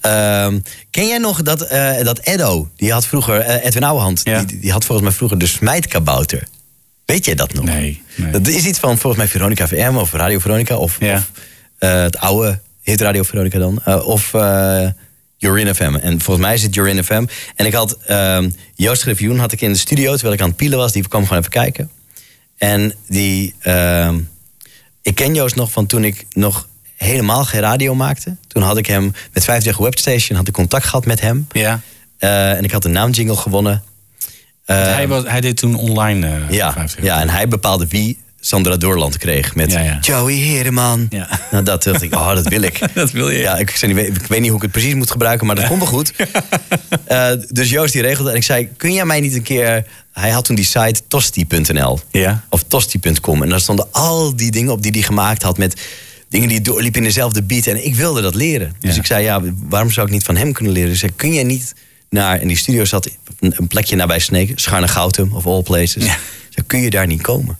Ehm, 0.00 0.58
ken 0.90 1.06
jij 1.06 1.18
nog 1.18 1.42
dat, 1.42 1.58
dat 2.02 2.18
Edo, 2.22 2.68
die 2.76 2.92
had 2.92 3.06
vroeger, 3.06 3.40
Edwin 3.46 3.84
Ouwehand, 3.84 4.24
die, 4.24 4.60
die 4.60 4.72
had 4.72 4.84
volgens 4.84 5.08
mij 5.08 5.16
vroeger 5.16 5.38
de 5.38 5.46
smijtkabouter. 5.46 6.46
Weet 7.10 7.24
jij 7.24 7.34
dat 7.34 7.52
nog? 7.52 7.64
Nee. 7.64 8.02
Dat 8.32 8.48
is 8.48 8.66
iets 8.66 8.78
van 8.78 8.98
volgens 8.98 9.22
mij 9.22 9.28
Veronica 9.30 9.68
VM 9.68 9.96
of 9.96 10.12
Radio 10.12 10.38
Veronica 10.38 10.76
of, 10.76 10.98
of 10.98 11.30
eh, 11.78 12.02
het 12.02 12.18
oude 12.18 12.60
hit 12.82 13.00
Radio 13.00 13.22
Veronica 13.22 13.58
dan. 13.58 13.80
eh, 13.84 14.06
of 14.06 14.34
eh 14.34 14.88
Jorin 15.36 15.74
FM. 15.74 15.94
En 15.94 16.20
volgens 16.20 16.46
mij 16.46 16.54
is 16.54 16.62
het 16.62 16.74
Jorin 16.74 17.04
FM. 17.04 17.26
En 17.56 17.66
ik 17.66 17.72
had 17.72 17.96
ehm, 18.06 18.50
Joost 18.74 19.02
Griffioen 19.02 19.38
had 19.38 19.52
ik 19.52 19.60
in 19.60 19.72
de 19.72 19.78
studio 19.78 20.12
terwijl 20.12 20.32
ik 20.34 20.40
aan 20.40 20.48
het 20.48 20.56
pielen 20.56 20.78
was. 20.78 20.92
Die 20.92 21.08
kwam 21.08 21.22
gewoon 21.22 21.38
even 21.38 21.50
kijken. 21.50 21.90
En 22.58 22.94
die, 23.08 23.54
ehm, 23.60 24.18
ik 25.02 25.14
ken 25.14 25.34
Joost 25.34 25.54
nog 25.56 25.70
van 25.70 25.86
toen 25.86 26.04
ik 26.04 26.26
nog 26.32 26.68
helemaal 26.96 27.44
geen 27.44 27.60
radio 27.60 27.94
maakte. 27.94 28.36
Toen 28.46 28.62
had 28.62 28.76
ik 28.76 28.86
hem 28.86 29.12
met 29.32 29.44
50 29.44 29.76
Webstation 29.76 30.38
had 30.38 30.48
ik 30.48 30.54
contact 30.54 30.84
gehad 30.84 31.06
met 31.06 31.20
hem. 31.20 31.46
Ja. 31.52 31.80
En 32.18 32.64
ik 32.64 32.70
had 32.70 32.84
een 32.84 32.92
naamjingle 32.92 33.36
gewonnen. 33.36 33.82
Eh, 34.76 34.94
hij, 34.94 35.08
was, 35.08 35.22
hij 35.26 35.40
deed 35.40 35.56
toen 35.56 35.74
online. 35.74 36.26
eh, 36.26 36.50
ja, 36.50 36.72
50. 36.72 37.04
ja, 37.04 37.20
en 37.20 37.28
hij 37.28 37.48
bepaalde 37.48 37.86
wie 37.86 38.18
Sandra 38.40 38.76
Doorland 38.76 39.18
kreeg. 39.18 39.54
Met 39.54 39.72
Ja, 39.72 39.80
ja. 39.80 39.98
Joey 40.00 40.34
Hereman. 40.34 41.08
Nou, 41.50 41.64
dat 41.64 41.82
dacht 41.82 42.02
ik, 42.02 42.14
oh, 42.14 42.34
dat 42.34 42.48
wil 42.48 42.62
ik. 42.62 42.80
dat 42.94 43.10
wil 43.10 43.30
je. 43.30 43.38
Ja, 43.38 43.56
ik, 43.56 43.82
niet- 43.86 43.96
ik 43.96 44.26
weet 44.26 44.40
niet 44.40 44.48
hoe 44.48 44.56
ik 44.56 44.62
het 44.62 44.70
precies 44.72 44.94
moet 44.94 45.10
gebruiken, 45.10 45.46
maar 45.46 45.56
dat 45.56 45.66
komt 45.66 45.78
wel 45.78 45.88
goed. 45.88 46.12
Eh, 47.04 47.30
dus 47.48 47.70
Joost 47.70 47.92
die 47.92 48.02
regelde 48.02 48.30
en 48.30 48.36
ik 48.36 48.42
zei, 48.42 48.68
kun 48.76 48.92
jij 48.92 49.04
mij 49.04 49.20
niet 49.20 49.34
een 49.34 49.42
keer... 49.42 49.84
Hij 50.12 50.30
had 50.30 50.44
toen 50.44 50.56
die 50.56 50.64
site 50.64 51.00
tosti.nl 51.08 52.00
Ja. 52.10 52.44
of 52.48 52.62
tosti.com. 52.62 53.42
En 53.42 53.48
daar 53.48 53.60
stonden 53.60 53.86
al 53.92 54.36
die 54.36 54.50
dingen 54.50 54.72
op 54.72 54.82
die 54.82 54.90
hij 54.92 55.02
gemaakt 55.02 55.42
had 55.42 55.58
met 55.58 55.80
dingen 56.28 56.48
die 56.48 56.60
doorliepen 56.60 57.00
in 57.00 57.06
dezelfde 57.06 57.42
beat. 57.42 57.66
En 57.66 57.84
ik 57.86 57.94
wilde 57.94 58.20
dat 58.22 58.34
leren. 58.34 58.74
Dus 58.80 58.96
ik 58.96 59.06
zei, 59.06 59.24
ja, 59.24 59.40
waarom 59.68 59.90
zou 59.90 60.06
ik 60.06 60.12
niet 60.12 60.24
van 60.24 60.36
hem 60.36 60.52
kunnen 60.52 60.72
leren? 60.72 60.88
Dus 60.90 61.02
ik 61.02 61.04
zei, 61.08 61.16
kun 61.16 61.32
jij 61.34 61.44
niet 61.44 61.74
naar... 62.10 62.40
En 62.40 62.48
die 62.48 62.56
studio 62.56 62.84
zat 62.84 63.10
een, 63.38 63.54
een 63.56 63.66
plekje 63.66 63.96
nabij 63.96 64.18
Sneek, 64.18 64.52
Scharne 64.58 64.88
Goutum 64.88 65.32
of 65.32 65.46
all 65.46 65.62
places. 65.62 66.04
Zei, 66.04 66.66
kun 66.66 66.80
je 66.80 66.90
daar 66.90 67.06
niet 67.06 67.22
komen? 67.22 67.58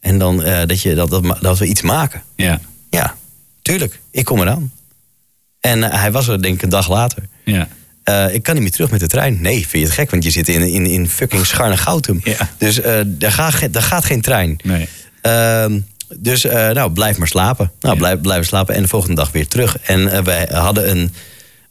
En 0.00 0.18
dan 0.18 0.42
eh, 0.42 0.66
dat, 0.66 0.82
je, 0.82 0.94
dat, 0.94 1.10
dat, 1.10 1.38
dat 1.40 1.58
we 1.58 1.66
iets 1.66 1.82
maken. 1.82 2.22
Ja. 2.36 2.60
Ja, 2.90 3.16
tuurlijk. 3.62 4.00
Ik 4.10 4.24
kom 4.24 4.40
eraan. 4.40 4.72
En 5.60 5.82
eh, 5.82 6.00
hij 6.00 6.12
was 6.12 6.28
er 6.28 6.42
denk 6.42 6.54
ik 6.54 6.62
een 6.62 6.68
dag 6.68 6.88
later. 6.88 7.28
Ja. 7.44 7.68
Eh, 8.02 8.34
ik 8.34 8.42
kan 8.42 8.54
niet 8.54 8.62
meer 8.62 8.72
terug 8.72 8.90
met 8.90 9.00
de 9.00 9.06
trein. 9.06 9.40
Nee, 9.40 9.54
vind 9.54 9.72
je 9.72 9.78
het 9.78 9.90
gek? 9.90 10.10
Want 10.10 10.24
je 10.24 10.30
zit 10.30 10.48
in, 10.48 10.62
in, 10.62 10.86
in 10.86 11.08
fucking 11.08 11.46
Scharne 11.46 11.76
Goutum. 11.76 12.22
Dus 12.58 12.80
daar, 13.06 13.32
gaat, 13.32 13.72
daar 13.72 13.82
gaat 13.82 14.04
geen 14.04 14.20
trein. 14.20 14.58
Nee. 14.62 14.88
Ehm, 15.20 15.80
dus 16.16 16.42
nou, 16.42 16.90
blijf 16.90 17.18
maar 17.18 17.28
slapen. 17.28 17.72
Nou, 17.80 17.96
blijf, 17.96 18.20
blijven 18.20 18.46
slapen 18.46 18.74
en 18.74 18.82
de 18.82 18.88
volgende 18.88 19.16
dag 19.16 19.32
weer 19.32 19.48
terug. 19.48 19.78
En 19.78 20.24
wij 20.24 20.48
hadden 20.52 20.90
een, 20.90 21.12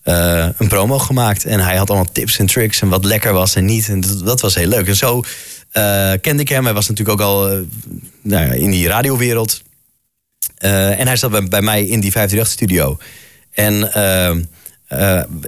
eh, 0.07 0.47
een 0.57 0.67
promo 0.67 0.99
gemaakt. 0.99 1.45
En 1.45 1.59
hij 1.59 1.75
had 1.75 1.89
allemaal 1.89 2.11
tips 2.11 2.37
en 2.37 2.45
tricks 2.45 2.81
en 2.81 2.89
wat 2.89 3.05
lekker 3.05 3.33
was 3.33 3.55
en 3.55 3.65
niet. 3.65 3.89
En 3.89 4.01
dat, 4.01 4.25
dat 4.25 4.41
was 4.41 4.55
heel 4.55 4.67
leuk. 4.67 4.87
En 4.87 4.95
zo 4.95 5.23
eh, 5.71 6.11
kende 6.21 6.41
ik 6.41 6.49
hem. 6.49 6.63
Hij 6.63 6.73
was 6.73 6.87
natuurlijk 6.87 7.19
ook 7.21 7.27
al 7.27 7.49
eh, 7.49 7.57
nou 8.21 8.45
ja, 8.45 8.51
in 8.51 8.71
die 8.71 8.87
radiowereld. 8.87 9.61
En 10.57 11.07
hij 11.07 11.15
zat 11.15 11.31
bij, 11.31 11.43
bij 11.43 11.61
mij 11.61 11.85
in 11.85 11.99
die 11.99 12.11
538-studio. 12.11 12.97
En 13.51 13.81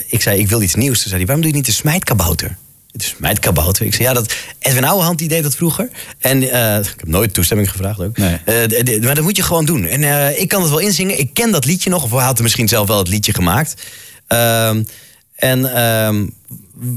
ik 0.08 0.22
zei, 0.22 0.40
ik 0.40 0.50
wil 0.50 0.62
iets 0.62 0.76
nieuws. 0.76 1.00
Toen 1.00 1.08
zei 1.10 1.16
hij, 1.16 1.26
waarom 1.26 1.42
doe 1.42 1.52
je 1.52 1.58
niet 1.58 1.66
de 1.66 1.72
smijtkabouter? 1.72 2.58
De 2.92 3.04
smijtkabouter? 3.04 3.86
Ik 3.86 3.94
zei, 3.94 4.08
ja, 4.08 4.14
dat, 4.14 4.34
Edwin 4.60 4.84
Ouwehand 4.86 5.18
die 5.20 5.28
deed 5.28 5.44
dat 5.44 5.56
vroeger. 5.56 5.90
En 6.20 6.44
ik 6.44 6.94
heb 6.98 7.08
nooit 7.08 7.34
toestemming 7.34 7.72
gevraagd 7.72 8.00
ook. 8.00 8.16
D- 8.16 9.02
maar 9.02 9.16
dat 9.16 9.24
moet 9.24 9.36
je 9.38 9.44
gewoon 9.44 9.66
doen. 9.66 9.86
En 9.86 10.04
ik 10.42 10.48
kan 10.48 10.62
het 10.62 10.70
wel 10.70 10.80
inzingen. 10.80 11.20
Ik 11.20 11.34
ken 11.34 11.52
dat 11.52 11.66
liedje 11.66 11.90
nog. 11.90 12.04
Of 12.04 12.12
hij 12.12 12.24
had 12.24 12.40
misschien 12.40 12.68
zelf 12.68 12.88
wel 12.88 12.98
het 12.98 13.08
liedje 13.08 13.34
gemaakt. 13.34 13.74
Ehm, 14.30 14.84
en 15.36 15.76
ehm, 15.76 16.26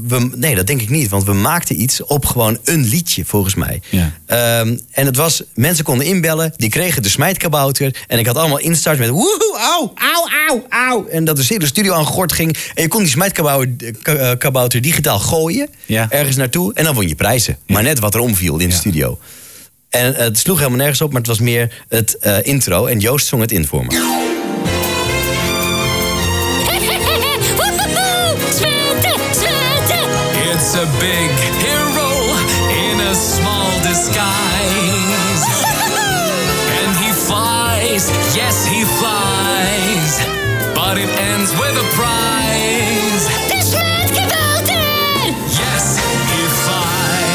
we, 0.07 0.29
nee, 0.35 0.55
dat 0.55 0.67
denk 0.67 0.81
ik 0.81 0.89
niet. 0.89 1.09
Want 1.09 1.23
we 1.23 1.33
maakten 1.33 1.81
iets 1.81 2.03
op 2.03 2.25
gewoon 2.25 2.57
een 2.63 2.83
liedje, 2.83 3.25
volgens 3.25 3.55
mij. 3.55 3.81
Ehm, 4.25 4.77
en 4.91 5.05
het 5.05 5.15
was, 5.15 5.43
mensen 5.55 5.83
konden 5.83 6.05
inbellen, 6.05 6.53
die 6.57 6.69
kregen 6.69 7.01
de 7.03 7.09
smijtkabouter. 7.09 7.95
En 8.07 8.19
ik 8.19 8.25
had 8.25 8.37
allemaal 8.37 8.59
instart 8.59 8.99
met 8.99 9.09
woehoe, 9.09 9.57
auw, 9.59 9.93
auw, 9.95 10.27
auw, 10.47 10.65
auw. 10.69 11.07
En 11.07 11.25
dat 11.25 11.37
de 11.37 11.43
hele 11.47 11.65
studio 11.65 11.93
aan 11.93 12.05
gort 12.05 12.31
ging. 12.33 12.57
En 12.73 12.81
je 12.83 12.87
kon 12.89 13.01
die 13.01 13.09
smijtkabouter 13.11 13.91
ka- 14.01 14.37
eh, 14.37 14.81
digitaal 14.81 15.19
gooien, 15.19 15.69
ergens 16.09 16.35
naartoe. 16.35 16.73
En 16.73 16.83
dan 16.83 16.93
won 16.95 17.07
je 17.07 17.15
prijzen. 17.15 17.57
Maar 17.67 17.83
net 17.83 17.99
wat 17.99 18.13
er 18.13 18.19
omviel 18.19 18.59
in 18.59 18.67
de 18.69 18.75
studio. 18.75 19.19
En 19.89 20.13
het 20.15 20.37
sloeg 20.37 20.57
helemaal 20.57 20.77
nergens 20.77 21.01
op, 21.01 21.09
maar 21.11 21.19
het 21.21 21.29
was 21.29 21.39
meer 21.39 21.83
het 21.89 22.17
eh, 22.17 22.37
intro. 22.41 22.85
En 22.85 22.99
Joost 22.99 23.27
zong 23.27 23.41
het 23.41 23.51
in 23.51 23.65
voor 23.67 23.85
me. 23.85 24.32
Big 31.03 31.31
hero 31.65 32.11
in 32.87 32.99
a 33.11 33.13
small 33.13 33.71
disguise. 33.89 35.43
and 36.79 36.91
he 37.03 37.11
flies, 37.27 38.03
yes, 38.35 38.65
he 38.65 38.81
flies. 38.99 40.11
But 40.73 40.97
it 40.97 41.09
ends 41.31 41.51
with 41.51 41.75
a 41.85 41.87
prize. 41.99 43.23
De 43.51 43.59
smetkabouter! 43.71 44.81
Yes, 45.59 45.85
he 46.31 46.43
flies. 46.63 47.25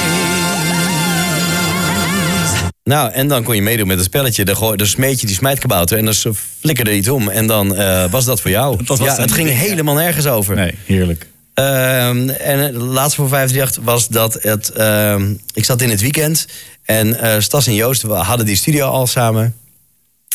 Nou, 2.85 3.12
en 3.12 3.29
dan 3.29 3.43
kon 3.43 3.55
je 3.55 3.62
meedoen 3.62 3.87
met 3.87 3.97
het 3.97 4.07
spelletje. 4.07 4.45
Dan, 4.45 4.57
gooi- 4.57 4.77
dan 4.77 4.87
smeet 4.87 5.21
je 5.21 5.27
die 5.27 5.37
smijtkabouter 5.37 5.99
en 5.99 6.05
dan 6.05 6.14
flikkerde 6.61 6.97
iets 6.97 7.09
om. 7.09 7.29
En 7.29 7.47
dan 7.47 7.77
eh, 7.77 8.05
was 8.11 8.25
dat 8.25 8.41
voor 8.41 8.51
jou. 8.51 8.79
was 8.85 8.99
ja, 8.99 9.16
het 9.16 9.33
ging 9.33 9.51
helemaal 9.51 9.95
nergens 9.95 10.27
over. 10.27 10.55
Nee, 10.57 10.75
heerlijk. 10.87 11.27
Ehm, 11.59 12.29
en 12.29 12.59
het 12.59 12.75
laatste 12.75 13.17
voor 13.17 13.29
538 13.29 13.83
was 13.85 14.09
dat 14.09 14.43
het... 14.43 14.71
ehm, 14.71 15.35
ik 15.55 15.65
zat 15.65 15.83
in 15.83 15.91
het 15.91 16.01
weekend 16.01 16.47
en 16.85 17.21
eh, 17.21 17.41
Stas 17.41 17.67
en 17.67 17.75
Joost 17.75 18.03
we 18.03 18.13
hadden 18.13 18.47
die 18.47 18.57
studio 18.57 18.87
al 18.87 19.07
samen. 19.07 19.55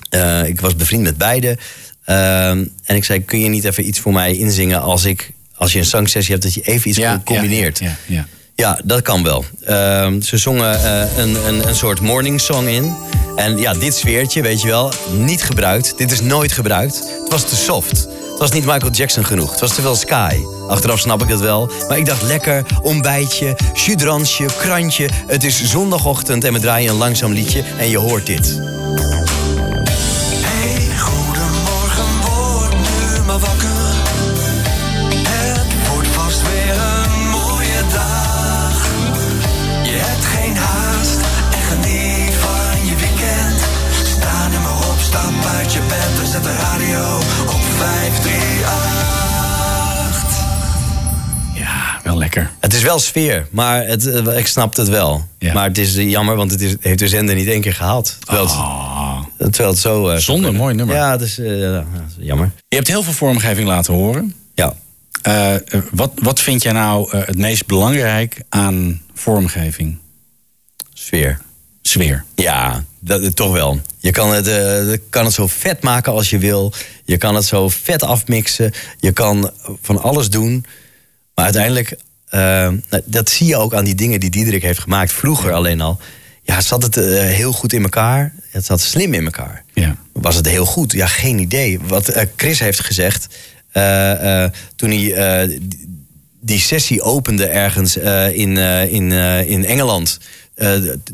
Eh, 0.10 0.48
ik 0.48 0.62
was 0.62 0.76
bevriend 0.76 1.04
met 1.04 1.18
beide. 1.18 1.58
Ehm, 2.06 2.66
en 2.84 2.96
ik 2.96 3.04
zei, 3.04 3.26
kun 3.26 3.40
je 3.40 3.50
niet 3.50 3.64
even 3.64 3.88
iets 3.88 4.00
voor 4.00 4.14
mij 4.14 4.36
inzingen... 4.38 4.82
als, 4.82 5.06
ik, 5.06 5.32
als 5.56 5.74
je 5.74 5.80
een 5.80 5.86
zangsessie 5.86 6.32
hebt, 6.32 6.44
dat 6.44 6.54
je 6.54 6.62
even 6.62 6.90
iets 6.90 7.00
combineert. 7.24 7.80
Ja, 7.80 7.96
ja. 8.08 8.28
Ja, 8.56 8.80
dat 8.84 9.02
kan 9.02 9.24
wel. 9.24 9.46
Ze 10.22 10.38
zongen 10.38 10.84
eh, 10.84 11.18
een, 11.18 11.48
een, 11.48 11.68
een 11.68 11.76
soort 11.76 12.00
morning 12.00 12.42
song 12.42 12.68
in. 12.68 12.96
En 13.36 13.58
ja, 13.58 13.74
dit 13.74 13.96
sfeertje, 13.96 14.42
weet 14.42 14.62
je 14.62 14.68
wel, 14.68 14.94
niet 15.18 15.44
gebruikt. 15.44 15.98
Dit 15.98 16.12
is 16.12 16.22
nooit 16.22 16.52
gebruikt. 16.52 16.96
Het 17.22 17.32
was 17.32 17.50
te 17.50 17.56
soft. 17.56 18.08
Was 18.44 18.52
niet 18.52 18.66
Michael 18.66 18.92
Jackson 18.92 19.26
genoeg. 19.26 19.52
Het 19.52 19.60
was 19.60 19.76
te 19.76 19.82
veel 19.82 19.96
Sky. 19.96 20.44
Achteraf 20.68 21.00
snap 21.00 21.22
ik 21.22 21.30
het 21.30 21.40
wel. 21.40 21.70
Maar 21.88 21.98
ik 21.98 22.06
dacht 22.06 22.22
lekker, 22.22 22.66
ontbijtje, 22.82 23.58
chudransje, 23.74 24.46
krantje. 24.58 25.10
Het 25.28 25.44
is 25.44 25.64
zondagochtend 25.64 26.44
en 26.44 26.54
we 26.54 26.60
draaien 26.60 26.92
een 26.92 26.98
langzaam 26.98 27.32
liedje. 27.32 27.64
En 27.78 27.90
je 27.90 27.98
hoort 27.98 28.26
dit. 28.26 28.62
Wel 52.14 52.22
lekker. 52.22 52.52
Het 52.60 52.74
is 52.74 52.82
wel 52.82 53.00
sfeer, 53.00 53.48
maar 53.52 53.86
het, 53.86 54.08
eh, 54.08 54.38
ik 54.38 54.48
snap 54.48 54.76
het 54.76 54.88
wel. 54.88 55.28
Maar 55.54 55.68
het 55.68 55.78
is 55.78 55.96
eh, 55.96 56.10
jammer, 56.10 56.36
want 56.36 56.52
het 56.52 56.62
is, 56.62 56.76
heeft 56.80 57.00
de 57.00 57.08
zender 57.08 57.36
niet 57.36 57.48
één 57.48 57.62
keer 57.62 57.74
gehaald. 57.74 58.18
Terwijl 58.20 58.48
het, 59.38 59.54
terwijl 59.54 59.70
het 59.70 59.80
zo... 59.80 60.10
eh, 60.10 60.18
Zonde, 60.18 60.52
mooi 60.52 60.76
nummer. 60.76 60.96
Ja, 60.96 61.12
het 61.12 61.22
is, 61.22 61.36
ja, 61.36 61.86
jammer. 62.18 62.52
Je 62.68 62.76
hebt 62.76 62.88
heel 62.88 63.04
veel 63.04 63.14
vormgeving 63.14 63.68
laten 63.68 63.94
horen. 63.94 64.36
Ja. 64.54 64.74
Wat, 65.92 66.12
wat 66.16 66.40
vind 66.42 66.64
jij 66.64 66.72
nou 66.72 67.18
het 67.18 67.38
meest 67.38 67.66
belangrijk 67.66 68.42
aan 68.50 69.02
vormgeving? 69.14 69.98
Sfeer. 70.94 71.40
Sfeer. 71.82 72.24
Ja, 72.36 72.84
dat, 73.00 73.36
toch 73.36 73.52
wel. 73.52 73.80
Je 74.00 74.12
kan 74.12 74.34
het, 74.34 74.46
je 74.46 75.02
kan 75.10 75.26
het 75.26 75.34
zo 75.34 75.48
vet 75.48 75.82
maken 75.82 76.14
als 76.14 76.30
je 76.30 76.38
wil. 76.38 76.74
Je 77.06 77.18
kan 77.18 77.36
het 77.36 77.46
zo 77.46 77.70
vet 77.70 78.04
afmixen. 78.04 78.72
Je 79.00 79.12
kan 79.12 79.52
van 79.82 80.02
alles 80.02 80.30
doen. 80.30 80.66
Maar 81.36 81.46
uiteindelijk, 81.46 81.96
eh, 82.30 82.40
nou, 82.90 83.02
dat 83.06 83.30
zie 83.30 83.48
je 83.48 83.56
ook 83.58 83.74
aan 83.74 83.86
die 83.86 83.96
dingen 83.96 84.20
die 84.20 84.30
Diederik 84.30 84.62
heeft 84.62 84.80
gemaakt. 84.80 85.12
Vroeger 85.12 85.52
alleen 85.54 85.82
al. 85.82 86.00
Ja, 86.42 86.62
zat 86.62 86.84
het 86.84 86.98
eh, 86.98 87.04
heel 87.22 87.52
goed 87.52 87.74
in 87.74 87.84
elkaar. 87.84 88.34
Het 88.50 88.66
zat 88.66 88.82
slim 88.82 89.14
in 89.14 89.24
elkaar. 89.26 89.64
Ja. 89.74 89.96
Was 90.14 90.36
het 90.36 90.48
heel 90.50 90.66
goed? 90.66 90.92
Ja, 90.92 91.08
geen 91.08 91.40
idee. 91.40 91.80
Wat 91.80 92.08
eh, 92.08 92.26
Chris 92.36 92.60
heeft 92.60 92.80
gezegd... 92.80 93.28
toen 94.76 94.90
hij 94.90 95.48
die- 95.48 95.82
die 96.46 96.60
sessie 96.60 97.02
opende 97.02 97.46
ergens 97.46 97.98
in, 98.34 98.58
in, 98.90 99.12
in 99.48 99.66
Engeland... 99.66 100.20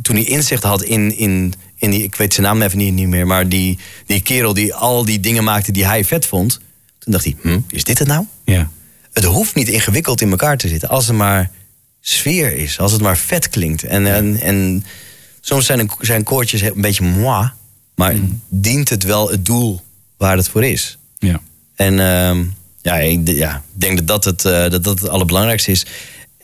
toen 0.01 0.15
hij 0.15 0.23
inzicht 0.23 0.63
had 0.63 0.83
in, 0.83 1.17
in, 1.17 1.53
in 1.75 1.89
die... 1.91 2.03
ik 2.03 2.15
weet 2.15 2.33
zijn 2.33 2.45
naam 2.45 2.61
even 2.61 2.77
niet, 2.77 2.93
niet 2.93 3.07
meer... 3.07 3.27
maar 3.27 3.49
die, 3.49 3.77
die 4.05 4.21
kerel 4.21 4.53
die 4.53 4.73
al 4.73 5.05
die 5.05 5.19
dingen 5.19 5.43
maakte 5.43 5.71
die 5.71 5.85
hij 5.85 6.05
vet 6.05 6.25
vond... 6.25 6.59
toen 6.99 7.11
dacht 7.13 7.23
hij, 7.23 7.35
hm, 7.41 7.59
is 7.69 7.83
dit 7.83 7.99
het 7.99 8.07
nou? 8.07 8.25
Ja. 8.43 8.69
Het 9.19 9.27
hoeft 9.27 9.55
niet 9.55 9.67
ingewikkeld 9.69 10.21
in 10.21 10.29
elkaar 10.29 10.57
te 10.57 10.67
zitten... 10.67 10.89
als 10.89 11.07
er 11.07 11.15
maar 11.15 11.51
sfeer 12.01 12.55
is, 12.55 12.79
als 12.79 12.91
het 12.91 13.01
maar 13.01 13.17
vet 13.17 13.49
klinkt. 13.49 13.83
En, 13.83 14.13
en, 14.13 14.39
en 14.41 14.85
soms 15.41 15.65
zijn, 15.65 15.79
een- 15.79 15.91
zijn 15.99 16.23
koortjes 16.23 16.61
een 16.61 16.81
beetje 16.81 17.03
moi... 17.03 17.49
maar 17.95 18.15
dient 18.49 18.89
het 18.89 19.03
wel 19.03 19.29
het 19.29 19.45
doel 19.45 19.81
waar 20.17 20.37
het 20.37 20.49
voor 20.49 20.63
is. 20.65 20.97
Ja. 21.17 21.39
En 21.75 21.99
ehm, 21.99 22.43
ja, 22.81 22.95
ik 22.95 23.27
ja, 23.27 23.63
denk 23.73 23.97
dat 23.97 24.07
dat 24.07 24.23
het, 24.23 24.45
eh, 24.45 24.69
dat 24.69 24.83
dat 24.83 24.99
het 24.99 25.09
allerbelangrijkste 25.09 25.71
is. 25.71 25.85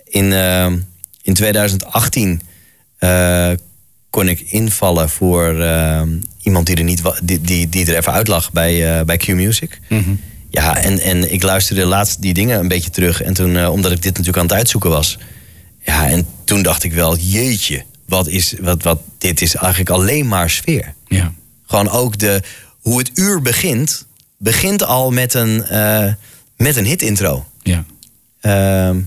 In, 0.03 0.34
ehm, 0.34 0.77
in 1.22 1.34
2018 1.34 2.41
eh, 2.97 3.52
kon 4.10 4.27
ik 4.27 4.39
invallen 4.39 5.10
voor 5.10 5.60
eh, 5.61 6.02
iemand 6.41 6.65
die 6.65 6.76
er, 6.76 6.84
niet 6.84 7.02
die, 7.23 7.41
die, 7.41 7.69
die 7.69 7.85
er 7.85 7.97
even 7.97 8.14
uit 8.14 8.27
lag 8.27 8.52
bij, 8.52 8.97
eh, 8.99 9.06
bij 9.06 9.18
Q-Music. 9.18 9.80
Ja, 10.56 10.77
en, 10.77 10.99
en 10.99 11.34
ik 11.34 11.44
luisterde 11.44 11.86
laatst 11.86 12.22
die 12.22 12.34
dingen 12.34 12.60
een 12.60 12.68
beetje 12.68 12.90
terug. 12.90 13.22
En 13.22 13.34
toen, 13.34 13.57
eh, 13.57 13.72
omdat 13.72 13.91
ik 13.91 14.02
dit 14.02 14.11
natuurlijk 14.11 14.38
aan 14.38 14.44
het 14.45 14.53
uitzoeken 14.53 14.90
was. 14.90 15.18
Ja, 15.82 16.07
en 16.07 16.27
toen 16.44 16.61
dacht 16.61 16.84
ik 16.84 16.94
wel, 16.94 17.18
jeetje, 17.18 17.84
wat 18.06 18.27
is, 18.27 18.56
wat, 18.61 18.84
wat, 18.84 18.99
dit 19.18 19.41
is 19.41 19.56
eigenlijk 19.56 19.90
alleen 19.90 20.27
maar 20.27 20.49
sfeer. 20.49 20.94
Ja. 21.07 21.34
Gewoon 21.65 21.90
ook 21.90 22.18
de, 22.18 22.41
hoe 22.82 22.98
het 22.98 23.11
uur 23.14 23.41
begint, 23.41 24.06
begint 24.38 24.84
al 24.84 25.11
met 25.11 25.34
een, 25.34 25.64
eh, 25.64 26.14
met 26.57 26.76
een 26.76 26.86
hit-intro. 26.86 27.45
Ja. 27.64 27.84
Ehm, 28.41 28.99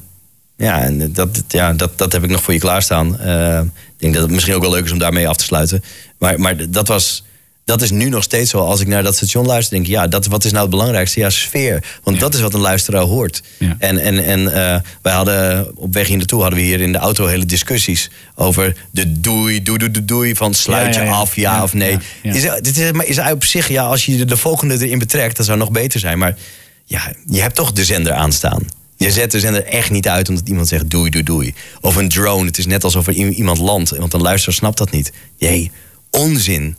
ja, 0.56 0.82
en 0.82 1.12
dat, 1.12 1.42
ja 1.48 1.72
dat, 1.72 1.98
dat 1.98 2.12
heb 2.12 2.24
ik 2.24 2.30
nog 2.30 2.42
voor 2.42 2.54
je 2.54 2.60
klaarstaan. 2.60 3.18
Ehm, 3.18 3.64
ik 3.64 3.94
denk 3.96 4.14
dat 4.14 4.22
het 4.22 4.32
misschien 4.32 4.54
ook 4.54 4.62
wel 4.62 4.70
leuk 4.70 4.84
is 4.84 4.92
om 4.92 4.98
daarmee 4.98 5.28
af 5.28 5.36
te 5.36 5.44
sluiten. 5.44 5.84
Maar, 6.18 6.40
maar 6.40 6.70
dat, 6.70 6.88
was, 6.88 7.24
dat 7.68 7.82
is 7.82 7.90
nu 7.90 8.08
nog 8.08 8.22
steeds 8.22 8.50
zo. 8.50 8.58
Als 8.58 8.80
ik 8.80 8.86
naar 8.86 9.02
dat 9.02 9.16
station 9.16 9.46
luister, 9.46 9.74
denk 9.74 9.86
ik... 9.86 9.92
ja, 9.92 10.06
dat, 10.06 10.26
wat 10.26 10.44
is 10.44 10.50
nou 10.50 10.62
het 10.62 10.70
belangrijkste? 10.70 11.20
Ja, 11.20 11.30
sfeer. 11.30 11.84
Want 12.02 12.20
dat 12.20 12.34
is 12.34 12.40
wat 12.40 12.54
een 12.54 12.60
luisteraar 12.60 13.02
hoort. 13.02 13.42
En, 13.78 13.98
en, 13.98 14.24
en 14.24 14.52
eh, 14.54 14.80
wij 15.02 15.12
hadden 15.12 15.70
op 15.76 15.94
weg 15.94 16.06
hier 16.06 16.16
naartoe... 16.16 16.40
hadden 16.40 16.58
we 16.58 16.64
hier 16.64 16.80
in 16.80 16.92
de 16.92 16.98
auto 16.98 17.26
hele 17.26 17.46
discussies... 17.46 18.10
over 18.34 18.76
de 18.90 19.20
doei, 19.20 19.62
doei, 19.62 19.78
doei, 19.78 19.90
doei, 19.90 20.04
doei... 20.04 20.34
van 20.34 20.54
sluit 20.54 20.94
je 20.94 21.00
Ja, 21.00 21.10
af, 21.10 21.36
ja, 21.36 21.62
of 21.62 21.74
nee. 21.74 21.98
Is, 22.22 22.42
dit 22.42 22.76
is, 22.76 22.92
maar 22.92 23.06
is 23.06 23.18
op 23.18 23.44
zich, 23.44 23.68
ja, 23.68 23.82
als 23.82 24.06
je 24.06 24.24
de 24.24 24.36
volgende 24.36 24.86
erin 24.86 24.98
betrekt... 24.98 25.36
dat 25.36 25.46
zou 25.46 25.58
nog 25.58 25.70
beter 25.70 26.00
zijn. 26.00 26.18
Maar 26.18 26.36
ja, 26.84 27.12
je 27.26 27.40
hebt 27.40 27.54
toch 27.54 27.72
de 27.72 27.84
zender 27.84 28.12
aanstaan. 28.12 28.66
Je 28.96 29.10
zet 29.10 29.30
de 29.30 29.40
zender 29.40 29.64
echt 29.64 29.90
niet 29.90 30.08
uit 30.08 30.28
omdat 30.28 30.48
iemand 30.48 30.68
zegt 30.68 30.90
doei, 30.90 31.10
doei, 31.10 31.24
doei. 31.24 31.54
Of 31.80 31.96
een 31.96 32.08
drone, 32.08 32.46
het 32.46 32.58
is 32.58 32.66
net 32.66 32.84
alsof 32.84 33.06
er 33.06 33.12
iemand 33.12 33.58
landt. 33.58 33.90
Want 33.90 34.14
een 34.14 34.20
luisteraar 34.20 34.54
snapt 34.54 34.78
dat 34.78 34.90
niet. 34.90 35.12
Jee, 35.36 35.70
onzin. 36.10 36.76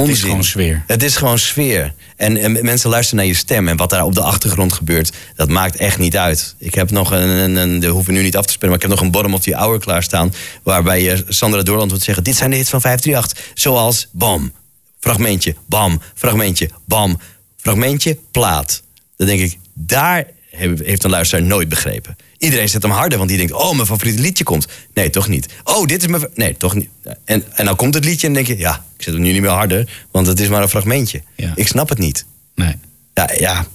Onzin. 0.00 0.14
is 0.14 0.22
gewoon 0.22 0.44
sfeer. 0.44 0.82
Het 0.86 1.02
is 1.02 1.16
gewoon 1.16 1.38
sfeer. 1.38 1.92
En, 2.16 2.36
en 2.36 2.52
mensen 2.64 2.90
luisteren 2.90 3.18
naar 3.18 3.32
je 3.34 3.38
stem. 3.38 3.68
En 3.68 3.76
wat 3.76 3.90
daar 3.90 4.04
op 4.04 4.14
de 4.14 4.20
achtergrond 4.20 4.72
gebeurt, 4.72 5.12
dat 5.34 5.48
maakt 5.48 5.76
echt 5.76 5.98
niet 5.98 6.16
uit. 6.16 6.54
Ik 6.58 6.74
heb 6.74 6.90
nog 6.90 7.10
een, 7.10 7.28
een, 7.28 7.56
een 7.56 7.80
dat 7.80 7.90
hoeven 7.90 8.12
we 8.12 8.18
nu 8.18 8.24
niet 8.24 8.36
af 8.36 8.46
te 8.46 8.52
spelen... 8.52 8.68
maar 8.68 8.84
ik 8.84 8.88
heb 8.88 8.98
nog 8.98 9.06
een 9.06 9.10
bottom 9.10 9.34
of 9.34 9.40
the 9.40 9.54
hour 9.54 9.78
klaarstaan... 9.78 10.34
waarbij 10.62 11.02
je 11.02 11.24
Sandra 11.28 11.62
Doorland 11.62 11.90
wordt 11.90 12.04
zeggen... 12.04 12.24
dit 12.24 12.36
zijn 12.36 12.50
de 12.50 12.56
hits 12.56 12.70
van 12.70 12.80
538. 12.80 13.52
Zoals 13.54 14.08
bam, 14.12 14.52
fragmentje, 15.00 15.54
bam, 15.66 16.00
fragmentje, 16.14 16.70
bam, 16.84 17.20
fragmentje, 17.56 18.18
plaat. 18.30 18.82
Dan 19.16 19.26
denk 19.26 19.40
ik, 19.40 19.58
daar 19.74 20.26
heeft 20.50 21.04
een 21.04 21.10
luisteraar 21.10 21.44
nooit 21.44 21.68
begrepen. 21.68 22.16
Iedereen 22.38 22.68
zet 22.68 22.82
hem 22.82 22.90
harder, 22.90 23.18
want 23.18 23.30
die 23.30 23.38
denkt... 23.38 23.52
oh, 23.52 23.74
mijn 23.74 23.86
favoriete 23.86 24.20
liedje 24.22 24.44
komt. 24.44 24.66
Nee, 24.94 25.10
toch 25.10 25.28
niet. 25.28 25.46
Oh, 25.64 25.86
dit 25.86 26.02
is 26.02 26.08
mijn... 26.08 26.26
Nee, 26.34 26.56
toch 26.56 26.74
niet. 26.74 26.88
En, 27.24 27.44
en 27.54 27.64
dan 27.64 27.76
komt 27.76 27.94
het 27.94 28.04
liedje 28.04 28.26
en 28.26 28.32
dan 28.32 28.42
denk 28.44 28.58
je... 28.58 28.64
ja, 28.64 28.84
ik 28.96 29.02
zet 29.04 29.14
hem 29.14 29.22
nu 29.22 29.32
niet 29.32 29.40
meer 29.40 29.50
harder, 29.50 29.90
want 30.10 30.26
het 30.26 30.40
is 30.40 30.48
maar 30.48 30.62
een 30.62 30.68
fragmentje. 30.68 31.22
Ik 31.54 31.66
snap 31.68 31.88
het 31.88 31.98
niet. 31.98 32.24
Nee. 32.54 32.74
Ja, 33.14 33.30
ja. 33.38 33.66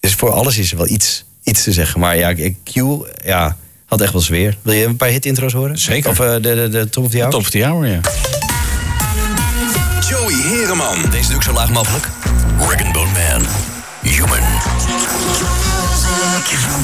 Dus 0.00 0.14
voor 0.14 0.30
alles 0.30 0.58
is 0.58 0.70
er 0.70 0.76
wel 0.76 0.88
iets, 0.88 1.24
iets 1.42 1.62
te 1.62 1.72
zeggen. 1.72 2.00
Maar 2.00 2.16
ja, 2.16 2.28
ik- 2.28 2.56
Q 2.64 2.74
ja, 3.24 3.56
had 3.86 4.00
echt 4.00 4.12
wel 4.12 4.22
sfeer. 4.22 4.56
Wil 4.62 4.74
je 4.74 4.84
een 4.84 4.96
paar 4.96 5.08
hit-intro's 5.08 5.52
horen? 5.52 5.78
Zeker. 5.78 6.10
Of 6.10 6.20
eh, 6.20 6.32
de, 6.32 6.40
de, 6.40 6.68
de 6.68 6.88
Top 6.88 7.04
of 7.04 7.10
the 7.10 7.16
Hour? 7.18 7.30
Top 7.30 7.40
of 7.40 7.50
the 7.50 7.64
Hour, 7.64 7.86
ja. 7.86 8.00
Joey 10.08 10.34
Hereman. 10.34 11.10
Deze 11.10 11.26
doe 11.28 11.36
ik 11.36 11.42
zo 11.42 11.52
laag 11.52 11.70
mogelijk. 11.70 12.08
Rag 12.58 12.92
Bone 12.92 13.10
Man. 13.12 13.73
Human. 14.04 14.42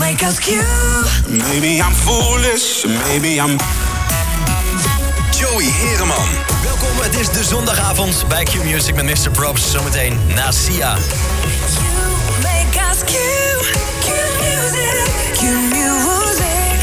Wake 0.01 0.23
up, 0.23 0.35
Q. 0.41 0.63
Maybe 1.29 1.81
I'm 1.81 1.93
foolish, 1.93 2.87
maybe 2.87 3.39
I'm... 3.39 3.59
Joey 5.31 5.65
Hereman. 5.65 6.29
Welkom, 6.63 7.01
het 7.01 7.15
is 7.15 7.31
de 7.31 7.45
zondagavond 7.45 8.25
bij 8.29 8.45
Q 8.45 8.65
Music 8.65 8.95
met 8.95 9.05
Mr. 9.05 9.31
Props. 9.31 9.71
Zometeen 9.71 10.19
na 10.35 10.51
Sia. 10.51 10.97
Make 12.43 12.81
us 12.91 12.99
Q. 13.05 13.13
Q 14.01 14.09
music. 14.41 15.35
Q 15.35 15.43
music. 15.43 16.81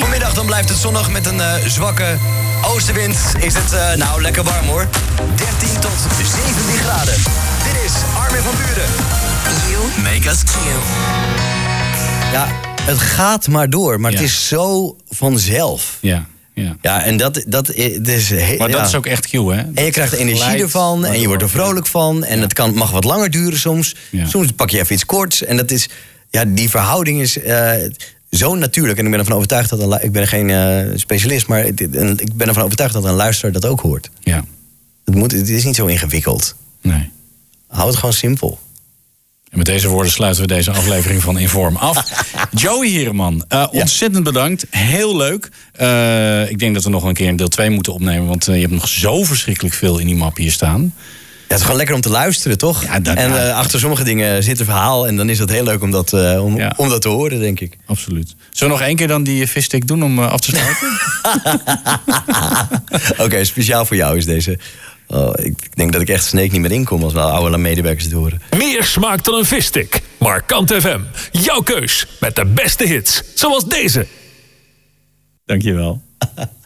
Vanmiddag 0.00 0.34
dan 0.34 0.46
blijft 0.46 0.68
het 0.68 0.78
zonnig 0.78 1.10
met 1.10 1.26
een 1.26 1.40
eh, 1.40 1.54
zwakke 1.66 2.18
oostenwind. 2.64 3.16
Is 3.40 3.54
het 3.54 3.72
eh, 3.72 3.94
nou 3.94 4.22
lekker 4.22 4.42
warm 4.42 4.66
hoor. 4.66 4.88
13 5.36 5.80
tot 5.80 5.90
17 6.16 6.76
graden. 6.84 7.14
Dit 7.64 7.82
is 7.84 7.92
Armin 8.16 8.42
van 8.42 8.54
Buren. 8.56 8.88
You 9.70 10.02
Make 10.02 10.28
us 10.30 10.42
Q. 10.44 10.50
Ja, 12.32 12.48
het 12.82 12.98
gaat 12.98 13.48
maar 13.48 13.70
door, 13.70 14.00
maar 14.00 14.12
het 14.12 14.20
is 14.20 14.48
zo 14.48 14.96
vanzelf. 15.08 15.98
Ja, 16.00 16.26
ja. 16.54 16.76
Ja, 16.80 17.02
en 17.02 17.16
dat, 17.16 17.44
dat, 17.46 17.72
is... 17.74 18.28
he- 18.30 18.54
Maar 18.58 18.68
dat 18.68 18.80
ja. 18.80 18.86
is 18.86 18.94
ook 18.94 19.06
echt 19.06 19.26
Q, 19.26 19.32
hè? 19.32 19.62
En 19.74 19.84
je 19.84 19.90
krijgt 19.90 20.12
energie 20.12 20.62
ervan 20.62 21.04
en 21.04 21.20
je 21.20 21.26
wordt 21.26 21.42
er 21.42 21.50
vrolijk 21.50 21.86
van. 21.86 22.24
En 22.24 22.40
het 22.40 22.52
kan, 22.52 22.74
mag 22.74 22.90
wat 22.90 23.04
langer 23.04 23.30
duren 23.30 23.58
soms. 23.58 23.96
Ja. 24.10 24.26
Soms 24.26 24.50
pak 24.56 24.70
je 24.70 24.78
even 24.80 24.94
iets 24.94 25.06
korts. 25.06 25.44
En 25.44 25.56
dat 25.56 25.70
is, 25.70 25.88
ja, 26.30 26.44
die 26.44 26.70
verhouding 26.70 27.20
is 27.20 27.38
eh, 27.38 27.72
zo 28.32 28.54
natuurlijk. 28.54 28.98
En 28.98 29.04
ik 29.04 29.10
ben 29.10 29.20
ervan 29.20 29.34
overtuigd 29.34 29.70
dat 29.70 29.80
een, 29.80 30.02
ik 30.02 30.12
ben 30.12 30.26
geen 30.26 30.50
eh, 30.50 30.98
specialist, 30.98 31.46
maar 31.46 31.60
en 31.60 32.18
ik 32.18 32.34
ben 32.34 32.48
ervan 32.48 32.62
overtuigd 32.62 32.92
dat 32.94 33.04
een 33.04 33.14
luisteraar 33.14 33.52
dat 33.52 33.66
ook 33.66 33.80
hoort. 33.80 34.10
Ja. 34.20 34.44
Het, 35.04 35.14
moet, 35.14 35.32
het 35.32 35.48
is 35.48 35.64
niet 35.64 35.76
zo 35.76 35.86
ingewikkeld. 35.86 36.56
Nee. 36.80 37.10
Hou 37.66 37.88
het 37.88 37.96
gewoon 37.96 38.12
simpel. 38.12 38.58
En 39.50 39.58
met 39.58 39.66
deze 39.66 39.88
woorden 39.88 40.12
sluiten 40.12 40.42
we 40.42 40.48
deze 40.48 40.70
aflevering 40.70 41.22
van 41.22 41.38
Inform 41.38 41.76
af. 41.76 42.24
Joey 42.62 42.90
Hereman, 42.90 43.44
eh, 43.48 43.66
ontzettend 43.70 44.24
bedankt. 44.24 44.66
Heel 44.70 45.16
leuk. 45.16 45.48
Eh, 45.72 46.50
ik 46.50 46.58
denk 46.58 46.74
dat 46.74 46.84
we 46.84 46.90
nog 46.90 47.04
een 47.04 47.14
keer 47.14 47.28
een 47.28 47.36
deel 47.36 47.48
2 47.48 47.70
moeten 47.70 47.92
opnemen. 47.92 48.28
Want 48.28 48.44
je 48.44 48.52
hebt 48.52 48.70
nog 48.70 48.88
zo 48.88 49.24
verschrikkelijk 49.24 49.74
veel 49.74 49.98
in 49.98 50.06
die 50.06 50.16
map 50.16 50.36
hier 50.36 50.52
staan. 50.52 50.94
Ja, 51.52 51.58
het 51.58 51.66
is 51.66 51.70
gewoon 51.70 51.76
lekker 51.76 51.94
om 51.94 52.00
te 52.00 52.08
luisteren, 52.22 52.58
toch? 52.58 52.82
Ja, 52.84 53.00
dat- 53.00 53.16
en 53.16 53.28
ja. 53.30 53.48
eh, 53.48 53.56
achter 53.56 53.78
sommige 53.80 54.04
dingen 54.04 54.42
zit 54.42 54.58
een 54.60 54.64
verhaal. 54.64 55.06
En 55.06 55.16
dan 55.16 55.28
is 55.28 55.38
het 55.38 55.50
heel 55.50 55.64
leuk 55.64 55.82
om 55.82 55.90
dat, 55.90 56.12
eh, 56.12 56.44
om, 56.44 56.56
Ja. 56.56 56.72
om 56.76 56.88
dat 56.88 57.02
te 57.02 57.08
horen, 57.08 57.40
denk 57.40 57.60
ik. 57.60 57.76
Absoluut. 57.86 58.34
Zullen 58.50 58.72
we 58.72 58.78
nog 58.78 58.88
één 58.88 58.96
keer 58.96 59.08
dan 59.08 59.22
die 59.22 59.46
visstick 59.46 59.86
doen 59.86 60.02
om 60.02 60.18
eh, 60.18 60.30
af 60.30 60.40
te 60.40 60.50
sluiten? 60.50 60.88
Oké, 63.24 63.44
speciaal 63.44 63.84
voor 63.84 63.96
jou 63.96 64.16
is 64.16 64.24
deze. 64.24 64.58
Oh, 65.06 65.32
ik 65.36 65.76
denk 65.76 65.92
dat 65.92 66.00
ik 66.00 66.08
echt 66.08 66.24
Snake 66.24 66.48
niet 66.52 66.60
meer 66.60 66.72
inkom 66.72 67.02
als 67.02 67.12
wel 67.12 67.30
oude 67.30 67.58
medewerkers 67.58 68.04
het 68.04 68.12
horen. 68.12 68.42
Meer 68.56 68.84
smaakt 68.84 69.24
dan 69.24 69.34
een 69.34 69.44
visstick. 69.44 70.00
Markant 70.18 70.72
FM. 70.74 71.00
Jouw 71.30 71.60
keus. 71.60 72.06
Met 72.20 72.36
de 72.36 72.44
beste 72.46 72.86
hits. 72.86 73.22
Zoals 73.34 73.64
deze. 73.64 74.06
Dankjewel. 75.44 76.02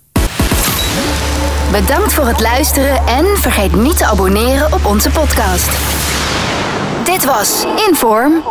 Bedankt 1.71 2.13
voor 2.13 2.27
het 2.27 2.41
luisteren 2.41 3.07
en 3.07 3.37
vergeet 3.37 3.75
niet 3.75 3.97
te 3.97 4.07
abonneren 4.07 4.73
op 4.73 4.85
onze 4.85 5.11
podcast. 5.11 5.69
Dit 7.05 7.25
was 7.25 7.65
Inform. 7.89 8.45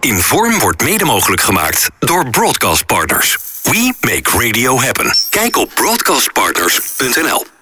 Inform 0.00 0.58
wordt 0.58 0.82
mede 0.82 1.04
mogelijk 1.04 1.42
gemaakt 1.42 1.90
door 1.98 2.30
Broadcast 2.30 2.86
Partners. 2.86 3.38
We 3.62 3.92
make 4.00 4.46
radio 4.46 4.80
happen. 4.80 5.14
Kijk 5.30 5.56
op 5.56 5.70
broadcastpartners.nl. 5.74 7.55